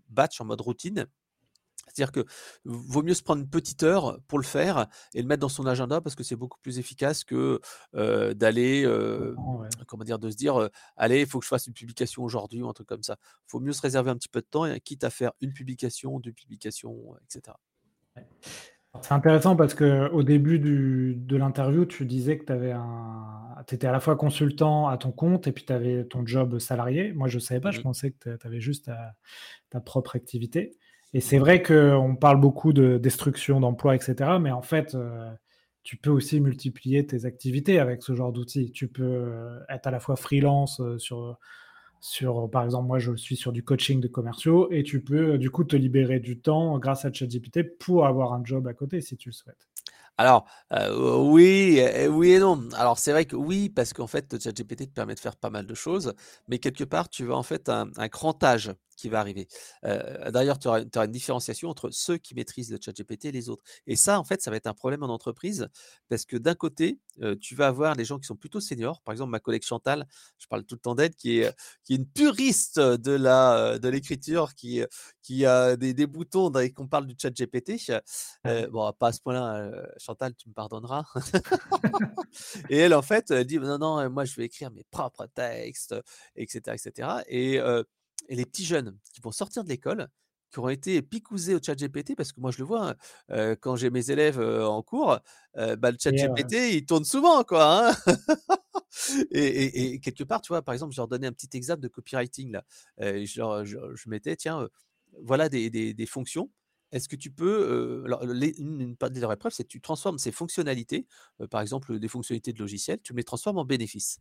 batch, 0.09 0.41
en 0.41 0.45
mode 0.45 0.61
routine. 0.61 1.07
C'est-à-dire 1.92 2.12
que 2.12 2.24
vaut 2.64 3.03
mieux 3.03 3.14
se 3.14 3.22
prendre 3.22 3.42
une 3.42 3.48
petite 3.48 3.83
heure 3.83 4.18
pour 4.29 4.38
le 4.38 4.44
faire 4.44 4.87
et 5.14 5.22
le 5.22 5.29
mettre 5.29 5.40
dans 5.40 5.48
son 5.48 5.66
agenda 5.66 6.01
parce 6.01 6.14
que 6.14 6.22
c'est 6.22 6.37
beaucoup 6.37 6.59
plus 6.62 6.79
efficace 6.79 7.24
que 7.24 7.61
d'aller, 7.92 8.85
comment 9.87 10.05
dire, 10.05 10.18
de 10.18 10.31
se 10.31 10.37
dire, 10.37 10.68
allez, 10.96 11.20
il 11.20 11.27
faut 11.27 11.38
que 11.38 11.44
je 11.44 11.48
fasse 11.48 11.66
une 11.66 11.74
publication 11.74 12.22
aujourd'hui 12.22 12.62
ou 12.62 12.68
un 12.68 12.72
truc 12.72 12.88
comme 12.88 13.03
ça. 13.03 13.16
Il 13.20 13.51
faut 13.51 13.61
mieux 13.61 13.72
se 13.72 13.83
réserver 13.83 14.11
un 14.11 14.16
petit 14.16 14.29
peu 14.29 14.40
de 14.40 14.46
temps, 14.46 14.66
et, 14.66 14.81
quitte 14.81 15.05
à 15.05 15.11
faire 15.11 15.33
une 15.40 15.53
publication, 15.53 16.18
deux 16.20 16.33
publications, 16.33 17.16
etc. 17.22 17.57
C'est 19.03 19.12
intéressant 19.12 19.55
parce 19.55 19.74
qu'au 19.74 20.22
début 20.22 20.59
de 20.59 21.37
l'interview, 21.37 21.85
tu 21.87 22.05
disais 22.05 22.38
que 22.38 22.44
tu 22.44 22.53
avais 22.53 22.72
un... 22.72 23.55
étais 23.70 23.87
à 23.87 23.92
la 23.92 24.01
fois 24.01 24.16
consultant 24.16 24.88
à 24.88 24.96
ton 24.96 25.12
compte 25.12 25.46
et 25.46 25.53
puis 25.53 25.64
tu 25.64 25.72
avais 25.72 26.05
ton 26.05 26.27
job 26.27 26.59
salarié. 26.59 27.12
Moi, 27.12 27.29
je 27.29 27.37
ne 27.37 27.40
savais 27.40 27.61
pas, 27.61 27.70
je 27.70 27.81
mmh 27.81 27.83
pensais 27.83 28.11
que 28.11 28.37
tu 28.37 28.46
avais 28.46 28.61
juste 28.61 28.90
ta, 29.70 29.81
propre 29.81 30.16
activité. 30.16 30.77
Et 31.14 31.21
c'est 31.21 31.38
vrai 31.38 31.62
qu'on 31.62 32.16
parle 32.16 32.40
beaucoup 32.40 32.73
de 32.73 32.99
destruction 32.99 33.61
d'emplois, 33.61 33.94
etc. 33.94 34.38
Mais 34.40 34.51
en 34.51 34.62
fait, 34.62 34.94
euh, 34.94 35.31
tu 35.83 35.97
peux 35.97 36.11
aussi 36.11 36.40
multiplier 36.40 37.07
tes 37.07 37.25
activités 37.25 37.79
avec 37.79 38.03
ce 38.03 38.14
genre 38.14 38.33
d'outils. 38.33 38.73
Tu 38.73 38.88
peux 38.88 39.03
euh, 39.05 39.59
être 39.71 39.87
à 39.87 39.90
la 39.90 40.01
fois 40.01 40.16
freelance 40.16 40.81
euh, 40.81 40.99
sur 40.99 41.38
sur, 42.01 42.49
par 42.49 42.64
exemple, 42.64 42.87
moi, 42.87 43.01
je 43.01 43.16
suis 43.16 43.35
sur 43.35 43.51
du 43.51 43.64
coaching 43.64 44.01
de 44.01 44.07
commerciaux 44.07 44.71
et 44.71 44.85
tu 44.85 45.03
peux, 45.03 45.37
du 45.37 45.51
coup, 45.51 45.64
te 45.64 45.75
libérer 45.75 46.21
du 46.21 46.38
temps 46.38 46.79
grâce 46.79 47.05
à 47.05 47.12
ChatGPT 47.12 47.77
pour 47.77 48.07
avoir 48.07 48.35
un 48.35 48.40
job 48.44 48.68
à 48.68 48.73
côté 48.73 49.01
si 49.01 49.16
tu 49.16 49.31
le 49.31 49.33
souhaites. 49.33 49.66
Alors, 50.16 50.47
oui, 50.71 51.83
oui 52.09 52.31
et 52.31 52.38
non. 52.38 52.68
Alors, 52.77 53.01
c'est 53.01 53.11
vrai 53.11 53.25
que 53.25 53.35
oui, 53.35 53.68
parce 53.68 53.92
qu'en 53.92 54.07
fait, 54.07 54.40
ChatGPT 54.40 54.87
te 54.87 54.94
permet 54.94 55.16
de 55.16 55.18
faire 55.18 55.35
pas 55.35 55.51
mal 55.51 55.66
de 55.66 55.75
choses, 55.75 56.14
mais 56.47 56.61
quelque 56.61 56.85
part, 56.85 57.09
tu 57.09 57.33
as 57.33 57.37
en 57.37 57.42
fait 57.42 57.68
un 57.68 58.09
crantage 58.09 58.71
qui 58.99 59.09
va 59.09 59.21
arriver. 59.21 59.49
D'ailleurs, 59.83 60.59
tu 60.59 60.69
auras, 60.69 60.83
une 60.83 61.13
différenciation 61.13 61.71
entre 61.71 61.91
ceux 61.91 62.19
qui 62.19 62.35
maîtrisent 62.35 62.71
le 62.73 62.79
chat 62.85 62.93
GPT 62.93 63.27
et 63.27 63.33
les 63.33 63.49
autres. 63.49 63.63
Et 63.87 63.97
ça, 63.97 64.19
en 64.19 64.25
fait, 64.25 64.43
ça 64.43 64.51
va 64.51 64.57
être 64.57 64.67
un 64.67 64.75
problème 64.75 65.03
en 65.03 65.09
entreprise 65.09 65.69
parce 66.09 66.25
que 66.25 66.37
d'un 66.37 66.55
côté, 66.55 66.99
tu 67.41 67.55
vas 67.55 67.69
avoir 67.69 67.95
les 67.95 68.05
gens 68.05 68.19
qui 68.19 68.27
sont 68.27 68.37
plutôt 68.37 68.61
seniors. 68.61 69.01
Par 69.03 69.13
exemple, 69.13 69.31
ma 69.31 69.41
collègue 69.41 69.63
Chantal, 69.63 70.07
je 70.39 70.47
parle 70.49 70.65
tout 70.65 70.75
le 70.75 70.81
temps 70.81 70.95
d'elle, 70.95 71.15
qui 71.15 71.39
est, 71.39 71.55
qui 71.85 71.95
est 71.95 71.97
une 71.97 72.09
puriste 72.09 72.81
de 72.81 73.13
la 73.13 73.79
de 73.79 73.89
l'écriture, 73.89 74.55
qui, 74.55 74.83
qui 75.23 75.47
a 75.47 75.77
des, 75.77 75.95
des 75.95 76.07
boutons 76.07 76.51
dès 76.51 76.71
qu'on 76.73 76.89
parle 76.89 77.07
du 77.07 77.15
chat 77.21 77.31
GPT. 77.31 77.77
bon, 78.71 78.93
pas 78.99 79.09
à 79.09 79.13
ce 79.13 79.21
point-là, 79.21 79.71
Chantal, 79.99 80.35
tu 80.35 80.49
me 80.49 80.55
pardonneras. 80.55 81.05
et 82.71 82.79
elle, 82.79 82.95
en 82.95 83.03
fait, 83.03 83.31
elle 83.31 83.45
dit 83.45 83.59
non, 83.59 83.79
non, 83.79 84.11
moi, 84.11 84.25
je 84.25 84.35
vais 84.35 84.47
écrire 84.47 84.71
mes 84.73 84.85
propres 84.91 85.27
textes, 85.27 85.95
etc., 86.35 86.77
etc. 86.77 87.09
Et 87.29 87.61
et 88.29 88.37
les 88.37 88.47
petits 88.47 88.64
jeunes 88.64 88.99
qui 89.12 89.21
vont 89.21 89.33
sortir 89.33 89.64
de 89.64 89.69
l'école, 89.69 90.09
qui 90.51 90.59
auront 90.59 90.69
été 90.71 91.03
picousés 91.03 91.55
au 91.55 91.59
chat 91.62 91.75
GPT, 91.75 92.14
parce 92.17 92.33
que 92.33 92.41
moi 92.41 92.51
je 92.51 92.59
le 92.59 92.64
vois, 92.64 92.95
hein, 93.29 93.57
quand 93.61 93.77
j'ai 93.77 93.91
mes 93.91 94.11
élèves 94.11 94.41
en 94.41 94.83
cours, 94.83 95.19
bah, 95.55 95.91
le 95.91 95.97
chat 96.01 96.12
GPT, 96.12 96.75
il 96.75 96.87
tourne 96.87 97.05
souvent, 97.05 97.45
quoi. 97.45 97.91
Hein 97.91 97.97
et, 99.31 100.01
quelque 100.01 100.25
part, 100.25 100.41
tu 100.41 100.49
vois, 100.49 100.62
par 100.62 100.73
exemple, 100.73 100.95
je 100.95 101.01
leur 101.01 101.09
donnais 101.09 101.27
un 101.27 101.33
petit 101.33 101.55
exemple 101.55 101.83
de 101.83 101.88
copywriting, 101.88 102.53
là. 102.53 102.64
je, 102.99 103.95
je, 103.95 104.09
mettais, 104.09 104.37
tiens, 104.37 104.69
voilà 105.23 105.49
des, 105.49 106.07
fonctions. 106.07 106.51
Est-ce 106.93 107.09
que 107.09 107.17
tu 107.17 107.31
peux, 107.31 108.03
alors, 108.07 108.23
une, 108.23 108.81
une, 108.81 108.97
de 108.99 109.21
leurs 109.21 109.33
épreuves, 109.33 109.53
c'est 109.53 109.64
que 109.64 109.69
tu 109.69 109.81
transformes 109.83 110.19
ces 110.19 110.33
fonctionnalités, 110.33 111.07
par 111.51 111.61
exemple 111.61 111.99
des 111.99 112.09
fonctionnalités 112.09 112.53
de 112.53 112.59
logiciel, 112.59 112.99
tu 113.03 113.12
me 113.12 113.19
les 113.19 113.25
transformes 113.25 113.59
en 113.59 113.64
bénéfices. 113.64 114.21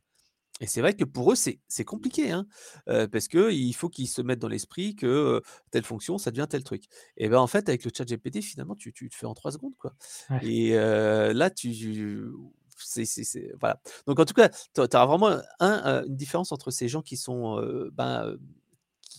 Et 0.60 0.68
c'est 0.68 0.82
vrai 0.82 0.94
que 0.94 1.04
pour 1.04 1.32
eux, 1.32 1.36
c'est 1.36 1.86
compliqué, 1.86 2.32
hein, 2.32 2.48
parce 2.86 3.28
qu'il 3.28 3.76
faut 3.76 3.90
qu'ils 3.90 4.08
se 4.08 4.22
mettent 4.22 4.40
dans 4.40 4.48
l'esprit 4.48 4.96
que 4.96 5.42
telle 5.72 5.84
fonction, 5.84 6.18
ça 6.18 6.32
devient 6.32 6.48
tel 6.50 6.64
truc. 6.64 6.86
Et 7.18 7.30
ben 7.30 7.40
en 7.40 7.48
fait, 7.48 7.70
avec 7.70 7.84
le 7.84 7.92
chat 7.96 8.06
GPT, 8.06 8.42
finalement, 8.42 8.76
tu, 8.76 8.92
tu 8.94 9.10
te 9.10 9.16
fais 9.16 9.26
en 9.26 9.34
trois 9.34 9.52
secondes. 9.52 9.76
Quoi. 9.78 9.94
Et 10.42 10.72
là, 10.74 11.50
tu. 11.50 12.32
Voilà. 13.60 13.82
Donc 14.06 14.20
en 14.20 14.26
tout 14.26 14.34
cas, 14.34 14.50
tu 14.50 14.82
auras 14.82 15.06
vraiment 15.06 15.40
un, 15.60 16.04
une 16.06 16.16
différence 16.16 16.52
entre 16.52 16.72
ces 16.72 16.88
gens 16.88 17.02
qui 17.02 17.18
sont 17.18 17.62
ben, 17.94 18.38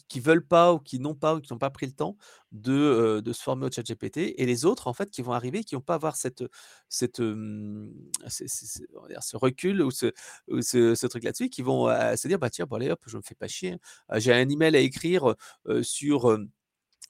qui 0.08 0.20
veulent 0.20 0.46
pas 0.46 0.72
ou 0.72 0.78
qui 0.78 0.98
n'ont 0.98 1.14
pas 1.14 1.34
ou 1.34 1.40
qui 1.40 1.52
n'ont 1.52 1.58
pas 1.58 1.70
pris 1.70 1.86
le 1.86 1.92
temps 1.92 2.16
de, 2.52 3.20
de 3.20 3.32
se 3.32 3.42
former 3.42 3.66
au 3.66 3.70
chat 3.70 3.82
GPT 3.82 4.34
et 4.36 4.46
les 4.46 4.64
autres 4.64 4.88
en 4.88 4.92
fait 4.92 5.10
qui 5.10 5.22
vont 5.22 5.32
arriver 5.32 5.64
qui 5.64 5.74
vont 5.74 5.80
pas 5.80 5.94
avoir 5.94 6.16
cette, 6.16 6.44
cette, 6.88 7.18
ce 7.18 9.36
recul 9.36 9.82
ou 9.82 9.90
ce, 9.90 10.12
ce, 10.48 11.06
truc 11.06 11.24
là-dessus 11.24 11.50
qui 11.50 11.62
vont 11.62 11.88
se 12.16 12.28
dire 12.28 12.38
bah 12.38 12.50
tiens 12.50 12.66
bon 12.66 12.76
allez 12.76 12.90
hop 12.90 13.00
je 13.06 13.16
me 13.16 13.22
fais 13.22 13.34
pas 13.34 13.48
chier 13.48 13.76
hein. 14.08 14.18
j'ai 14.18 14.32
un 14.32 14.48
email 14.48 14.76
à 14.76 14.80
écrire 14.80 15.34
sur 15.82 16.38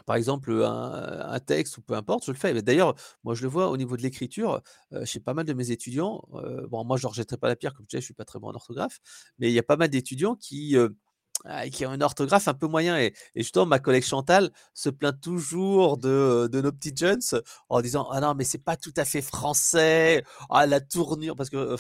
par 0.07 0.16
exemple, 0.16 0.53
un, 0.64 1.40
texte 1.40 1.78
ou 1.78 1.82
peu 1.82 1.94
importe, 1.94 2.24
je 2.24 2.32
le 2.32 2.36
fais. 2.36 2.62
D'ailleurs, 2.62 2.94
moi, 3.24 3.34
je 3.34 3.42
le 3.42 3.49
vois 3.49 3.68
au 3.68 3.76
niveau 3.76 3.96
de 3.96 4.03
l'écriture, 4.03 4.62
chez 5.05 5.20
pas 5.20 5.34
mal 5.34 5.44
de 5.44 5.53
mes 5.53 5.70
étudiants. 5.70 6.22
bon, 6.68 6.84
moi, 6.84 6.96
je 6.96 7.07
ne 7.07 7.11
rejetterai 7.11 7.36
pas 7.36 7.49
la 7.49 7.57
pierre, 7.57 7.74
comme 7.74 7.86
tu 7.86 7.96
sais, 7.96 8.01
je 8.01 8.07
suis 8.07 8.14
pas 8.14 8.24
très 8.24 8.38
bon 8.38 8.49
en 8.49 8.55
orthographe, 8.55 9.01
mais 9.38 9.51
il 9.51 9.53
y 9.53 9.59
a 9.59 9.62
pas 9.62 9.76
mal 9.76 9.88
d'étudiants 9.88 10.36
qui, 10.36 10.76
ah, 10.76 10.88
qui 11.72 11.86
ont 11.86 11.95
une 11.95 12.03
orthographe 12.03 12.49
un 12.49 12.55
peu 12.55 12.66
moyen. 12.66 12.99
Et, 12.99 13.14
justement, 13.36 13.66
ma 13.66 13.78
collègue 13.78 14.05
Chantal 14.05 14.51
se 14.74 14.89
plaint 14.91 15.18
toujours 15.20 15.99
de, 15.99 16.49
nos 16.53 16.72
petits 16.72 16.95
jeunes 16.97 17.20
en 17.68 17.80
disant 17.80 18.09
Ah 18.11 18.20
non, 18.20 18.34
mais 18.34 18.45
c'est 18.45 18.59
pas 18.62 18.76
tout 18.76 18.95
à 18.97 19.05
fait 19.05 19.22
français. 19.22 20.24
Ah, 20.51 20.66
la 20.66 20.80
tournure. 20.80 21.36
Parce 21.36 21.51
que 21.51 21.76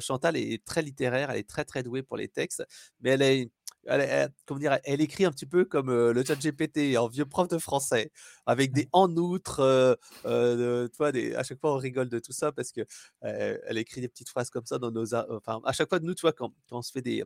Chantal 0.00 0.36
est 0.36 0.64
très 0.64 0.82
littéraire, 0.82 1.30
elle 1.30 1.38
est 1.38 1.48
très 1.48 1.64
très 1.64 1.82
douée 1.82 2.02
pour 2.02 2.16
les 2.16 2.28
textes, 2.28 2.64
mais 3.00 3.10
elle 3.10 3.22
est 3.22 3.50
elle, 3.86 4.30
comment 4.44 4.60
dire, 4.60 4.78
elle 4.84 5.00
écrit 5.00 5.24
un 5.24 5.30
petit 5.30 5.46
peu 5.46 5.64
comme 5.64 5.90
le 5.90 6.24
chat 6.24 6.34
GPT 6.34 6.96
en 6.98 7.08
vieux 7.08 7.24
prof 7.24 7.48
de 7.48 7.58
français, 7.58 8.10
avec 8.46 8.72
des 8.72 8.88
en 8.92 9.14
outre. 9.16 9.60
Euh, 10.26 10.88
des, 11.12 11.34
à 11.34 11.42
chaque 11.42 11.60
fois, 11.60 11.74
on 11.74 11.78
rigole 11.78 12.08
de 12.08 12.18
tout 12.18 12.32
ça 12.32 12.52
parce 12.52 12.72
que 12.72 12.82
elle 13.22 13.78
écrit 13.78 14.00
des 14.00 14.08
petites 14.08 14.28
phrases 14.28 14.50
comme 14.50 14.66
ça 14.66 14.78
dans 14.78 14.90
nos. 14.90 15.14
Enfin, 15.14 15.60
à 15.64 15.72
chaque 15.72 15.88
fois, 15.88 16.00
nous, 16.00 16.14
tu 16.14 16.22
vois, 16.22 16.32
quand, 16.32 16.52
quand 16.68 16.78
on 16.78 16.82
se 16.82 16.92
fait 16.92 17.02
des, 17.02 17.24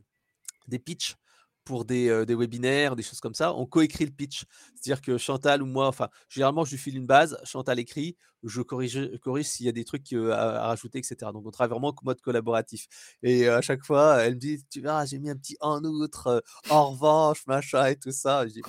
des 0.68 0.78
pitchs 0.78 1.16
pour 1.64 1.84
des, 1.84 2.24
des, 2.26 2.34
webinaires, 2.34 2.96
des 2.96 3.02
choses 3.02 3.20
comme 3.20 3.34
ça, 3.34 3.54
on 3.54 3.66
coécrit 3.66 4.04
le 4.04 4.10
pitch. 4.10 4.44
C'est-à-dire 4.74 5.00
que 5.00 5.18
Chantal 5.18 5.62
ou 5.62 5.66
moi, 5.66 5.86
enfin, 5.88 6.08
généralement, 6.28 6.64
je 6.64 6.72
lui 6.72 6.78
file 6.78 6.96
une 6.96 7.06
base, 7.06 7.38
Chantal 7.44 7.78
écrit, 7.78 8.16
je 8.44 8.62
corrige, 8.62 9.10
corrige 9.18 9.46
s'il 9.46 9.66
y 9.66 9.68
a 9.68 9.72
des 9.72 9.84
trucs 9.84 10.12
à, 10.12 10.66
rajouter, 10.66 10.98
etc. 10.98 11.16
Donc, 11.32 11.46
on 11.46 11.50
travaille 11.50 11.70
vraiment 11.70 11.88
en 11.88 12.04
mode 12.04 12.20
collaboratif. 12.20 12.86
Et 13.22 13.48
à 13.48 13.60
chaque 13.60 13.84
fois, 13.84 14.22
elle 14.22 14.34
me 14.34 14.40
dit, 14.40 14.64
tu 14.70 14.80
verras, 14.80 15.06
j'ai 15.06 15.18
mis 15.18 15.30
un 15.30 15.36
petit 15.36 15.56
en 15.60 15.82
outre, 15.84 16.42
en 16.70 16.90
revanche, 16.90 17.46
machin 17.46 17.86
et 17.86 17.96
tout 17.96 18.12
ça. 18.12 18.46
Je 18.46 18.54
dis, 18.54 18.62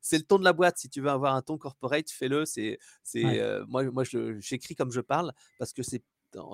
c'est 0.00 0.18
le 0.18 0.24
ton 0.24 0.38
de 0.38 0.44
la 0.44 0.52
boîte. 0.52 0.78
Si 0.78 0.88
tu 0.88 1.00
veux 1.00 1.10
avoir 1.10 1.34
un 1.34 1.42
ton 1.42 1.58
corporate, 1.58 2.10
fais-le. 2.10 2.46
C'est, 2.46 2.78
c'est, 3.02 3.42
moi, 3.68 3.84
moi, 3.84 4.04
j'écris 4.38 4.74
comme 4.74 4.92
je 4.92 5.00
parle 5.00 5.32
parce 5.58 5.72
que 5.72 5.82
c'est 5.82 6.02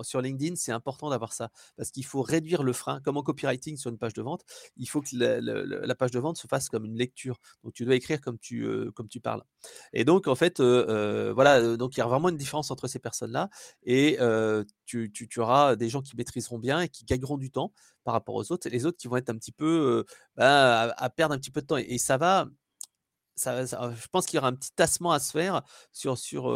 sur 0.03 0.21
LinkedIn, 0.21 0.57
c'est 0.57 0.73
important 0.73 1.11
d'avoir 1.11 1.33
ça 1.33 1.51
parce 1.77 1.91
qu'il 1.91 2.05
faut 2.05 2.23
réduire 2.23 2.63
le 2.63 2.73
frein. 2.73 3.01
Comme 3.01 3.17
en 3.17 3.23
copywriting 3.23 3.77
sur 3.77 3.91
une 3.91 3.99
page 3.99 4.15
de 4.15 4.23
vente, 4.23 4.45
il 4.77 4.89
faut 4.89 5.01
que 5.01 5.09
la, 5.13 5.95
page 5.95 6.11
de 6.11 6.19
vente 6.19 6.37
se 6.37 6.47
fasse 6.47 6.69
comme 6.69 6.85
une 6.85 6.97
lecture. 6.97 7.39
Donc, 7.63 7.75
tu 7.75 7.85
dois 7.85 7.95
écrire 7.95 8.21
comme 8.21 8.39
tu, 8.39 8.67
comme 8.95 9.09
tu 9.09 9.21
parles. 9.21 9.43
Et 9.93 10.05
donc, 10.05 10.29
en 10.29 10.35
fait, 10.35 10.61
voilà, 10.61 11.77
donc 11.77 11.97
il 11.97 12.01
y 12.01 12.03
a 12.03 12.07
vraiment 12.07 12.29
une 12.29 12.37
différence 12.37 12.71
entre 12.71 12.89
ces 12.89 12.99
personnes-là 12.99 13.51
et 13.85 14.19
tu, 14.87 15.29
auras 15.39 15.77
des 15.77 15.89
gens 15.89 16.03
qui 16.03 16.17
maîtriseront 16.17 16.59
bien 16.59 16.81
et 16.81 16.89
qui 16.89 17.05
gagneront 17.05 17.39
du 17.39 17.51
temps 17.51 17.73
par 18.05 18.15
rapport 18.15 18.35
aux 18.35 18.53
autres 18.53 18.67
et 18.67 18.71
les 18.71 18.87
autres 18.87 18.99
qui 18.99 19.09
vont 19.09 19.17
être 19.17 19.31
un 19.31 19.37
petit 19.37 19.53
peu 19.53 20.05
bah, 20.37 20.95
à, 20.97 21.11
perdre 21.11 21.35
un 21.35 21.39
petit 21.39 21.51
peu 21.51 21.63
de 21.63 21.67
temps. 21.67 21.77
et 21.77 21.99
ça 21.99 22.17
va 22.17 22.49
je 23.37 24.07
pense 24.13 24.27
qu'il 24.27 24.37
y 24.37 24.39
aura 24.39 24.49
un 24.49 24.55
petit 24.55 24.73
tassement 24.75 25.13
à 25.13 25.19
se 25.19 25.33
faire 25.33 25.63
sur, 25.93 26.19
sur, 26.19 26.53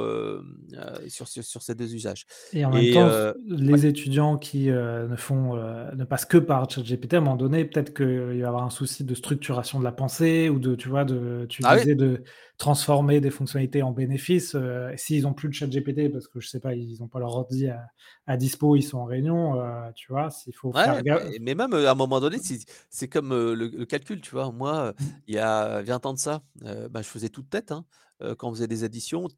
sur, 1.09 1.29
sur, 1.29 1.63
ces 1.63 1.75
deux 1.75 1.95
usages. 1.95 2.27
Et 2.53 2.65
en 2.65 2.71
même 2.71 2.93
temps, 2.93 3.35
les 3.47 3.87
étudiants 3.87 4.39
qui 4.39 4.69
ne 4.69 5.17
font 5.17 5.57
ne 5.57 6.05
passent 6.05 6.27
que 6.27 6.39
par 6.39 6.69
ChatGPT, 6.71 7.15
à 7.15 7.17
un 7.19 7.21
moment 7.21 7.37
donné, 7.37 7.65
peut-être 7.65 7.95
qu'il 7.95 8.21
va 8.21 8.35
y 8.35 8.45
avoir 8.45 8.65
un 8.65 8.71
souci 8.71 9.05
de 9.05 9.15
structuration 9.15 9.79
de 9.79 9.85
la 9.85 9.93
pensée 9.93 10.49
ou 10.49 10.59
de, 10.59 10.75
tu 10.75 10.89
vois, 10.89 11.05
de, 11.05 11.47
tu 11.49 11.63
ah 11.65 11.77
disais 11.77 11.95
de 11.95 12.23
transformer 12.59 13.21
des 13.21 13.31
fonctionnalités 13.31 13.83
en 13.83 13.93
bénéfices. 13.93 14.57
S'ils 14.97 15.23
n'ont 15.23 15.35
plus 15.35 15.49
de 15.49 15.55
ChatGPT, 15.55 16.13
parce 16.13 16.29
que 16.29 16.41
je 16.41 16.49
sais 16.49 16.61
pas, 16.61 16.75
ils 16.75 16.99
n'ont 17.01 17.09
pas 17.09 17.19
leur 17.19 17.35
ordi 17.35 17.69
à, 17.69 17.87
à, 18.27 18.37
dispo, 18.37 18.77
ils 18.77 18.83
sont 18.83 18.99
en 18.99 19.05
réunion, 19.05 19.55
tu 19.95 20.13
vois, 20.13 20.31
s'il 20.31 20.55
faut 20.55 20.73
faire 20.73 21.03
Mais 21.41 21.55
même 21.55 21.73
à 21.73 21.91
un 21.91 21.95
moment 21.95 22.21
donné, 22.21 22.39
c'est 22.91 23.09
comme 23.09 23.31
le, 23.31 23.85
calcul, 23.85 24.21
tu 24.21 24.31
vois. 24.31 24.53
Moi, 24.53 24.93
mmh. 24.93 25.05
il 25.29 25.35
y 25.35 25.39
a 25.39 25.83
20 25.83 26.07
ans 26.07 26.15
de 26.15 26.19
ça, 26.19 26.43
bah, 26.91 27.03
je 27.03 27.09
faisais 27.09 27.29
toute 27.29 27.51
tête. 27.51 27.73
Hein. 27.73 27.85
quand 28.37 28.49
on 28.49 28.53
faisait 28.53 28.69
des 28.69 28.85
additions 28.85 29.29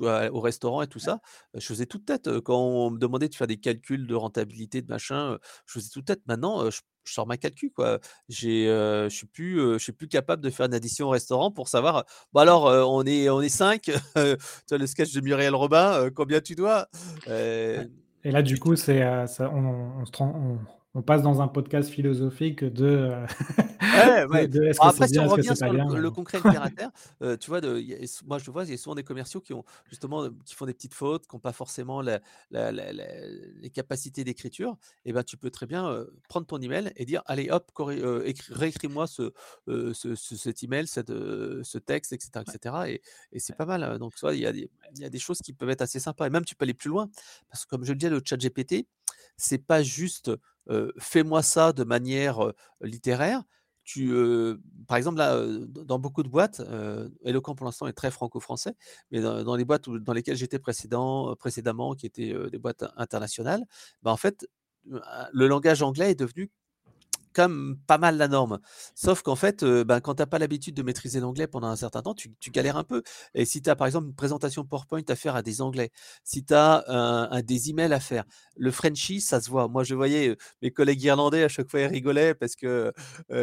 au 0.00 0.40
restaurant 0.40 0.82
et 0.82 0.86
tout 0.86 0.98
ça, 0.98 1.20
je 1.54 1.64
faisais 1.64 1.86
toute 1.86 2.06
tête. 2.06 2.40
Quand 2.40 2.58
on 2.58 2.90
me 2.90 2.98
demandait 2.98 3.28
de 3.28 3.34
faire 3.34 3.46
des 3.46 3.58
calculs 3.58 4.06
de 4.06 4.14
rentabilité, 4.14 4.82
de 4.82 4.88
machin, 4.88 5.38
je 5.66 5.72
faisais 5.74 5.90
toute 5.90 6.06
tête. 6.06 6.20
Maintenant, 6.26 6.70
je, 6.70 6.80
sors 7.04 7.26
ma 7.26 7.38
calcul. 7.38 7.72
Quoi. 7.72 8.00
J'ai, 8.28 8.66
je 8.66 9.08
suis 9.08 9.26
plus, 9.26 9.56
je 9.74 9.78
suis 9.78 9.92
plus 9.92 10.08
capable 10.08 10.42
de 10.42 10.50
faire 10.50 10.66
une 10.66 10.74
addition 10.74 11.06
au 11.06 11.10
restaurant 11.10 11.50
pour 11.50 11.68
savoir. 11.68 12.04
Bon 12.32 12.40
alors, 12.40 12.64
on 12.64 13.04
est, 13.04 13.30
on 13.30 13.40
est 13.40 13.48
cinq. 13.48 13.82
tu 14.14 14.36
vois 14.68 14.78
le 14.78 14.86
sketch 14.86 15.12
de 15.12 15.20
Muriel 15.20 15.54
Robin. 15.54 16.10
combien 16.14 16.40
tu 16.40 16.54
dois? 16.54 16.88
Et 18.24 18.30
là, 18.30 18.42
du 18.42 18.58
coup, 18.58 18.76
c'est, 18.76 19.00
ça, 19.26 19.50
on, 19.54 20.04
on, 20.20 20.58
on 20.98 21.02
passe 21.02 21.22
dans 21.22 21.40
un 21.40 21.46
podcast 21.46 21.88
philosophique 21.90 22.64
de, 22.64 22.84
euh, 22.84 24.26
ouais, 24.26 24.48
après, 24.80 25.06
si 25.06 25.16
on 25.20 25.28
revient 25.28 25.54
sur 25.54 25.72
le, 25.72 26.10
concret 26.10 26.38
littéraire, 26.38 26.90
euh, 27.22 27.36
tu 27.36 27.50
vois, 27.50 27.60
de, 27.60 27.84
moi 28.26 28.38
je 28.38 28.50
vois, 28.50 28.64
il 28.64 28.70
y 28.70 28.74
a 28.74 28.76
souvent 28.76 28.96
des 28.96 29.04
commerciaux 29.04 29.40
qui 29.40 29.54
ont 29.54 29.64
justement 29.88 30.28
qui 30.44 30.56
font 30.56 30.66
des 30.66 30.74
petites 30.74 30.94
fautes, 30.94 31.28
qui 31.28 31.36
n'ont 31.36 31.40
pas 31.40 31.52
forcément 31.52 32.02
la, 32.02 32.20
les 32.50 33.70
capacités 33.70 34.24
d'écriture. 34.24 34.76
Et 35.04 35.12
ben, 35.12 35.22
tu 35.22 35.36
peux 35.36 35.50
très 35.50 35.66
bien 35.66 35.88
euh, 35.88 36.06
prendre 36.28 36.48
ton 36.48 36.60
email 36.60 36.90
et 36.96 37.04
dire, 37.04 37.22
allez 37.26 37.48
hop, 37.48 37.70
réécris-moi 38.50 39.06
ce, 39.06 39.32
ce, 39.68 40.14
cet 40.16 40.64
email, 40.64 40.88
cette, 40.88 41.10
ce 41.10 41.78
texte, 41.78 42.12
etc., 42.12 42.30
etc. 42.40 42.74
Et, 42.88 43.02
et 43.30 43.38
c'est 43.38 43.54
pas 43.54 43.66
mal. 43.66 43.84
Hein. 43.84 43.98
Donc, 43.98 44.14
il 44.32 44.40
y, 44.40 44.46
a 44.46 44.52
des, 44.52 44.68
il 44.96 45.02
y 45.02 45.04
a 45.04 45.10
des 45.10 45.18
choses 45.20 45.38
qui 45.38 45.52
peuvent 45.52 45.70
être 45.70 45.82
assez 45.82 46.00
sympas. 46.00 46.26
Et 46.26 46.30
même, 46.30 46.44
tu 46.44 46.56
peux 46.56 46.64
aller 46.64 46.74
plus 46.74 46.90
loin, 46.90 47.08
parce 47.50 47.64
que 47.64 47.70
comme 47.70 47.84
je 47.84 47.92
le 47.92 47.98
disais, 47.98 48.10
le 48.10 48.20
chat 48.24 48.36
GPT, 48.36 48.88
c'est 49.38 49.58
pas 49.58 49.82
juste 49.82 50.30
fais-moi 50.98 51.42
ça 51.42 51.72
de 51.72 51.82
manière 51.82 52.52
littéraire. 52.82 53.42
Tu, 53.84 54.12
par 54.86 54.98
exemple, 54.98 55.16
là, 55.16 55.42
dans 55.66 55.98
beaucoup 55.98 56.22
de 56.22 56.28
boîtes, 56.28 56.60
Eloquent 57.24 57.54
pour 57.54 57.64
l'instant 57.64 57.86
est 57.86 57.94
très 57.94 58.10
franco-français, 58.10 58.74
mais 59.10 59.22
dans, 59.22 59.56
les 59.56 59.64
boîtes 59.64 59.88
dans 59.88 60.12
lesquelles 60.12 60.36
j'étais 60.36 60.58
précédent, 60.58 61.34
précédemment, 61.36 61.94
qui 61.94 62.04
étaient 62.04 62.34
des 62.50 62.58
boîtes 62.58 62.84
internationales, 62.96 63.64
bah, 64.02 64.12
en 64.12 64.18
fait, 64.18 64.46
le 64.84 65.46
langage 65.46 65.82
anglais 65.82 66.10
est 66.10 66.18
devenu 66.18 66.50
pas 67.86 67.98
mal 67.98 68.16
la 68.16 68.28
norme. 68.28 68.58
Sauf 68.94 69.22
qu'en 69.22 69.36
fait, 69.36 69.64
ben, 69.64 70.00
quand 70.00 70.14
tu 70.14 70.22
n'as 70.22 70.26
pas 70.26 70.38
l'habitude 70.38 70.74
de 70.74 70.82
maîtriser 70.82 71.20
l'anglais 71.20 71.46
pendant 71.46 71.68
un 71.68 71.76
certain 71.76 72.02
temps, 72.02 72.14
tu, 72.14 72.30
galères 72.50 72.76
un 72.76 72.84
peu. 72.84 73.02
Et 73.34 73.44
si 73.44 73.62
tu 73.62 73.70
as 73.70 73.76
par 73.76 73.86
exemple 73.86 74.08
une 74.08 74.14
présentation 74.14 74.64
PowerPoint 74.64 75.02
à 75.08 75.16
faire 75.16 75.36
à 75.36 75.42
des 75.42 75.60
anglais, 75.60 75.90
si 76.24 76.44
tu 76.44 76.54
as 76.54 76.84
un, 76.88 77.42
des 77.42 77.70
emails 77.70 77.92
à 77.92 78.00
faire, 78.00 78.24
le 78.56 78.70
Frenchie, 78.70 79.20
ça 79.20 79.40
se 79.40 79.50
voit. 79.50 79.68
Moi, 79.68 79.84
je 79.84 79.94
voyais 79.94 80.36
mes 80.62 80.70
collègues 80.70 81.02
irlandais, 81.02 81.44
à 81.44 81.48
chaque 81.48 81.70
fois, 81.70 81.80
ils 81.80 81.86
rigolaient 81.86 82.34
parce 82.34 82.56
que, 82.56 82.92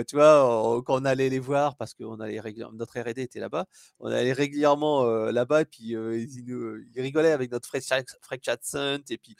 tu 0.07 0.15
vois, 0.15 0.81
quand 0.85 1.01
on 1.01 1.05
allait 1.05 1.29
les 1.29 1.39
voir, 1.39 1.77
parce 1.77 1.93
que 1.93 2.03
allait 2.21 2.41
notre 2.73 2.99
RD 2.99 3.19
était 3.19 3.39
là-bas, 3.39 3.65
on 3.99 4.07
allait 4.07 4.33
régulièrement 4.33 5.05
là-bas 5.05 5.61
et 5.61 5.65
puis 5.65 5.89
ils, 5.89 7.01
rigolaient 7.01 7.31
avec 7.31 7.51
notre 7.51 7.67
French 7.67 8.47
accent 8.47 8.97
et 9.09 9.17
puis 9.17 9.35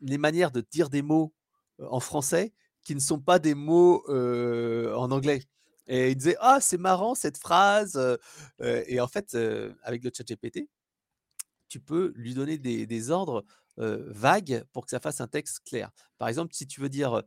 les 0.00 0.18
manières 0.18 0.50
de 0.50 0.64
dire 0.70 0.90
des 0.90 1.02
mots 1.02 1.32
en 1.78 2.00
français 2.00 2.52
qui 2.84 2.94
ne 2.94 3.00
sont 3.00 3.18
pas 3.18 3.38
des 3.38 3.54
mots 3.54 4.04
en 4.08 5.10
anglais. 5.10 5.42
Et 5.86 6.10
il 6.10 6.16
disait 6.16 6.36
Ah, 6.40 6.60
c'est 6.60 6.78
marrant 6.78 7.14
cette 7.14 7.38
phrase. 7.38 8.00
et 8.60 9.00
en 9.00 9.08
fait, 9.08 9.36
avec 9.82 10.04
le 10.04 10.10
chat 10.14 10.24
GPT, 10.24 10.68
tu 11.68 11.80
peux 11.80 12.12
lui 12.16 12.34
donner 12.34 12.58
des, 12.58 13.10
ordres 13.10 13.44
vagues 13.76 14.64
pour 14.72 14.84
que 14.84 14.90
ça 14.90 15.00
fasse 15.00 15.20
un 15.20 15.26
texte 15.26 15.60
clair. 15.64 15.90
Par 16.18 16.28
exemple, 16.28 16.54
si 16.54 16.66
tu 16.66 16.80
veux 16.80 16.88
dire 16.88 17.22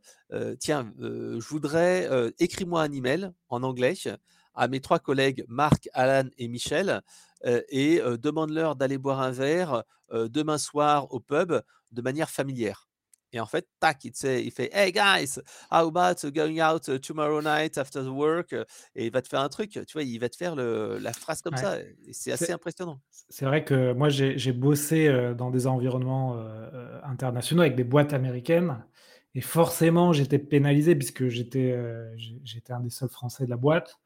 Tiens, 0.60 0.92
je 0.98 1.48
voudrais, 1.48 2.08
écris-moi 2.38 2.82
un 2.82 2.92
email 2.92 3.30
en 3.48 3.62
anglais 3.62 3.94
à 4.54 4.66
mes 4.66 4.80
trois 4.80 4.98
collègues 4.98 5.44
Marc, 5.48 5.88
Alan 5.92 6.28
et 6.38 6.48
Michel 6.48 7.02
et 7.44 8.00
demande-leur 8.18 8.76
d'aller 8.76 8.98
boire 8.98 9.20
un 9.20 9.30
verre 9.30 9.84
demain 10.12 10.58
soir 10.58 11.12
au 11.12 11.20
pub 11.20 11.52
de 11.92 12.02
manière 12.02 12.30
familière. 12.30 12.87
Et 13.32 13.40
en 13.40 13.46
fait, 13.46 13.66
tac, 13.80 14.04
il, 14.04 14.12
il 14.24 14.50
fait 14.50 14.70
Hey 14.72 14.92
guys, 14.92 15.38
how 15.70 15.86
about 15.88 16.28
going 16.30 16.60
out 16.60 16.88
uh, 16.88 16.98
tomorrow 16.98 17.42
night 17.42 17.76
after 17.76 18.02
the 18.02 18.08
work? 18.08 18.52
Et 18.94 19.06
il 19.06 19.12
va 19.12 19.22
te 19.22 19.28
faire 19.28 19.40
un 19.40 19.48
truc, 19.48 19.70
tu 19.70 19.92
vois, 19.92 20.02
il 20.02 20.18
va 20.18 20.28
te 20.28 20.36
faire 20.36 20.56
le, 20.56 20.98
la 20.98 21.12
phrase 21.12 21.42
comme 21.42 21.56
ça. 21.56 21.78
Et 21.80 22.12
c'est 22.12 22.32
assez 22.32 22.52
impressionnant. 22.52 23.00
C'est 23.28 23.44
vrai 23.44 23.64
que 23.64 23.92
moi, 23.92 24.08
j'ai 24.08 24.52
bossé 24.52 25.34
dans 25.36 25.50
des 25.50 25.66
environnements 25.66 26.42
internationaux 27.04 27.62
avec 27.62 27.76
des 27.76 27.84
boîtes 27.84 28.12
américaines. 28.12 28.84
Et 29.34 29.40
forcément, 29.40 30.12
j'étais 30.12 30.38
pénalisé 30.38 30.96
puisque 30.96 31.28
j'étais 31.28 31.76
j'étais 32.44 32.72
un 32.72 32.80
des 32.80 32.90
seuls 32.90 33.10
Français 33.10 33.44
de 33.44 33.50
la 33.50 33.56
boîte. 33.56 33.98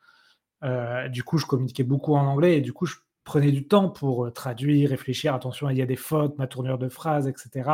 du 1.10 1.22
coup, 1.22 1.38
je 1.38 1.46
communiquais 1.46 1.84
beaucoup 1.84 2.14
en 2.14 2.26
anglais 2.26 2.58
et 2.58 2.60
du 2.60 2.72
coup, 2.72 2.86
je 2.86 2.96
prenais 3.24 3.52
du 3.52 3.66
temps 3.66 3.88
pour 3.88 4.32
traduire, 4.32 4.90
réfléchir. 4.90 5.34
Attention, 5.34 5.70
il 5.70 5.78
y 5.78 5.82
a 5.82 5.86
des 5.86 5.96
fautes, 5.96 6.36
ma 6.38 6.46
tournure 6.46 6.78
de 6.78 6.88
phrase, 6.88 7.28
etc. 7.28 7.70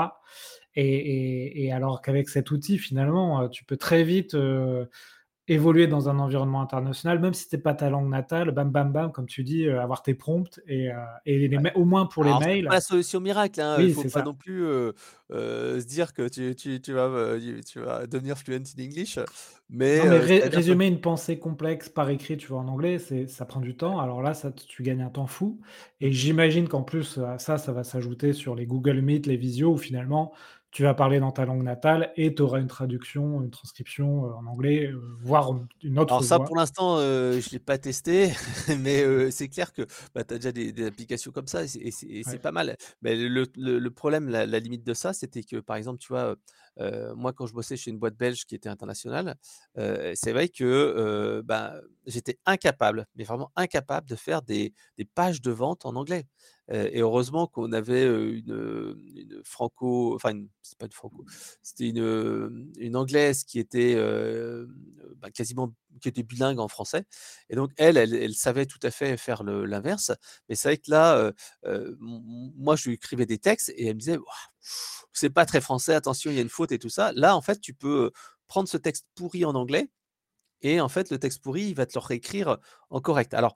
Et, 0.75 1.73
alors 1.73 2.03
qu'avec 2.03 2.29
cet 2.29 2.51
outil, 2.51 2.79
finalement, 2.79 3.49
tu 3.49 3.65
peux 3.65 3.77
très 3.77 4.05
vite 4.05 4.37
évoluer 5.49 5.87
dans 5.89 6.09
un 6.09 6.19
environnement 6.19 6.61
international, 6.63 7.19
même 7.21 7.35
si 7.35 7.47
c'est 7.51 7.59
pas 7.63 7.75
ta 7.75 7.91
langue 7.91 8.09
natale, 8.09 8.51
bam, 8.53 8.71
bam, 8.71 8.93
bam, 8.93 9.13
comme 9.13 9.27
tu 9.27 9.45
dis, 9.45 9.65
heu, 9.67 9.81
avoir 9.81 10.03
tes 10.03 10.15
prompts 10.15 10.61
et 10.67 10.89
heu 10.91 10.95
et 11.27 11.49
les 11.49 11.59
Ouais. 11.59 11.61
ma 11.61 11.73
au 11.75 11.85
moins 11.85 12.07
pour 12.07 12.25
les 12.25 12.35
Alors 12.35 12.43
mails 12.43 12.69
pas 12.69 12.77
la 12.77 12.81
solution 12.81 13.21
miracle, 13.21 13.61
hein, 13.61 13.83
il 13.83 13.89
oui, 13.89 13.91
faut 13.91 14.05
pas 14.05 14.23
ça. 14.23 14.23
non 14.23 14.35
plus, 14.35 14.63
heu, 14.65 14.95
se 15.31 15.85
dire 15.87 16.13
que 16.13 16.29
tu 16.29 16.55
tu 16.57 16.81
tu 16.81 16.93
vas, 16.93 17.07
heu, 17.09 17.61
tu 17.63 17.81
vas 17.81 18.07
devenir 18.07 18.37
fluent 18.39 18.57
in 18.57 18.83
English, 18.83 19.19
mais 19.69 19.87
Non, 19.95 20.07
mais 20.07 20.19
heu, 20.21 20.21
ré 20.21 20.41
c'est-à-dire 20.41 20.65
que 20.65 20.73
résumer 20.73 20.87
une 20.87 21.01
pensée 21.01 21.39
complexe 21.39 21.89
par 21.89 22.11
écrit, 22.11 22.37
tu 22.37 22.47
vois, 22.49 22.59
en 22.61 22.69
anglais, 22.69 22.99
c'est 22.99 23.27
ça 23.27 23.47
prend 23.47 23.61
du 23.61 23.75
temps. 23.75 23.99
Alors 23.99 24.21
là, 24.23 24.35
ça, 24.35 24.53
tu 24.53 24.83
gagnes 24.83 25.01
un 25.01 25.09
temps 25.09 25.27
fou 25.27 25.61
et 26.01 26.13
j'imagine 26.13 26.69
qu'en 26.69 26.83
plus, 26.83 27.19
ça, 27.39 27.57
ça 27.59 27.73
va 27.73 27.85
s'ajouter 27.85 28.35
sur 28.35 28.55
les 28.55 28.67
Google 28.67 29.01
Meet, 29.01 29.27
les 29.27 29.37
visios 29.39 29.73
où 29.73 29.77
finalement, 29.79 30.33
tu 30.71 30.83
vas 30.85 30.95
parler 30.95 31.21
dans 31.21 31.33
ta 31.33 31.45
langue 31.47 31.63
natale 31.63 32.13
et 32.17 32.35
tu 32.35 32.43
auras 32.43 32.61
une 32.61 32.67
traduction, 32.69 33.43
une 33.43 33.51
transcription, 33.51 34.27
heu, 34.27 34.35
en 34.35 34.47
anglais, 34.47 34.87
heu, 34.89 35.17
voire 35.21 35.53
une 35.83 35.99
Alors 36.01 36.01
autre 36.01 36.25
ça 36.25 36.39
voix. 36.39 36.41
pour 36.41 36.57
l'instant, 36.57 36.99
heu, 37.01 37.41
je 37.41 37.51
l'ai 37.51 37.59
pas 37.59 37.77
testé, 37.77 38.31
mais 38.79 39.31
c'est 39.33 39.49
clair 39.49 39.73
que, 39.73 39.83
bah, 40.15 40.23
tu 40.25 40.35
as 40.35 40.39
déjà 40.39 40.53
des 40.53 40.73
des 40.73 40.87
applications 40.87 41.33
comme 41.33 41.49
ça 41.49 41.65
et 41.65 41.91
c'est 41.91 42.23
Ouais. 42.27 42.39
pas 42.39 42.53
mal. 42.53 42.77
Mais 43.03 43.17
le 43.17 43.45
le 43.57 43.79
le 43.79 43.91
problème, 43.91 44.29
la 44.29 44.47
la 44.47 44.59
limite 44.61 44.85
de 44.85 44.95
ça, 44.95 45.13
c'était 45.13 45.43
que, 45.43 45.57
par 45.57 45.77
exemple, 45.77 45.99
tu 45.99 46.09
vois, 46.09 46.37
moi 47.17 47.33
quand 47.33 47.47
je 47.47 47.53
bossais 47.53 47.77
chez 47.77 47.91
une 47.91 47.99
boîte 47.99 48.17
belge 48.17 48.45
qui 48.47 48.55
était 48.55 48.69
internationale, 48.69 49.35
c'est 49.77 50.33
vrai 50.33 50.49
que, 50.49 51.43
bah, 51.45 51.75
j'étais 52.07 52.39
incapable, 52.47 53.07
mais 53.17 53.25
vraiment 53.25 53.51
incapable 53.57 54.09
de 54.09 54.17
faire 54.17 54.43
des 54.43 54.73
des 54.97 55.05
pages 55.05 55.43
de 55.43 55.51
vente 55.51 55.85
en 55.85 55.97
anglais. 55.97 56.25
Et 56.71 57.01
heureusement 57.01 57.47
qu'on 57.47 57.73
avait, 57.73 58.05
une, 58.05 59.41
franco 59.43 60.15
enfin 60.15 60.33
c'est 60.61 60.77
pas 60.77 60.85
une 60.85 60.93
franco, 60.93 61.25
c'était 61.63 61.89
une, 61.89 62.97
anglaise 62.97 63.45
qui 63.45 63.59
était, 63.59 63.97
bah, 65.17 65.31
quasiment 65.31 65.73
qui 66.01 66.09
était 66.09 66.23
bilingue 66.23 66.59
en 66.59 66.69
français 66.69 67.05
et 67.49 67.57
donc 67.57 67.71
elle, 67.79 67.97
elle 67.97 68.35
savait 68.35 68.67
tout 68.67 68.79
à 68.83 68.91
fait 68.91 69.17
faire 69.17 69.45
l'inverse. 69.45 70.13
Mais 70.49 70.57
c'est 70.57 70.69
vrai 70.69 70.77
que 70.77 70.91
là, 70.91 71.33
moi 72.11 72.77
je 72.77 72.89
lui 72.89 72.97
écrivais 72.97 73.27
des 73.27 73.39
textes 73.39 73.71
et 73.71 73.87
elle 73.87 73.95
me 73.95 74.01
disait: 74.01 74.17
«Waouh, 74.17 74.27
c'est 75.13 75.31
pas 75.31 75.47
très 75.47 75.63
français, 75.63 75.95
attention, 75.95 76.31
il 76.31 76.37
y 76.37 76.39
a 76.39 76.43
une 76.43 76.51
faute 76.51 76.73
et 76.73 76.79
tout 76.79 76.91
ça». 76.91 77.13
Là, 77.15 77.35
en 77.35 77.41
fait, 77.41 77.61
tu 77.61 77.73
peux, 77.73 78.13
prendre 78.49 78.69
ce 78.69 78.79
texte 78.79 79.07
pourri 79.15 79.45
en 79.45 79.55
anglais 79.55 79.89
et 80.63 80.81
en 80.81 80.89
fait, 80.89 81.11
le 81.11 81.19
texte 81.19 81.43
pourri, 81.43 81.63
il 81.67 81.75
va 81.75 81.87
te 81.87 81.93
le 81.95 82.05
réécrire 82.05 82.59
en 82.91 83.01
correct. 83.01 83.33
Alors, 83.35 83.55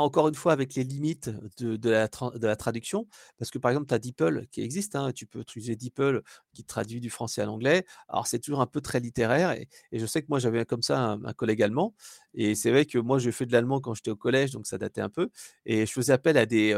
encore 0.00 0.28
une 0.28 0.34
fois, 0.34 0.52
avec 0.52 0.74
les 0.74 0.84
limites 0.84 1.30
de 1.58 1.90
la 1.90 2.56
traduction, 2.56 3.06
parce 3.38 3.50
que, 3.50 3.58
par 3.58 3.70
exemple, 3.70 3.86
tu 3.88 3.94
as 3.94 3.98
DeepL 3.98 4.46
qui 4.50 4.60
existe, 4.62 4.96
hein, 4.96 5.12
tu 5.12 5.26
peux 5.26 5.40
utiliser 5.40 5.76
DeepL 5.76 6.22
qui 6.54 6.64
traduit 6.64 7.00
du 7.00 7.10
français 7.10 7.42
à 7.42 7.46
l'anglais. 7.46 7.84
Alors, 8.08 8.26
c'est 8.26 8.38
toujours 8.38 8.60
un 8.60 8.66
peu 8.66 8.80
très 8.80 9.00
littéraire 9.00 9.52
et 9.52 9.68
je 9.98 10.06
sais 10.06 10.22
que 10.22 10.26
moi, 10.28 10.38
j'avais 10.38 10.64
comme 10.64 10.82
ça 10.82 11.18
un 11.24 11.32
collègue 11.34 11.62
allemand 11.62 11.94
et 12.34 12.54
c'est 12.54 12.70
vrai 12.70 12.86
que 12.86 12.98
moi, 12.98 13.18
j'ai 13.18 13.32
fait 13.32 13.46
de 13.46 13.52
l'allemand 13.52 13.80
quand 13.80 13.94
j'étais 13.94 14.10
au 14.10 14.16
collège, 14.16 14.52
donc 14.52 14.66
ça 14.66 14.78
datait 14.78 15.00
un 15.00 15.08
peu 15.10 15.28
et 15.66 15.86
je 15.86 15.92
faisais 15.92 16.12
appel 16.12 16.36
à 16.38 16.46
des, 16.46 16.74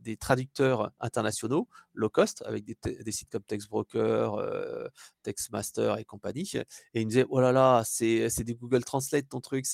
des 0.00 0.16
traducteurs 0.16 0.90
internationaux, 1.00 1.68
low 1.94 2.08
cost, 2.08 2.42
avec 2.46 2.64
des 2.64 3.12
sites 3.12 3.30
comme 3.30 3.42
Textbroker, 3.42 4.38
heu, 4.40 4.88
Textmaster 5.22 5.98
et 5.98 6.04
compagnie 6.04 6.50
et 6.94 7.00
il 7.00 7.04
me 7.06 7.10
disait: 7.10 7.26
«Oh 7.28 7.40
là 7.40 7.52
là, 7.52 7.82
c'est 7.84 8.44
du 8.44 8.54
Google 8.54 8.84
Translate 8.84 9.28
ton 9.28 9.40
truc, 9.40 9.66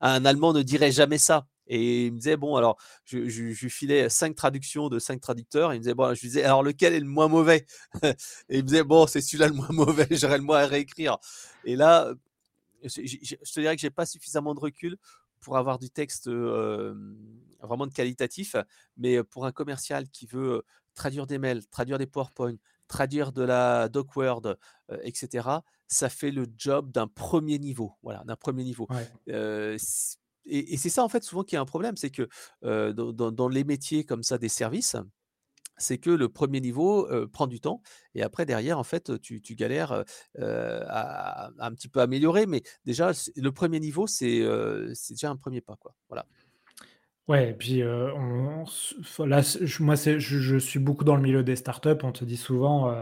un 0.00 0.24
Allemand 0.24 0.52
ne 0.52 0.62
dirait 0.62 0.92
jamais 0.92 1.18
ça» 1.18 1.46
et 1.72 2.06
il 2.06 2.12
me 2.12 2.18
disait: 2.18 2.36
«Bon 2.36 2.56
alors» 2.56 2.76
je 3.04 3.28
je 3.28 3.68
filais 3.68 4.08
5 4.08 4.34
traductions 4.34 4.88
de 4.88 4.98
5 4.98 5.20
traducteurs 5.20 5.72
et 5.72 5.76
il 5.76 5.78
me 5.78 5.82
disait: 5.84 5.94
«Bon» 5.94 6.12
je 6.14 6.20
lui 6.20 6.28
disais: 6.28 6.42
«Alors 6.42 6.62
lequel 6.62 6.92
est 6.92 7.00
le 7.00 7.06
moins 7.06 7.28
mauvais?» 7.28 7.64
et 8.02 8.58
il 8.58 8.64
me 8.64 8.68
disait: 8.68 8.84
«Bon, 8.84 9.06
c'est 9.06 9.20
celui-là 9.20 9.46
le 9.48 9.54
moins 9.54 9.70
mauvais, 9.70 10.06
j'aurais 10.10 10.38
le 10.38 10.44
moins 10.44 10.58
à 10.58 10.66
réécrire» 10.66 11.16
et 11.64 11.76
là, 11.76 12.12
j'ai 12.82 13.06
je 13.06 13.36
te 13.36 13.60
dirais 13.60 13.76
que 13.76 13.80
j'ai 13.80 13.90
pas 13.90 14.06
suffisamment 14.06 14.54
de 14.54 14.60
recul 14.60 14.96
pour 15.40 15.56
avoir 15.56 15.78
du 15.78 15.90
texte, 15.90 16.26
hem, 16.26 17.16
vraiment 17.62 17.86
de 17.86 17.92
qualitatif, 17.92 18.56
mais 18.96 19.22
pour 19.22 19.46
un 19.46 19.52
commercial 19.52 20.08
qui 20.08 20.26
veut, 20.26 20.62
traduire 20.94 21.26
des 21.26 21.38
mails, 21.38 21.66
traduire 21.68 21.98
des 21.98 22.06
PowerPoint, 22.06 22.56
traduire 22.88 23.32
de 23.32 23.42
la 23.42 23.88
doc 23.88 24.14
Word, 24.16 24.42
heu 24.46 24.56
et 25.02 25.12
cetera, 25.14 25.64
ça 25.88 26.08
fait 26.08 26.30
le 26.30 26.46
job 26.56 26.90
d'un 26.90 27.06
premier 27.08 27.58
niveau, 27.58 27.94
voilà, 28.02 28.22
d'un 28.24 28.36
premier 28.36 28.64
niveau. 28.64 28.86
Ouais. 28.90 29.08
Et 30.46 30.76
c'est 30.76 30.88
ça, 30.88 31.04
en 31.04 31.08
fait, 31.08 31.22
souvent 31.22 31.44
qui 31.44 31.54
est 31.54 31.58
un 31.58 31.64
problème, 31.64 31.96
c'est 31.96 32.10
que, 32.10 32.28
dans 32.62 33.48
les 33.48 33.64
métiers 33.64 34.04
comme 34.04 34.22
ça 34.22 34.38
des 34.38 34.48
services, 34.48 34.96
c'est 35.76 35.98
que 35.98 36.10
le 36.10 36.28
premier 36.28 36.60
niveau, 36.60 37.08
prend 37.32 37.46
du 37.46 37.60
temps 37.60 37.82
et 38.14 38.22
après 38.22 38.44
derrière, 38.44 38.78
en 38.78 38.84
fait, 38.84 39.18
tu 39.20 39.40
galères, 39.54 40.04
à 40.38 41.50
un 41.58 41.72
petit 41.72 41.88
peu 41.88 42.00
améliorer, 42.00 42.46
mais 42.46 42.62
déjà, 42.84 43.12
le 43.36 43.52
premier 43.52 43.80
niveau, 43.80 44.06
c'est, 44.06 44.40
déjà 45.10 45.30
un 45.30 45.36
premier 45.36 45.60
pas, 45.60 45.76
quoi. 45.76 45.94
Voilà. 46.08 46.26
Ouais 47.28 47.50
et 47.50 47.54
puis, 47.54 47.84
on 47.84 48.62
enfin 48.62 49.26
là, 49.26 49.42
moi, 49.78 49.94
je 49.94 50.58
suis 50.58 50.80
beaucoup 50.80 51.04
dans 51.04 51.16
le 51.16 51.22
milieu 51.22 51.44
des 51.44 51.54
startups. 51.54 52.02
On 52.02 52.12
te 52.12 52.24
dit 52.24 52.36
souvent, 52.36 52.92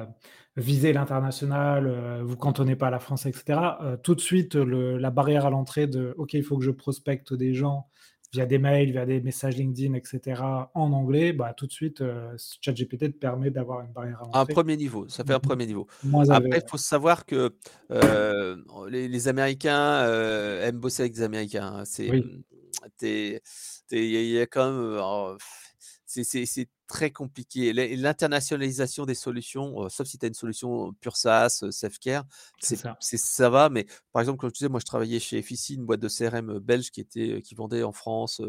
«Visez 0.58 0.92
l'international, 0.92 1.86
heu, 1.88 2.22
vous 2.24 2.36
cantonnez 2.36 2.76
pas 2.76 2.88
à 2.88 2.90
la 2.90 3.00
France» 3.00 3.26
et 3.26 3.32
cetera. 3.32 3.80
Heu, 3.94 3.98
tout 4.02 4.16
de 4.16 4.20
suite, 4.20 4.56
le 4.56 4.98
la 4.98 5.10
barrière 5.12 5.46
à 5.46 5.50
l'entrée 5.50 5.86
de: 5.88 6.14
«OK, 6.18 6.34
il 6.34 6.44
faut 6.44 6.58
que 6.58 6.64
je 6.64 6.72
prospecte 6.72 7.34
des 7.34 7.54
gens 7.54 7.88
via 8.34 8.46
des 8.46 8.58
mails, 8.58 8.92
via 8.92 9.06
des 9.06 9.20
messages 9.22 9.56
LinkedIn 9.56 9.94
et 9.94 10.02
cetera, 10.04 10.70
en 10.74 10.92
anglais», 10.92 11.32
bah, 11.34 11.54
tout 11.54 11.66
de 11.68 11.72
suite, 11.72 12.02
heu, 12.02 12.34
s 12.36 12.58
ChatGPT 12.62 13.12
te 13.14 13.18
permet 13.18 13.50
d'avoir 13.52 13.82
une 13.84 13.92
barrière 13.92 14.22
à 14.22 14.26
Un 14.32 14.44
l'entrée, 14.44 14.54
1er 14.54 14.76
niveau, 14.76 15.08
ça 15.08 15.24
fait 15.24 15.32
un 15.32 15.40
mh, 15.40 15.40
1er 15.40 15.66
niveau. 15.66 15.86
moins 16.02 16.26
Après, 16.28 16.58
il 16.58 16.62
ouais. 16.62 16.68
faut 16.68 16.76
savoir 16.76 17.24
que, 17.24 17.56
heu, 17.90 18.64
les 18.90 19.08
les 19.08 19.28
Américains, 19.28 20.04
aiment 20.62 20.78
bosser 20.80 21.02
avec 21.04 21.14
des 21.14 21.22
Américains, 21.22 21.66
hein. 21.78 21.84
C'est, 21.86 22.08
Oui. 22.08 22.30
es 23.02 23.42
il 23.92 24.04
y 24.04 24.32
y 24.34 24.40
a 24.40 24.46
quand 24.46 24.72
même, 24.72 25.38
c'est 26.06 26.24
très 26.88 27.12
compliqué. 27.12 27.72
L'in 27.72 27.86
l'internationalisation 27.94 29.06
des 29.06 29.14
solutions, 29.14 29.88
sauf 29.88 30.08
si 30.08 30.18
tu 30.18 30.26
as 30.26 30.28
une 30.28 30.34
solution 30.34 30.92
pure 30.94 31.16
SaaS, 31.16 31.62
self-care, 31.70 32.24
ça. 32.60 32.96
ça 33.00 33.50
va, 33.50 33.68
mais 33.68 33.86
par 34.12 34.22
exemple, 34.22 34.38
comme 34.38 34.50
je 34.50 34.54
disais, 34.54 34.68
moi, 34.68 34.80
je 34.80 34.86
travaillais 34.86 35.20
chez 35.20 35.38
Efficie, 35.38 35.74
une 35.74 35.84
boîte 35.84 36.00
de 36.00 36.08
CRM 36.08 36.58
belge 36.58 36.90
qui 36.90 37.00
était 37.00 37.42
qui 37.42 37.54
vendait 37.54 37.84
en 37.84 37.92
France, 37.92 38.42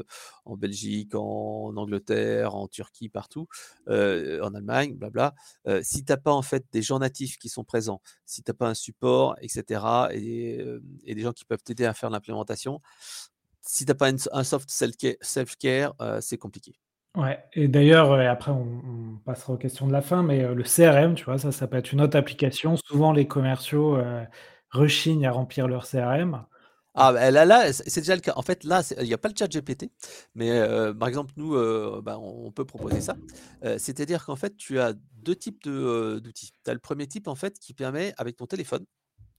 en 0.46 0.58
Belgique, 0.58 1.14
en 1.14 1.76
Angleterre, 1.76 2.56
en 2.56 2.68
Turquie, 2.68 3.10
partout, 3.10 3.48
en 3.88 4.54
Allemagne, 4.56 4.96
bla 4.96 5.10
bla. 5.10 5.36
Heu, 5.68 5.82
si 5.84 6.04
tu 6.04 6.12
as 6.12 6.18
pas, 6.18 6.32
en 6.32 6.42
fait, 6.42 6.66
des 6.72 6.82
gens 6.82 7.00
natifs 7.00 7.38
qui 7.38 7.50
sont 7.50 7.66
présents, 7.66 8.02
si 8.26 8.42
tu 8.42 8.50
as 8.50 8.54
pas 8.54 8.70
un 8.70 8.74
support 8.74 9.36
et 9.42 9.50
cetera 9.50 10.10
et 10.14 10.80
des 11.06 11.22
gens 11.22 11.34
qui 11.34 11.46
peuvent 11.46 11.64
t'aider 11.64 11.86
à 11.86 11.94
faire 11.94 12.10
l'implémentation, 12.10 12.82
si 13.62 13.86
tu 13.86 13.92
as 13.92 13.96
pas 13.96 14.10
une 14.10 14.18
un 14.32 14.44
soft 14.44 14.72
self-ca 14.72 15.16
self-care, 15.22 15.94
c'est 16.22 16.38
compliqué. 16.38 16.80
Ouais 17.18 17.44
et 17.54 17.68
d'ailleurs, 17.68 18.22
et 18.22 18.28
après 18.28 18.52
on 18.52 19.18
passera 19.26 19.54
aux 19.54 19.58
questions 19.58 19.88
de 19.88 19.92
la 19.92 20.02
fin, 20.04 20.22
mais 20.22 20.44
heu, 20.44 20.54
le 20.54 20.64
CRM, 20.64 21.16
tu 21.16 21.26
vois, 21.26 21.40
ça, 21.40 21.52
ça 21.52 21.68
peut 21.68 21.78
être 21.78 21.92
une 21.92 22.02
autre 22.02 22.16
application. 22.16 22.76
Souvent 22.78 23.12
les 23.14 23.28
commerciaux, 23.28 23.96
heu, 23.98 24.22
rechignent 24.70 25.26
à 25.26 25.32
remplir 25.32 25.68
leur 25.68 25.86
CRM. 25.88 26.46
Ah 26.94 27.12
bah, 27.14 27.32
là 27.32 27.46
là, 27.46 27.74
c'est 27.74 28.02
déjà 28.02 28.14
le 28.16 28.22
cas. 28.22 28.34
En 28.36 28.44
fait, 28.44 28.64
là, 28.64 28.82
il 29.02 29.08
y 29.08 29.14
a 29.14 29.18
pas 29.18 29.30
le 29.30 29.34
ChatGPT, 29.38 29.92
mais 30.36 30.52
heu, 30.52 30.94
par 30.98 31.08
exemple, 31.08 31.34
nous, 31.36 31.54
bah, 32.04 32.20
on 32.20 32.52
peut 32.52 32.66
proposer 32.66 33.02
ça. 33.02 33.18
C'est-à-dire 33.78 34.24
qu'en 34.26 34.36
fait, 34.36 34.56
tu 34.56 34.80
as 34.80 34.94
2 35.24 35.36
types 35.36 35.64
de, 35.64 36.20
d'outils. 36.24 36.52
Tu 36.64 36.70
as 36.70 36.74
le 36.74 36.80
1er 36.80 37.08
type, 37.08 37.28
en 37.28 37.36
fait, 37.36 37.58
qui 37.60 37.74
permet, 37.74 38.14
avec 38.18 38.36
ton 38.38 38.46
téléphone, 38.46 38.86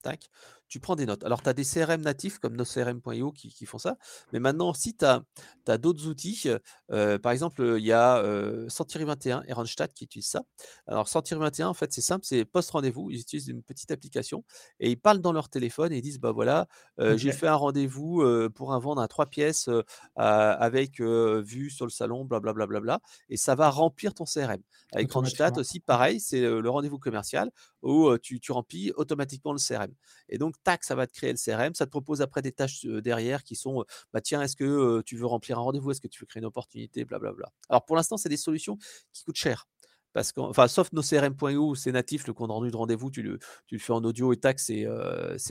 tac, 0.02 0.28
tu 0.70 0.80
prends 0.80 0.96
des 0.96 1.06
notes. 1.06 1.24
Alors, 1.24 1.42
tu 1.42 1.50
as 1.50 1.54
des 1.54 1.64
CRM 1.64 2.00
natifs 2.02 2.38
comme 2.38 2.56
NoCRM.io 2.56 3.32
qui 3.32 3.50
qui 3.50 3.66
font 3.66 3.78
ça, 3.78 3.98
mais 4.32 4.40
maintenant 4.40 4.70
aussi, 4.70 4.96
tu 4.96 5.04
as 5.04 5.78
d'autres 5.78 6.08
outils. 6.08 6.48
Heu, 6.92 7.18
par 7.18 7.32
exemple, 7.32 7.76
il 7.78 7.84
y 7.86 7.92
a, 7.92 8.22
heu, 8.24 8.68
Sentiri21 8.70 9.42
et 9.48 9.52
Randstad 9.52 9.92
qui 9.92 10.04
utilisent 10.04 10.28
ça. 10.30 10.42
Alors 10.86 11.08
Sentiri21, 11.08 11.66
en 11.68 11.74
fait, 11.74 11.92
c'est 11.92 12.00
simple, 12.00 12.24
c'est 12.26 12.44
post 12.46 12.70
rendez-vous. 12.70 13.10
Ils 13.10 13.20
utilisent 13.20 13.48
une 13.48 13.62
petite 13.64 13.90
application 13.90 14.44
et 14.80 14.90
ils 14.90 14.96
parlent 15.00 15.20
dans 15.20 15.32
leur 15.32 15.50
téléphone 15.50 15.92
et 15.92 15.98
ils 15.98 16.02
disent: 16.02 16.20
«Bah, 16.20 16.32
voilà, 16.32 16.68
heu, 17.00 17.16
j'ai 17.18 17.32
fait 17.32 17.48
un 17.48 17.56
rendez-vous, 17.56 18.22
heu, 18.22 18.50
pour 18.50 18.72
un 18.72 18.78
vendre 18.78 19.02
un 19.02 19.08
3 19.08 19.26
pièces, 19.26 19.68
avec, 20.16 21.00
vue 21.00 21.70
sur 21.70 21.86
le 21.86 21.90
salon, 21.90 22.24
bla 22.24 22.40
bla 22.40 22.52
bla 22.54 22.66
bla 22.66 22.80
bla» 22.80 23.00
et 23.28 23.36
ça 23.36 23.54
va 23.56 23.70
remplir 23.70 24.14
ton 24.14 24.24
CRM. 24.26 24.62
Avec 24.92 25.10
Randstad 25.12 25.58
aussi, 25.58 25.80
pareil, 25.80 26.20
c'est, 26.20 26.40
le 26.40 26.70
rendez-vous 26.70 26.98
commercial 26.98 27.50
où, 27.82 28.16
tu 28.18 28.40
tu 28.40 28.52
remplis 28.52 28.92
automatiquement 28.96 29.52
le 29.52 29.58
CRM 29.58 29.92
et 30.28 30.38
donc 30.38 30.54
tac, 30.62 30.84
ça 30.84 30.94
va 30.94 31.06
te 31.06 31.12
créer 31.12 31.32
le 31.32 31.38
CRM. 31.38 31.74
Ça 31.74 31.86
te 31.86 31.90
propose 31.90 32.22
après 32.22 32.42
des 32.42 32.52
tâches, 32.52 32.84
derrière 32.84 33.42
qui 33.44 33.56
sont, 33.56 33.84
bah, 34.12 34.20
tiens, 34.20 34.42
est-ce 34.42 34.56
que, 34.56 35.02
tu 35.02 35.16
veux 35.16 35.26
remplir 35.26 35.58
un 35.58 35.62
rendez-vous? 35.62 35.90
Est-ce 35.90 36.00
que 36.00 36.08
tu 36.08 36.20
veux 36.20 36.26
créer 36.26 36.40
une 36.40 36.46
opportunité? 36.46 37.04
Bla 37.04 37.18
bla 37.18 37.32
bla. 37.32 37.50
Alors 37.68 37.84
pour 37.84 37.96
l'instant, 37.96 38.16
c'est 38.16 38.28
des 38.28 38.36
solutions 38.36 38.78
qui 39.12 39.24
coûtent 39.24 39.36
cher 39.36 39.66
parce 40.12 40.32
qu'en 40.32 40.48
enfin, 40.48 40.68
sauf 40.68 40.92
NoCRM.io 40.92 41.70
où 41.70 41.74
c'est 41.74 41.92
natif, 41.92 42.26
le 42.26 42.32
compte 42.32 42.50
rendu 42.50 42.70
de 42.70 42.76
rendez-vous, 42.76 43.10
tu 43.10 43.22
le 43.22 43.38
fais 43.78 43.92
en 43.92 44.02
audio 44.04 44.32
et 44.32 44.36
tac, 44.36 44.58
c'est, 44.58 44.86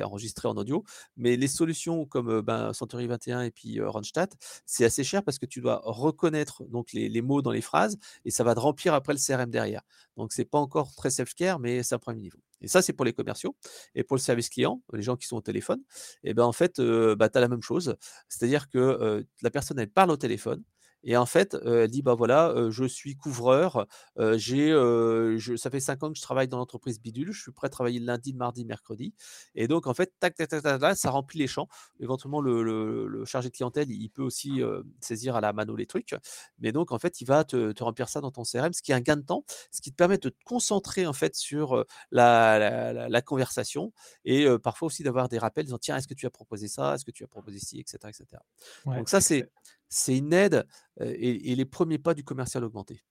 enregistré 0.04 0.48
en 0.48 0.58
audio. 0.58 0.84
Mais 1.18 1.38
les 1.38 1.48
solutions 1.48 2.06
comme, 2.06 2.42
ben, 2.42 2.72
Sentiri21 2.72 3.46
et 3.46 3.52
puis, 3.52 3.82
Randstad, 3.82 4.34
c'est 4.66 4.86
assez 4.86 5.04
cher 5.04 5.24
parce 5.24 5.40
que 5.40 5.46
tu 5.46 5.62
dois 5.62 5.82
reconnaître 5.84 6.64
donc 6.66 6.92
les 6.94 7.22
mots 7.22 7.42
dans 7.42 7.52
les 7.52 7.62
phrases 7.62 7.98
et 8.26 8.32
ça 8.32 8.44
va 8.44 8.56
te 8.56 8.60
remplir 8.60 8.94
après 8.94 9.14
le 9.14 9.20
CRM 9.20 9.50
derrière. 9.50 9.82
Donc 10.18 10.34
c'est 10.34 10.46
pas 10.46 10.60
encore 10.60 10.94
très 10.96 11.10
self-care, 11.10 11.60
mais 11.60 11.84
c'est 11.84 11.96
un 11.96 12.00
1er 12.00 12.20
niveau. 12.20 12.40
Et 12.62 12.68
ça, 12.68 12.82
c'est 12.82 12.94
pour 12.94 13.06
les 13.06 13.14
commerciaux. 13.14 13.56
Et 13.96 14.04
pour 14.04 14.16
le 14.18 14.22
service 14.22 14.50
client, 14.50 14.82
les 14.94 15.02
gens 15.02 15.16
qui 15.16 15.28
sont 15.28 15.38
au 15.38 15.42
téléphone, 15.42 15.82
et 16.24 16.34
ben 16.34 16.44
en 16.44 16.52
fait, 16.52 16.82
bah, 16.82 17.30
tu 17.30 17.38
as 17.38 17.42
la 17.42 17.48
même 17.48 17.62
chose. 17.64 17.96
C'est-à-dire 18.28 18.70
que 18.70 19.26
la 19.42 19.50
personne, 19.52 19.80
elle 19.80 19.90
parle 19.90 20.12
au 20.12 20.18
téléphone, 20.18 20.64
et 21.04 21.18
en 21.18 21.26
fait, 21.26 21.56
elle 21.66 21.90
dit: 21.90 22.02
«Bah, 22.02 22.14
voilà, 22.16 22.54
je 22.70 22.86
suis 22.86 23.16
couvreur, 23.16 23.88
j'ai, 24.36 24.70
je 24.72 25.56
ça 25.58 25.70
fait 25.70 25.80
5 25.80 26.04
ans 26.04 26.12
que 26.12 26.18
je 26.18 26.22
travaille 26.24 26.48
dans 26.48 26.58
l'entreprise 26.58 27.00
bidule, 27.02 27.32
je 27.32 27.42
suis 27.42 27.52
prêt 27.52 27.68
à 27.68 27.70
travailler 27.70 28.00
le 28.00 28.06
lundi, 28.06 28.34
mardi, 28.34 28.66
mercredi» 28.66 29.14
et 29.56 29.68
donc 29.68 29.88
en 29.88 29.94
fait, 29.94 30.14
tac, 30.20 30.36
tac, 30.36 30.50
tac, 30.50 30.62
tac, 30.64 30.80
tac, 30.80 30.98
ça 30.98 31.10
remplit 31.12 31.40
les 31.40 31.48
champs. 31.48 31.68
Éventuellement, 32.00 32.42
le 32.42 32.64
le 32.64 33.08
le 33.08 33.26
chargé 33.26 33.50
de 33.50 33.54
clientèle, 33.56 33.90
il 33.92 34.10
peut 34.10 34.24
aussi, 34.24 34.62
saisir 35.02 35.36
à 35.36 35.42
la 35.42 35.54
mano 35.54 35.76
les 35.76 35.86
trucs, 35.88 36.16
mais 36.60 36.72
donc 36.72 36.92
en 36.92 37.00
fait, 37.00 37.22
il 37.22 37.26
va 37.26 37.44
te 37.44 37.72
te 37.72 37.84
remplir 37.84 38.10
ça 38.10 38.22
dans 38.22 38.32
ton 38.32 38.44
CRM, 38.44 38.74
ce 38.74 38.82
qui 38.82 38.92
est 38.92 38.96
un 38.96 39.02
gain 39.02 39.18
de 39.18 39.22
temps, 39.26 39.44
ce 39.72 39.82
qui 39.82 39.92
te 39.92 39.96
permet 39.96 40.18
de 40.18 40.30
te 40.30 40.36
concentrer 40.46 41.06
en 41.08 41.14
fait 41.14 41.36
sur, 41.36 41.86
la 42.12 42.60
la 42.60 43.10
la 43.10 43.22
conversation 43.22 43.92
et 44.26 44.46
parfois 44.64 44.88
aussi 44.88 45.04
d'avoir 45.04 45.30
des 45.30 45.38
rappels 45.40 45.66
disant: 45.66 45.78
«Tiens, 45.80 45.98
est-ce 45.98 46.08
que 46.08 46.14
tu 46.14 46.26
as 46.26 46.30
proposé 46.30 46.68
ça? 46.68 46.96
Est-ce 46.96 47.06
que 47.06 47.12
tu 47.12 47.24
as 47.24 47.28
proposé 47.28 47.60
ci?» 47.60 47.80
et 47.80 47.84
cetera 47.88 48.10
et 48.10 48.14
cetera. 48.14 48.42
Ouais, 48.86 49.00
Donc 49.00 49.10
ça, 49.10 49.22
c'est 49.22 49.50
c'est 49.90 50.18
une 50.18 50.34
aide, 50.34 50.66
heu 51.02 51.08
et 51.08 51.52
et 51.52 51.56
les 51.56 51.66
premiers 51.66 51.98
pas 52.00 52.14
du 52.14 52.24
commercial 52.24 52.64
augmenté. 52.64 53.04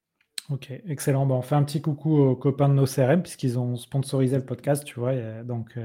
OK, 0.50 0.72
excellent. 0.86 1.26
Bah, 1.26 1.34
on 1.34 1.42
fait 1.42 1.56
un 1.56 1.62
petit 1.62 1.82
coucou 1.82 2.16
aux 2.16 2.34
copains 2.36 2.68
de 2.70 2.74
nos 2.74 2.86
CRM 2.86 3.22
puisqu'ils 3.22 3.58
ont 3.58 3.76
sponsorisé 3.76 4.36
le 4.36 4.44
podcast, 4.44 4.82
tu 4.84 4.98
vois? 4.98 5.12
Et 5.12 5.42
donc, 5.44 5.76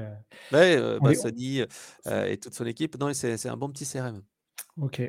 Ouais, 0.52 0.76
heu, 0.76 0.98
on 1.00 1.04
bah, 1.04 1.10
les 1.10 1.16
Sony, 1.16 1.60
et 2.06 2.36
toute 2.38 2.54
son 2.54 2.64
équipe. 2.64 2.98
Non, 2.98 3.12
c'est 3.12 3.48
un 3.48 3.56
bon 3.56 3.68
petit 3.68 3.84
CRM. 3.84 4.22
OK 4.80 5.02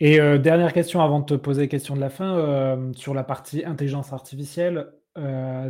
et 0.00 0.18
dernière 0.38 0.72
question 0.72 1.00
avant 1.00 1.20
de 1.20 1.24
te 1.24 1.34
poser 1.34 1.62
les 1.62 1.68
questions 1.68 1.94
de 1.94 2.00
la 2.00 2.10
fin, 2.10 2.92
sur 2.96 3.14
la 3.14 3.22
partie 3.22 3.64
intelligence 3.64 4.12
artificielle, 4.12 4.92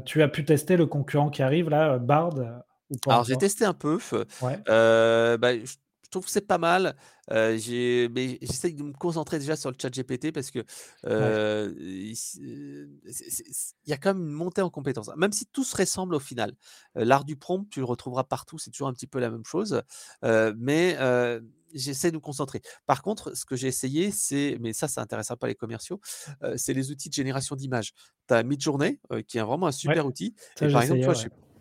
tu 0.07 0.22
as 0.22 0.28
pu 0.28 0.44
tester 0.44 0.76
le 0.76 0.86
concurrent 0.86 1.28
qui 1.28 1.42
arrive 1.42 1.68
là, 1.68 1.98
Bard, 1.98 2.38
heu, 2.38 2.46
ou 2.90 2.96
pas 3.05 3.12
Alors 3.12 3.24
j'ai 3.24 3.36
testé 3.36 3.64
un 3.66 3.74
peu, 3.74 3.98
Ouais, 4.42 4.59
bah, 4.66 5.59
je 5.59 5.74
trouve 6.14 6.24
que 6.26 6.30
c'est 6.30 6.46
pas 6.46 6.58
mal, 6.58 6.96
mais 7.30 8.38
j'essaye 8.42 8.74
de 8.74 8.82
me 8.82 8.92
concentrer 8.92 9.38
déjà 9.38 9.56
sur 9.56 9.70
le 9.70 9.76
ChatGPT 9.80 10.32
parce 10.32 10.50
que, 10.50 10.64
ouais, 11.16 11.38
il 11.82 12.16
y 13.86 13.92
a 13.92 13.96
quand 13.96 14.14
même 14.14 14.24
une 14.24 14.32
montée 14.32 14.62
en 14.62 14.70
compétences. 14.70 15.10
Même 15.16 15.32
si 15.32 15.46
tout 15.46 15.64
se 15.64 15.76
ressemble 15.76 16.14
au 16.14 16.20
final. 16.20 16.54
L'art 16.94 17.24
du 17.24 17.36
prompt, 17.36 17.68
tu 17.70 17.80
le 17.80 17.86
retrouveras 17.86 18.24
partout, 18.24 18.58
c'est 18.58 18.70
toujours 18.70 18.88
un 18.88 18.94
petit 18.94 19.06
peu 19.06 19.18
la 19.20 19.30
même 19.30 19.44
chose, 19.44 19.82
mais, 20.22 20.96
j'essaie 21.76 22.12
de 22.12 22.16
me 22.16 22.20
concentrer. 22.20 22.62
Par 22.86 23.02
contre, 23.02 23.36
ce 23.36 23.44
que 23.44 23.56
j'ai 23.56 23.66
essayé, 23.66 24.12
c'est 24.12 24.56
mais 24.60 24.72
ça, 24.72 24.86
ça 24.86 25.02
intéressera 25.02 25.36
pas 25.36 25.48
les 25.48 25.56
commerciaux, 25.56 26.00
c'est 26.56 26.72
les 26.72 26.90
outils 26.90 27.08
de 27.08 27.14
génération 27.14 27.56
d'images. 27.56 27.92
Tu 28.28 28.34
as 28.34 28.42
Midjourney, 28.42 29.00
heu, 29.12 29.22
qui 29.22 29.38
est 29.38 29.42
vraiment 29.42 29.66
un 29.66 29.70
ouais, 29.70 29.72
super 29.72 30.06
outil 30.06 30.34
et 30.60 30.68
par 30.68 30.82
exemple, 30.82 31.08
ouais. 31.08 31.14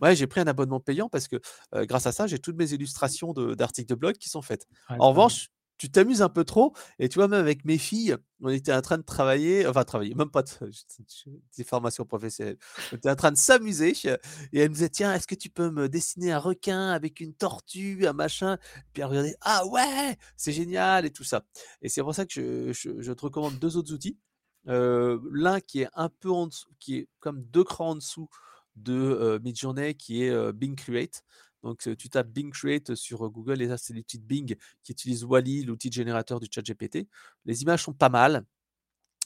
J'ai 0.04 0.10
Ouais, 0.10 0.16
j'ai 0.16 0.28
pris 0.28 0.42
un 0.42 0.48
abonnement 0.48 0.80
payant 0.80 1.10
parce 1.10 1.28
que, 1.28 1.38
grâce 1.86 2.06
à 2.08 2.12
ça, 2.12 2.28
j'ai 2.28 2.40
toutes 2.40 2.58
mes 2.58 2.74
illustrations 2.74 3.34
de 3.34 3.56
d'articles 3.56 3.90
de 3.90 3.96
blog 3.96 4.16
qui 4.18 4.30
sont 4.30 4.42
faites. 4.42 4.68
En 4.98 5.10
revanche, 5.10 5.50
tu 5.78 5.90
t'amuses 5.92 6.22
un 6.22 6.30
peu 6.30 6.44
trop 6.46 6.74
et 7.00 7.10
tu 7.10 7.16
vois, 7.20 7.28
même 7.28 7.40
avec 7.42 7.66
mes 7.66 7.78
filles, 7.78 8.16
on 8.42 8.50
était 8.50 8.74
en 8.74 8.82
train 8.82 8.98
de 8.98 9.04
travailler, 9.04 9.68
enfin 9.68 9.84
travailler, 9.84 10.14
même 10.16 10.30
pas 10.30 10.44
de 10.44 10.50
des 11.58 11.64
formations 11.64 12.06
professionnelles. 12.06 12.58
On 12.92 12.98
était 12.98 13.10
en 13.10 13.16
train 13.16 13.32
de 13.32 13.38
s'amuser 13.38 13.94
et 14.06 14.60
elle 14.60 14.70
me 14.70 14.74
disait: 14.76 14.90
«Tiens, 14.90 15.14
est-ce 15.14 15.28
que 15.28 15.36
tu 15.36 15.50
peux 15.50 15.70
me 15.72 15.90
dessiner 15.90 16.32
un 16.32 16.40
requin 16.40 16.90
avec 16.90 17.20
une 17.20 17.34
tortue, 17.34 18.06
un 18.08 18.14
machin?» 18.14 18.58
puis 18.94 19.02
elle 19.02 19.10
regardait: 19.10 19.36
«Ah 19.42 19.66
ouais, 19.68 20.18
c'est 20.38 20.52
génial!» 20.52 21.06
et 21.06 21.12
tout 21.12 21.24
ça 21.24 21.44
et 21.82 21.90
c'est 21.90 22.02
pour 22.02 22.16
ça 22.16 22.26
que 22.26 22.34
je 22.34 22.74
je 22.74 23.02
je 23.02 23.12
te 23.14 23.22
recommande 23.22 23.60
2 23.60 23.78
autres 23.78 23.94
outils. 23.94 24.18
L'un 24.66 25.60
qui 25.60 25.82
est 25.82 25.90
un 25.96 26.10
peu 26.10 26.32
en 26.32 26.48
dessous 26.48 26.70
qui 26.80 26.96
est 26.98 27.10
comme 27.20 27.44
2 27.44 27.64
crans 27.64 27.92
en 27.92 27.96
dessous 27.96 28.30
de, 28.76 29.40
Midjourney 29.44 29.96
qui 29.96 30.24
est, 30.24 30.54
Bing 30.54 30.76
Create. 30.76 31.24
Donc, 31.64 31.88
tu 31.98 32.10
tapes 32.10 32.28
Bing 32.28 32.52
Create 32.52 32.96
sur, 32.96 33.30
Google 33.30 33.62
et 33.62 33.68
là, 33.68 33.78
c'est 33.78 33.94
l'outil 33.94 34.20
Bing 34.20 34.56
qui 34.84 34.92
utilise 34.92 35.24
Wall-E, 35.24 35.66
l'outil 35.66 35.92
générateur 35.92 36.40
du 36.40 36.48
ChatGPT. 36.52 37.08
Les 37.46 37.62
images 37.62 37.84
sont 37.84 37.94
pas 37.94 38.10
mal. 38.10 38.44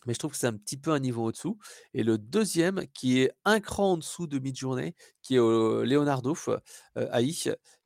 Mais 0.05 0.13
je 0.13 0.19
trouve 0.19 0.31
que 0.31 0.37
c'est 0.37 0.47
un 0.47 0.53
petit 0.57 0.77
peu 0.77 0.91
un 0.91 0.99
niveau 0.99 1.25
au-dessous 1.25 1.57
et 1.93 2.03
le 2.03 2.17
deuxième 2.17 2.85
qui 2.93 3.19
est 3.21 3.31
un 3.45 3.59
cran 3.59 3.93
en 3.93 3.97
dessous 3.97 4.27
de 4.27 4.39
Midjourney, 4.39 4.93
qui 5.21 5.35
est, 5.35 5.39
heu, 5.39 5.83
Leonardo, 5.83 6.35
AI, 6.95 7.33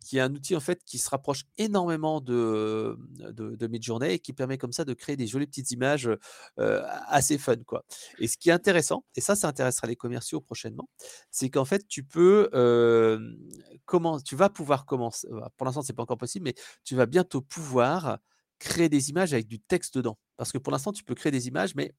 qui 0.06 0.18
est 0.18 0.22
un 0.22 0.34
outil 0.34 0.56
en 0.56 0.60
fait 0.60 0.84
qui 0.84 0.98
se 0.98 1.10
rapproche 1.10 1.44
énormément 1.58 2.22
de, 2.22 2.98
de 3.32 3.68
Midjourney 3.68 4.14
et 4.14 4.20
qui 4.20 4.34
permet 4.34 4.58
comme 4.58 4.72
ça 4.74 4.86
de 4.86 4.94
créer 4.94 5.16
des 5.16 5.28
jolies 5.28 5.48
petites 5.48 5.72
images, 5.72 6.10
assez 6.58 7.38
fun 7.38 7.58
quoi. 7.66 7.86
Et 8.20 8.28
ce 8.28 8.38
qui 8.38 8.50
est 8.50 8.54
intéressant, 8.54 9.06
et 9.16 9.22
ça, 9.22 9.36
ça 9.36 9.48
intéressera 9.48 9.88
les 9.88 9.96
commerciaux 9.96 10.42
prochainement, 10.42 10.90
c'est 11.32 11.50
qu'en 11.50 11.66
fait 11.66 11.88
tu 11.88 12.04
peux, 12.04 12.50
hem, 12.54 13.38
commen 13.86 14.20
tu 14.24 14.36
vas 14.36 14.50
pouvoir 14.50 14.86
commencer 14.86 15.28
pour 15.58 15.66
l'instant 15.66 15.82
c'est 15.82 15.94
pas 15.94 16.04
encore 16.04 16.18
possible, 16.18 16.46
mais 16.46 16.56
tu 16.84 16.96
vas 16.96 17.06
bientôt 17.06 17.42
pouvoir 17.42 18.20
créer 18.62 18.90
des 18.90 19.10
images 19.10 19.34
avec 19.34 19.48
du 19.48 19.60
texte 19.60 19.98
dedans. 19.98 20.18
Parce 20.38 20.52
que 20.52 20.60
pour 20.60 20.72
l'instant 20.72 20.94
tu 20.94 21.04
peux 21.04 21.16
créer 21.16 21.32
des 21.32 21.48
images, 21.48 21.76
mais 21.76 21.94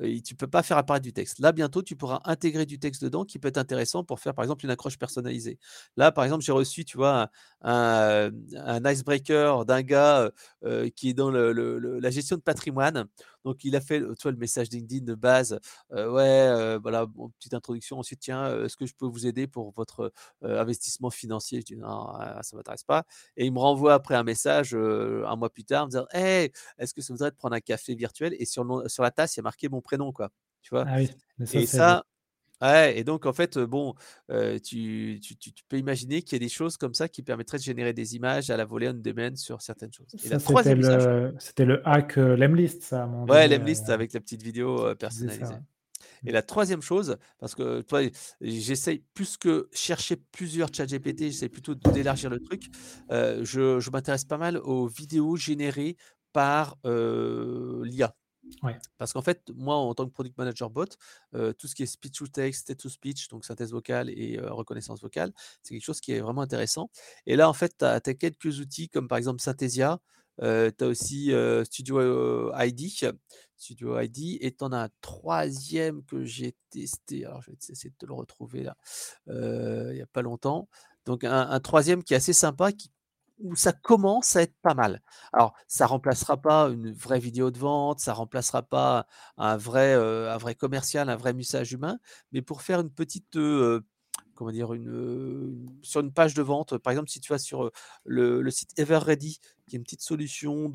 et 0.00 0.22
tu 0.22 0.34
peux 0.34 0.46
pas 0.46 0.62
faire 0.62 0.78
apparaître 0.78 1.02
du 1.02 1.12
texte. 1.12 1.40
Là, 1.40 1.52
bientôt, 1.52 1.82
tu 1.82 1.96
pourras 1.96 2.20
intégrer 2.24 2.64
du 2.64 2.78
texte 2.78 3.02
dedans 3.02 3.24
qui 3.24 3.38
peut 3.38 3.48
être 3.48 3.58
intéressant 3.58 4.04
pour 4.04 4.20
faire, 4.20 4.34
par 4.34 4.44
exemple, 4.44 4.64
une 4.64 4.70
accroche 4.70 4.98
personnalisée. 4.98 5.58
Là, 5.96 6.12
par 6.12 6.24
exemple, 6.24 6.44
j'ai 6.44 6.52
reçu, 6.52 6.84
tu 6.84 6.96
vois, 6.96 7.28
un, 7.62 8.30
icebreaker 8.84 9.66
d'un 9.66 9.82
gars 9.82 10.30
euh, 10.64 10.88
qui 10.94 11.10
est 11.10 11.14
dans 11.14 11.30
la 11.30 12.10
gestion 12.10 12.36
de 12.36 12.42
patrimoine. 12.42 13.06
Donc, 13.44 13.64
il 13.64 13.74
a 13.76 13.80
fait, 13.80 14.00
tu 14.00 14.22
vois, 14.22 14.32
le 14.32 14.38
message 14.38 14.68
LinkedIn 14.70 15.04
de 15.04 15.14
base. 15.14 15.58
Euh, 15.92 16.10
ouais, 16.10 16.78
voilà, 16.78 17.06
bon, 17.06 17.30
petite 17.38 17.54
introduction. 17.54 17.98
Ensuite, 17.98 18.20
tiens, 18.20 18.64
est-ce 18.64 18.76
que 18.76 18.86
je 18.86 18.94
peux 18.94 19.06
vous 19.06 19.26
aider 19.26 19.46
pour 19.46 19.72
votre 19.76 20.12
investissement 20.42 21.10
financier? 21.10 21.60
Je 21.60 21.64
dis 21.66 21.76
non, 21.76 22.14
euh, 22.20 22.40
ça 22.42 22.56
m'intéresse 22.56 22.84
pas. 22.84 23.04
Et 23.36 23.46
il 23.46 23.52
me 23.52 23.58
renvoie 23.58 23.94
après 23.94 24.14
un 24.14 24.22
message 24.24 24.74
un 24.74 25.36
mois 25.36 25.50
plus 25.50 25.64
tard, 25.64 25.84
en 25.84 25.86
me 25.86 25.90
disant, 25.90 26.06
hey, 26.12 26.50
est-ce 26.78 26.94
que 26.94 27.02
ça 27.02 27.12
voudrait 27.12 27.30
te 27.30 27.36
prendre 27.36 27.54
un 27.54 27.60
café 27.60 27.94
virtuel? 27.94 28.34
Et 28.38 28.44
sur 28.46 28.64
le 28.64 28.88
sur 28.88 29.02
la 29.02 29.10
tasse, 29.10 29.36
il 29.36 29.38
y 29.38 29.40
a 29.40 29.42
marqué 29.44 29.68
mon 29.68 29.80
prénom, 29.80 30.12
quoi, 30.12 30.30
tu 30.62 30.70
vois? 30.74 30.86
Ah 30.86 30.96
oui, 30.98 31.10
mais 31.38 31.46
ça 31.46 31.60
Et 31.60 31.66
ça 31.66 32.04
ouais 32.62 32.98
et 32.98 33.04
donc 33.04 33.26
en 33.26 33.32
fait, 33.32 33.58
bon, 33.58 33.94
tu 34.64 35.18
tu 35.22 35.36
tu 35.36 35.52
tu 35.52 35.64
peux 35.68 35.78
imaginer 35.78 36.22
qu'il 36.22 36.34
y 36.34 36.36
a 36.36 36.44
des 36.46 36.48
choses 36.48 36.76
comme 36.76 36.94
ça 36.94 37.08
qui 37.08 37.22
permettraient 37.22 37.58
de 37.58 37.62
générer 37.62 37.92
des 37.92 38.16
images 38.16 38.50
à 38.50 38.56
la 38.56 38.64
volée 38.64 38.88
on 38.88 38.94
demand 38.94 39.36
sur 39.36 39.62
certaines 39.62 39.92
choses. 39.92 40.14
Et 40.22 40.28
Ça 40.28 40.34
la 40.34 40.38
c'était 40.38 40.52
troisième 40.52 40.76
le 40.76 41.34
c'était 41.38 41.64
le 41.64 41.86
hack, 41.88 42.18
heu, 42.18 42.34
Lemlist 42.36 42.82
ça 42.82 43.02
à 43.04 43.06
moment 43.06 43.26
ouais, 43.28 43.48
l'Emlist 43.48 43.88
avec 43.90 44.12
la 44.12 44.20
petite 44.20 44.42
vidéo, 44.42 44.94
ça, 44.96 44.96
personnalisée. 44.96 45.54
ouais. 45.54 45.60
Et 46.26 46.32
Mmh. 46.32 46.32
la 46.32 46.42
troisième 46.42 46.82
chose, 46.82 47.18
parce 47.40 47.54
que 47.54 47.82
toi, 47.82 48.02
j'essaye 48.40 49.04
plus 49.14 49.36
que 49.38 49.68
chercher 49.72 50.16
plusieurs 50.16 50.70
ChatGPT, 50.74 51.24
j'essaie 51.26 51.48
plutôt 51.50 51.74
d'élargir 51.76 52.30
le 52.30 52.40
truc, 52.40 52.68
je 53.10 53.80
je 53.80 53.90
m'intéresse 53.90 54.24
pas 54.24 54.38
mal 54.38 54.58
aux 54.58 54.86
vidéos 54.88 55.36
générées 55.36 55.96
par, 56.32 56.78
l'IA. 56.84 58.14
Parce 58.98 59.12
qu'en 59.14 59.22
fait, 59.22 59.40
moi, 59.54 59.76
en 59.76 59.94
tant 59.94 60.06
que 60.06 60.12
product 60.12 60.36
manager 60.36 60.68
bot, 60.68 60.84
heu, 61.34 61.54
tout 61.54 61.66
ce 61.66 61.74
qui 61.74 61.82
est 61.82 61.86
speech 61.86 62.18
to 62.18 62.26
text, 62.26 62.66
text 62.66 62.82
to 62.82 62.88
speech, 62.90 63.28
donc 63.28 63.44
synthèse 63.44 63.72
vocale 63.72 64.10
et 64.10 64.38
heu, 64.38 64.52
reconnaissance 64.52 65.00
vocale, 65.00 65.32
c'est 65.62 65.74
quelque 65.74 65.84
chose 65.84 66.00
qui 66.00 66.12
est 66.12 66.20
vraiment 66.20 66.42
intéressant. 66.42 66.90
Et 67.26 67.36
là, 67.36 67.48
en 67.48 67.54
fait, 67.54 67.74
tu 67.78 67.84
as 67.84 68.00
quelques 68.00 68.60
outils 68.60 68.88
comme 68.88 69.08
par 69.08 69.18
exemple 69.18 69.40
Synthesia, 69.40 70.00
heu, 70.42 70.70
tu 70.76 70.84
as 70.84 70.86
aussi, 70.86 71.32
heu, 71.32 71.64
Studio, 71.64 72.52
ID 72.54 72.90
Studio 73.56 74.00
ID 74.00 74.38
et 74.40 74.52
tu 74.52 74.64
en 74.64 74.72
as 74.72 74.84
un 74.84 74.88
troisième 75.00 76.02
que 76.04 76.24
j'ai 76.24 76.54
testé, 76.70 77.24
alors 77.26 77.42
je 77.42 77.50
vais 77.50 77.56
essayer 77.70 77.90
de 77.90 77.96
te 77.96 78.06
le 78.06 78.14
retrouver 78.14 78.62
là, 78.62 78.76
il 79.26 79.96
y 79.96 80.02
a 80.02 80.06
pas 80.06 80.22
longtemps. 80.22 80.68
Donc 81.06 81.24
un 81.24 81.60
3 81.60 81.82
qui 81.82 82.14
est 82.14 82.16
assez 82.16 82.32
sympa 82.32 82.72
qui 82.72 82.90
où 83.40 83.56
ça 83.56 83.72
commence 83.72 84.36
à 84.36 84.42
être 84.42 84.54
pas 84.62 84.74
mal. 84.74 85.02
Alors, 85.32 85.54
ça 85.68 85.86
remplacera 85.86 86.36
pas 86.36 86.68
une 86.68 86.92
vraie 86.92 87.18
vidéo 87.18 87.50
de 87.50 87.58
vente, 87.58 88.00
ça 88.00 88.12
remplacera 88.12 88.62
pas 88.62 89.06
un 89.36 89.56
vrai, 89.56 89.96
commercial, 90.58 91.08
un 91.08 91.16
vrai 91.16 91.32
message 91.32 91.72
humain, 91.72 91.98
mais 92.32 92.42
pour 92.42 92.62
faire 92.62 92.80
une 92.80 92.90
petite, 92.90 93.38
comment 94.34 94.52
dire? 94.52 94.72
Une, 94.72 95.68
sur 95.82 96.00
une 96.00 96.12
page 96.12 96.34
de 96.34 96.42
vente, 96.42 96.78
par 96.78 96.92
exemple, 96.92 97.10
si 97.10 97.20
tu 97.20 97.32
vas 97.32 97.38
sur, 97.38 97.70
le 98.04 98.50
site 98.50 98.78
EverReady, 98.78 99.38
qui 99.66 99.76
est 99.76 99.78
une 99.78 99.84
petite 99.84 100.02
solution 100.02 100.68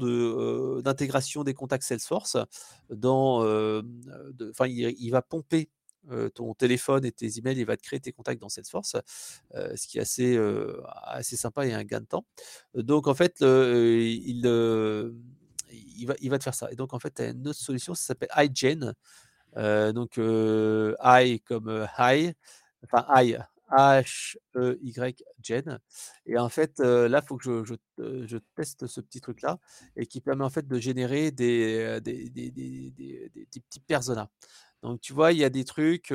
d'intégration 0.82 1.44
des 1.44 1.54
contacts 1.54 1.84
Salesforce 1.84 2.38
dans, 2.90 3.42
enfin, 4.50 4.68
il 4.68 5.10
va 5.12 5.22
pomper, 5.22 5.70
heu, 6.12 6.30
ton 6.32 6.54
téléphone 6.54 7.06
et 7.06 7.12
tes 7.12 7.38
emails, 7.40 7.58
il 7.60 7.66
va 7.66 7.78
te 7.78 7.84
créer 7.84 8.00
tes 8.00 8.12
contacts 8.12 8.42
dans 8.42 8.50
Salesforce, 8.50 8.96
heu, 9.56 9.76
ce 9.76 9.88
qui 9.88 9.98
est 10.00 10.02
assez, 10.02 10.36
heu, 10.38 10.82
assez 11.04 11.38
sympa 11.38 11.66
et 11.68 11.74
un 11.74 11.84
gain 11.84 12.02
de 12.02 12.06
temps. 12.08 12.26
Donc 12.76 13.08
en 13.08 13.16
fait, 13.16 13.38
il, 13.42 14.44
heu, 14.46 15.16
il 15.72 16.06
va 16.08 16.16
il 16.22 16.30
va 16.30 16.38
te 16.40 16.44
faire 16.44 16.56
ça 16.56 16.72
et 16.72 16.76
donc 16.76 16.94
en 16.94 17.00
fait, 17.00 17.14
tu 17.16 17.22
as 17.24 17.30
une 17.30 17.48
autre 17.48 17.60
solution, 17.60 17.96
ça 17.96 18.06
s'appelle 18.08 18.30
iGen, 18.38 18.94
donc 19.94 20.18
i 20.18 21.42
comme, 21.46 21.88
high, 22.00 22.34
enfin 22.84 23.06
i, 23.24 23.36
H-E-Y 23.72 25.24
Gen 25.44 25.80
et 26.28 26.38
en 26.38 26.50
fait, 26.50 26.80
là, 26.80 27.22
il 27.24 27.28
faut 27.28 27.38
que 27.38 27.44
je 27.46 27.64
je 27.66 27.76
te 27.98 28.28
je 28.28 28.38
teste 28.56 28.88
ce 28.88 29.02
petit 29.02 29.22
truc-là 29.22 29.60
et 29.96 30.06
qui 30.08 30.22
permet 30.22 30.44
en 30.46 30.50
fait 30.52 30.68
de 30.68 30.80
générer 30.80 31.32
des 31.32 32.00
des 32.02 32.30
des 32.30 32.92
des 32.92 33.60
petits 33.62 33.80
personas. 33.82 34.30
Donc 34.86 35.02
tu 35.02 35.14
vois, 35.14 35.32
il 35.32 35.40
y 35.40 35.44
a 35.44 35.50
des 35.50 35.66
trucs, 35.66 36.14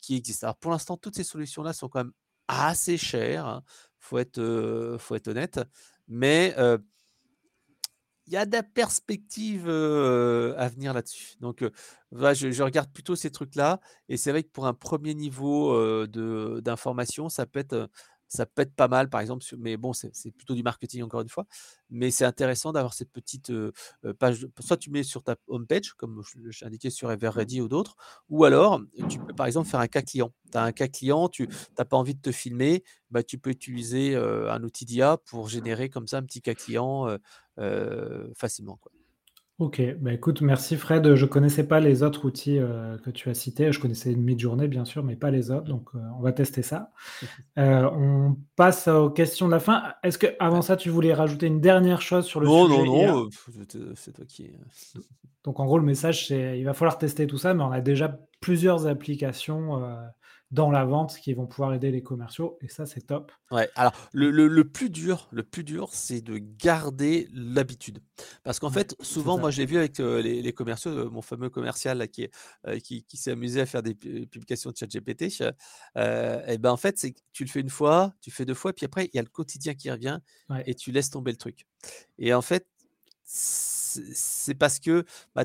qui 0.00 0.16
existent. 0.16 0.46
Alors 0.46 0.56
pour 0.56 0.70
l'instant, 0.70 0.96
toutes 0.96 1.16
ces 1.16 1.24
solutions-là 1.24 1.72
sont 1.72 1.88
quand 1.88 2.00
même 2.04 2.12
assez 2.48 2.98
cher, 2.98 3.46
hein, 3.46 3.62
faut 3.98 4.18
être, 4.18 4.96
faut 4.98 5.14
être 5.14 5.28
honnête, 5.28 5.60
mais 6.08 6.54
il 8.26 8.32
y 8.32 8.36
a 8.36 8.46
de 8.46 8.52
la 8.52 8.62
perspective, 8.62 9.68
heu, 9.68 10.54
à 10.56 10.68
venir 10.68 10.94
là-dessus. 10.94 11.34
Donc, 11.40 11.64
voilà, 12.10 12.34
je 12.34 12.62
regarde 12.62 12.92
plutôt 12.92 13.16
ces 13.16 13.30
trucs-là 13.30 13.80
et 14.08 14.16
c'est 14.16 14.30
vrai 14.30 14.42
que 14.42 14.50
pour 14.50 14.66
un 14.66 14.74
premier 14.74 15.14
niveau, 15.14 16.06
d'information, 16.60 17.28
ça 17.28 17.46
peut 17.46 17.60
être, 17.60 17.88
ça 18.36 18.46
peut 18.46 18.62
être 18.62 18.74
pas 18.74 18.88
mal, 18.88 19.08
par 19.10 19.20
exemple, 19.20 19.42
sur 19.44 19.58
mais 19.58 19.76
bon, 19.76 19.92
c'est 19.92 20.12
plutôt 20.32 20.54
du 20.54 20.62
marketing 20.62 21.02
encore 21.02 21.20
une 21.22 21.28
fois, 21.28 21.46
mais 21.90 22.10
c'est 22.10 22.24
intéressant 22.24 22.72
d'avoir 22.72 22.94
cette 22.94 23.10
petite, 23.12 23.50
heu 23.50 23.72
heu, 24.04 24.14
page 24.14 24.46
soit 24.60 24.76
tu 24.76 24.90
mets 24.90 25.02
sur 25.02 25.22
ta 25.22 25.36
home 25.48 25.66
page 25.66 25.92
comme 25.94 26.22
j'ai 26.50 26.66
indiqué 26.66 26.90
sur 26.90 27.10
Everready 27.12 27.60
ou 27.60 27.68
d'autres, 27.68 27.96
ou 28.28 28.44
alors 28.44 28.80
tu 29.08 29.20
peux, 29.20 29.34
par 29.34 29.46
exemple, 29.46 29.68
faire 29.68 29.80
un 29.80 29.88
cas 29.88 30.02
client. 30.02 30.32
Tu 30.52 30.58
as 30.58 30.62
un 30.64 30.72
cas 30.72 30.88
client, 30.88 31.28
tu 31.28 31.48
tu 31.48 31.84
pas 31.84 31.96
envie 31.96 32.14
de 32.14 32.20
te 32.20 32.32
filmer, 32.32 32.82
bah, 33.10 33.22
tu 33.22 33.38
peux 33.38 33.50
utiliser, 33.50 34.14
heu, 34.16 34.50
un 34.50 34.62
outil 34.62 34.84
d'IA 34.84 35.16
pour 35.18 35.48
générer 35.48 35.88
comme 35.90 36.06
ça 36.08 36.18
un 36.18 36.22
petit 36.22 36.40
cas 36.42 36.54
client, 36.54 37.08
facilement, 38.36 38.76
quoi. 38.80 38.92
OK, 39.62 39.80
bah, 40.00 40.12
écoute, 40.12 40.40
merci 40.40 40.76
Fred. 40.76 41.14
Je 41.14 41.24
connaissais 41.26 41.68
pas 41.68 41.78
les 41.78 42.02
autres 42.02 42.24
outils, 42.24 42.58
heu, 42.58 42.98
que 43.04 43.10
tu 43.10 43.28
as 43.30 43.34
cités. 43.34 43.70
Je 43.70 43.78
connaissais 43.78 44.10
une 44.12 44.22
Midjourney 44.22 44.66
bien 44.66 44.84
sûr, 44.84 45.04
mais 45.04 45.14
pas 45.14 45.30
les 45.30 45.50
autres, 45.52 45.68
donc 45.68 45.94
heu, 45.94 46.00
on 46.18 46.20
va 46.20 46.32
tester 46.32 46.62
ça. 46.62 46.90
Heu, 47.58 47.62
on 47.92 48.36
passe 48.56 48.88
aux 48.88 49.10
questions 49.10 49.46
de 49.46 49.52
la 49.52 49.60
fin. 49.60 49.94
Est-ce 50.02 50.18
qu'avant 50.18 50.60
Ouais. 50.60 50.62
ça, 50.62 50.76
tu 50.76 50.90
voulais 50.90 51.14
rajouter 51.14 51.46
une 51.48 51.60
dernière 51.60 52.02
chose 52.02 52.26
sur 52.26 52.40
le 52.40 52.48
Non, 52.48 52.68
non, 52.68 52.84
sujet 52.84 52.86
non, 52.86 53.26
heu, 53.26 53.30
te 53.66 53.94
c'est 53.94 54.12
toi 54.14 54.24
qui, 54.26 54.50
Donc 55.44 55.60
en 55.60 55.66
gros, 55.66 55.78
le 55.78 55.84
message, 55.84 56.28
c'est 56.28 56.58
il 56.58 56.64
va 56.64 56.74
falloir 56.74 56.98
tester 56.98 57.26
tout 57.26 57.38
ça, 57.38 57.54
mais 57.54 57.62
on 57.64 57.72
a 57.72 57.80
déjà 57.80 58.18
plusieurs 58.40 58.86
applications, 58.86 59.82
dans 60.52 60.70
la 60.70 60.84
vente 60.84 61.16
qui 61.18 61.34
vont 61.34 61.46
pouvoir 61.48 61.74
aider 61.74 61.90
les 61.90 62.02
commerciaux 62.04 62.58
et 62.62 62.68
ça, 62.68 62.86
c'est 62.86 63.02
top. 63.02 63.32
Ouais, 63.50 63.68
alors 63.74 63.92
le 64.14 64.30
le 64.30 64.48
le 64.48 64.64
plus 64.70 64.88
dur 64.88 65.28
le 65.30 65.42
plus 65.42 65.62
dur, 65.62 65.90
c'est 65.92 66.22
de 66.22 66.38
garder 66.38 67.28
l'habitude. 67.34 68.02
Parce 68.44 68.58
qu'en 68.58 68.70
Ouais, 68.70 68.70
fait, 68.70 68.96
souvent, 69.02 69.36
moi, 69.36 69.50
je 69.50 69.58
l'ai 69.60 69.66
vu 69.66 69.76
avec, 69.76 70.00
heu, 70.00 70.20
les 70.20 70.40
les 70.40 70.52
commerciaux, 70.54 70.90
heu, 70.90 71.04
mon 71.10 71.20
fameux 71.20 71.50
commercial 71.50 71.98
là 71.98 72.06
qui 72.08 72.30
heu, 72.66 72.78
qui 72.78 73.04
qui 73.04 73.18
s'est 73.18 73.32
amusé 73.32 73.60
à 73.60 73.66
faire 73.66 73.82
des 73.82 73.94
pu 73.94 74.26
publications 74.26 74.70
de 74.70 74.76
ChatGPT, 74.78 75.24
heu 75.42 76.42
et 76.48 76.56
ben, 76.56 76.70
en 76.70 76.78
fait, 76.78 76.98
c'est 76.98 77.12
que 77.12 77.20
tu 77.34 77.44
le 77.44 77.50
fais 77.50 77.60
une 77.60 77.68
fois, 77.68 78.14
tu 78.22 78.30
fais 78.30 78.46
2 78.46 78.54
fois, 78.54 78.72
puis 78.72 78.86
après, 78.86 79.04
il 79.12 79.16
y 79.16 79.18
a 79.18 79.22
le 79.22 79.28
quotidien 79.28 79.74
qui 79.74 79.90
revient 79.90 80.20
Ouais, 80.48 80.66
et 80.66 80.74
tu 80.74 80.90
laisses 80.90 81.10
tomber 81.10 81.32
le 81.32 81.36
truc 81.38 81.66
et 82.18 82.34
en 82.34 82.42
fait, 82.42 82.66
c'est 83.24 84.54
parce 84.54 84.78
que, 84.80 85.04
bah, 85.34 85.44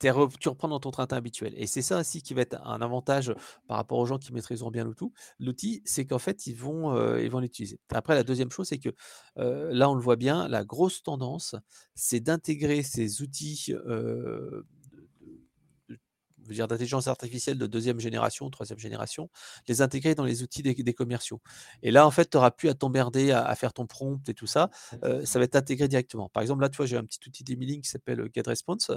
tu 0.00 0.48
reprends 0.48 0.68
dans 0.68 0.80
ton 0.80 0.90
train-train 0.90 1.18
habituel 1.18 1.52
et 1.56 1.66
c'est 1.66 1.82
ça 1.82 2.00
aussi 2.00 2.22
qui 2.22 2.34
va 2.34 2.42
être 2.42 2.60
un 2.66 2.80
avantage 2.80 3.34
par 3.68 3.76
rapport 3.76 3.98
aux 3.98 4.06
gens 4.06 4.18
qui 4.18 4.32
maîtriseront 4.32 4.70
bien 4.70 4.84
l'outou 4.84 5.12
l'outil, 5.38 5.82
c'est 5.84 6.06
qu'en 6.06 6.18
fait, 6.18 6.46
ils 6.46 6.54
vont, 6.56 7.16
ils 7.18 7.30
vont 7.30 7.40
l'utiliser. 7.40 7.78
Après 7.90 8.14
la 8.14 8.22
deuxième 8.24 8.50
chose, 8.50 8.68
c'est 8.68 8.78
que, 8.78 8.90
là, 9.36 9.90
on 9.90 9.94
le 9.94 10.00
voit 10.02 10.16
bien, 10.16 10.48
la 10.48 10.64
grosse 10.64 11.02
tendance, 11.02 11.54
c'est 11.94 12.20
d'intégrer 12.20 12.82
ces 12.82 13.22
outils, 13.22 13.72
heu, 13.72 14.64
de 14.90 15.08
de 15.88 15.98
de 16.38 16.39
dire 16.54 16.68
d'intelligence 16.68 17.08
artificielle 17.08 17.58
de 17.58 17.66
deuxième 17.66 18.00
génération, 18.00 18.50
troisième 18.50 18.78
génération, 18.78 19.30
les 19.68 19.82
intégrer 19.82 20.14
dans 20.14 20.24
les 20.24 20.42
outils 20.42 20.62
des 20.62 20.74
des 20.74 20.94
commerciaux. 20.94 21.40
Et 21.82 21.90
là, 21.90 22.06
en 22.06 22.10
fait, 22.10 22.30
tu 22.30 22.36
auras 22.36 22.50
plus 22.50 22.68
à 22.68 22.74
t'emmerder 22.74 23.30
à 23.32 23.44
à 23.44 23.54
faire 23.56 23.72
ton 23.72 23.86
prompt 23.86 24.20
et 24.28 24.34
tout 24.34 24.46
ça, 24.46 24.70
heu, 25.04 25.24
ça 25.24 25.38
va 25.38 25.44
être 25.44 25.56
intégré 25.56 25.88
directement. 25.88 26.28
Par 26.28 26.42
exemple, 26.42 26.62
là, 26.62 26.68
tu 26.68 26.76
vois, 26.76 26.86
j'ai 26.86 26.96
un 26.96 27.04
petit 27.04 27.20
outil 27.26 27.44
d'emailing 27.44 27.82
qui 27.82 27.88
s'appelle, 27.90 28.20
heu, 28.20 28.30
GetResponse 28.34 28.90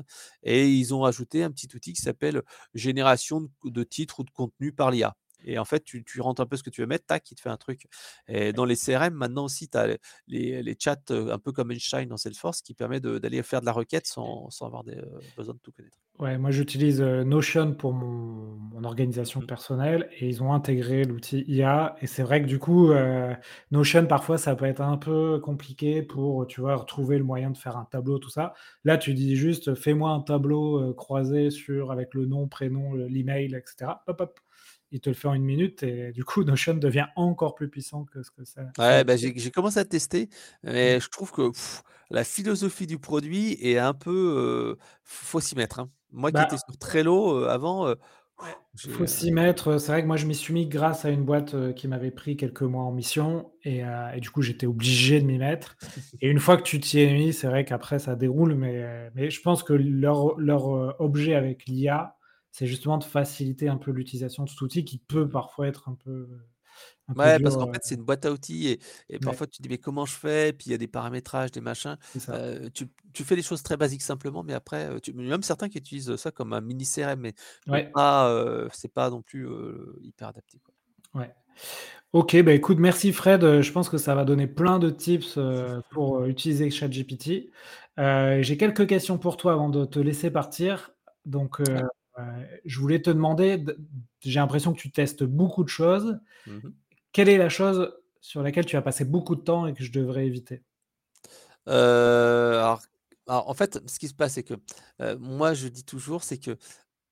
et 0.43 0.67
ils 0.69 0.93
ont 0.93 1.05
ajouté 1.05 1.43
un 1.43 1.51
petit 1.51 1.67
outil 1.75 1.93
qui 1.93 2.01
s'appelle, 2.01 2.41
génération 2.73 3.41
de 3.41 3.49
de 3.65 3.83
titres 3.83 4.19
ou 4.19 4.23
de 4.23 4.29
contenu 4.31 4.71
par 4.71 4.91
l'IA 4.91 5.15
et 5.43 5.57
en 5.59 5.65
fait, 5.65 5.83
tu 5.83 6.03
tu 6.05 6.21
rentres 6.21 6.41
un 6.41 6.45
peu 6.45 6.57
ce 6.57 6.63
que 6.63 6.69
tu 6.69 6.81
veux 6.81 6.87
mettre, 6.87 7.05
tac, 7.05 7.29
il 7.31 7.35
te 7.35 7.41
fait 7.41 7.49
un 7.49 7.57
truc 7.57 7.85
et 8.27 8.53
dans 8.53 8.65
les 8.65 8.75
CRM, 8.75 9.13
maintenant 9.13 9.45
aussi, 9.45 9.69
tu 9.69 9.77
as 9.77 9.87
les 9.87 9.99
les 10.27 10.63
les 10.63 10.75
chats, 10.79 10.97
heu, 11.11 11.31
un 11.31 11.39
peu 11.39 11.51
comme 11.51 11.71
Einstein 11.71 12.07
dans 12.07 12.17
Salesforce 12.17 12.61
qui 12.61 12.73
permet 12.73 12.99
d'aller 12.99 13.43
faire 13.43 13.61
de 13.61 13.65
la 13.65 13.71
requête 13.73 14.07
sans 14.07 14.49
sans 14.49 14.65
avoir 14.67 14.83
des, 14.83 14.95
heu, 14.97 15.31
besoin 15.35 15.53
de 15.55 15.59
tout 15.59 15.71
connaître. 15.71 15.99
ouais, 16.19 16.37
moi 16.37 16.51
j'utilise, 16.51 17.01
heu, 17.01 17.23
Notion 17.23 17.73
pour 17.73 17.93
mon 17.93 18.53
mon 18.73 18.83
organisation 18.85 19.41
Mmh. 19.41 19.47
personnelle 19.47 20.09
et 20.19 20.27
ils 20.27 20.41
ont 20.43 20.51
intégré 20.53 21.03
l'outil 21.03 21.43
IA 21.47 21.95
et 22.01 22.07
c'est 22.07 22.23
vrai 22.23 22.41
que 22.41 22.47
du 22.47 22.59
coup, 22.59 22.91
Notion 23.71 24.05
parfois 24.07 24.37
ça 24.37 24.55
peut 24.55 24.65
être 24.65 24.81
un 24.81 24.97
peu 24.97 25.39
compliqué 25.39 26.01
pour, 26.03 26.47
tu 26.47 26.61
vois, 26.61 26.75
retrouver 26.75 27.17
le 27.17 27.23
moyen 27.23 27.51
de 27.51 27.57
faire 27.57 27.77
un 27.77 27.85
tableau 27.85 28.19
tout 28.19 28.29
ça. 28.29 28.53
Là, 28.83 28.97
tu 28.97 29.13
dis 29.13 29.35
juste: 29.35 29.75
«Fais-moi 29.75 30.11
un 30.11 30.21
tableau, 30.21 30.93
croisé 30.95 31.49
sur 31.51 31.91
avec 31.91 32.13
le 32.13 32.25
nom, 32.25 32.47
prénom, 32.47 32.93
le 32.93 33.07
l'email 33.07 33.53
et 33.55 33.61
cetera». 33.65 34.03
Hop, 34.07 34.21
hop, 34.21 34.39
il 34.93 35.01
te 35.01 35.09
le 35.09 35.15
fait 35.15 35.27
en 35.27 35.33
une 35.33 35.43
minute 35.43 35.83
et 35.83 36.11
du 36.11 36.23
coup 36.23 36.43
Notion 36.43 36.75
devient 36.75 37.07
encore 37.15 37.55
plus 37.55 37.69
puissant 37.69 38.05
que 38.05 38.23
ce 38.23 38.31
que 38.31 38.45
ça 38.45 38.61
Ouais, 38.79 39.03
bah, 39.03 39.15
j'ai 39.17 39.51
commencé 39.51 39.79
à 39.79 39.85
tester, 39.85 40.29
mais 40.63 40.99
je 40.99 41.09
trouve 41.09 41.31
que 41.31 41.49
pff, 41.51 41.83
la 42.09 42.23
philosophie 42.23 42.87
du 42.87 42.97
produit 42.97 43.57
est 43.61 43.77
un 43.77 43.93
peu, 43.93 44.11
heu, 44.11 44.77
faut 45.03 45.39
s'y 45.39 45.55
mettre, 45.55 45.79
hein. 45.79 45.89
Moi 46.11 46.31
qui 46.31 46.41
étais 46.41 46.57
Bah 46.57 46.57
sur 46.57 46.77
Trello, 46.77 47.39
heu, 47.39 47.49
avant, 47.49 47.87
Ouais, 48.41 48.49
j'ai, 48.75 48.91
faut 48.91 49.05
s'y 49.05 49.31
mettre, 49.31 49.77
c'est 49.77 49.91
vrai 49.91 50.01
que 50.01 50.07
moi 50.07 50.17
je 50.17 50.25
m'y 50.25 50.33
suis 50.35 50.53
mis 50.53 50.67
grâce 50.67 51.05
à 51.05 51.09
une 51.09 51.23
boîte, 51.23 51.73
qui 51.75 51.87
m'avait 51.87 52.11
pris 52.11 52.35
quelques 52.35 52.63
mois 52.63 52.83
en 52.83 52.91
mission 52.91 53.51
et 53.63 53.81
et 54.15 54.19
du 54.19 54.29
coup 54.31 54.41
j'étais 54.41 54.65
obligé 54.65 55.21
de 55.21 55.25
m'y 55.25 55.37
mettre. 55.37 55.77
Et 56.21 56.29
une 56.29 56.39
fois 56.39 56.57
que 56.57 56.63
tu 56.63 56.79
t'y 56.79 56.99
es 56.99 57.13
mis, 57.13 57.31
c'est 57.33 57.47
vrai 57.47 57.63
qu'après 57.65 57.99
ça 57.99 58.15
déroule 58.15 58.55
mais 58.55 59.11
mais 59.15 59.29
je 59.29 59.41
pense 59.41 59.61
que 59.63 59.73
leur 59.73 60.37
leur, 60.39 60.99
objet 60.99 61.35
avec 61.35 61.65
l'IA, 61.67 62.17
c'est 62.53 62.67
justement 62.67 62.99
de 62.99 63.05
faciliter 63.05 63.69
un 63.69 63.77
peu 63.77 63.91
l'utilisation 63.91 64.45
de 64.45 64.49
cet 64.49 64.61
outil 64.61 64.85
qui 64.85 64.99
peut 64.99 65.29
parfois 65.29 65.67
être 65.69 65.89
un 65.89 65.95
peu, 65.95 66.29
un 67.09 67.15
peu 67.15 67.29
Ouais, 67.29 67.39
parce 67.39 67.55
qu'en 67.57 67.67
heu, 67.67 67.71
fait, 67.71 67.79
c'est 67.83 67.93
une 67.93 68.03
boîte 68.03 68.25
à 68.25 68.31
outils 68.31 68.67
et 68.69 68.79
et 69.09 69.19
ouais, 69.21 69.37
parfois 69.37 69.45
tu 69.45 69.57
te 69.57 69.61
dis: 69.63 69.69
«Mais 69.69 69.77
comment 69.77 70.03
je 70.05 70.15
fais?» 70.15 70.51
puis 70.51 70.67
il 70.69 70.71
y 70.71 70.73
a 70.73 70.79
des 70.79 70.87
paramétrages, 70.87 71.51
des 71.51 71.61
machins. 71.61 71.95
Heu, 72.31 72.71
tu 72.71 72.87
tu 73.13 73.23
fais 73.23 73.35
les 73.35 73.43
choses 73.43 73.61
très 73.61 73.77
basiques 73.77 74.01
simplement, 74.01 74.41
mais 74.41 74.53
après, 74.53 74.89
heu, 74.89 74.99
tu 74.99 75.13
même 75.13 75.43
certains 75.43 75.69
qui 75.69 75.77
utilisent 75.77 76.15
ça 76.15 76.31
comme 76.31 76.53
un 76.53 76.61
mini 76.61 76.85
CRM, 76.85 77.19
mais 77.21 77.33
Ouais, 77.67 77.93
pas, 77.93 78.29
heu, 78.31 78.67
c'est 78.73 78.91
pas 78.91 79.11
non 79.11 79.21
plus, 79.21 79.47
hyper 80.01 80.29
adapté, 80.29 80.59
quoi. 80.59 80.73
ouais. 81.13 81.33
OK, 82.13 82.41
bah, 82.43 82.53
écoute 82.53 82.79
merci 82.79 83.13
Fred, 83.13 83.61
je 83.61 83.71
pense 83.71 83.89
que 83.89 83.97
ça 83.97 84.15
va 84.15 84.25
donner 84.25 84.47
plein 84.47 84.79
de 84.79 84.89
tips, 84.91 85.39
pour, 85.91 86.25
utiliser 86.25 86.71
ChatGPT. 86.71 87.51
J'ai 87.97 88.57
quelques 88.57 88.87
questions 88.87 89.17
pour 89.19 89.37
toi 89.37 89.53
avant 89.53 89.69
de 89.69 89.85
te 89.85 89.99
laisser 89.99 90.31
partir. 90.31 90.91
Donc, 91.25 91.61
Je 92.65 92.79
voulais 92.79 93.01
te 93.01 93.09
demander 93.09 93.63
j'ai 94.21 94.39
l'impression 94.39 94.73
que 94.73 94.79
tu 94.79 94.91
testes 94.91 95.23
beaucoup 95.23 95.63
de 95.63 95.69
choses. 95.69 96.19
Mmh 96.45 96.73
Quelle 97.13 97.29
est 97.29 97.37
la 97.37 97.49
chose 97.49 97.93
sur 98.21 98.43
laquelle 98.43 98.65
tu 98.65 98.77
as 98.77 98.81
passé 98.83 99.05
beaucoup 99.05 99.35
de 99.35 99.41
temps 99.41 99.67
et 99.67 99.73
que 99.73 99.83
je 99.83 99.91
devrais 99.93 100.27
éviter? 100.27 100.63
Heu, 101.67 101.73
alors 102.57 102.81
alors 103.27 103.49
en 103.49 103.53
fait, 103.53 103.79
ce 103.89 103.99
qui 103.99 104.09
se 104.09 104.13
passe, 104.13 104.33
c'est 104.33 104.43
que, 104.43 104.55
heu, 105.01 105.15
moi 105.17 105.53
je 105.53 105.67
dis 105.69 105.85
toujours, 105.85 106.23
c'est 106.23 106.37
que 106.39 106.57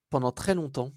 pendant 0.10 0.32
très 0.34 0.56
longtemps, 0.56 0.92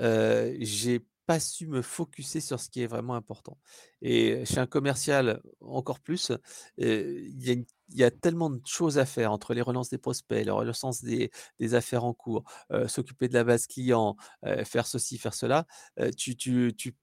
heu, 0.00 0.56
j'ai 0.60 1.00
pas 1.26 1.40
su 1.40 1.66
me 1.68 1.82
focuser 1.82 2.40
sur 2.40 2.60
ce 2.60 2.70
qui 2.70 2.82
est 2.82 2.86
vraiment 2.88 3.14
important 3.16 3.58
et 4.02 4.44
chez 4.46 4.58
un 4.60 4.66
commercial 4.66 5.42
encore 5.62 6.00
plus, 6.00 6.32
il 6.78 7.44
y 7.44 7.50
a 7.50 7.54
une 7.54 7.66
il 7.92 7.98
y 7.98 8.04
a 8.04 8.10
tellement 8.10 8.50
de 8.50 8.60
choses 8.66 8.98
à 8.98 9.06
faire 9.06 9.32
entre 9.32 9.54
les 9.54 9.62
relances 9.62 9.90
des 9.90 9.98
prospects, 9.98 10.44
la 10.44 10.52
relance 10.54 11.02
des 11.04 11.74
affaires 11.74 12.04
en 12.04 12.14
cours, 12.14 12.44
heu, 12.72 12.88
s'occuper 12.88 13.28
de 13.28 13.34
la 13.34 13.44
base 13.44 13.66
client, 13.66 14.16
heu, 14.46 14.64
faire 14.64 14.86
ceci, 14.86 15.18
faire 15.18 15.34
cela, 15.34 15.66
heu, 16.00 16.10
tu 16.14 16.36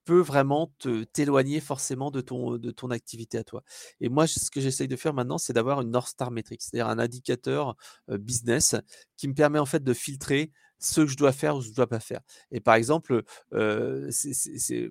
peux 0.06 0.20
vraiment 0.20 0.72
t'éloigner 1.14 1.60
forcément 1.60 2.12
de 2.12 2.22
ton 2.22 2.58
de 2.58 2.72
ton 2.72 2.90
activité 2.92 3.38
à 3.38 3.44
toi. 3.44 3.64
Et 4.02 4.10
moi, 4.10 4.28
ce 4.28 4.50
que 4.52 4.62
j'essaye 4.62 4.88
de 4.88 4.96
faire 4.96 5.14
maintenant, 5.14 5.38
c'est 5.38 5.54
d'avoir 5.54 5.82
une 5.82 5.92
North 5.92 6.10
Star 6.10 6.32
Metrics, 6.32 6.62
c'est-à-dire 6.62 6.88
un 6.90 7.00
indicateur, 7.00 7.76
business 8.08 8.76
qui 9.18 9.28
me 9.28 9.34
permet 9.34 9.60
en 9.60 9.66
fait 9.66 9.84
de 9.84 9.94
filtrer 9.94 10.52
ce 10.80 11.02
que 11.02 11.08
je 11.08 11.18
dois 11.18 11.32
faire 11.32 11.56
ou 11.56 11.62
ce 11.62 11.68
que 11.68 11.72
je 11.74 11.76
dois 11.76 11.88
pas 11.88 12.00
faire 12.00 12.22
et 12.52 12.60
par 12.62 12.76
exemple, 12.76 13.24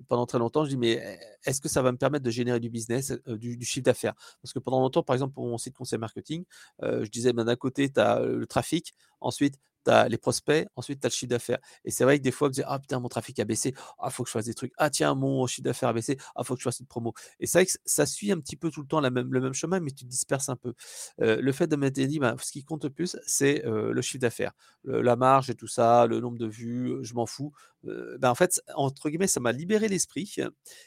pendant 0.07 0.25
très 0.25 0.39
longtemps, 0.39 0.63
je 0.65 0.69
dis: 0.69 0.77
«Mais 0.77 0.91
est 0.91 1.19
est-ce 1.45 1.61
que 1.61 1.69
ça 1.69 1.81
va 1.81 1.91
me 1.91 1.97
permettre 1.97 2.23
de 2.25 2.31
générer 2.31 2.59
du 2.59 2.69
business, 2.69 3.13
du 3.27 3.63
chiffre 3.65 3.85
d'affaires?» 3.85 4.13
parce 4.41 4.53
que 4.53 4.59
pendant 4.59 4.79
longtemps, 4.81 5.03
par 5.03 5.15
exemple, 5.15 5.33
pour 5.33 5.47
mon 5.47 5.57
site 5.57 5.75
conseil 5.75 5.99
marketing, 5.99 6.43
je 6.81 7.07
disais: 7.09 7.33
«Ben, 7.33 7.45
d'un 7.45 7.55
côté, 7.55 7.89
tu 7.91 7.99
as 7.99 8.19
le 8.21 8.45
trafic, 8.47 8.93
ensuite 9.21 9.55
les 10.09 10.17
prospects, 10.17 10.67
ensuite 10.75 10.99
tu 11.01 11.05
as 11.07 11.09
le 11.09 11.13
chiffre 11.13 11.29
d'affaires» 11.29 11.59
et 11.85 11.91
c'est 11.91 12.03
vrai 12.03 12.17
que 12.19 12.23
des 12.23 12.31
fois, 12.31 12.47
je 12.47 12.49
me 12.49 12.53
disais: 12.55 12.65
«Ah 12.67 12.79
putain, 12.79 12.99
mon 12.99 13.09
trafic 13.09 13.39
a 13.39 13.45
baissé. 13.45 13.73
Ah, 13.99 14.09
faut 14.09 14.23
que 14.23 14.29
je 14.29 14.33
fasse 14.33 14.45
des 14.45 14.53
trucs. 14.53 14.73
Ah 14.77 14.89
tiens, 14.89 15.15
mon 15.15 15.45
chiffre 15.47 15.63
d'affaires 15.65 15.89
a 15.89 15.93
baissé. 15.93 16.17
Ah, 16.35 16.43
faut 16.43 16.55
que 16.55 16.59
je 16.61 16.63
fasse 16.65 16.79
une 16.79 16.87
promo» 16.87 17.13
et 17.39 17.47
c'est 17.47 17.59
vrai 17.59 17.65
que 17.65 17.71
ça 17.85 18.05
suit 18.05 18.31
un 18.31 18.39
petit 18.39 18.55
peu 18.55 18.69
tout 18.71 18.81
le 18.81 18.87
temps 18.87 19.01
le 19.01 19.09
même 19.11 19.53
chemin, 19.53 19.79
mais 19.79 19.91
tu 19.91 20.05
disperses 20.05 20.49
un 20.49 20.55
peu. 20.55 20.73
Heu, 21.21 21.39
le 21.41 21.51
fait 21.51 21.67
de 21.67 21.75
m'être 21.75 21.95
dit: 21.99 22.19
«Ben, 22.19 22.35
ce 22.41 22.51
qui 22.51 22.63
compte 22.63 22.83
le 22.83 22.89
plus, 22.89 23.17
c'est, 23.25 23.65
heu, 23.65 23.91
le 23.91 24.01
chiffre 24.01 24.21
d'affaires, 24.21 24.51
la 24.85 25.15
marge 25.15 25.49
et 25.49 25.55
tout 25.55 25.67
ça, 25.67 26.05
le 26.07 26.19
nombre 26.19 26.37
de 26.37 26.47
vues, 26.47 26.97
je 27.03 27.13
m'en 27.13 27.25
fous». 27.25 27.51
Heu, 27.85 28.17
bah, 28.19 28.31
en 28.31 28.35
fait, 28.35 28.61
entre 28.75 29.09
guillemets, 29.09 29.27
ça 29.27 29.39
m'a 29.39 29.51
libéré 29.51 29.87
l'esprit 29.87 30.35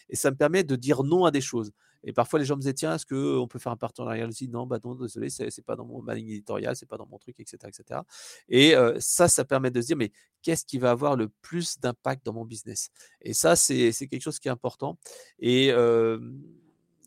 et 0.08 0.16
ça 0.16 0.30
me 0.30 0.36
permet 0.36 0.64
de 0.64 0.76
dire 0.76 1.02
non 1.04 1.24
à 1.24 1.30
des 1.30 1.40
choses 1.40 1.72
et 2.04 2.12
parfois 2.12 2.38
les 2.38 2.44
gens 2.44 2.56
me 2.56 2.60
disaient: 2.60 2.74
«Tiens, 2.74 2.94
est-ce 2.94 3.06
qu'on 3.06 3.46
peut 3.48 3.58
faire 3.58 3.72
un 3.72 3.76
partenariat?» 3.76 4.26
dis: 4.26 4.48
«Non, 4.48 4.66
bah, 4.66 4.78
non, 4.84 4.94
désolé, 4.94 5.30
c'est 5.30 5.64
pas 5.64 5.76
dans 5.76 5.84
mon 5.84 6.02
ma 6.02 6.14
ligne 6.14 6.30
éditoriale, 6.30 6.76
c'est 6.76 6.86
pas 6.88 6.96
dans 6.96 7.06
mon 7.06 7.18
truc» 7.18 7.36
et 7.38 7.44
cetera 7.46 8.04
et 8.48 8.74
ça, 8.98 9.28
ça 9.28 9.44
permet 9.44 9.70
de 9.70 9.80
se 9.80 9.86
dire: 9.88 9.96
«Mais 9.96 10.12
qu'est-ce 10.42 10.64
qui 10.64 10.78
va 10.78 10.90
avoir 10.90 11.16
le 11.16 11.28
plus 11.28 11.78
d'impact 11.80 12.24
dans 12.26 12.32
mon 12.32 12.44
business?» 12.44 12.90
et 13.20 13.34
ça, 13.34 13.56
c'est 13.56 13.92
quelque 13.92 14.22
chose 14.22 14.38
qui 14.38 14.48
est 14.48 14.52
important 14.52 14.98
et 15.38 15.72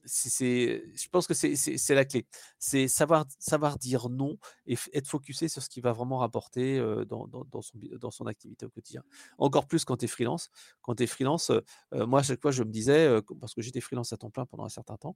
je 0.06 1.08
pense 1.10 1.28
que 1.28 1.34
c'est 1.34 1.95
la 1.95 2.06
clé. 2.06 2.28
C'est 2.60 2.88
savoir 2.88 3.26
dire 3.80 4.10
non 4.10 4.38
et 4.66 4.78
être 4.93 5.08
focusé 5.08 5.47
sur 5.47 5.62
ce 5.64 5.70
qui 5.70 5.82
va 5.82 5.91
vraiment 5.91 6.20
rapporter, 6.20 6.80
dans 7.10 8.12
son 8.12 8.26
activité 8.28 8.66
au 8.66 8.70
quotidien. 8.70 9.03
Encore 9.38 9.68
plus 9.68 9.86
quand 9.86 9.97
tu 9.97 10.06
es 10.06 10.08
freelance. 10.08 10.49
Quand 10.82 10.95
tu 10.95 11.03
es 11.03 11.08
freelance, 11.08 11.51
moi 11.91 12.20
à 12.20 12.24
chaque 12.24 12.41
fois 12.41 12.51
je 12.51 12.64
me 12.64 12.72
disais, 12.72 13.20
parce 13.39 13.53
que 13.53 13.62
j'étais 13.62 13.82
freelance 13.82 14.14
à 14.14 14.18
temps 14.18 14.30
plein 14.30 14.45
pendant 14.45 14.66
un 14.66 14.70
certain 14.70 14.97
temps, 14.97 15.16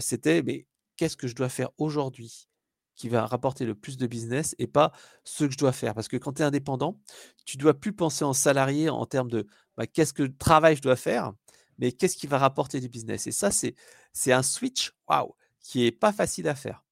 c'était: 0.00 0.42
«Mais 0.42 0.66
qu'est-ce 0.96 1.16
que 1.16 1.26
je 1.28 1.34
dois 1.34 1.48
faire 1.48 1.70
aujourd'hui 1.78 2.48
qui 2.94 3.08
va 3.08 3.24
rapporter 3.26 3.64
le 3.64 3.74
plus 3.74 3.96
de 3.96 4.06
business 4.06 4.54
et 4.58 4.66
pas 4.66 4.92
ce 5.24 5.44
que 5.44 5.50
je 5.52 5.56
dois 5.58 5.72
faire?» 5.72 5.94
parce 5.94 6.08
que 6.08 6.16
quand 6.18 6.34
tu 6.34 6.42
es 6.42 6.44
indépendant, 6.44 7.00
tu 7.46 7.56
dois 7.56 7.74
plus 7.74 7.92
penser 7.94 8.24
en 8.24 8.34
salarié 8.34 8.90
en 8.90 9.06
termes 9.06 9.30
de, 9.30 9.46
bah, 9.76 9.86
qu'est-ce 9.86 10.12
que 10.12 10.24
travail 10.24 10.76
je 10.76 10.82
dois 10.82 10.96
faire, 10.96 11.32
mais 11.78 11.92
qu'est-ce 11.92 12.16
qui 12.16 12.26
va 12.26 12.38
rapporter 12.38 12.80
du 12.80 12.88
business? 12.88 13.26
Et 13.26 13.32
ça, 13.32 13.50
c'est 13.50 14.32
un 14.32 14.42
switch, 14.42 14.92
waouh, 15.08 15.34
qui 15.60 15.86
est 15.86 15.92
pas 15.92 16.12
facile 16.12 16.48
à 16.48 16.54
faire. 16.54 16.84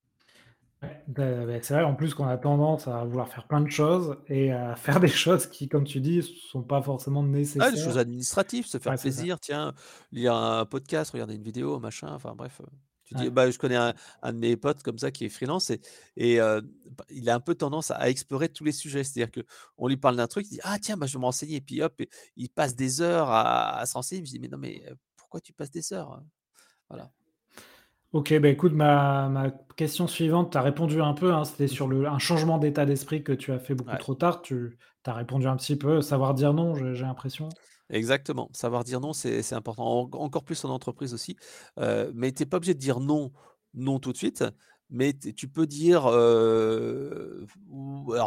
Ouais, 0.83 1.03
bah, 1.09 1.45
bah, 1.47 1.61
c'est 1.63 1.75
vrai 1.75 1.83
en 1.85 1.95
plus 1.95 2.15
qu'on 2.15 2.27
a 2.27 2.39
tendance 2.39 2.89
à 2.89 3.05
vouloir 3.05 3.29
faire 3.29 3.47
plein 3.47 3.61
de 3.61 3.69
choses 3.71 4.17
et 4.29 4.51
à 4.51 4.77
faire 4.77 4.99
des 5.01 5.09
choses 5.09 5.47
qui, 5.47 5.69
comme 5.69 5.85
tu 5.85 6.01
dis, 6.01 6.23
sont 6.23 6.63
pas 6.63 6.81
forcément 6.83 7.23
Ah, 7.59 7.71
des 7.71 7.77
nécessaires. 7.77 7.77
choses 7.77 7.99
administratives, 7.99 8.67
se 8.67 8.79
faire 8.79 8.95
Ouais, 8.95 8.99
plaisir, 8.99 9.39
tiens, 9.39 9.75
lire 10.13 10.35
un 10.35 10.65
podcast, 10.65 11.11
regarder 11.11 11.35
une 11.35 11.43
vidéo, 11.43 11.79
machin, 11.79 12.09
enfin 12.15 12.35
bref, 12.35 12.61
dis 13.15 13.29
Ouais. 13.29 13.31
bah, 13.31 13.51
je 13.51 13.59
connais 13.59 13.77
un 13.77 13.95
un 14.23 14.33
de 14.33 14.39
mes 14.39 14.57
potes 14.57 14.83
comme 14.83 14.99
ça 14.99 15.11
qui 15.11 15.25
est 15.27 15.29
freelance 15.29 15.71
et 16.17 16.39
bah, 16.39 17.05
il 17.11 17.29
a 17.31 17.35
un 17.35 17.41
peu 17.41 17.55
tendance 17.55 17.91
à 17.91 18.09
explorer 18.11 18.49
tous 18.49 18.65
les 18.65 18.73
sujets. 18.73 19.05
C'est-à-dire 19.05 19.45
qu'on 19.45 19.89
lui 19.89 19.97
parle 19.97 20.17
d'un 20.17 20.27
truc, 20.29 20.47
il 20.51 20.55
dit: 20.55 20.61
«Ah 20.65 20.79
tiens, 20.81 20.97
bah, 20.97 21.07
je 21.07 21.15
vais 21.15 21.19
me 21.21 21.25
renseigner» 21.25 21.57
et 21.57 21.61
puis 21.61 21.83
hop, 21.83 22.01
et 22.01 22.09
il 22.37 22.49
passe 22.51 22.75
des 22.77 23.01
heures 23.01 23.31
à 23.31 23.79
à 23.79 23.87
se 23.87 23.95
renseigner. 23.95 24.21
Je 24.25 24.31
me 24.33 24.39
dis: 24.39 24.41
«Mais 24.41 24.49
non, 24.49 24.59
mais 24.59 24.85
pourquoi 25.17 25.41
tu 25.41 25.53
passes 25.53 25.71
des 25.71 25.93
heures?» 25.93 26.23
voilà. 26.91 27.13
OK, 28.13 28.37
bah, 28.41 28.49
écoute, 28.49 28.73
ma 28.73 29.29
ma 29.29 29.51
question 29.77 30.09
suivante, 30.09 30.51
tu 30.53 30.59
as 30.59 30.63
répondu 30.63 31.01
un 31.01 31.15
peu, 31.15 31.33
hein, 31.33 31.45
c'était 31.45 31.69
Mmh 31.69 31.69
sur 31.69 31.87
le 31.87 32.07
un 32.09 32.19
changement 32.19 32.59
d'état 32.59 32.85
d'esprit 32.85 33.23
que 33.23 33.33
tu 33.33 33.53
as 33.53 33.61
fait 33.61 33.75
beaucoup 33.77 33.95
Ouais. 33.95 33.99
trop 33.99 34.17
tard. 34.17 34.43
Tu 34.43 34.77
as 35.05 35.15
répondu 35.15 35.47
un 35.47 35.57
petit 35.57 35.77
peu, 35.77 36.03
savoir 36.03 36.35
dire 36.35 36.53
non, 36.53 36.75
j'ai 36.75 37.05
l'impression? 37.05 37.55
Exactement, 37.93 38.49
savoir 38.53 38.85
dire 38.85 39.01
non, 39.01 39.13
c'est 39.13 39.53
important, 39.53 40.09
en 40.13 40.19
encore 40.19 40.45
plus 40.45 40.65
en 40.65 40.71
entreprise 40.71 41.13
aussi, 41.13 41.37
mais 42.15 42.31
tu 42.33 42.45
es 42.45 42.47
pas 42.47 42.59
obligé 42.59 42.75
de 42.75 42.79
dire 42.79 43.01
non, 43.01 43.33
non 43.75 43.99
tout 43.99 44.13
de 44.13 44.17
suite, 44.17 44.45
mais 44.91 45.13
tu 45.13 45.49
peux 45.49 45.67
dire, 45.67 46.07
alors 46.07 46.17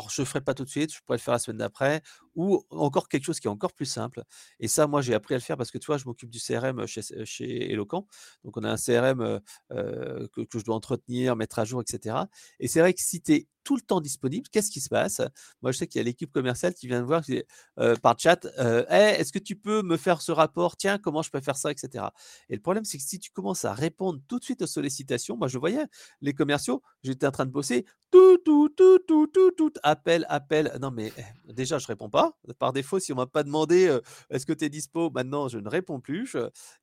je 0.10 0.24
ferai 0.24 0.42
pas 0.42 0.54
tout 0.54 0.66
de 0.66 0.70
suite, 0.70 0.94
je 0.94 1.00
pourrais 1.06 1.18
le 1.18 1.22
faire 1.22 1.32
la 1.34 1.40
semaine 1.40 1.58
d'après 1.60 2.02
ou 2.36 2.64
encore 2.72 3.08
quelque 3.10 3.24
chose 3.26 3.40
qui 3.40 3.48
est 3.48 3.52
encore 3.52 3.74
plus 3.74 3.86
simple 3.86 4.24
et 4.60 4.68
ça 4.68 4.88
moi 4.88 5.02
j'ai 5.02 5.14
appris 5.14 5.36
à 5.36 5.38
le 5.38 5.42
faire 5.44 5.58
parce 5.58 5.72
que 5.72 5.78
tu 5.78 5.88
vois 5.88 5.98
je 5.98 6.06
m'occupe 6.06 6.30
du 6.30 6.40
CRM 6.40 6.86
chez 6.88 7.02
chez 7.26 7.72
Eloquent, 7.72 8.08
donc 8.44 8.58
on 8.58 8.64
a 8.64 8.72
un 8.72 8.78
CRM, 8.78 9.40
que 9.70 10.60
je 10.60 10.64
dois 10.64 10.76
entretenir, 10.76 11.36
mettre 11.36 11.60
à 11.60 11.66
jour 11.66 11.82
et 11.82 11.86
cetera 11.90 12.28
et 12.60 12.68
c'est 12.68 12.80
vrai 12.80 12.94
que 12.94 13.02
si 13.02 13.22
tu 13.22 13.34
es 13.34 13.48
tout 13.64 13.78
le 13.78 13.82
temps 13.82 14.02
disponible, 14.02 14.46
qu'est-ce 14.52 14.70
qui 14.70 14.82
se 14.82 14.90
passe? 14.90 15.22
Moi 15.62 15.72
je 15.72 15.78
sais 15.78 15.88
qu'il 15.88 16.00
y 16.00 16.02
a 16.02 16.04
l'équipe 16.04 16.32
commerciale 16.32 16.74
qui 16.74 16.88
vient 16.88 17.00
me 17.02 17.06
voir, 17.06 17.24
par 18.02 18.16
chat, 18.20 18.46
«Hey, 18.90 19.16
est-ce 19.20 19.32
que 19.32 19.40
tu 19.40 19.56
peux 19.56 19.82
me 19.84 19.98
faire 19.98 20.22
ce 20.22 20.32
rapport? 20.32 20.76
Tiens, 20.78 20.98
comment 20.98 21.22
je 21.22 21.30
peux 21.32 21.40
faire 21.42 21.56
ça?» 21.58 21.72
et 21.72 21.76
cetera 21.78 22.14
et 22.50 22.56
le 22.56 22.62
problème, 22.62 22.84
c'est 22.86 22.98
que 22.98 23.04
si 23.04 23.20
tu 23.20 23.32
commences 23.32 23.66
à 23.66 23.74
répondre 23.74 24.20
tout 24.28 24.40
de 24.40 24.44
suite 24.44 24.62
aux 24.62 24.68
sollicitations, 24.68 25.38
moi 25.38 25.48
je 25.48 25.58
voyais 25.58 25.86
les 26.22 26.34
commerciaux, 26.34 26.82
j'étais 27.04 27.26
en 27.28 27.32
train 27.32 27.46
de 27.46 27.52
bosser, 27.52 27.86
tout, 28.12 28.38
tout, 28.46 28.70
tout, 28.70 29.00
tout, 29.08 29.28
tout, 29.28 29.52
tout, 29.52 29.74
appel, 29.84 30.26
appel. 30.30 30.78
Non 30.82 30.92
mais, 30.92 31.12
eh, 31.18 31.54
déjà 31.54 31.78
je 31.80 31.88
réponds 31.88 32.10
pas. 32.10 32.23
Par 32.60 32.74
défaut, 32.74 33.00
si 33.00 33.14
on 33.14 33.16
m'a 33.16 33.26
pas 33.28 33.44
demandé, 33.44 33.98
«Est-ce 34.30 34.46
que 34.46 34.54
tu 34.54 34.66
es 34.66 34.70
dispo?» 34.70 35.10
maintenant 35.12 35.48
je 35.48 35.58
ne 35.60 35.70
réponds 35.70 36.00
plus, 36.00 36.36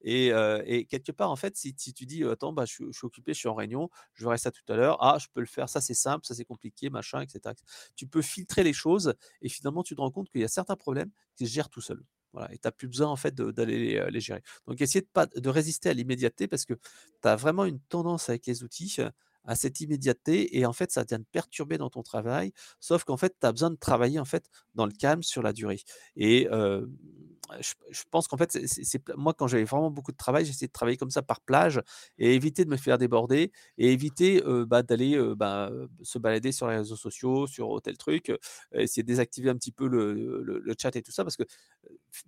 et 0.03 0.30
et 0.66 0.84
quelque 0.86 1.12
part 1.12 1.30
en 1.30 1.36
fait, 1.36 1.57
si 1.57 1.74
tu 1.74 2.07
dis: 2.07 2.24
«Attends, 2.24 2.53
bah, 2.53 2.64
je 2.66 2.72
suis 2.93 3.05
occupé, 3.05 3.34
je 3.34 3.38
suis 3.41 3.49
en 3.49 3.55
réunion, 3.55 3.91
je 4.14 4.24
verrai 4.24 4.38
ça 4.38 4.51
tout 4.51 4.62
à 4.72 4.76
l'heure. 4.76 4.99
Ah, 5.03 5.18
je 5.20 5.26
peux 5.32 5.41
le 5.41 5.47
faire, 5.47 5.68
ça 5.68 5.80
c'est 5.80 5.95
simple, 5.95 6.26
ça 6.26 6.34
c'est 6.34 6.45
compliqué, 6.45 6.91
machin 6.91 7.20
et 7.22 7.28
cetera». 7.28 7.55
Tu 7.97 8.07
peux 8.07 8.22
filtrer 8.22 8.62
les 8.64 8.72
choses 8.72 9.14
et 9.43 9.49
finalement 9.49 9.82
tu 9.82 9.95
te 9.95 10.01
rends 10.01 10.11
compte 10.11 10.30
qu'il 10.30 10.41
y 10.41 10.45
a 10.45 10.49
certains 10.49 10.76
problèmes 10.76 11.11
qui 11.36 11.47
se 11.47 11.53
gèrent 11.53 11.68
tout 11.70 11.80
seuls. 11.80 12.03
Voilà 12.32 12.53
et 12.55 12.59
tu 12.59 12.68
as 12.68 12.72
plus 12.72 12.86
besoin 12.88 13.09
en 13.09 13.16
fait 13.16 13.34
d'aller 13.34 14.01
les, 14.11 14.20
gérer. 14.20 14.43
Donc 14.66 14.80
essayer 14.80 15.01
de 15.01 15.09
pas 15.12 15.26
de 15.26 15.49
résister 15.49 15.88
à 15.88 15.95
l'immédiateté 15.95 16.47
parce 16.49 16.64
que 16.64 16.74
tu 16.74 17.28
as 17.28 17.36
vraiment 17.36 17.64
une 17.64 17.80
tendance 17.80 18.28
avec 18.28 18.47
les 18.47 18.62
outils, 18.62 18.97
à 19.45 19.57
cette 19.57 19.80
immédiateté 19.80 20.59
et 20.59 20.66
en 20.66 20.72
fait 20.72 20.91
ça 20.93 21.05
vient 21.05 21.18
te 21.18 21.28
perturber 21.32 21.78
dans 21.78 21.91
ton 21.91 22.03
travail, 22.03 22.53
sauf 22.80 23.05
qu'en 23.05 23.16
fait 23.16 23.34
tu 23.41 23.47
as 23.47 23.53
besoin 23.53 23.70
de 23.70 23.76
travailler 23.76 24.18
en 24.18 24.24
fait 24.24 24.47
dans 24.74 24.86
le 24.86 24.93
calme 24.93 25.22
sur 25.22 25.43
la 25.43 25.53
durée 25.53 25.80
et 26.16 26.49
je 27.61 28.03
pense 28.11 28.28
qu'en 28.28 28.36
fait 28.36 28.59
c'est 28.66 29.03
moi 29.16 29.34
quand 29.34 29.47
j'avais 29.49 29.64
vraiment 29.64 29.91
beaucoup 29.91 30.12
de 30.12 30.16
travail, 30.16 30.45
j'essayais 30.45 30.68
de 30.68 30.72
travailler 30.72 30.97
comme 30.97 31.11
ça 31.11 31.22
par 31.22 31.41
plage 31.41 31.80
et 32.18 32.34
éviter 32.34 32.64
de 32.64 32.70
me 32.70 32.76
faire 32.76 32.99
déborder 32.99 33.51
et 33.78 33.93
éviter, 33.93 34.43
bah, 34.66 34.82
d'aller, 34.82 35.18
bah, 35.36 35.70
se 36.03 36.18
balader 36.18 36.53
sur 36.53 36.68
les 36.68 36.76
réseaux 36.76 36.97
sociaux, 36.97 37.47
sur, 37.47 37.80
tel 37.82 37.97
truc, 37.97 38.32
essayer 38.72 39.03
de 39.03 39.09
désactiver 39.09 39.51
un 39.51 39.57
petit 39.57 39.72
peu 39.72 39.88
le 39.88 40.43
le 40.43 40.74
chat 40.80 40.95
et 40.97 41.03
tout 41.03 41.12
ça 41.12 41.24
parce 41.24 41.36
que, 41.36 41.45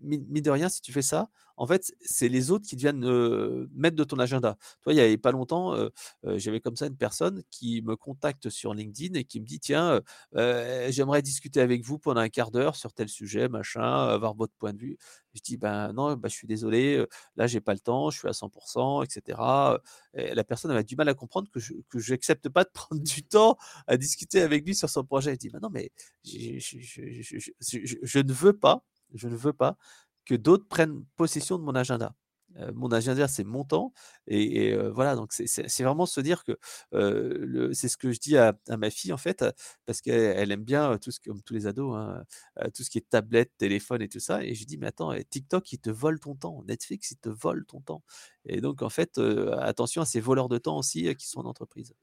mine 0.00 0.26
de 0.42 0.50
rien, 0.50 0.68
si 0.68 0.80
tu 0.80 0.92
fais 0.92 1.02
ça, 1.02 1.28
en 1.56 1.66
fait, 1.66 1.92
c'est 2.00 2.28
les 2.28 2.50
autres 2.50 2.66
qui 2.66 2.76
deviennent, 2.76 3.04
heu, 3.04 3.68
maîtres 3.74 3.96
de 3.96 4.04
ton 4.04 4.18
agenda. 4.18 4.56
Toi, 4.82 4.92
il 4.94 4.96
y 4.96 5.00
avait 5.00 5.18
pas 5.18 5.32
longtemps, 5.32 5.74
heu 5.76 5.90
heu, 6.24 6.38
j'avais 6.38 6.60
comme 6.60 6.76
ça 6.76 6.86
une 6.86 6.96
personne 6.96 7.42
qui 7.50 7.82
me 7.82 7.96
contacte 7.96 8.48
sur 8.50 8.74
LinkedIn 8.74 9.14
et 9.18 9.24
qui 9.24 9.40
me 9.40 9.44
dit: 9.46 9.60
«Tiens, 9.60 10.00
heu, 10.36 10.86
j'aimerais 10.90 11.22
discuter 11.22 11.60
avec 11.60 11.84
vous 11.84 11.98
pendant 11.98 12.20
un 12.20 12.28
quart 12.28 12.50
d'heure 12.50 12.76
sur 12.76 12.92
tel 12.92 13.08
sujet, 13.08 13.48
machin, 13.48 13.82
avoir 14.08 14.34
votre 14.34 14.54
point 14.58 14.72
de 14.72 14.78
vue». 14.78 14.96
Je 15.34 15.40
dis: 15.42 15.56
«Ben, 15.56 15.92
non, 15.92 16.14
bah, 16.16 16.28
je 16.28 16.34
suis 16.34 16.46
désolé, 16.46 17.04
là, 17.36 17.46
j'ai 17.46 17.60
pas 17.60 17.74
le 17.74 17.80
temps, 17.80 18.10
je 18.10 18.18
suis 18.18 18.28
à 18.28 18.32
100 18.32 19.02
et 19.02 19.06
cetera», 19.10 19.80
et 20.14 20.34
la 20.34 20.44
personne 20.44 20.70
avait 20.70 20.84
du 20.84 20.96
mal 20.96 21.08
à 21.08 21.14
comprendre 21.14 21.48
que 21.50 21.60
je 21.60 21.74
que 21.88 21.98
j'accepte 21.98 22.48
pas 22.48 22.64
de 22.64 22.70
prendre 22.74 23.02
du 23.02 23.22
temps 23.24 23.56
à 23.86 23.96
discuter 23.96 24.42
avec 24.42 24.64
lui 24.66 24.74
sur 24.74 24.88
son 24.90 25.04
projet. 25.04 25.32
Je 25.32 25.36
dis: 25.38 25.50
«Bah, 25.50 25.58
non, 25.62 25.70
mais 25.70 25.90
je 26.24 26.58
je 26.58 26.78
je 27.60 27.96
je 28.02 28.18
ne 28.18 28.32
veux 28.32 28.52
pas, 28.52 28.84
je 29.14 29.28
ne 29.28 29.36
veux 29.36 29.52
pas 29.52 29.76
que 30.26 30.34
d'autres 30.34 30.66
prennent 30.68 31.04
possession 31.16 31.58
de 31.58 31.64
mon 31.64 31.74
agenda. 31.74 32.14
Heu, 32.58 32.70
mon 32.74 32.90
agenda, 32.92 33.28
c'est 33.28 33.44
mon 33.44 33.64
temps 33.64 33.92
et 34.26 34.72
heu, 34.74 34.90
voilà, 34.90 35.16
donc 35.16 35.32
c'est 35.32 35.82
vraiment 35.82 36.04
se 36.06 36.20
dire 36.20 36.44
que, 36.44 36.52
le 36.92 37.72
c'est 37.74 37.88
ce 37.88 37.96
que 37.96 38.12
je 38.12 38.20
dis 38.20 38.36
à 38.36 38.54
ma 38.78 38.90
fille, 38.90 39.12
en 39.12 39.16
fait, 39.18 39.44
parce 39.86 40.00
qu'elle 40.02 40.36
elle 40.38 40.52
aime 40.52 40.64
bien, 40.64 40.98
tout 40.98 41.10
ce 41.10 41.18
comme 41.20 41.42
tous 41.42 41.54
les 41.54 41.66
ados, 41.66 41.94
hein, 41.96 42.24
tout 42.74 42.82
ce 42.84 42.90
qui 42.90 42.98
est 42.98 43.08
tablette, 43.08 43.52
téléphone 43.58 44.02
et 44.02 44.08
tout 44.08 44.20
ça 44.20 44.44
et 44.44 44.54
je 44.54 44.64
dis: 44.66 44.76
«Mais 44.78 44.86
attends, 44.88 45.12
TikTok, 45.30 45.72
il 45.72 45.78
te 45.80 45.90
vole 45.90 46.20
ton 46.20 46.34
temps, 46.36 46.62
Netflix, 46.68 47.10
il 47.12 47.16
te 47.18 47.28
vole 47.30 47.64
ton 47.66 47.80
temps» 47.80 48.02
et 48.44 48.60
donc 48.60 48.82
en 48.82 48.90
fait, 48.90 49.18
attention 49.60 50.02
à 50.02 50.06
ces 50.06 50.20
voleurs 50.20 50.48
de 50.50 50.58
temps 50.58 50.76
aussi, 50.78 51.14
qui 51.16 51.28
sont 51.28 51.40
en 51.40 51.46
entreprise. 51.46 51.94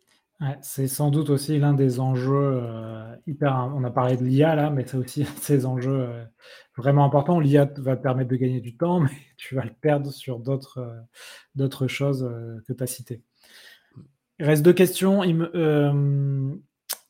C'est 0.62 0.88
sans 0.88 1.12
doute 1.12 1.30
aussi 1.30 1.60
l'un 1.60 1.74
des 1.74 2.00
enjeux, 2.00 2.62
heu, 2.64 3.22
hyper 3.28 3.74
on 3.76 3.84
a 3.84 3.92
parlé 3.92 4.16
de 4.16 4.24
l'IA 4.24 4.56
là, 4.56 4.70
mais 4.70 4.86
c'est 4.88 4.96
aussi 4.96 5.26
ces 5.42 5.66
enjeux, 5.66 6.00
heu, 6.08 6.26
vraiment 6.78 7.04
importants. 7.04 7.40
L'IA 7.42 7.70
va 7.78 7.98
te 7.98 8.02
permettre 8.02 8.30
de 8.30 8.38
gagner 8.38 8.62
du 8.62 8.78
temps, 8.78 9.00
mais 9.02 9.12
tu 9.38 9.56
vas 9.56 9.66
le 9.66 9.74
perdre 9.82 10.12
sur 10.12 10.40
d'autres, 10.40 10.80
d'autres 11.56 11.88
choses, 11.88 12.24
heu, 12.24 12.64
que 12.68 12.74
tu 12.74 12.84
as 12.84 12.88
citées. 12.88 13.22
Il 14.40 14.46
reste 14.46 14.64
2 14.64 14.74
questions. 14.74 15.24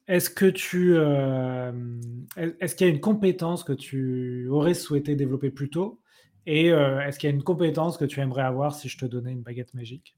Est-ce 0.07 0.31
que 0.31 0.47
tu, 0.47 0.95
est-ce 0.97 2.75
qu'il 2.75 2.87
y 2.87 2.89
a 2.89 2.93
une 2.93 2.99
compétence 2.99 3.63
que 3.63 3.73
tu 3.73 4.47
aurais 4.49 4.73
souhaité 4.73 5.15
développer 5.15 5.51
plus 5.51 5.69
tôt? 5.69 6.01
Et 6.47 6.69
est-ce 6.69 7.19
qu'il 7.19 7.29
y 7.29 7.31
a 7.31 7.35
une 7.35 7.43
compétence 7.43 7.97
que 7.97 8.05
tu 8.05 8.19
aimerais 8.19 8.41
avoir 8.41 8.73
si 8.73 8.89
je 8.89 8.97
te 8.97 9.05
donnais 9.05 9.31
une 9.31 9.43
baguette 9.43 9.75
magique? 9.75 10.17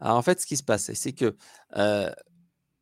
Alors 0.00 0.16
en 0.16 0.22
fait, 0.22 0.40
ce 0.40 0.46
qui 0.46 0.56
se 0.56 0.64
passe, 0.64 0.92
c'est 0.92 1.12
que, 1.12 1.36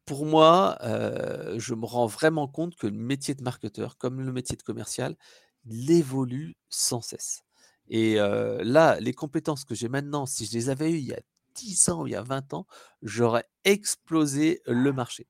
Pour 0.07 0.25
moi, 0.27 0.79
heu, 0.85 1.59
je 1.59 1.75
me 1.75 1.85
rends 1.85 2.07
vraiment 2.07 2.47
compte 2.49 2.77
que 2.77 2.87
le 2.87 2.93
métier 2.97 3.35
de 3.35 3.43
marketeur, 3.43 3.99
comme 3.99 4.21
le 4.21 4.33
métier 4.33 4.57
de 4.57 4.63
commercial, 4.63 5.17
il 5.65 5.91
évolue 5.91 6.57
sans 6.69 7.01
cesse 7.01 7.43
et 7.89 8.19
heu, 8.21 8.59
là, 8.65 8.99
les 9.01 9.13
compétences 9.15 9.65
que 9.65 9.75
j'ai 9.77 9.89
maintenant, 9.89 10.27
si 10.27 10.45
je 10.47 10.53
les 10.55 10.71
avais 10.71 10.91
eues 10.91 10.99
il 10.99 11.07
y 11.07 11.15
a 11.15 11.21
10 11.55 11.89
ans, 11.89 12.05
il 12.07 12.13
y 12.13 12.17
a 12.17 12.23
20 12.23 12.53
ans, 12.55 12.67
j'aurais 13.03 13.45
explosé 13.65 14.61
le 14.67 14.93
marché. 14.93 15.27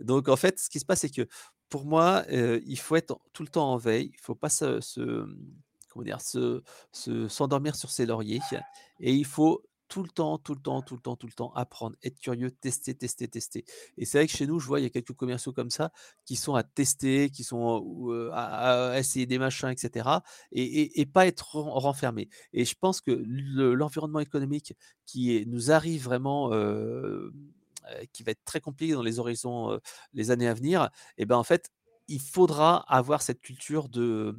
Donc 0.00 0.28
en 0.28 0.36
fait, 0.36 0.58
ce 0.60 0.70
qui 0.70 0.80
se 0.80 0.86
passe, 0.86 1.00
c'est 1.00 1.10
que 1.10 1.28
pour 1.68 1.84
moi, 1.86 2.24
heu, 2.32 2.62
il 2.66 2.78
faut 2.78 2.96
être 2.96 3.18
tout 3.32 3.42
le 3.44 3.48
temps 3.50 3.72
en 3.72 3.76
veille, 3.78 4.10
il 4.14 4.20
faut 4.20 4.34
pas 4.36 4.50
se 4.50 4.80
se, 4.80 5.26
comment 5.90 6.04
dire? 6.04 6.20
Se 6.20 6.62
se 6.92 7.28
s'endormir 7.28 7.76
sur 7.76 7.90
ses 7.90 8.06
lauriers 8.06 8.40
et 9.00 9.12
il 9.14 9.24
faut 9.26 9.62
tout 9.88 10.02
le 10.02 10.08
temps, 10.08 10.38
tout 10.38 10.54
le 10.54 10.60
temps, 10.60 10.82
tout 10.82 10.94
le 10.94 11.00
temps, 11.00 11.16
tout 11.16 11.26
le 11.26 11.32
temps, 11.32 11.52
apprendre, 11.54 11.96
être 12.02 12.18
curieux, 12.20 12.50
tester, 12.50 12.94
tester, 12.94 13.28
tester. 13.28 13.64
Et 13.96 14.04
c'est 14.04 14.18
vrai 14.18 14.26
que 14.26 14.32
chez 14.32 14.46
nous, 14.46 14.58
je 14.58 14.66
vois, 14.66 14.80
il 14.80 14.84
y 14.84 14.86
a 14.86 14.90
quelques 14.90 15.12
commerciaux 15.14 15.52
comme 15.52 15.70
ça 15.70 15.92
qui 16.24 16.36
sont 16.36 16.54
à 16.54 16.62
tester, 16.62 17.30
qui 17.30 17.44
sont 17.44 18.30
à, 18.32 18.94
essayer 18.98 19.26
des 19.26 19.38
machins, 19.38 19.68
etc. 19.68 20.08
Et, 20.52 21.06
pas 21.06 21.26
être 21.26 21.56
renfermés. 21.56 22.28
Et 22.52 22.64
je 22.64 22.74
pense 22.78 23.00
que 23.00 23.10
l'environnement 23.10 24.20
économique 24.20 24.74
qui 25.06 25.44
nous 25.46 25.70
arrive 25.70 26.04
vraiment 26.04 26.50
qui 28.12 28.24
va 28.24 28.32
être 28.32 28.44
très 28.44 28.60
compliqué 28.60 28.94
dans 28.94 29.02
les 29.02 29.18
horizons, 29.18 29.78
les 30.12 30.30
années 30.30 30.48
à 30.48 30.54
venir, 30.54 30.90
et 31.18 31.24
ben 31.24 31.36
en 31.36 31.44
fait, 31.44 31.70
il 32.08 32.20
faudra 32.20 32.84
avoir 32.88 33.22
cette 33.22 33.40
culture 33.40 33.88
de, 33.88 34.36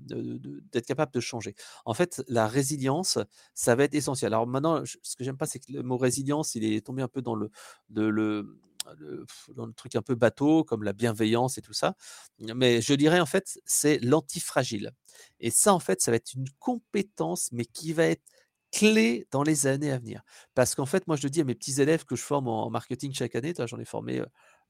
d'être 0.72 0.86
capable 0.86 1.12
de 1.14 1.20
changer. 1.20 1.56
En 1.86 1.94
fait, 1.94 2.24
la 2.28 2.48
résilience, 2.48 3.20
ça 3.54 3.76
va 3.76 3.84
être 3.84 3.96
essentiel. 3.96 4.34
Alors 4.34 4.48
maintenant, 4.48 4.84
ce 4.86 5.16
que 5.16 5.24
j'aime 5.24 5.38
pas, 5.38 5.46
c'est 5.46 5.60
que 5.60 5.72
le 5.72 5.84
mot 5.84 5.98
résilience, 5.98 6.56
il 6.56 6.64
est 6.64 6.86
tombé 6.86 7.02
un 7.02 7.08
peu 7.08 7.22
dans 7.22 7.36
le, 7.36 7.50
dans 7.90 9.66
le 9.66 9.74
truc 9.74 9.96
un 9.96 10.02
peu 10.02 10.16
bateau, 10.16 10.64
comme 10.64 10.84
la 10.84 10.94
bienveillance 10.94 11.58
et 11.58 11.62
tout 11.62 11.74
ça. 11.74 11.96
Mais 12.40 12.82
je 12.82 12.94
dirais, 12.94 13.20
en 13.20 13.26
fait, 13.26 13.60
c'est 13.66 14.00
l'antifragile. 14.00 14.92
Et 15.40 15.52
ça, 15.52 15.74
en 15.74 15.80
fait, 15.80 16.02
ça 16.02 16.12
va 16.12 16.18
être 16.18 16.34
une 16.34 16.50
compétence, 16.60 17.50
mais 17.52 17.66
qui 17.66 17.94
va 17.94 18.06
être 18.06 18.24
clé 18.72 19.28
dans 19.32 19.44
les 19.44 19.68
années 19.68 19.92
à 19.92 19.98
venir. 19.98 20.24
Parce 20.54 20.76
qu'en 20.76 20.86
fait, 20.86 21.08
moi, 21.08 21.16
je 21.16 21.28
dis 21.28 21.42
à 21.42 21.44
mes 21.44 21.56
petits 21.56 21.82
élèves 21.82 22.06
que 22.06 22.16
je 22.16 22.24
forme 22.24 22.48
en 22.48 22.70
marketing 22.70 23.14
chaque 23.14 23.36
année, 23.36 23.54
j'en 23.66 23.80
ai 23.80 23.86
formé 23.86 24.22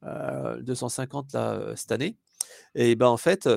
250 0.03 1.33
là, 1.33 1.73
cette 1.75 1.91
année, 1.91 2.17
et 2.75 2.95
ben 2.95 3.07
en 3.07 3.17
fait, 3.17 3.49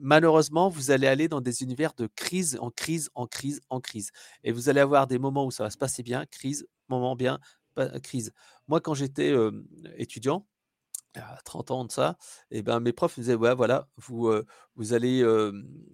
malheureusement, 0.00 0.68
vous 0.68 0.90
allez 0.90 1.06
aller 1.06 1.28
dans 1.28 1.40
des 1.40 1.62
univers 1.62 1.94
de 1.94 2.08
crise 2.16 2.58
en 2.60 2.70
crise, 2.70 3.10
en 3.14 3.26
crise, 3.26 3.60
en 3.70 3.80
crise. 3.80 4.10
Et 4.44 4.52
vous 4.52 4.68
allez 4.68 4.80
avoir 4.80 5.06
des 5.06 5.18
moments 5.18 5.46
où 5.46 5.50
ça 5.50 5.64
va 5.64 5.70
se 5.70 5.78
passer 5.78 6.02
bien, 6.02 6.26
crise, 6.26 6.66
moment 6.88 7.16
bien, 7.16 7.38
crise. 8.02 8.32
Moi, 8.68 8.80
quand 8.80 8.94
j'étais 8.94 9.34
étudiant, 9.96 10.46
à 11.16 11.38
30 11.44 11.70
ans 11.70 11.84
de 11.84 11.92
ça, 11.92 12.16
et 12.50 12.62
ben 12.62 12.80
mes 12.80 12.92
profs 12.92 13.16
me 13.18 13.22
disaient 13.22 13.34
ouais 13.34 13.54
voilà 13.54 13.88
vous 13.96 14.32
vous 14.76 14.92
allez 14.94 15.22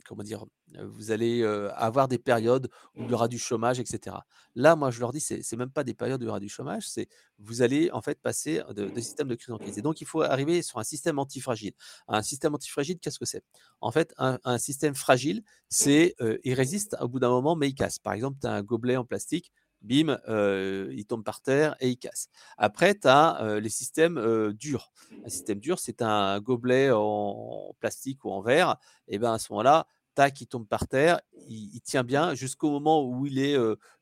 comment 0.07 0.23
dire 0.23 0.45
vous 0.85 1.11
allez 1.11 1.45
avoir 1.75 2.09
des 2.09 2.19
périodes 2.19 2.69
où 2.95 3.05
il 3.05 3.11
y 3.11 3.15
aura 3.15 3.29
du 3.29 3.39
chômage 3.39 3.81
etc. 3.81 4.17
Là 4.55 4.77
moi 4.77 4.91
je 4.91 5.01
leur 5.01 5.13
dis 5.13 5.21
c'est 5.21 5.43
c'est 5.43 5.57
même 5.57 5.71
pas 5.71 5.85
des 5.85 5.95
périodes 5.95 6.21
où 6.21 6.25
il 6.25 6.29
y 6.29 6.31
aura 6.31 6.41
du 6.41 6.49
chômage 6.49 6.89
c'est 6.89 7.09
vous 7.39 7.63
allez 7.63 7.91
en 7.93 8.03
fait 8.03 8.21
passer 8.21 8.63
de, 8.75 8.87
de 8.87 9.01
système 9.01 9.29
de 9.29 9.35
crise 9.35 9.53
en 9.55 9.59
crise 9.59 9.79
et 9.79 9.83
donc 9.83 10.01
il 10.01 10.07
faut 10.07 10.23
arriver 10.23 10.63
sur 10.63 10.79
un 10.79 10.85
système 10.85 11.19
antifragile. 11.19 11.73
Un 12.09 12.23
système 12.23 12.55
antifragile 12.55 12.99
qu'est-ce 12.99 13.19
que 13.19 13.27
c'est? 13.27 13.43
En 13.81 13.91
fait 13.91 14.15
un, 14.19 14.39
un, 14.45 14.59
système 14.59 14.95
fragile 14.95 15.43
c'est 15.69 16.15
il 16.45 16.55
résiste 16.55 16.97
au 17.01 17.09
bout 17.09 17.21
d'un 17.21 17.31
moment 17.31 17.57
mais 17.57 17.69
il 17.69 17.75
casse. 17.75 17.99
Par 17.99 18.13
exemple 18.13 18.39
tu 18.41 18.47
as 18.47 18.53
un 18.53 18.63
gobelet 18.63 18.97
en 18.97 19.05
plastique 19.05 19.53
bim, 19.83 20.19
il 20.27 21.05
tombe 21.07 21.25
par 21.25 21.41
terre 21.41 21.77
et 21.81 21.89
il 21.89 21.97
casse. 21.97 22.29
Après, 22.57 22.95
tu 22.95 23.09
as 23.09 23.59
les 23.61 23.69
systèmes 23.69 24.53
durs. 24.53 24.93
Un 25.25 25.29
système 25.29 25.61
dur, 25.61 25.79
c'est 25.79 26.03
un 26.03 26.41
gobelet 26.41 26.91
en 26.93 27.75
plastique 27.81 28.25
ou 28.25 28.31
en 28.31 28.41
verre. 28.41 28.77
Et 29.07 29.19
bien 29.19 29.35
à 29.35 29.39
ce 29.39 29.53
moment-là, 29.53 29.87
tac, 30.15 30.41
il 30.41 30.47
tombe 30.47 30.67
par 30.67 30.89
terre, 30.89 31.21
il, 31.49 31.81
tient 31.83 32.03
bien 32.03 32.35
jusqu'au 32.35 32.71
moment 32.71 33.05
où 33.05 33.27
il 33.27 33.39
est, 33.39 33.57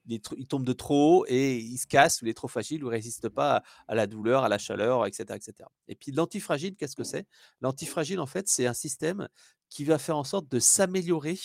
il, 0.08 0.20
tombe 0.20 0.64
de 0.64 0.72
trop 0.72 1.20
haut 1.20 1.24
et 1.28 1.56
il 1.58 1.78
se 1.78 1.86
casse, 1.86 2.22
ou 2.22 2.26
il 2.26 2.30
est 2.30 2.34
trop 2.34 2.48
fragile, 2.48 2.84
ou 2.84 2.88
il 2.88 2.90
résiste 2.90 3.28
pas 3.28 3.62
à, 3.88 3.94
la 3.94 4.06
douleur, 4.06 4.44
à 4.44 4.48
la 4.48 4.58
chaleur, 4.58 5.06
etc., 5.06 5.24
etc. 5.34 5.68
Et 5.88 5.94
puis 5.94 6.12
l'antifragile, 6.12 6.76
qu'est-ce 6.76 6.96
que 6.96 7.04
c'est? 7.04 7.26
L'antifragile, 7.60 8.20
en 8.20 8.26
fait, 8.26 8.48
c'est 8.48 8.66
un 8.66 8.74
système 8.74 9.28
qui 9.68 9.84
va 9.84 9.98
faire 9.98 10.16
en 10.16 10.24
sorte 10.24 10.48
de 10.48 10.60
s'améliorer 10.60 11.36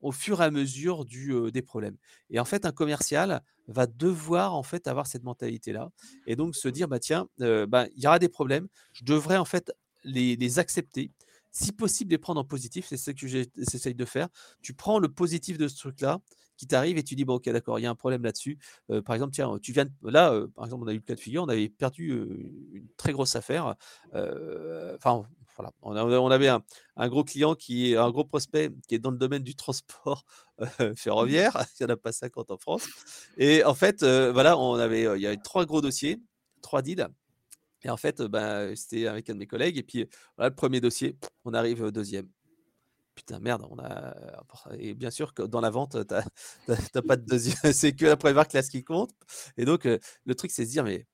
au 0.00 0.12
fur 0.12 0.40
et 0.40 0.44
à 0.44 0.50
mesure 0.50 1.04
du, 1.04 1.32
des 1.52 1.62
problèmes. 1.62 1.96
Et 2.30 2.38
en 2.40 2.44
fait, 2.44 2.64
un 2.64 2.72
commercial 2.72 3.42
va 3.66 3.86
devoir 3.86 4.54
en 4.54 4.62
fait 4.62 4.86
avoir 4.88 5.06
cette 5.06 5.24
mentalité-là 5.24 5.90
et 6.26 6.36
donc 6.36 6.56
se 6.56 6.68
dire 6.68 6.88
bah 6.88 6.98
tiens, 6.98 7.28
bah, 7.38 7.86
il 7.96 8.02
y 8.02 8.06
aura 8.06 8.18
des 8.18 8.28
problèmes, 8.28 8.68
je 8.92 9.04
devrais 9.04 9.36
en 9.36 9.44
fait 9.44 9.72
les, 10.04 10.36
les 10.36 10.58
accepter, 10.58 11.10
si 11.50 11.72
possible 11.72 12.10
les 12.12 12.18
prendre 12.18 12.40
en 12.40 12.44
positif, 12.44 12.86
c'est 12.86 12.96
ce 12.96 13.10
que 13.10 13.26
j'essaye 13.26 13.94
de 13.94 14.04
faire. 14.04 14.28
Tu 14.62 14.74
prends 14.74 14.98
le 14.98 15.08
positif 15.08 15.58
de 15.58 15.66
ce 15.68 15.76
truc-là 15.76 16.20
qui 16.56 16.66
t'arrive 16.66 16.98
et 16.98 17.02
tu 17.04 17.14
dis 17.14 17.24
bon 17.24 17.34
ok 17.34 17.48
d'accord, 17.50 17.78
il 17.78 17.82
y 17.82 17.86
a 17.86 17.90
un 17.90 17.94
problème 17.94 18.22
là-dessus. 18.22 18.58
par 19.04 19.14
exemple 19.14 19.32
tiens, 19.32 19.58
tu 19.62 19.72
viens 19.72 19.86
là, 20.02 20.44
par 20.54 20.64
exemple 20.64 20.84
on 20.84 20.88
a 20.88 20.92
eu 20.92 20.96
le 20.96 21.02
cas 21.02 21.14
de 21.14 21.20
figure, 21.20 21.44
on 21.44 21.48
avait 21.48 21.68
perdu 21.68 22.10
une 22.72 22.88
très 22.96 23.12
grosse 23.12 23.36
affaire. 23.36 23.76
Enfin 24.12 25.24
on, 25.82 26.30
avait 26.30 26.48
un, 26.48 27.08
gros 27.08 27.24
client 27.24 27.54
qui 27.54 27.92
est 27.92 27.96
un 27.96 28.10
gros 28.10 28.24
prospect 28.24 28.70
qui 28.86 28.94
est 28.94 28.98
dans 28.98 29.10
le 29.10 29.16
domaine 29.16 29.42
du 29.42 29.54
transport 29.54 30.24
euh, 30.60 30.66
ferroviaire. 30.96 31.64
Il 31.80 31.86
n'y 31.86 31.90
en 31.90 31.94
a 31.94 31.96
pas 31.96 32.12
50 32.12 32.50
en 32.50 32.58
France. 32.58 32.88
Et 33.36 33.64
en 33.64 33.74
fait, 33.74 34.02
euh, 34.02 34.32
voilà, 34.32 34.58
on 34.58 34.74
avait, 34.74 35.06
euh, 35.06 35.16
il 35.16 35.22
y 35.22 35.26
avait 35.26 35.36
trois 35.36 35.64
gros 35.64 35.80
dossiers, 35.80 36.20
trois 36.62 36.82
deals. 36.82 37.08
Et 37.82 37.90
en 37.90 37.96
fait, 37.96 38.22
ben, 38.22 38.74
c'était 38.74 39.06
avec 39.06 39.30
un 39.30 39.34
de 39.34 39.38
mes 39.38 39.46
collègues. 39.46 39.78
Et 39.78 39.82
puis, 39.82 40.06
voilà, 40.36 40.50
le 40.50 40.54
premier 40.54 40.80
dossier, 40.80 41.16
on 41.44 41.54
arrive 41.54 41.82
au 41.82 41.90
deuxième. 41.90 42.28
Putain, 43.14 43.40
merde, 43.40 43.66
on 43.70 43.78
a. 43.78 44.14
Et 44.78 44.94
bien 44.94 45.10
sûr 45.10 45.34
que 45.34 45.42
dans 45.42 45.60
la 45.60 45.70
vente, 45.70 45.96
tu 46.06 46.14
n'as 46.68 47.02
pas 47.06 47.16
de 47.16 47.24
deuxième. 47.24 47.56
c'est 47.72 47.92
que 47.92 48.06
la 48.06 48.16
première 48.16 48.46
classe 48.48 48.68
qui 48.68 48.84
compte. 48.84 49.10
Et 49.56 49.64
donc, 49.64 49.84
le 49.84 50.34
truc, 50.34 50.50
c'est 50.50 50.64
se 50.64 50.70
dire, 50.70 50.84
mais 50.84 51.06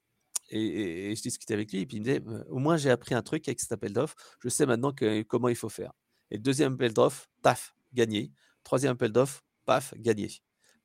et, 0.50 1.14
je 1.16 1.22
discutais 1.22 1.54
avec 1.54 1.72
lui, 1.72 1.80
et 1.80 1.86
puis 1.86 1.98
il 1.98 2.00
me 2.00 2.04
disait 2.04 2.22
Au 2.48 2.58
moins, 2.58 2.76
j'ai 2.76 2.90
appris 2.90 3.14
un 3.14 3.22
truc 3.22 3.48
avec 3.48 3.60
cet 3.60 3.72
appel 3.72 3.92
d'offres. 3.92 4.16
Je 4.40 4.48
sais 4.48 4.66
maintenant 4.66 4.92
comment 5.28 5.48
il 5.48 5.56
faut 5.56 5.68
faire. 5.68 5.92
Et 6.30 6.38
deuxième 6.38 6.74
appel 6.74 6.92
d'offres, 6.92 7.26
taf, 7.42 7.74
gagné. 7.92 8.32
Troisième 8.62 8.92
appel 8.92 9.12
d'offres, 9.12 9.42
paf, 9.64 9.94
gagné. 9.96 10.30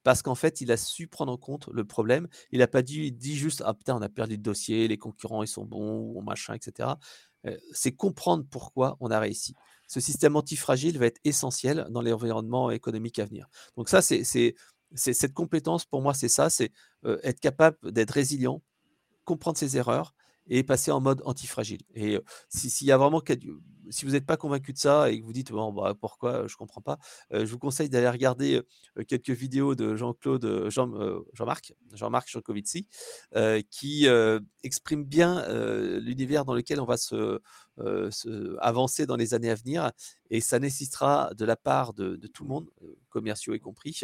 Parce 0.03 0.22
qu'en 0.22 0.36
fait, 0.36 0.62
il 0.62 0.72
a 0.72 0.78
su 0.78 1.07
prendre 1.07 1.32
en 1.32 1.38
compte 1.38 1.68
le 1.74 1.84
problème. 1.84 2.28
Il 2.51 2.60
n'a 2.60 2.68
pas 2.68 2.82
dit, 2.82 3.12
dit 3.12 3.36
juste 3.36 3.62
Ah 3.66 3.74
putain, 3.74 3.95
on 3.95 4.01
a 4.01 4.10
perdu 4.10 4.36
le 4.36 4.41
dossier, 4.41 4.88
les 4.88 4.97
concurrents, 4.97 5.43
ils 5.43 5.47
sont 5.47 5.66
bons, 5.66 6.14
ou 6.16 6.22
machin, 6.22 6.53
etc. 6.53 6.89
c'est 7.74 7.91
comprendre 7.93 8.45
pourquoi 8.49 8.97
on 8.99 9.12
a 9.12 9.20
réussi. 9.20 9.55
Ce 9.88 9.99
système 9.99 10.36
antifragile 10.36 10.97
va 10.97 11.05
être 11.07 11.20
essentiel 11.24 11.88
dans 11.89 12.01
l'environnement 12.01 12.70
économique 12.72 13.20
à 13.20 13.26
venir. 13.26 13.47
Donc, 13.76 13.89
ça, 13.89 14.01
c'est 14.01 14.24
cette 14.95 15.34
compétence, 15.34 15.86
pour 15.86 16.01
moi, 16.01 16.14
c'est 16.14 16.30
ça 16.30 16.49
c'est 16.49 16.72
être 17.24 17.39
capable 17.39 17.91
d'être 17.91 18.12
résilient, 18.12 18.62
comprendre 19.30 19.59
ses 19.59 19.77
erreurs 19.77 20.15
et 20.47 20.63
passer 20.63 20.89
en 20.89 20.99
mode 20.99 21.21
antifragile. 21.23 21.82
Et 21.93 22.19
s'il 22.49 22.88
y 22.88 22.91
a 22.91 22.97
vraiment 22.97 23.21
si 23.91 24.05
vous 24.05 24.11
n'êtes 24.11 24.25
pas 24.25 24.38
convaincu 24.38 24.73
de 24.73 24.80
ça 24.80 25.11
et 25.11 25.19
que 25.19 25.23
vous 25.23 25.34
dites 25.34 25.51
bon, 25.51 25.71
bah, 25.71 25.93
pourquoi 25.99 26.47
je 26.47 26.55
comprends 26.55 26.82
pas, 26.82 26.97
je 27.32 27.45
vous 27.45 27.59
conseille 27.59 27.89
d'aller 27.89 28.09
regarder 28.09 28.61
quelques 29.07 29.30
vidéos 29.30 29.75
de 29.75 29.95
Jean-Claude, 29.95 30.69
Jean, 30.69 30.91
Jean-Marc, 31.34 31.75
Jean-Marc 31.93 32.27
Jancovici, 32.30 32.88
qui 33.69 34.07
exprime 34.63 35.03
bien 35.03 35.45
l'univers 35.99 36.43
dans 36.45 36.55
lequel 36.55 36.82
on 36.82 36.86
va 36.86 36.97
se, 36.97 37.39
avancer 38.59 39.05
dans 39.05 39.15
les 39.17 39.36
années 39.36 39.51
à 39.51 39.55
venir. 39.55 39.91
Et 40.32 40.41
ça 40.41 40.57
nécessitera 40.57 41.32
de 41.36 41.45
la 41.45 41.55
part 41.55 41.93
de, 41.93 42.15
de 42.15 42.27
tout 42.27 42.43
le 42.43 42.49
monde, 42.49 42.69
commerciaux 43.09 43.53
y 43.53 43.59
compris, 43.59 44.01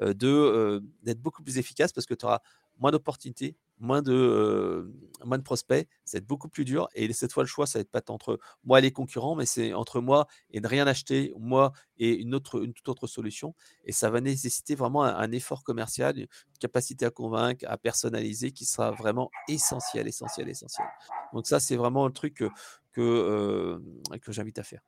de 0.00 0.82
d'être 1.04 1.20
beaucoup 1.20 1.44
plus 1.44 1.58
efficace 1.58 1.92
parce 1.92 2.06
que 2.06 2.14
tu 2.14 2.24
auras 2.26 2.40
moins 2.78 2.90
d'opportunités, 2.90 3.56
moins 3.78 4.02
de, 4.02 4.90
moins 5.24 5.38
de 5.38 5.42
prospects, 5.42 5.88
ça 6.04 6.18
va 6.18 6.22
être 6.22 6.26
beaucoup 6.26 6.48
plus 6.48 6.64
dur. 6.64 6.88
Et 6.94 7.12
cette 7.12 7.32
fois, 7.32 7.42
le 7.42 7.48
choix, 7.48 7.66
ça 7.66 7.78
va 7.78 7.80
être 7.80 7.90
pas 7.90 8.02
entre 8.08 8.38
moi 8.64 8.78
et 8.78 8.82
les 8.82 8.92
concurrents, 8.92 9.34
mais 9.34 9.46
c'est 9.46 9.72
entre 9.74 10.00
moi 10.00 10.26
et 10.50 10.60
ne 10.60 10.68
rien 10.68 10.86
acheter, 10.86 11.32
moi 11.38 11.72
et 11.98 12.14
une, 12.14 12.34
autre, 12.34 12.62
une 12.62 12.72
toute 12.72 12.88
autre 12.88 13.06
solution. 13.06 13.54
Et 13.84 13.92
ça 13.92 14.10
va 14.10 14.20
nécessiter 14.20 14.74
vraiment 14.74 15.04
un, 15.04 15.32
effort 15.32 15.64
commercial, 15.64 16.18
une 16.18 16.26
capacité 16.60 17.04
à 17.06 17.10
convaincre, 17.10 17.64
à 17.68 17.76
personnaliser 17.76 18.52
qui 18.52 18.64
sera 18.64 18.90
vraiment 18.92 19.30
essentiel, 19.48 20.06
essentiel, 20.06 20.48
essentiel. 20.48 20.86
Donc 21.32 21.46
ça, 21.46 21.60
c'est 21.60 21.76
vraiment 21.76 22.06
le 22.06 22.12
truc 22.12 22.34
que, 22.34 22.48
que, 22.92 23.80
que 24.22 24.32
j'invite 24.32 24.58
à 24.58 24.62
faire. 24.62 24.82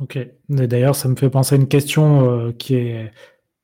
Ok. 0.00 0.18
D'ailleurs, 0.48 0.96
ça 0.96 1.08
me 1.08 1.16
fait 1.16 1.30
penser 1.30 1.54
à 1.54 1.58
une 1.58 1.68
question 1.68 2.52
qui 2.52 2.76
est 2.76 3.12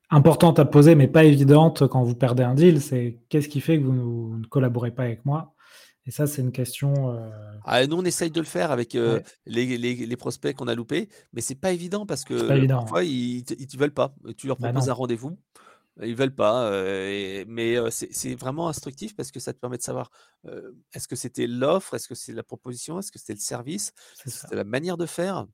importante 0.09 0.59
à 0.59 0.65
poser, 0.65 0.95
mais 0.95 1.07
pas 1.07 1.23
évidente 1.23 1.87
quand 1.87 2.03
vous 2.03 2.15
perdez 2.15 2.43
un 2.43 2.55
deal, 2.55 2.81
c'est 2.81 3.19
qu'est-ce 3.29 3.49
qui 3.49 3.61
fait 3.61 3.79
que 3.79 3.83
vous 3.83 4.37
ne 4.37 4.45
collaborez 4.45 4.91
pas 4.91 5.03
avec 5.03 5.25
moi? 5.25 5.53
Et 6.05 6.11
ça, 6.11 6.25
c'est 6.25 6.41
une 6.41 6.51
question. 6.51 7.13
Euh, 7.13 7.29
ah, 7.65 7.85
nous, 7.85 7.97
on 7.97 8.03
essaye 8.03 8.31
de 8.31 8.39
le 8.39 8.45
faire 8.45 8.71
avec 8.71 8.95
euh, 8.95 9.19
les, 9.45 9.77
les, 9.77 10.15
prospects 10.15 10.55
qu'on 10.55 10.67
a 10.67 10.73
loupés, 10.73 11.07
mais 11.33 11.41
c'est 11.41 11.53
pas 11.53 11.71
évident 11.71 12.07
parce 12.07 12.23
que 12.23 12.67
parfois, 12.67 13.03
ils 13.03 13.43
ne 13.47 13.77
veulent 13.77 13.93
pas. 13.93 14.15
Tu 14.35 14.47
leur 14.47 14.57
bah 14.57 14.69
proposes 14.69 14.89
un 14.89 14.93
rendez-vous. 14.93 15.37
Ils 16.01 16.15
veulent 16.15 16.33
pas, 16.33 16.63
euh, 16.63 17.43
mais 17.47 17.75
c'est 17.91 18.33
vraiment 18.33 18.69
instructif 18.69 19.15
parce 19.15 19.31
que 19.31 19.39
ça 19.39 19.53
te 19.53 19.59
permet 19.59 19.77
de 19.77 19.83
savoir 19.83 20.09
est-ce 20.93 21.07
que 21.07 21.15
c'était 21.15 21.45
l'offre, 21.45 21.93
est-ce 21.93 22.07
que 22.07 22.15
c'est 22.15 22.33
la 22.33 22.43
proposition, 22.43 22.97
est-ce 22.97 23.11
que 23.11 23.19
c'était 23.19 23.33
le 23.33 23.39
service, 23.39 23.91
c'est 24.15 24.55
la 24.55 24.63
manière 24.63 24.97
de 24.97 25.05
faire 25.05 25.45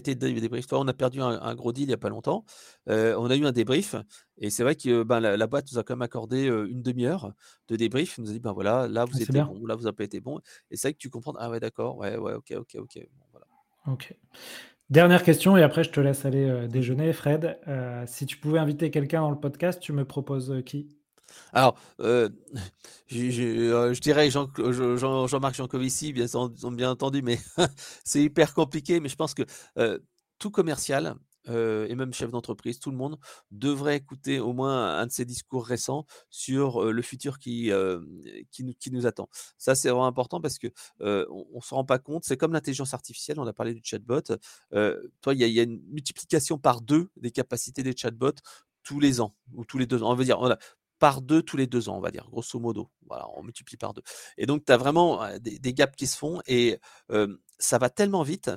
débrief 0.00 0.66
On 0.72 0.88
a 0.88 0.92
perdu 0.92 1.20
un, 1.20 1.54
gros 1.54 1.72
deal 1.72 1.84
il 1.84 1.88
n'y 1.88 1.94
a 1.94 1.98
pas 1.98 2.08
longtemps. 2.08 2.44
on 2.86 3.30
a 3.30 3.36
eu 3.36 3.44
un 3.44 3.52
débrief 3.52 3.94
et 4.38 4.50
c'est 4.50 4.62
vrai 4.62 4.74
que 4.74 5.02
ben, 5.02 5.20
la, 5.20 5.46
boîte 5.46 5.66
nous 5.72 5.78
a 5.78 5.82
quand 5.82 5.94
même 5.94 6.02
accordé 6.02 6.46
une 6.46 6.82
demi-heure 6.82 7.32
de 7.68 7.76
débrief. 7.76 8.18
Il 8.18 8.24
nous 8.24 8.30
a 8.30 8.32
dit 8.32 8.40
ben 8.40 8.52
voilà, 8.52 8.88
là 8.88 9.04
vous 9.04 9.18
ah, 9.18 9.22
êtes 9.22 9.32
bon, 9.32 9.66
là 9.66 9.74
vous 9.74 9.84
n'avez 9.84 9.96
pas 9.96 10.04
été 10.04 10.20
bon. 10.20 10.40
Et 10.70 10.76
c'est 10.76 10.88
vrai 10.88 10.92
que 10.94 10.98
tu 10.98 11.10
comprends. 11.10 11.34
Ah 11.38 11.50
ouais, 11.50 11.60
d'accord, 11.60 11.96
ouais, 11.98 12.16
ouais, 12.16 12.34
ok, 12.34 12.54
ok, 12.56 12.76
ok. 12.76 13.06
voilà. 13.30 13.46
Ok. 13.86 14.14
Dernière 14.90 15.22
question 15.22 15.56
et 15.56 15.62
après 15.62 15.84
je 15.84 15.90
te 15.90 16.00
laisse 16.00 16.24
aller 16.24 16.68
déjeuner, 16.68 17.12
Fred. 17.12 17.58
si 18.06 18.26
tu 18.26 18.36
pouvais 18.36 18.58
inviter 18.58 18.90
quelqu'un 18.90 19.20
dans 19.20 19.30
le 19.30 19.40
podcast, 19.40 19.80
tu 19.80 19.92
me 19.92 20.04
proposes 20.04 20.62
qui? 20.66 21.01
Alors, 21.52 21.76
j'ai, 23.06 23.58
heu, 23.58 23.92
je 23.94 24.00
dirais 24.00 24.30
Jean 24.30 24.48
Jean 24.56 24.96
Jean 24.96 25.26
Jean-Marc 25.26 25.54
Jancovici, 25.56 26.12
bien 26.12 26.26
en 26.34 26.48
bien 26.48 26.90
entendu, 26.90 27.22
mais 27.22 27.38
c'est 28.04 28.22
hyper 28.22 28.54
compliqué. 28.54 29.00
Mais 29.00 29.08
je 29.08 29.16
pense 29.16 29.34
que, 29.34 29.42
heu, 29.78 30.04
tout 30.38 30.50
commercial, 30.50 31.16
et 31.48 31.94
même 31.96 32.12
chef 32.14 32.30
d'entreprise, 32.30 32.78
tout 32.78 32.90
le 32.92 32.96
monde 32.96 33.18
devrait 33.50 33.96
écouter 33.96 34.38
au 34.38 34.52
moins 34.52 34.98
un 35.00 35.06
de 35.06 35.10
ses 35.12 35.24
discours 35.24 35.66
récents 35.66 36.06
sur, 36.30 36.84
le 36.92 37.02
futur 37.02 37.38
qui, 37.40 37.72
qui 38.52 38.90
nous 38.92 39.06
attend. 39.06 39.28
Ça, 39.58 39.74
c'est 39.74 39.88
vraiment 39.88 40.06
important 40.06 40.40
parce 40.40 40.58
que, 40.58 40.68
on 41.00 41.46
on 41.54 41.60
se 41.60 41.74
rend 41.74 41.84
pas 41.84 41.98
compte. 41.98 42.24
C'est 42.24 42.36
comme 42.36 42.52
l'intelligence 42.52 42.94
artificielle, 42.94 43.40
on 43.40 43.46
a 43.46 43.52
parlé 43.52 43.74
du 43.74 43.80
chatbot. 43.84 44.20
Toi, 44.70 45.34
il 45.34 45.40
y 45.40 45.60
a 45.60 45.62
une 45.64 45.80
multiplication 45.90 46.58
par 46.58 46.80
2 46.80 47.08
des 47.16 47.30
capacités 47.32 47.82
des 47.82 47.96
chatbots 47.96 48.40
tous 48.84 49.00
les 49.00 49.20
ans 49.20 49.34
ou 49.54 49.64
tous 49.64 49.78
les 49.78 49.86
2 49.86 50.02
ans. 50.02 50.12
On 50.12 50.14
va 50.14 50.24
dire, 50.24 50.38
par 51.02 51.20
2 51.20 51.42
tous 51.42 51.56
les 51.56 51.66
2 51.66 51.88
ans, 51.88 51.96
on 51.96 52.00
va 52.00 52.12
dire, 52.12 52.28
grosso 52.30 52.60
modo. 52.60 52.88
Voilà, 53.08 53.26
on 53.34 53.42
multiplie 53.42 53.76
par 53.76 53.92
2 53.92 54.02
et 54.38 54.46
donc 54.46 54.64
tu 54.64 54.70
as 54.70 54.76
vraiment, 54.76 55.20
des 55.40 55.74
gaps 55.74 55.96
qui 55.96 56.06
se 56.06 56.16
font 56.16 56.40
et 56.46 56.78
ça 57.58 57.78
va 57.78 57.90
tellement 57.90 58.22
vite 58.22 58.52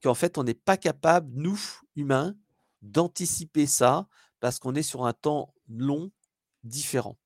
qu'en 0.00 0.14
fait, 0.14 0.38
on 0.38 0.44
n'est 0.44 0.54
pas 0.54 0.76
capable, 0.76 1.28
nous, 1.34 1.60
humains, 1.96 2.36
d'anticiper 2.82 3.66
ça 3.66 4.06
parce 4.38 4.60
qu'on 4.60 4.76
est 4.76 4.84
sur 4.84 5.06
un 5.06 5.12
temps 5.12 5.54
long 5.68 6.12
différent. 6.62 7.18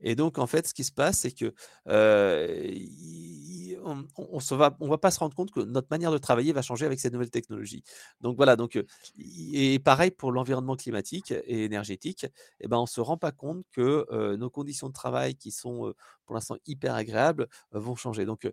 Et 0.00 0.14
donc, 0.14 0.38
en 0.38 0.46
fait, 0.46 0.66
ce 0.66 0.74
qui 0.74 0.84
se 0.84 0.92
passe, 0.92 1.20
c'est 1.20 1.32
que, 1.32 1.54
heu, 1.88 2.64
i 2.66 3.76
on 3.84 4.06
on 4.18 4.88
va 4.88 4.98
pas 4.98 5.10
se 5.10 5.18
rendre 5.18 5.34
compte 5.34 5.50
que 5.50 5.60
notre 5.60 5.88
manière 5.90 6.12
de 6.12 6.18
travailler 6.18 6.52
va 6.52 6.62
changer 6.62 6.86
avec 6.86 7.00
ces 7.00 7.10
nouvelles 7.10 7.30
technologies. 7.30 7.82
Donc 8.20 8.36
voilà, 8.36 8.54
donc, 8.56 8.78
et 9.18 9.78
pareil 9.80 10.10
pour 10.12 10.30
l'environnement 10.32 10.76
climatique 10.76 11.32
et 11.32 11.64
énergétique, 11.64 12.26
et 12.60 12.68
ben, 12.68 12.78
on 12.78 12.86
se 12.86 13.00
rend 13.00 13.16
pas 13.16 13.32
compte 13.32 13.64
que, 13.72 14.06
nos 14.36 14.50
conditions 14.50 14.88
de 14.88 14.92
travail 14.92 15.34
qui 15.34 15.50
sont, 15.50 15.92
pour 16.26 16.34
l'instant 16.34 16.56
hyper 16.66 16.94
agréables, 16.94 17.48
vont 17.72 17.96
changer. 17.96 18.24
Donc, 18.24 18.48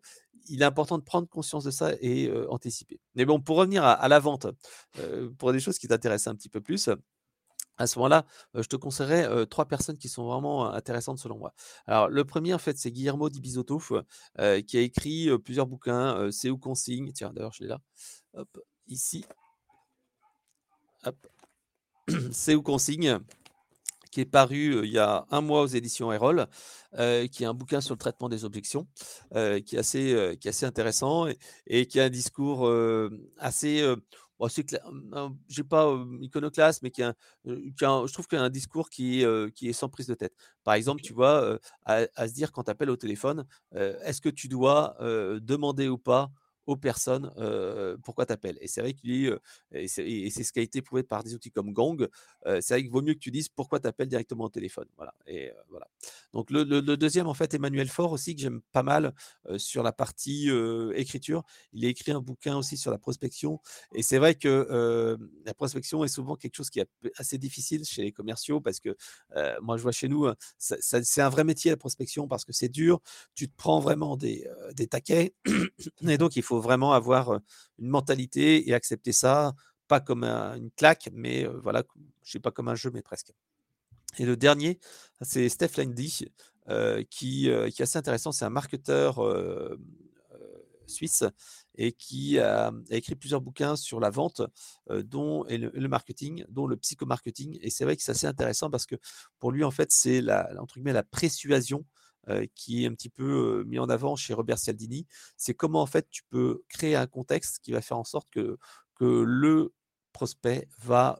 il 0.47 0.61
est 0.61 0.65
important 0.65 0.97
de 0.97 1.03
prendre 1.03 1.27
conscience 1.27 1.63
de 1.63 1.71
ça 1.71 1.91
et 2.01 2.31
anticiper. 2.49 2.99
Mais 3.15 3.25
bon, 3.25 3.39
pour 3.39 3.57
revenir 3.57 3.83
à 3.83 4.07
la 4.07 4.19
vente, 4.19 4.47
pour 5.37 5.51
des 5.53 5.59
choses 5.59 5.77
qui 5.77 5.87
t'intéressent 5.87 6.31
un 6.33 6.35
petit 6.35 6.49
peu 6.49 6.61
plus 6.61 6.89
à 7.79 7.87
ce 7.87 7.97
moment-là, 7.97 8.25
je 8.53 8.67
te 8.67 8.75
conseillerais, 8.75 9.47
3 9.47 9.65
personnes 9.65 9.97
qui 9.97 10.09
sont 10.09 10.25
vraiment 10.25 10.71
intéressantes 10.71 11.17
selon 11.17 11.37
moi. 11.39 11.53
Alors 11.87 12.09
le 12.09 12.25
premier 12.25 12.53
en 12.53 12.59
fait, 12.59 12.77
c'est 12.77 12.91
Guillermo 12.91 13.29
di 13.29 13.39
Bisotto, 13.39 13.79
qui 14.67 14.77
a 14.77 14.81
écrit, 14.81 15.29
plusieurs 15.39 15.65
bouquins, 15.65 16.29
C'est 16.31 16.51
où 16.51 16.57
qu'on 16.57 16.75
signe. 16.75 17.11
Tiens, 17.13 17.31
d'ailleurs, 17.33 17.53
je 17.53 17.63
l'ai 17.63 17.69
là. 17.69 17.79
Hop, 18.33 18.49
ici. 18.87 19.25
Hop. 21.05 21.15
C'est 22.31 22.55
où 22.55 22.61
qu'on 22.61 22.77
signe, 22.77 23.19
qui 24.11 24.21
est 24.21 24.25
paru, 24.25 24.83
il 24.83 24.91
y 24.91 24.97
a 24.97 25.25
un 25.29 25.41
mois 25.41 25.61
aux 25.61 25.67
éditions 25.67 26.11
Erol, 26.11 26.47
qui 27.31 27.43
est 27.43 27.45
un 27.45 27.53
bouquin 27.53 27.79
sur 27.81 27.93
le 27.93 27.99
traitement 27.99 28.27
des 28.27 28.43
objections, 28.45 28.87
qui 29.31 29.75
est 29.75 29.77
assez, 29.77 30.37
qui 30.41 30.47
est 30.47 30.49
assez 30.49 30.65
intéressant 30.65 31.27
et 31.67 31.85
qui 31.87 31.99
a 31.99 32.05
un 32.05 32.09
discours, 32.09 32.69
assez, 33.37 33.95
bon 34.39 34.47
mmh, 34.47 35.35
j'ai 35.49 35.63
pas, 35.63 35.85
iconoclaste, 36.21 36.81
mais 36.83 36.91
qui 36.91 37.03
a 37.03 37.09
un, 37.09 37.15
heu, 37.51 37.61
qui 37.77 37.85
a 37.85 37.91
un 37.91 38.07
je 38.07 38.13
trouve 38.13 38.27
qu'il 38.27 38.37
a 38.39 38.43
un 38.43 38.49
discours 38.49 38.89
qui 38.89 39.21
est, 39.21 39.25
heu, 39.25 39.49
qui 39.53 39.69
est 39.69 39.73
sans 39.73 39.89
prise 39.89 40.07
de 40.07 40.15
tête. 40.15 40.33
Par 40.63 40.73
exemple, 40.75 41.01
tu 41.01 41.13
vois, 41.13 41.59
à 41.85 42.07
à 42.15 42.27
se 42.27 42.33
dire 42.33 42.51
quand 42.51 42.63
tu 42.63 42.71
appelles 42.71 42.89
au 42.89 42.95
téléphone, 42.97 43.45
est-ce 43.73 44.21
que 44.21 44.29
tu 44.29 44.47
dois, 44.47 44.95
demander 45.41 45.87
ou 45.89 45.97
pas 45.97 46.31
aux 46.69 46.75
personnes, 46.77 47.31
heu, 47.37 47.97
pourquoi 48.03 48.25
tu 48.25 48.33
appelles? 48.33 48.57
Et 48.61 48.67
c'est 48.67 48.81
vrai 48.81 48.93
qu'il 48.93 49.37
et 49.71 49.87
c'est 49.87 50.43
ce 50.43 50.51
qui 50.53 50.59
a 50.59 50.61
été 50.61 50.81
prouvé 50.81 51.03
par 51.03 51.23
des 51.23 51.33
outils 51.35 51.51
comme 51.51 51.73
Gong, 51.73 52.07
c'est 52.45 52.69
vrai 52.69 52.81
qu'il 52.81 52.91
vaut 52.91 53.01
mieux 53.01 53.13
que 53.13 53.19
tu 53.19 53.31
dises 53.31 53.49
pourquoi 53.49 53.79
tu 53.79 53.87
appelles 53.87 54.07
directement 54.07 54.45
au 54.45 54.49
téléphone. 54.49 54.87
Voilà 54.97 55.13
et 55.27 55.51
voilà. 55.69 55.87
Donc 56.33 56.51
le 56.51 56.63
le 56.63 56.81
2 56.81 57.25
en 57.27 57.33
fait, 57.33 57.53
Emmanuel 57.53 57.87
Faure 57.89 58.11
aussi 58.11 58.35
que 58.35 58.41
j'aime 58.41 58.61
pas 58.71 58.83
mal, 58.83 59.13
sur 59.57 59.83
la 59.83 59.91
partie, 59.91 60.49
écriture. 60.95 61.43
Il 61.73 61.85
a 61.85 61.89
écrit 61.89 62.11
un 62.11 62.21
bouquin 62.21 62.57
aussi 62.57 62.77
sur 62.77 62.91
la 62.91 62.97
prospection 62.97 63.59
et 63.93 64.03
c'est 64.03 64.17
vrai 64.17 64.35
que, 64.35 65.17
la 65.45 65.53
prospection 65.53 66.03
est 66.03 66.07
souvent 66.07 66.35
quelque 66.35 66.55
chose 66.55 66.69
qui 66.69 66.79
est 66.79 66.89
assez 67.17 67.37
difficile 67.37 67.83
chez 67.85 68.03
les 68.03 68.11
commerciaux 68.11 68.61
parce 68.61 68.79
que, 68.79 68.95
moi 69.61 69.77
je 69.77 69.81
vois 69.83 69.91
chez 69.91 70.07
nous, 70.07 70.27
ça 70.57 70.77
c'est 71.03 71.21
un 71.21 71.29
vrai 71.29 71.43
métier 71.43 71.71
la 71.71 71.77
prospection 71.77 72.27
parce 72.27 72.45
que 72.45 72.53
c'est 72.53 72.69
dur. 72.69 72.99
Tu 73.35 73.47
te 73.49 73.53
prends 73.55 73.79
vraiment 73.79 74.17
des, 74.17 74.47
des 74.75 74.87
taquets 74.87 75.33
et 76.07 76.17
donc 76.17 76.35
il 76.35 76.43
faut 76.43 76.58
vraiment 76.59 76.93
avoir, 76.93 77.39
une 77.79 77.87
mentalité 77.87 78.69
et 78.69 78.73
accepter 78.73 79.11
ça, 79.11 79.53
pas 79.87 79.99
comme 79.99 80.23
un 80.23 80.55
une 80.55 80.71
claque, 80.71 81.09
mais, 81.13 81.45
voilà, 81.45 81.83
je 82.23 82.31
sais 82.31 82.39
pas 82.39 82.51
comme 82.51 82.67
un 82.67 82.75
jeu, 82.75 82.91
mais 82.93 83.01
presque. 83.01 83.31
Et 84.17 84.25
le 84.25 84.37
dernier, 84.37 84.79
c'est 85.21 85.49
Steph 85.49 85.77
Landy, 85.77 86.25
qui, 87.09 87.49
qui 87.49 87.49
est 87.49 87.81
assez 87.81 87.97
intéressant. 87.97 88.31
C'est 88.31 88.45
un 88.45 88.49
marketeur, 88.49 89.19
suisse 90.89 91.23
et 91.75 91.93
qui 91.93 92.39
a 92.39 92.71
écrit 92.89 93.15
plusieurs 93.15 93.41
bouquins 93.41 93.75
sur 93.75 93.99
la 93.99 94.09
vente, 94.09 94.41
dont 94.89 95.45
et 95.45 95.57
le 95.57 95.75
et 95.75 95.79
le 95.79 95.87
marketing, 95.87 96.43
dont 96.49 96.67
le 96.67 96.75
psychomarketing 96.75 97.59
et 97.61 97.69
c'est 97.69 97.85
vrai 97.85 97.95
que 97.95 98.03
c'est 98.03 98.11
assez 98.11 98.27
intéressant 98.27 98.69
parce 98.69 98.85
que 98.85 98.95
pour 99.39 99.51
lui, 99.51 99.63
en 99.63 99.71
fait, 99.71 99.91
c'est 99.91 100.21
la 100.21 100.49
«la 100.75 101.03
persuasion», 101.03 101.85
heu, 102.29 102.45
qui 102.55 102.83
est 102.83 102.87
un 102.87 102.93
petit 102.93 103.09
peu, 103.09 103.61
heu, 103.61 103.63
mis 103.65 103.79
en 103.79 103.89
avant 103.89 104.15
chez 104.15 104.33
Robert 104.33 104.57
Cialdini. 104.59 105.05
C'est 105.37 105.53
comment, 105.53 105.81
en 105.81 105.85
fait, 105.85 106.07
tu 106.09 106.23
peux 106.29 106.63
créer 106.69 106.95
un 106.95 107.07
contexte 107.07 107.59
qui 107.63 107.71
va 107.71 107.81
faire 107.81 107.97
en 107.97 108.03
sorte 108.03 108.29
que 108.31 108.57
le 108.99 109.73
prospect 110.11 110.67
va, 110.79 111.19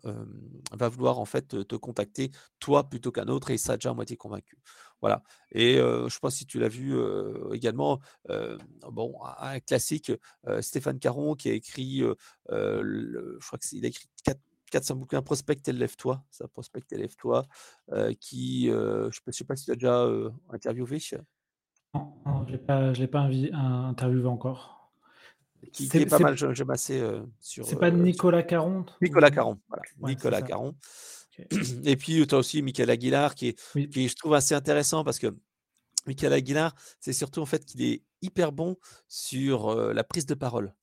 vouloir, 0.89 1.19
en 1.19 1.25
fait, 1.25 1.47
te 1.47 1.61
te 1.63 1.75
contacter 1.75 2.31
toi 2.59 2.89
plutôt 2.89 3.11
qu'un 3.11 3.27
autre 3.27 3.51
et 3.51 3.57
sera 3.57 3.77
déjà 3.77 3.91
à 3.91 3.93
moitié 3.93 4.17
convaincu. 4.17 4.57
Voilà 5.01 5.23
et 5.51 5.75
je 5.77 6.19
pas 6.19 6.29
si 6.31 6.45
tu 6.45 6.59
l'as 6.59 6.67
vu, 6.67 6.93
également, 7.53 7.99
bon, 8.91 9.15
un 9.39 9.59
classique, 9.61 10.11
Stéphane 10.61 10.99
Caron 10.99 11.35
qui 11.35 11.49
a 11.49 11.53
écrit, 11.53 12.03
le 12.49 13.37
je 13.39 13.47
crois 13.47 13.59
qu'il 13.59 13.85
a 13.85 13.87
écrit 13.87 14.07
4 14.25 14.41
4-5 14.69 14.95
bouquins, 14.95 15.21
«Prospecte 15.21 15.67
et 15.67 15.73
lève-toi», 15.73 16.23
ça, 16.29 16.47
«Prospecte 16.47 16.91
et 16.93 16.97
lève-toi», 16.97 17.45
heu, 17.93 18.13
qui, 18.19 18.69
heu, 18.69 19.09
je 19.11 19.19
ne 19.25 19.31
sais 19.31 19.43
pas 19.43 19.55
si 19.55 19.65
tu 19.65 19.71
l'as 19.71 19.75
déjà, 19.75 20.05
heu, 20.05 20.31
interviewé? 20.49 20.99
Non, 21.93 22.13
non, 22.25 22.45
je 22.47 22.53
je 22.93 22.99
l'ai 23.01 23.07
pas 23.07 23.23
interviewé 23.23 24.27
encore. 24.27 24.91
Qui 25.73 25.89
qui 25.89 25.97
est 25.97 26.05
pas 26.05 26.19
mal, 26.19 26.35
j'aime 26.37 26.69
assez, 26.69 27.01
sur, 27.39 27.65
c'est 27.65 27.79
pas 27.79 27.91
Nicolas 27.91 28.43
Caron 28.43 28.85
Nicolas? 29.01 29.31
Caron, 29.31 29.59
voilà, 29.67 29.83
Ouais, 29.83 30.11
c'est 30.11 30.15
Nicolas. 30.15 30.41
Caron 30.41 30.75
et 31.85 31.95
puis, 31.95 32.27
tu 32.27 32.35
as 32.35 32.37
aussi 32.37 32.61
Michael 32.61 32.89
Aguilar 32.89 33.33
qui 33.33 33.47
est 33.49 33.59
Oui. 33.75 33.89
qui 33.89 34.07
je 34.07 34.15
trouve, 34.15 34.33
assez 34.33 34.55
intéressant 34.55 35.03
parce 35.03 35.19
que 35.19 35.35
Michael 36.05 36.33
Aguilar, 36.33 36.75
c'est 36.99 37.13
surtout 37.13 37.41
en 37.41 37.45
fait 37.45 37.65
qu'il 37.65 37.81
est 37.81 38.03
hyper 38.21 38.51
bon 38.51 38.77
sur, 39.07 39.73
la 39.93 40.03
prise 40.03 40.25
de 40.25 40.33
parole 40.33 40.73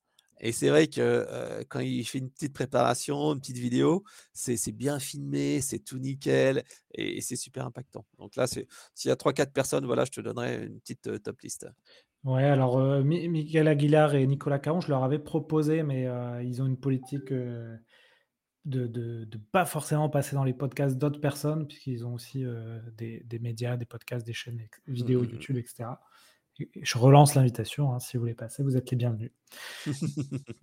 et 0.41 0.53
c'est 0.53 0.69
vrai 0.69 0.87
que, 0.89 1.63
quand 1.69 1.81
il 1.81 2.05
fait 2.05 2.19
une 2.19 2.31
petite 2.31 2.53
préparation, 2.53 3.33
une 3.35 3.41
petite 3.41 3.59
vidéo, 3.59 4.05
c'est 4.33 4.73
bien 4.73 4.99
filmé, 4.99 5.61
c'est 5.61 5.79
tout 5.79 5.99
nickel 5.99 6.63
et 6.93 7.19
et 7.19 7.21
c'est 7.21 7.37
super 7.37 7.67
impactant. 7.67 8.05
Donc 8.19 8.37
là, 8.37 8.47
s'il 8.47 8.67
y 9.07 9.11
a 9.11 9.17
trois 9.17 9.33
quatre 9.33 9.53
personnes, 9.53 9.87
voilà, 9.87 10.05
je 10.05 10.11
te 10.11 10.21
donnerai 10.21 10.67
une 10.67 10.81
petite, 10.81 11.23
top 11.23 11.41
list. 11.41 11.67
Ouais, 12.25 12.45
alors, 12.45 12.79
heu, 12.81 13.03
Mi 13.05 13.29
Michael 13.29 13.69
Aguilar 13.69 14.15
et 14.15 14.27
Nicolas 14.27 14.59
Caron, 14.59 14.81
je 14.81 14.89
leur 14.89 15.05
avais 15.05 15.19
proposé, 15.21 15.83
mais, 15.83 16.07
ils 16.45 16.61
ont 16.61 16.67
une 16.67 16.79
politique, 16.81 17.33
de 17.33 18.87
de 18.89 19.39
pas 19.53 19.65
forcément 19.65 20.11
passer 20.11 20.35
dans 20.35 20.43
les 20.43 20.53
podcasts 20.55 20.99
d'autres 20.99 21.21
personnes, 21.21 21.69
puisqu'ils 21.69 22.05
ont 22.05 22.15
aussi, 22.15 22.45
des 22.97 23.23
des 23.25 23.39
médias, 23.39 23.77
des 23.77 23.87
podcasts, 23.87 24.27
des 24.27 24.33
chaînes 24.33 24.61
Mmh 24.89 24.93
vidéo 24.93 25.23
mh 25.23 25.31
YouTube 25.31 25.57
et 25.57 25.65
cetera. 25.65 26.01
Et 26.01 26.01
et 26.01 26.26
je 26.83 26.99
relance 26.99 27.35
l'invitation, 27.35 27.93
hein, 27.93 27.99
si 27.99 28.17
vous 28.17 28.23
voulez 28.23 28.35
passer, 28.35 28.63
vous 28.63 28.77
êtes 28.77 28.91
les 28.91 28.97
bienvenus. 28.97 29.33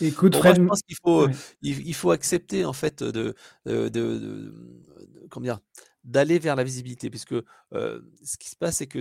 Écoute 0.00 0.34
Bon, 0.34 0.42
moi, 0.42 0.54
je 0.54 0.60
pense 0.66 0.82
qu'il 0.82 0.96
faut, 1.02 1.28
il 1.62 1.86
il 1.86 1.94
faut 1.94 2.10
accepter 2.10 2.64
en 2.64 2.72
fait, 2.72 3.02
de, 3.02 3.34
heu, 3.68 3.90
de 3.90 4.18
de, 4.18 4.18
de 4.18 5.26
comment 5.30 5.44
dire? 5.44 5.60
D'aller 6.04 6.38
vers 6.38 6.56
la 6.56 6.64
visibilité 6.64 7.10
puisque, 7.10 7.32
heu, 7.34 7.44
ce 8.24 8.36
qui 8.38 8.50
se 8.50 8.56
passe, 8.56 8.76
c'est 8.78 8.86
que 8.88 9.00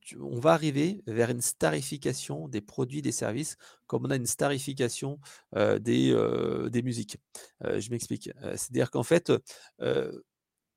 tu 0.00 0.18
on 0.20 0.38
va 0.40 0.52
arriver 0.52 1.02
vers 1.06 1.30
une 1.30 1.40
starification 1.40 2.48
des 2.48 2.60
produits, 2.60 3.00
des 3.02 3.12
services, 3.12 3.56
comme 3.86 4.04
on 4.06 4.10
a 4.10 4.16
une 4.16 4.26
starification, 4.26 5.18
heu, 5.56 5.80
des, 5.80 6.10
heu, 6.12 6.68
des 6.70 6.82
musiques. 6.82 7.18
Je 7.62 7.88
m'explique, 7.90 8.30
c'est-à-dire 8.42 8.90
qu'en 8.90 9.02
fait, 9.04 9.32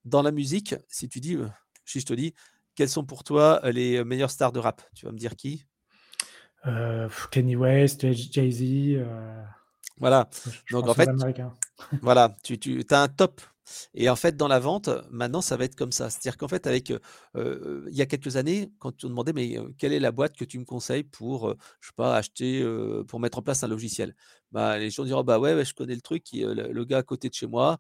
dans 0.06 0.22
la 0.22 0.32
musique, 0.32 0.76
si 0.88 1.10
tu 1.10 1.20
dis, 1.20 1.38
si 1.86 2.00
je 2.00 2.06
te 2.06 2.14
dis: 2.14 2.34
«Quelles 2.78 2.90
sont 2.90 3.04
pour 3.04 3.24
toi, 3.24 3.60
les, 3.72 4.04
meilleures 4.04 4.30
stars 4.30 4.52
de 4.52 4.60
rap?» 4.60 4.84
tu 4.94 5.08
vas 5.08 5.12
me 5.12 5.18
dire 5.18 5.36
qui? 5.36 5.66
heu, 6.68 7.10
Kanye 7.32 7.56
West, 7.56 8.02
Jay 8.02 8.14
Jay-Z, 8.14 9.04
Voilà, 9.98 10.30
je 10.66 10.76
donc 10.76 10.88
en 10.88 10.94
fait. 10.94 11.10
Voilà, 12.02 12.36
tu 12.44 12.60
tu 12.60 12.84
as 12.92 13.02
un 13.02 13.08
top 13.08 13.42
et 13.94 14.10
en 14.10 14.16
fait, 14.16 14.38
dans 14.38 14.48
la 14.48 14.60
vente, 14.60 14.90
maintenant, 15.12 15.42
ça 15.42 15.58
va 15.58 15.66
être 15.66 15.76
comme 15.76 15.92
ça. 15.92 16.10
C'est-à-dire 16.10 16.38
qu'en 16.38 16.48
fait, 16.48 16.68
avec, 16.68 16.90
il 17.36 17.94
y 17.94 18.02
a 18.02 18.06
quelques 18.06 18.38
années, 18.38 18.72
quand 18.80 19.04
on 19.04 19.10
demandait: 19.10 19.34
«Mais, 19.34 19.58
heu, 19.58 19.74
quelle 19.78 19.92
est 19.92 20.00
la 20.00 20.12
boîte 20.12 20.38
que 20.38 20.46
tu 20.46 20.58
me 20.58 20.64
conseilles 20.64 21.04
pour, 21.04 21.54
je 21.82 21.88
sais 21.88 21.94
pas, 21.96 22.16
acheter, 22.16 22.66
pour 23.08 23.20
mettre 23.20 23.40
en 23.40 23.42
place 23.42 23.64
un 23.64 23.68
logiciel?» 23.68 24.16
Bah, 24.52 24.78
les 24.78 24.90
gens 24.90 25.04
diront: 25.06 25.24
«Bah, 25.24 25.40
ouais, 25.40 25.64
je 25.66 25.74
connais 25.74 25.96
le 25.96 26.02
truc 26.02 26.24
le 26.34 26.84
gars 26.86 27.00
à 27.00 27.04
côté 27.04 27.30
de 27.30 27.34
chez 27.34 27.48
moi, 27.48 27.78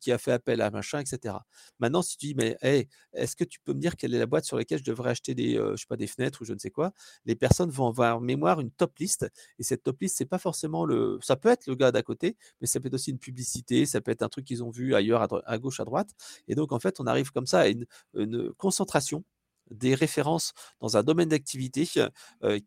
qui 0.00 0.12
a 0.12 0.18
fait 0.18 0.32
appel 0.32 0.60
à 0.60 0.70
machin» 0.70 1.00
et 1.00 1.06
cetera. 1.06 1.44
Maintenant, 1.80 2.02
si 2.02 2.16
tu 2.16 2.26
dis: 2.28 2.34
«Mais 2.34 2.56
est-ce 3.12 3.36
que 3.36 3.44
tu 3.44 3.60
peux 3.60 3.72
me 3.74 3.80
dire 3.80 3.96
quelle 3.96 4.14
est 4.14 4.18
la 4.18 4.26
boîte 4.26 4.44
sur 4.44 4.56
laquelle 4.56 4.78
je 4.78 4.84
devrais 4.84 5.10
acheter 5.10 5.34
des, 5.34 5.54
je 5.54 5.76
sais 5.76 5.86
pas, 5.88 5.96
des 5.96 6.06
fenêtres 6.06 6.42
ou 6.42 6.44
je 6.44 6.52
ne 6.52 6.58
sais 6.58 6.70
quoi?» 6.70 6.92
les 7.24 7.34
personnes 7.36 7.70
vont 7.70 7.88
avoir 7.88 8.16
en 8.18 8.20
mémoire 8.20 8.60
une 8.60 8.70
top 8.70 8.98
list 8.98 9.26
et 9.58 9.62
cette 9.62 9.82
top 9.82 10.00
list, 10.00 10.16
c'est 10.16 10.24
pas 10.26 10.38
forcément 10.38 10.84
le 10.84 11.18
ça 11.22 11.36
peut 11.36 11.48
être 11.48 11.66
le 11.66 11.74
gars 11.74 11.92
d'à 11.92 12.02
côté, 12.02 12.36
mais 12.60 12.66
ça 12.66 12.80
peut 12.80 12.88
être 12.88 12.94
aussi 12.94 13.10
une 13.10 13.18
publicité, 13.18 13.86
ça 13.86 14.00
peut 14.00 14.10
être 14.10 14.22
un 14.22 14.28
truc 14.28 14.44
qu'ils 14.46 14.62
ont 14.64 14.70
vu 14.70 14.94
ailleurs 14.94 15.26
à 15.46 15.58
gauche, 15.58 15.80
à 15.80 15.84
droite 15.84 16.10
et 16.48 16.54
donc 16.54 16.72
en 16.72 16.78
fait, 16.80 17.00
on 17.00 17.06
arrive 17.06 17.30
comme 17.32 17.46
ça 17.46 17.60
à 17.60 17.66
une 17.68 18.52
concentration 18.56 19.24
des 19.70 19.94
références 19.94 20.52
dans 20.80 20.96
un 20.96 21.02
domaine 21.02 21.28
d'activité, 21.28 21.86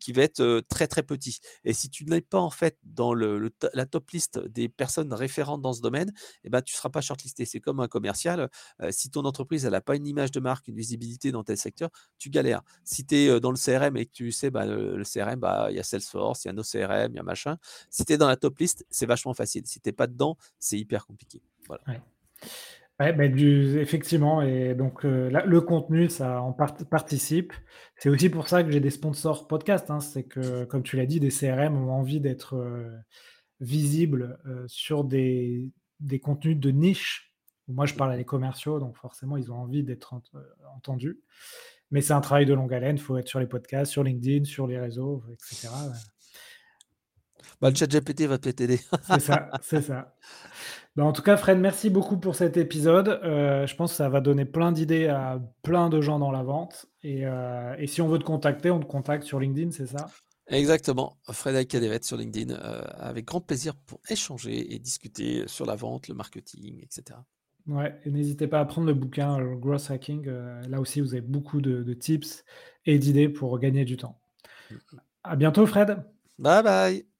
qui 0.00 0.12
va 0.12 0.22
être, 0.22 0.60
très, 0.68 0.86
très 0.86 1.02
petit 1.02 1.40
et 1.64 1.72
si 1.72 1.90
tu 1.90 2.04
n'es 2.04 2.20
pas 2.20 2.40
en 2.40 2.50
fait 2.50 2.78
dans 2.82 3.14
la 3.14 3.86
top 3.86 4.10
list 4.10 4.38
des 4.38 4.68
personnes 4.68 5.12
référentes 5.12 5.62
dans 5.62 5.72
ce 5.72 5.80
domaine 5.80 6.12
et 6.44 6.50
ben, 6.50 6.62
tu 6.62 6.74
seras 6.74 6.90
pas 6.90 7.00
shortlisté. 7.00 7.44
C'est 7.44 7.60
comme 7.60 7.80
un 7.80 7.88
commercial, 7.88 8.50
si 8.90 9.10
ton 9.10 9.24
entreprise 9.24 9.64
elle 9.64 9.74
a 9.74 9.80
pas 9.80 9.96
une 9.96 10.06
image 10.06 10.30
de 10.30 10.40
marque, 10.40 10.68
une 10.68 10.76
visibilité 10.76 11.32
dans 11.32 11.44
tel 11.44 11.56
secteur, 11.56 11.90
tu 12.18 12.30
galères. 12.30 12.62
Si 12.84 13.04
tu 13.04 13.16
es, 13.16 13.40
dans 13.40 13.50
le 13.50 13.56
CRM 13.56 13.96
et 13.96 14.06
que 14.06 14.12
tu 14.12 14.32
sais, 14.32 14.50
bah, 14.50 14.66
le 14.66 15.04
CRM, 15.04 15.36
bah, 15.36 15.68
il 15.70 15.76
y 15.76 15.80
a 15.80 15.82
Salesforce, 15.82 16.44
il 16.44 16.48
y 16.48 16.50
a 16.50 16.52
NoCRM, 16.52 17.12
il 17.12 17.16
y 17.16 17.18
a 17.18 17.22
machin. 17.22 17.56
Si 17.90 18.04
tu 18.04 18.12
es 18.12 18.18
dans 18.18 18.28
la 18.28 18.36
top 18.36 18.58
list, 18.58 18.86
c'est 18.90 19.06
vachement 19.06 19.34
facile. 19.34 19.66
Si 19.66 19.80
tu 19.80 19.88
es 19.88 19.92
pas 19.92 20.06
dedans, 20.06 20.36
c'est 20.58 20.78
hyper 20.78 21.06
compliqué. 21.06 21.42
Voilà. 21.66 21.82
Ouais, 23.02 23.12
bah, 23.14 23.26
du 23.26 23.80
effectivement 23.80 24.42
et 24.42 24.74
donc 24.74 25.04
heu, 25.04 25.28
là, 25.28 25.44
le 25.46 25.60
contenu, 25.60 26.08
ça 26.08 26.40
en 26.42 26.52
part 26.52 26.76
participe. 26.90 27.52
C'est 27.96 28.10
aussi 28.10 28.28
pour 28.28 28.48
ça 28.48 28.62
que 28.62 28.70
j'ai 28.70 28.80
des 28.80 28.90
sponsors 28.90 29.48
podcast, 29.48 29.90
hein. 29.90 30.00
C'est 30.00 30.24
que, 30.24 30.64
comme 30.66 30.82
tu 30.82 30.96
l'as 30.96 31.06
dit, 31.06 31.18
des 31.18 31.30
CRM 31.30 31.74
ont 31.76 31.90
envie 31.90 32.20
d'être, 32.20 32.54
heu, 32.56 32.92
visibles, 33.60 34.38
heu, 34.46 34.64
sur 34.68 35.04
des 35.04 35.70
des 36.00 36.20
contenus 36.20 36.58
de 36.58 36.70
niche. 36.70 37.34
Moi, 37.68 37.86
je 37.86 37.94
parle 37.94 38.12
à 38.12 38.16
des 38.18 38.24
commerciaux, 38.26 38.80
donc 38.80 38.96
forcément, 38.96 39.36
ils 39.38 39.52
ont 39.52 39.56
envie 39.56 39.84
d'être 39.84 40.14
entendus. 40.76 41.20
Mais 41.92 42.02
c'est 42.02 42.14
un 42.14 42.20
travail 42.22 42.46
de 42.46 42.54
longue 42.54 42.74
haleine, 42.74 42.96
il 42.96 43.02
faut 43.02 43.18
être 43.18 43.28
sur 43.28 43.40
les 43.40 43.46
podcasts, 43.48 43.92
sur 43.92 44.04
LinkedIn, 44.04 44.44
sur 44.44 44.66
les 44.68 44.78
réseaux, 44.80 45.24
et 45.32 45.36
cetera, 45.38 45.88
ouais. 45.88 46.11
Bah, 47.62 47.70
le 47.70 47.76
ChatGPT 47.76 48.22
va 48.26 48.38
peut-être 48.38 48.56
t'aider. 48.56 48.80
C'est 49.04 49.18
ça, 49.18 49.56
c'est 49.60 49.80
ça. 49.82 50.14
Bah, 50.96 51.04
en 51.04 51.12
tout 51.12 51.22
cas, 51.22 51.36
Fred, 51.36 51.58
merci 51.58 51.90
beaucoup 51.90 52.18
pour 52.18 52.36
cet 52.36 52.56
épisode. 52.56 53.08
Heu, 53.24 53.66
je 53.66 53.76
pense 53.76 53.92
que 53.92 53.96
ça 53.96 54.08
va 54.08 54.20
donner 54.20 54.44
plein 54.44 54.72
d'idées 54.72 55.08
à 55.08 55.40
plein 55.62 55.88
de 55.90 56.00
gens 56.00 56.18
dans 56.20 56.30
la 56.32 56.42
vente 56.44 56.86
et 57.02 57.22
et 57.78 57.86
si 57.88 58.02
on 58.02 58.08
veut 58.08 58.18
te 58.18 58.24
contacter, 58.24 58.70
on 58.70 58.80
te 58.80 58.86
contacte 58.86 59.24
sur 59.24 59.40
LinkedIn, 59.40 59.72
c'est 59.72 59.86
ça? 59.88 60.12
Exactement, 60.48 61.18
Frédéric 61.30 61.68
Cadevet 61.70 62.02
sur 62.02 62.16
LinkedIn, 62.16 62.52
heu, 62.54 62.58
avec 63.00 63.24
grand 63.24 63.40
plaisir 63.40 63.74
pour 63.76 64.00
échanger 64.08 64.74
et 64.74 64.78
discuter 64.78 65.46
sur 65.48 65.66
la 65.66 65.76
vente, 65.76 66.08
le 66.08 66.14
marketing 66.14 66.80
et 66.80 66.88
cetera. 66.90 67.24
Ouais 67.68 67.96
et 68.04 68.10
n'hésitez 68.10 68.48
pas 68.48 68.58
à 68.60 68.64
prendre 68.64 68.88
le 68.88 68.94
bouquin, 68.94 69.40
Growth 69.54 69.88
Hacking, 69.90 70.26
là 70.26 70.80
aussi 70.80 71.00
vous 71.00 71.14
avez 71.14 71.20
beaucoup 71.20 71.60
de 71.60 71.82
de 71.84 71.94
tips 71.94 72.44
et 72.86 72.98
d'idées 72.98 73.28
pour 73.28 73.56
gagner 73.60 73.84
du 73.84 73.96
temps. 73.96 74.20
Mmh 74.70 74.78
mh. 74.92 75.02
À 75.24 75.36
bientôt 75.36 75.66
Fred. 75.66 76.04
Bye 76.38 76.62
bye. 76.62 77.11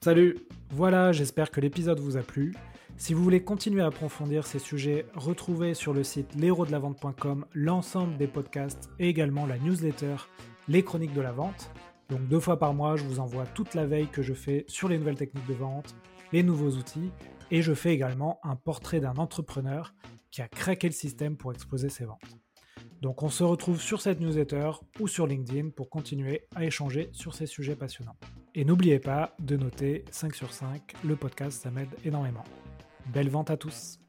Salut. 0.00 0.36
Voilà, 0.70 1.12
j'espère 1.12 1.50
que 1.50 1.60
l'épisode 1.60 2.00
vous 2.00 2.16
a 2.16 2.22
plu. 2.22 2.54
Si 2.96 3.12
vous 3.12 3.22
voulez 3.22 3.42
continuer 3.42 3.82
à 3.82 3.86
approfondir 3.86 4.46
ces 4.46 4.58
sujets, 4.58 5.06
retrouvez 5.14 5.74
sur 5.74 5.92
le 5.92 6.04
site 6.04 6.34
l'héros-de-la-vente.com 6.34 7.44
l'ensemble 7.52 8.16
des 8.16 8.26
podcasts 8.26 8.90
et 8.98 9.08
également 9.08 9.46
la 9.46 9.58
newsletter 9.58 10.16
Les 10.68 10.82
Chroniques 10.82 11.12
de 11.12 11.20
la 11.20 11.32
Vente. 11.32 11.70
Donc 12.08 12.26
deux 12.28 12.40
fois 12.40 12.58
par 12.58 12.72
mois, 12.72 12.96
je 12.96 13.04
vous 13.04 13.20
envoie 13.20 13.46
toute 13.46 13.74
la 13.74 13.84
veille 13.84 14.06
que 14.06 14.22
je 14.22 14.34
fais 14.34 14.64
sur 14.68 14.88
les 14.88 14.98
nouvelles 14.98 15.16
techniques 15.16 15.46
de 15.46 15.54
vente, 15.54 15.96
les 16.32 16.42
nouveaux 16.42 16.70
outils, 16.70 17.10
et 17.50 17.62
je 17.62 17.74
fais 17.74 17.92
également 17.92 18.38
un 18.44 18.56
portrait 18.56 19.00
d'un 19.00 19.16
entrepreneur 19.16 19.92
qui 20.30 20.40
a 20.40 20.48
craqué 20.48 20.86
le 20.86 20.94
système 20.94 21.36
pour 21.36 21.52
exposer 21.52 21.88
ses 21.88 22.04
ventes. 22.04 22.45
Donc 23.06 23.22
on 23.22 23.28
se 23.28 23.44
retrouve 23.44 23.80
sur 23.80 24.00
cette 24.00 24.18
newsletter 24.18 24.72
ou 24.98 25.06
sur 25.06 25.28
LinkedIn 25.28 25.70
pour 25.70 25.88
continuer 25.88 26.48
à 26.56 26.64
échanger 26.64 27.08
sur 27.12 27.36
ces 27.36 27.46
sujets 27.46 27.76
passionnants. 27.76 28.16
Et 28.56 28.64
n'oubliez 28.64 28.98
pas 28.98 29.36
de 29.38 29.56
noter 29.56 30.04
5 30.10 30.34
sur 30.34 30.52
5, 30.52 30.82
le 31.04 31.14
podcast 31.14 31.62
ça 31.62 31.70
m'aide 31.70 31.94
énormément. 32.04 32.42
Belle 33.12 33.28
vente 33.28 33.52
à 33.52 33.56
tous 33.56 34.00